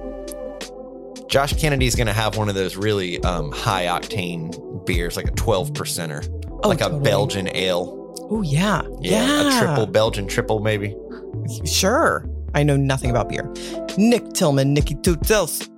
Josh 1.29 1.53
Kennedy's 1.53 1.95
going 1.95 2.07
to 2.07 2.13
have 2.13 2.37
one 2.37 2.49
of 2.49 2.55
those 2.55 2.75
really 2.75 3.21
um, 3.23 3.51
high 3.51 3.85
octane 3.85 4.85
beers, 4.85 5.15
like 5.15 5.27
a 5.27 5.31
12 5.31 5.71
percenter, 5.73 6.27
Oh, 6.63 6.69
like 6.69 6.81
a. 6.81 6.89
Belgian 6.99 7.47
ale. 7.55 7.95
Oh, 8.31 8.41
yeah. 8.41 8.81
Yeah, 8.99 9.55
a 9.55 9.59
triple 9.59 9.85
Belgian 9.85 10.27
triple, 10.27 10.59
maybe. 10.59 10.95
Sure. 11.65 12.25
I 12.55 12.63
know 12.63 12.75
nothing 12.75 13.11
about 13.11 13.29
beer. 13.29 13.51
Nick 13.97 14.33
Tillman, 14.33 14.73
Nicky 14.73 14.95
Toots. 14.95 15.69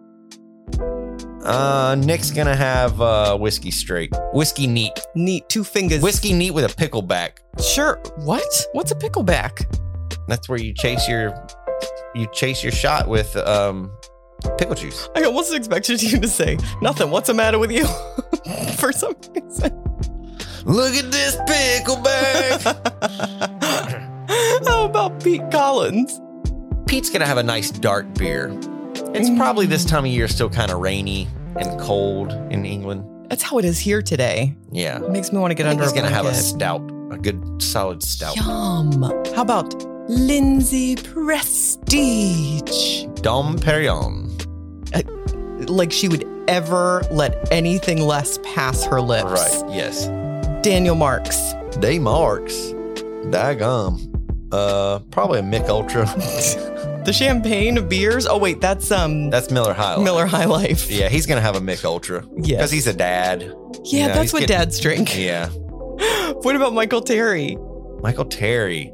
Uh, 1.43 1.95
Nick's 1.99 2.29
gonna 2.31 2.55
have 2.55 3.01
uh, 3.01 3.35
whiskey 3.37 3.71
straight, 3.71 4.13
whiskey 4.31 4.67
neat, 4.67 4.93
Neat, 5.15 5.49
two 5.49 5.63
fingers. 5.63 6.01
whiskey 6.01 6.33
neat 6.33 6.51
with 6.51 6.63
a 6.63 6.67
pickleback. 6.75 7.39
Sure. 7.59 7.99
What? 8.17 8.45
What's 8.73 8.91
a 8.91 8.95
pickleback? 8.95 9.65
That's 10.27 10.47
where 10.47 10.59
you 10.59 10.71
chase 10.73 11.07
your 11.09 11.33
you 12.13 12.27
chase 12.31 12.61
your 12.63 12.71
shot 12.71 13.07
with 13.09 13.35
um 13.37 13.91
pickle 14.57 14.75
juice. 14.75 15.07
I 15.15 15.23
almost 15.23 15.53
expected 15.53 16.01
you 16.03 16.19
to 16.19 16.27
say, 16.27 16.57
nothing. 16.81 17.09
What's 17.11 17.27
the 17.27 17.33
matter 17.33 17.59
with 17.59 17.71
you? 17.71 17.85
For 18.77 18.91
some 18.91 19.15
reason. 19.35 19.77
Look 20.65 20.93
at 20.95 21.11
this 21.11 21.35
pickleback. 21.47 22.61
How 24.67 24.85
about 24.85 25.23
Pete 25.23 25.49
Collins? 25.51 26.19
Pete's 26.87 27.09
gonna 27.09 27.25
have 27.25 27.37
a 27.37 27.43
nice 27.43 27.71
dark 27.71 28.11
beer. 28.15 28.51
It's 29.13 29.29
probably 29.31 29.65
this 29.65 29.85
time 29.85 30.05
of 30.05 30.11
year 30.11 30.27
still 30.27 30.49
kind 30.49 30.71
of 30.71 30.79
rainy 30.79 31.27
and 31.57 31.79
cold 31.79 32.31
in 32.51 32.65
England. 32.65 33.05
That's 33.29 33.43
how 33.43 33.57
it 33.59 33.65
is 33.65 33.79
here 33.79 34.01
today. 34.01 34.55
Yeah, 34.71 35.01
It 35.03 35.09
makes 35.09 35.31
me 35.31 35.39
want 35.39 35.51
to 35.51 35.55
get 35.55 35.65
I 35.65 35.69
think 35.69 35.81
under 35.81 35.91
he's 35.91 36.01
gonna 36.01 36.13
have 36.13 36.25
a 36.25 36.29
blanket. 36.29 36.43
stout, 36.43 36.81
a 37.11 37.17
good 37.17 37.61
solid 37.61 38.03
stout. 38.03 38.35
Yum. 38.35 39.01
How 39.35 39.41
about 39.41 39.73
Lindsay 40.09 40.95
Prestige. 41.91 43.05
Dom 43.21 43.57
Perignon. 43.57 44.30
Like 45.71 45.91
she 45.91 46.07
would 46.07 46.27
ever 46.47 47.01
let 47.11 47.51
anything 47.51 48.01
less 48.01 48.37
pass 48.43 48.83
her 48.85 49.01
lips. 49.01 49.25
Right. 49.31 49.73
Yes. 49.73 50.05
Daniel 50.63 50.95
Marks. 50.95 51.53
Day 51.79 51.97
Marks. 51.97 52.53
Daggum. 53.31 54.07
Uh, 54.51 54.99
probably 55.11 55.39
a 55.39 55.43
Mich 55.43 55.63
Ultra. 55.63 56.05
The 57.01 57.13
champagne 57.13 57.79
of 57.79 57.89
beers. 57.89 58.27
Oh 58.27 58.37
wait, 58.37 58.61
that's 58.61 58.91
um 58.91 59.31
That's 59.31 59.49
Miller 59.49 59.73
High. 59.73 59.95
Life. 59.95 60.03
Miller 60.03 60.27
High 60.27 60.45
Life. 60.45 60.91
Yeah, 60.91 61.09
he's 61.09 61.25
gonna 61.25 61.41
have 61.41 61.55
a 61.55 61.59
Mich 61.61 61.83
Ultra 61.83 62.23
Yeah, 62.37 62.57
because 62.57 62.69
he's 62.69 62.85
a 62.85 62.93
dad. 62.93 63.41
Yeah, 63.41 64.01
you 64.03 64.07
know, 64.09 64.13
that's 64.13 64.31
what 64.33 64.41
getting- 64.41 64.55
dads 64.57 64.79
drink. 64.79 65.17
Yeah, 65.17 65.47
What 66.43 66.55
about 66.55 66.73
Michael 66.75 67.01
Terry? 67.01 67.57
Michael 68.03 68.25
Terry. 68.25 68.93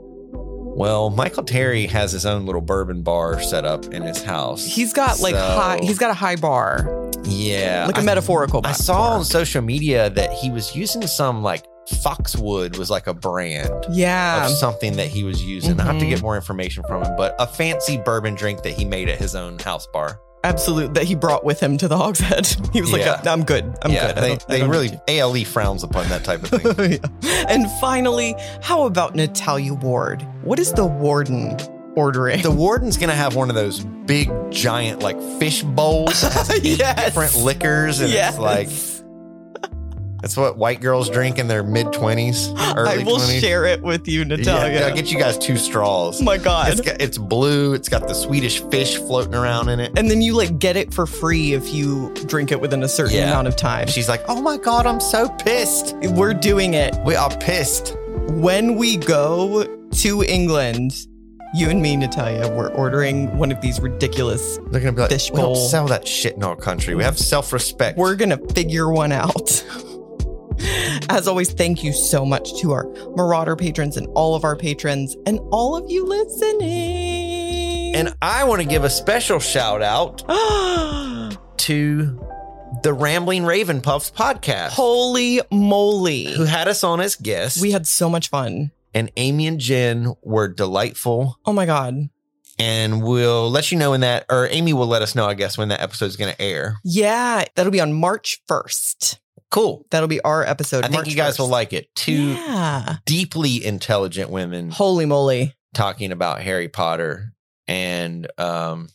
Well, 0.77 1.09
Michael 1.09 1.41
Terry 1.43 1.87
has 1.87 2.11
his 2.11 2.23
own 2.27 2.45
little 2.45 2.61
bourbon 2.61 3.01
bar 3.01 3.41
set 3.41 3.65
up 3.65 3.85
in 3.85 4.03
his 4.03 4.21
house. 4.23 4.63
He's 4.63 4.93
got 4.93 5.19
like 5.19 5.33
So, 5.33 5.41
high 5.41 5.79
he's 5.81 5.97
got 5.97 6.11
a 6.11 6.13
high 6.13 6.35
bar. 6.35 7.09
yeah, 7.23 7.85
Like 7.87 7.97
a 7.97 8.01
I- 8.01 8.03
metaphorical 8.03 8.61
bar. 8.61 8.69
I 8.69 8.73
bar. 8.73 8.77
saw 8.79 9.01
on 9.15 9.25
social 9.25 9.63
media 9.63 10.11
that 10.11 10.31
he 10.33 10.51
was 10.51 10.75
using 10.75 11.05
some 11.07 11.41
like 11.41 11.65
Foxwood 12.03 12.77
was 12.77 12.91
like 12.91 13.07
a 13.07 13.13
brand 13.13 13.71
Yeah. 13.89 14.45
of 14.45 14.51
something 14.51 14.97
that 14.97 15.07
he 15.07 15.23
was 15.23 15.41
using. 15.43 15.79
I 15.79 15.85
have 15.85 15.97
to 15.99 16.05
Mhm. 16.05 16.09
get 16.09 16.21
more 16.21 16.35
information 16.35 16.83
from 16.87 17.03
him, 17.03 17.15
but 17.17 17.33
a 17.39 17.47
fancy 17.47 17.97
bourbon 17.97 18.35
drink 18.35 18.61
that 18.63 18.73
he 18.73 18.85
made 18.85 19.09
at 19.09 19.17
his 19.17 19.33
own 19.35 19.57
house 19.57 19.87
bar. 19.91 20.19
Absolute 20.43 20.93
that 20.93 21.03
he 21.03 21.15
brought 21.15 21.43
with 21.43 21.59
him 21.59 21.77
to 21.79 21.87
the 21.87 21.97
Hog's 21.97 22.19
Head. 22.19 22.47
He 22.73 22.81
was 22.81 22.91
Yeah. 22.91 23.13
like, 23.13 23.27
I'm 23.27 23.43
good. 23.43 23.75
I'm 23.81 23.91
yeah, 23.91 24.13
good. 24.13 24.41
They, 24.47 24.59
they 24.59 24.67
really 24.67 24.99
ALE 25.07 25.43
frowns 25.45 25.83
upon 25.83 26.07
that 26.09 26.23
type 26.23 26.43
of 26.43 26.49
thing. 26.61 26.91
you." 26.91 26.99
And 27.47 27.65
finally, 27.81 28.35
how 28.61 28.85
about 28.85 29.15
Natalia 29.15 29.73
Ward? 29.73 30.21
What 30.43 30.59
is 30.59 30.71
the 30.73 30.85
warden 30.85 31.57
ordering? 31.95 32.41
the 32.43 32.51
warden's 32.51 32.97
gonna 32.97 33.15
have 33.15 33.35
one 33.35 33.49
of 33.49 33.55
those 33.55 33.79
big 33.83 34.29
giant 34.51 35.01
like 35.01 35.19
fish 35.39 35.63
bowls 35.63 36.21
that 36.21 36.33
has 36.33 36.49
eight 36.51 36.77
Yes. 36.79 37.05
different 37.05 37.35
liquors, 37.43 37.99
and 37.99 38.11
yes. 38.11 38.33
it's 38.33 38.39
like 38.39 38.69
that's 40.21 40.35
what 40.37 40.57
white 40.57 40.81
girls 40.81 41.09
drink 41.09 41.37
in 41.39 41.47
their 41.47 41.63
mid 41.63 41.91
twenties, 41.93 42.49
I 42.55 43.03
will 43.05 43.17
20s. 43.17 43.39
share 43.39 43.65
it 43.65 43.81
with 43.81 44.07
you, 44.07 44.19
Yeah, 44.19 44.35
Natalia. 44.35 44.81
I'll 44.81 44.95
get 44.95 45.11
you 45.11 45.19
guys 45.19 45.37
two 45.37 45.57
straws. 45.57 46.19
oh 46.21 46.23
my 46.23 46.37
god. 46.37 46.71
It's 46.71 46.81
got, 46.81 47.01
it's 47.01 47.17
blue. 47.17 47.73
It's 47.73 47.89
got 47.89 48.07
the 48.07 48.13
Swedish 48.13 48.61
fish 48.71 48.97
floating 48.97 49.35
around 49.35 49.69
in 49.69 49.79
it. 49.79 49.97
and 49.97 50.09
then 50.09 50.21
you 50.21 50.33
like 50.35 50.59
get 50.59 50.75
it 50.77 50.93
for 50.93 51.05
free 51.05 51.53
if 51.53 51.73
you 51.73 52.13
drink 52.27 52.51
it 52.51 52.59
within 52.59 52.83
a 52.83 52.87
certain 52.89 53.15
Yeah. 53.15 53.27
amount 53.29 53.47
of 53.47 53.55
time. 53.55 53.87
She's 53.87 54.09
like, 54.09 54.23
"Oh 54.27 54.41
my 54.41 54.57
god, 54.57 54.85
I'm 54.85 54.99
so 54.99 55.29
pissed. 55.29 55.95
We're 55.97 56.33
doing 56.33 56.73
it. 56.73 56.95
We 57.05 57.15
are 57.15 57.29
pissed." 57.37 57.95
When 58.29 58.75
we 58.75 58.97
go 58.97 59.63
to 59.91 60.23
England, 60.23 60.91
you 61.53 61.69
and 61.69 61.81
me, 61.81 61.95
Natalia, 61.95 62.49
we're 62.53 62.69
ordering 62.73 63.35
one 63.37 63.51
of 63.53 63.61
these 63.61 63.79
ridiculous. 63.79 64.59
They're 64.69 64.81
gonna 64.81 64.91
be 64.91 65.01
like, 65.01 65.09
Fish 65.11 65.31
"We 65.31 65.39
don't 65.41 65.55
sell 65.55 65.87
that 65.87 66.05
shit 66.07 66.35
in 66.35 66.43
our 66.43 66.55
country. 66.57 66.93
We 66.95 67.03
have 67.03 67.17
self 67.17 67.53
respect." 67.53 67.97
We're 67.97 68.15
going 68.15 68.29
to 68.31 68.53
figure 68.53 68.91
one 68.91 69.11
out. 69.13 69.63
As 71.09 71.27
always, 71.27 71.51
thank 71.51 71.83
you 71.83 71.93
so 71.93 72.25
much 72.25 72.59
to 72.61 72.71
our 72.73 72.85
Marauder 73.15 73.55
patrons 73.55 73.95
and 73.97 74.07
all 74.15 74.35
of 74.35 74.43
our 74.43 74.55
patrons 74.55 75.15
and 75.25 75.39
all 75.51 75.75
of 75.75 75.89
you 75.89 76.05
listening. 76.05 77.95
and 77.95 78.13
I 78.21 78.43
want 78.43 78.61
to 78.61 78.67
give 78.67 78.83
a 78.83 78.89
special 78.89 79.39
shout 79.39 79.81
out 79.81 80.19
to 81.57 82.19
the 82.83 82.93
Rambling 82.93 83.45
Raven 83.45 83.81
Puffs 83.81 84.11
podcast, 84.11 84.69
holy 84.69 85.41
moly. 85.51 86.25
who 86.33 86.43
had 86.43 86.67
us 86.67 86.83
on 86.83 86.99
as 87.01 87.15
guests. 87.15 87.61
We 87.61 87.71
had 87.71 87.87
so 87.87 88.09
much 88.09 88.29
fun. 88.29 88.71
and 88.93 89.11
Amy 89.17 89.47
and 89.47 89.59
Jen 89.59 90.13
were 90.21 90.47
delightful. 90.47 91.39
Oh 91.45 91.53
my 91.53 91.65
God. 91.65 92.09
And 92.59 93.03
we'll 93.03 93.49
let 93.51 93.71
you 93.71 93.77
know 93.77 93.91
when 93.91 93.99
that, 94.01 94.25
or 94.31 94.47
Amy 94.49 94.73
will 94.73 94.87
let 94.87 95.03
us 95.03 95.13
know, 95.13 95.27
I 95.27 95.35
guess, 95.35 95.57
when 95.59 95.67
that 95.69 95.79
episode 95.81 96.05
is 96.07 96.17
going 96.17 96.33
to 96.33 96.41
air. 96.41 96.77
Yeah, 96.83 97.45
that'll 97.55 97.71
be 97.71 97.79
on 97.81 97.93
March 97.93 98.41
1st. 98.49 99.19
Cool. 99.51 99.85
That'll 99.91 100.07
be 100.09 100.21
our 100.21 100.43
episode. 100.45 100.79
I 100.79 100.87
think 100.87 100.93
March 100.93 101.07
you 101.09 101.15
guys 101.15 101.35
1st. 101.35 101.39
will 101.39 101.47
like 101.47 101.73
it. 101.73 101.87
Two 101.95 102.33
Yeah. 102.33 102.97
deeply 103.05 103.65
intelligent 103.65 104.29
women 104.29 104.71
Holy 104.71 105.05
moly. 105.05 105.53
talking 105.73 106.11
about 106.11 106.41
Harry 106.41 106.67
Potter. 106.67 107.33
And 107.67 108.27
um, 108.37 108.89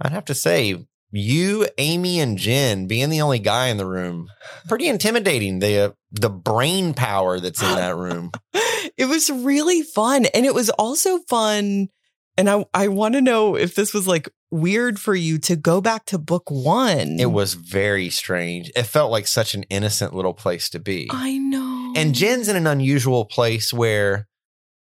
I'd 0.00 0.12
have 0.12 0.26
to 0.26 0.34
say, 0.34 0.76
you, 1.10 1.68
Amy, 1.78 2.18
and 2.20 2.36
Jen 2.38 2.86
being 2.88 3.08
the 3.08 3.20
only 3.20 3.38
guy 3.38 3.68
in 3.68 3.76
the 3.76 3.86
room, 3.86 4.28
pretty 4.68 4.88
intimidating. 4.88 5.60
The 5.60 5.78
uh, 5.78 5.90
the 6.10 6.28
brain 6.30 6.92
power 6.94 7.38
that's 7.40 7.62
in 7.62 7.68
that 7.76 7.96
room. 7.96 8.32
It 8.96 9.06
was 9.06 9.30
really 9.30 9.82
fun. 9.82 10.26
And 10.34 10.44
it 10.46 10.54
was 10.54 10.70
also 10.70 11.18
fun. 11.28 11.88
And 12.36 12.50
I, 12.50 12.64
I 12.74 12.88
want 12.88 13.14
to 13.14 13.20
know 13.20 13.54
if 13.56 13.74
this 13.74 13.94
was 13.94 14.06
like 14.08 14.28
weird 14.50 14.98
for 14.98 15.14
you 15.14 15.38
to 15.38 15.56
go 15.56 15.80
back 15.80 16.04
to 16.06 16.18
book 16.18 16.50
one. 16.50 17.18
It 17.20 17.30
was 17.30 17.54
very 17.54 18.10
strange. 18.10 18.70
It 18.76 18.84
felt 18.84 19.10
like 19.10 19.26
such 19.26 19.54
an 19.54 19.64
innocent 19.64 20.14
little 20.14 20.34
place 20.34 20.68
to 20.70 20.78
be. 20.80 21.08
I 21.10 21.38
know. 21.38 21.92
And 21.96 22.14
Jen's 22.14 22.48
in 22.48 22.56
an 22.56 22.66
unusual 22.66 23.24
place 23.24 23.72
where 23.72 24.26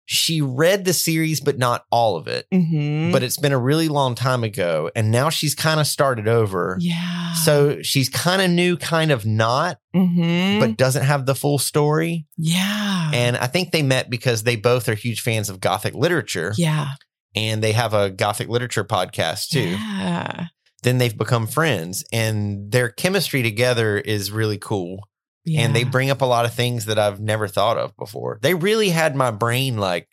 she 0.06 0.42
read 0.42 0.84
the 0.84 0.92
series, 0.92 1.40
but 1.40 1.56
not 1.56 1.84
all 1.90 2.16
of 2.16 2.28
it. 2.28 2.46
Mhm. 2.52 3.10
But 3.10 3.22
it's 3.22 3.38
been 3.38 3.52
a 3.52 3.58
really 3.58 3.88
long 3.88 4.14
time 4.14 4.44
ago. 4.44 4.90
And 4.94 5.10
now 5.10 5.30
she's 5.30 5.54
kind 5.54 5.80
of 5.80 5.86
started 5.86 6.28
over. 6.28 6.76
yeah. 6.80 7.32
So 7.44 7.80
she's 7.82 8.08
kind 8.10 8.40
of 8.42 8.50
new, 8.50 8.76
kind 8.76 9.10
of 9.10 9.24
not, 9.26 9.78
Mhm. 9.96 10.60
but 10.60 10.76
doesn't 10.76 11.04
have 11.04 11.24
the 11.26 11.34
full 11.34 11.58
story. 11.58 12.26
yeah. 12.36 13.10
And 13.14 13.36
I 13.36 13.46
think 13.46 13.70
they 13.72 13.82
met 13.82 14.08
because 14.10 14.42
they 14.42 14.56
both 14.56 14.88
are 14.90 14.94
huge 14.94 15.20
fans 15.22 15.48
of 15.48 15.60
Gothic 15.60 15.94
literature 15.94 16.52
yeah. 16.58 16.88
And 17.34 17.62
they 17.62 17.72
have 17.72 17.94
a 17.94 18.10
Gothic 18.10 18.48
literature 18.48 18.84
podcast 18.84 19.48
too. 19.48 19.70
Yeah. 19.70 20.46
Then 20.82 20.98
they've 20.98 21.16
become 21.16 21.46
friends 21.46 22.04
and 22.12 22.70
their 22.70 22.90
chemistry 22.90 23.42
together 23.42 23.98
is 23.98 24.30
really 24.30 24.58
cool. 24.58 25.08
and 25.46 25.74
they 25.76 25.84
bring 25.84 26.10
up 26.10 26.22
a 26.22 26.26
lot 26.26 26.46
of 26.46 26.54
things 26.54 26.86
that 26.86 26.98
I've 26.98 27.20
never 27.20 27.48
thought 27.48 27.76
of 27.76 27.94
before. 27.98 28.38
They 28.40 28.54
really 28.54 28.88
had 28.90 29.14
my 29.14 29.30
brain 29.30 29.76
like 29.76 30.08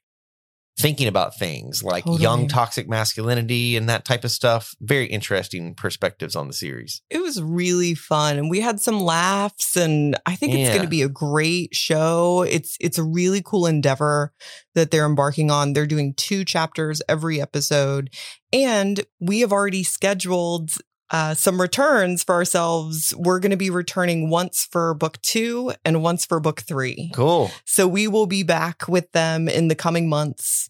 thinking 0.81 1.07
about 1.07 1.37
things 1.37 1.83
like 1.83 2.03
Totally. 2.03 2.23
young 2.23 2.47
toxic 2.47 2.89
masculinity 2.89 3.75
and 3.75 3.89
that 3.89 4.05
type 4.05 4.23
of 4.23 4.31
stuff. 4.31 4.75
Very 4.81 5.05
interesting 5.05 5.75
perspectives 5.75 6.35
on 6.35 6.47
the 6.47 6.53
series. 6.53 7.01
It 7.09 7.21
was 7.21 7.41
really 7.41 7.93
fun 7.93 8.37
and 8.37 8.49
we 8.49 8.59
had 8.59 8.79
some 8.79 8.99
laughs 8.99 9.75
and 9.75 10.17
I 10.25 10.35
think 10.35 10.53
it's 10.53 10.69
going 10.69 10.81
to 10.81 10.87
be 10.87 11.01
a 11.01 11.09
great 11.09 11.75
show. 11.75 12.43
It's 12.43 12.77
it's 12.79 12.97
a 12.97 13.03
really 13.03 13.41
cool 13.43 13.65
endeavor 13.65 14.33
that 14.75 14.91
they're 14.91 15.05
embarking 15.05 15.51
on. 15.51 15.73
They're 15.73 15.85
doing 15.85 16.13
two 16.15 16.43
chapters 16.43 17.01
every 17.07 17.41
episode 17.41 18.09
and 18.51 19.01
we 19.19 19.41
have 19.41 19.51
already 19.51 19.83
scheduled 19.83 20.71
uh, 21.11 21.33
some 21.33 21.59
returns 21.59 22.23
for 22.23 22.33
ourselves. 22.35 23.13
We're 23.17 23.39
going 23.39 23.51
to 23.51 23.57
be 23.57 23.69
returning 23.69 24.29
once 24.29 24.67
for 24.71 24.93
book 24.93 25.21
2 25.21 25.73
and 25.83 26.01
once 26.01 26.25
for 26.25 26.39
book 26.39 26.61
3. 26.61 27.11
Cool. 27.13 27.51
So 27.65 27.87
we 27.87 28.07
will 28.07 28.27
be 28.27 28.43
back 28.43 28.87
with 28.87 29.11
them 29.11 29.49
in 29.49 29.67
the 29.67 29.75
coming 29.75 30.07
months 30.07 30.69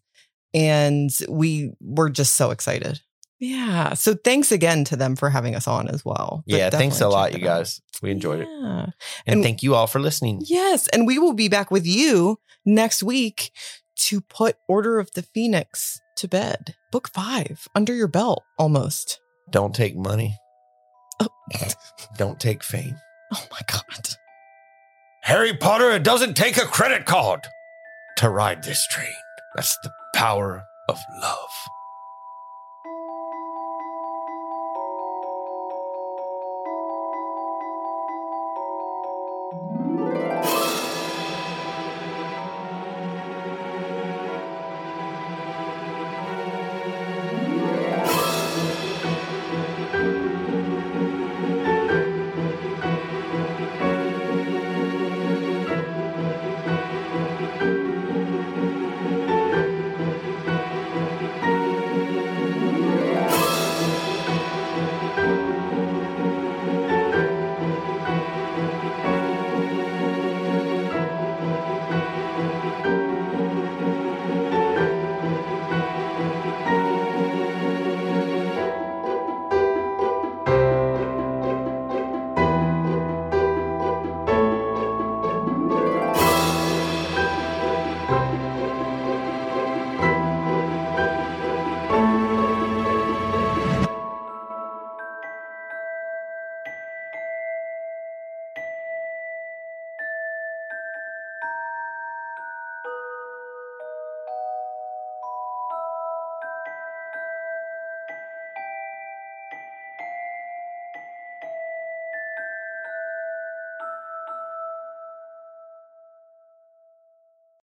and 0.53 1.09
we 1.29 1.73
we're 1.79 2.09
just 2.09 2.35
so 2.35 2.51
excited. 2.51 2.99
Yeah. 3.39 3.95
So 3.95 4.13
thanks 4.13 4.51
again 4.51 4.83
to 4.85 4.95
them 4.95 5.15
for 5.15 5.29
having 5.31 5.55
us 5.55 5.67
on 5.67 5.87
as 5.87 6.05
well. 6.05 6.43
But 6.47 6.55
Yeah, 6.55 6.69
thanks 6.69 7.01
a 7.01 7.07
lot, 7.07 7.33
you 7.33 7.39
guys. 7.43 7.81
We 8.01 8.11
enjoyed 8.11 8.41
it. 8.41 8.47
And, 8.47 8.93
And- 9.25 9.43
thank 9.43 9.63
you 9.63 9.73
all 9.73 9.87
for 9.87 9.99
listening. 9.99 10.41
Yes, 10.45 10.87
and 10.89 11.07
we 11.07 11.17
will 11.17 11.33
be 11.33 11.47
back 11.49 11.71
with 11.71 11.85
you 11.87 12.37
next 12.65 13.01
week 13.01 13.51
to 13.95 14.21
put 14.21 14.57
Order 14.67 14.99
of 14.99 15.11
the 15.13 15.23
Phoenix 15.23 15.99
to 16.17 16.27
bed. 16.27 16.75
Book 16.91 17.09
5 17.09 17.67
under 17.73 17.93
your 17.95 18.07
belt 18.07 18.43
almost. 18.59 19.19
Don't 19.49 19.73
take 19.73 19.95
money. 19.95 20.37
Oh. 21.19 21.27
Don't 22.17 22.39
take 22.39 22.63
fame. 22.63 22.95
Oh 23.33 23.45
my 23.51 23.59
god. 23.67 24.09
Harry 25.23 25.55
Potter, 25.55 25.91
it 25.91 26.03
doesn't 26.03 26.35
take 26.35 26.57
a 26.57 26.65
credit 26.65 27.05
card 27.05 27.41
to 28.17 28.29
ride 28.29 28.63
this 28.63 28.85
train. 28.87 29.13
That's 29.55 29.77
the 29.83 29.91
power 30.13 30.67
of 30.87 30.99
love. 31.21 31.49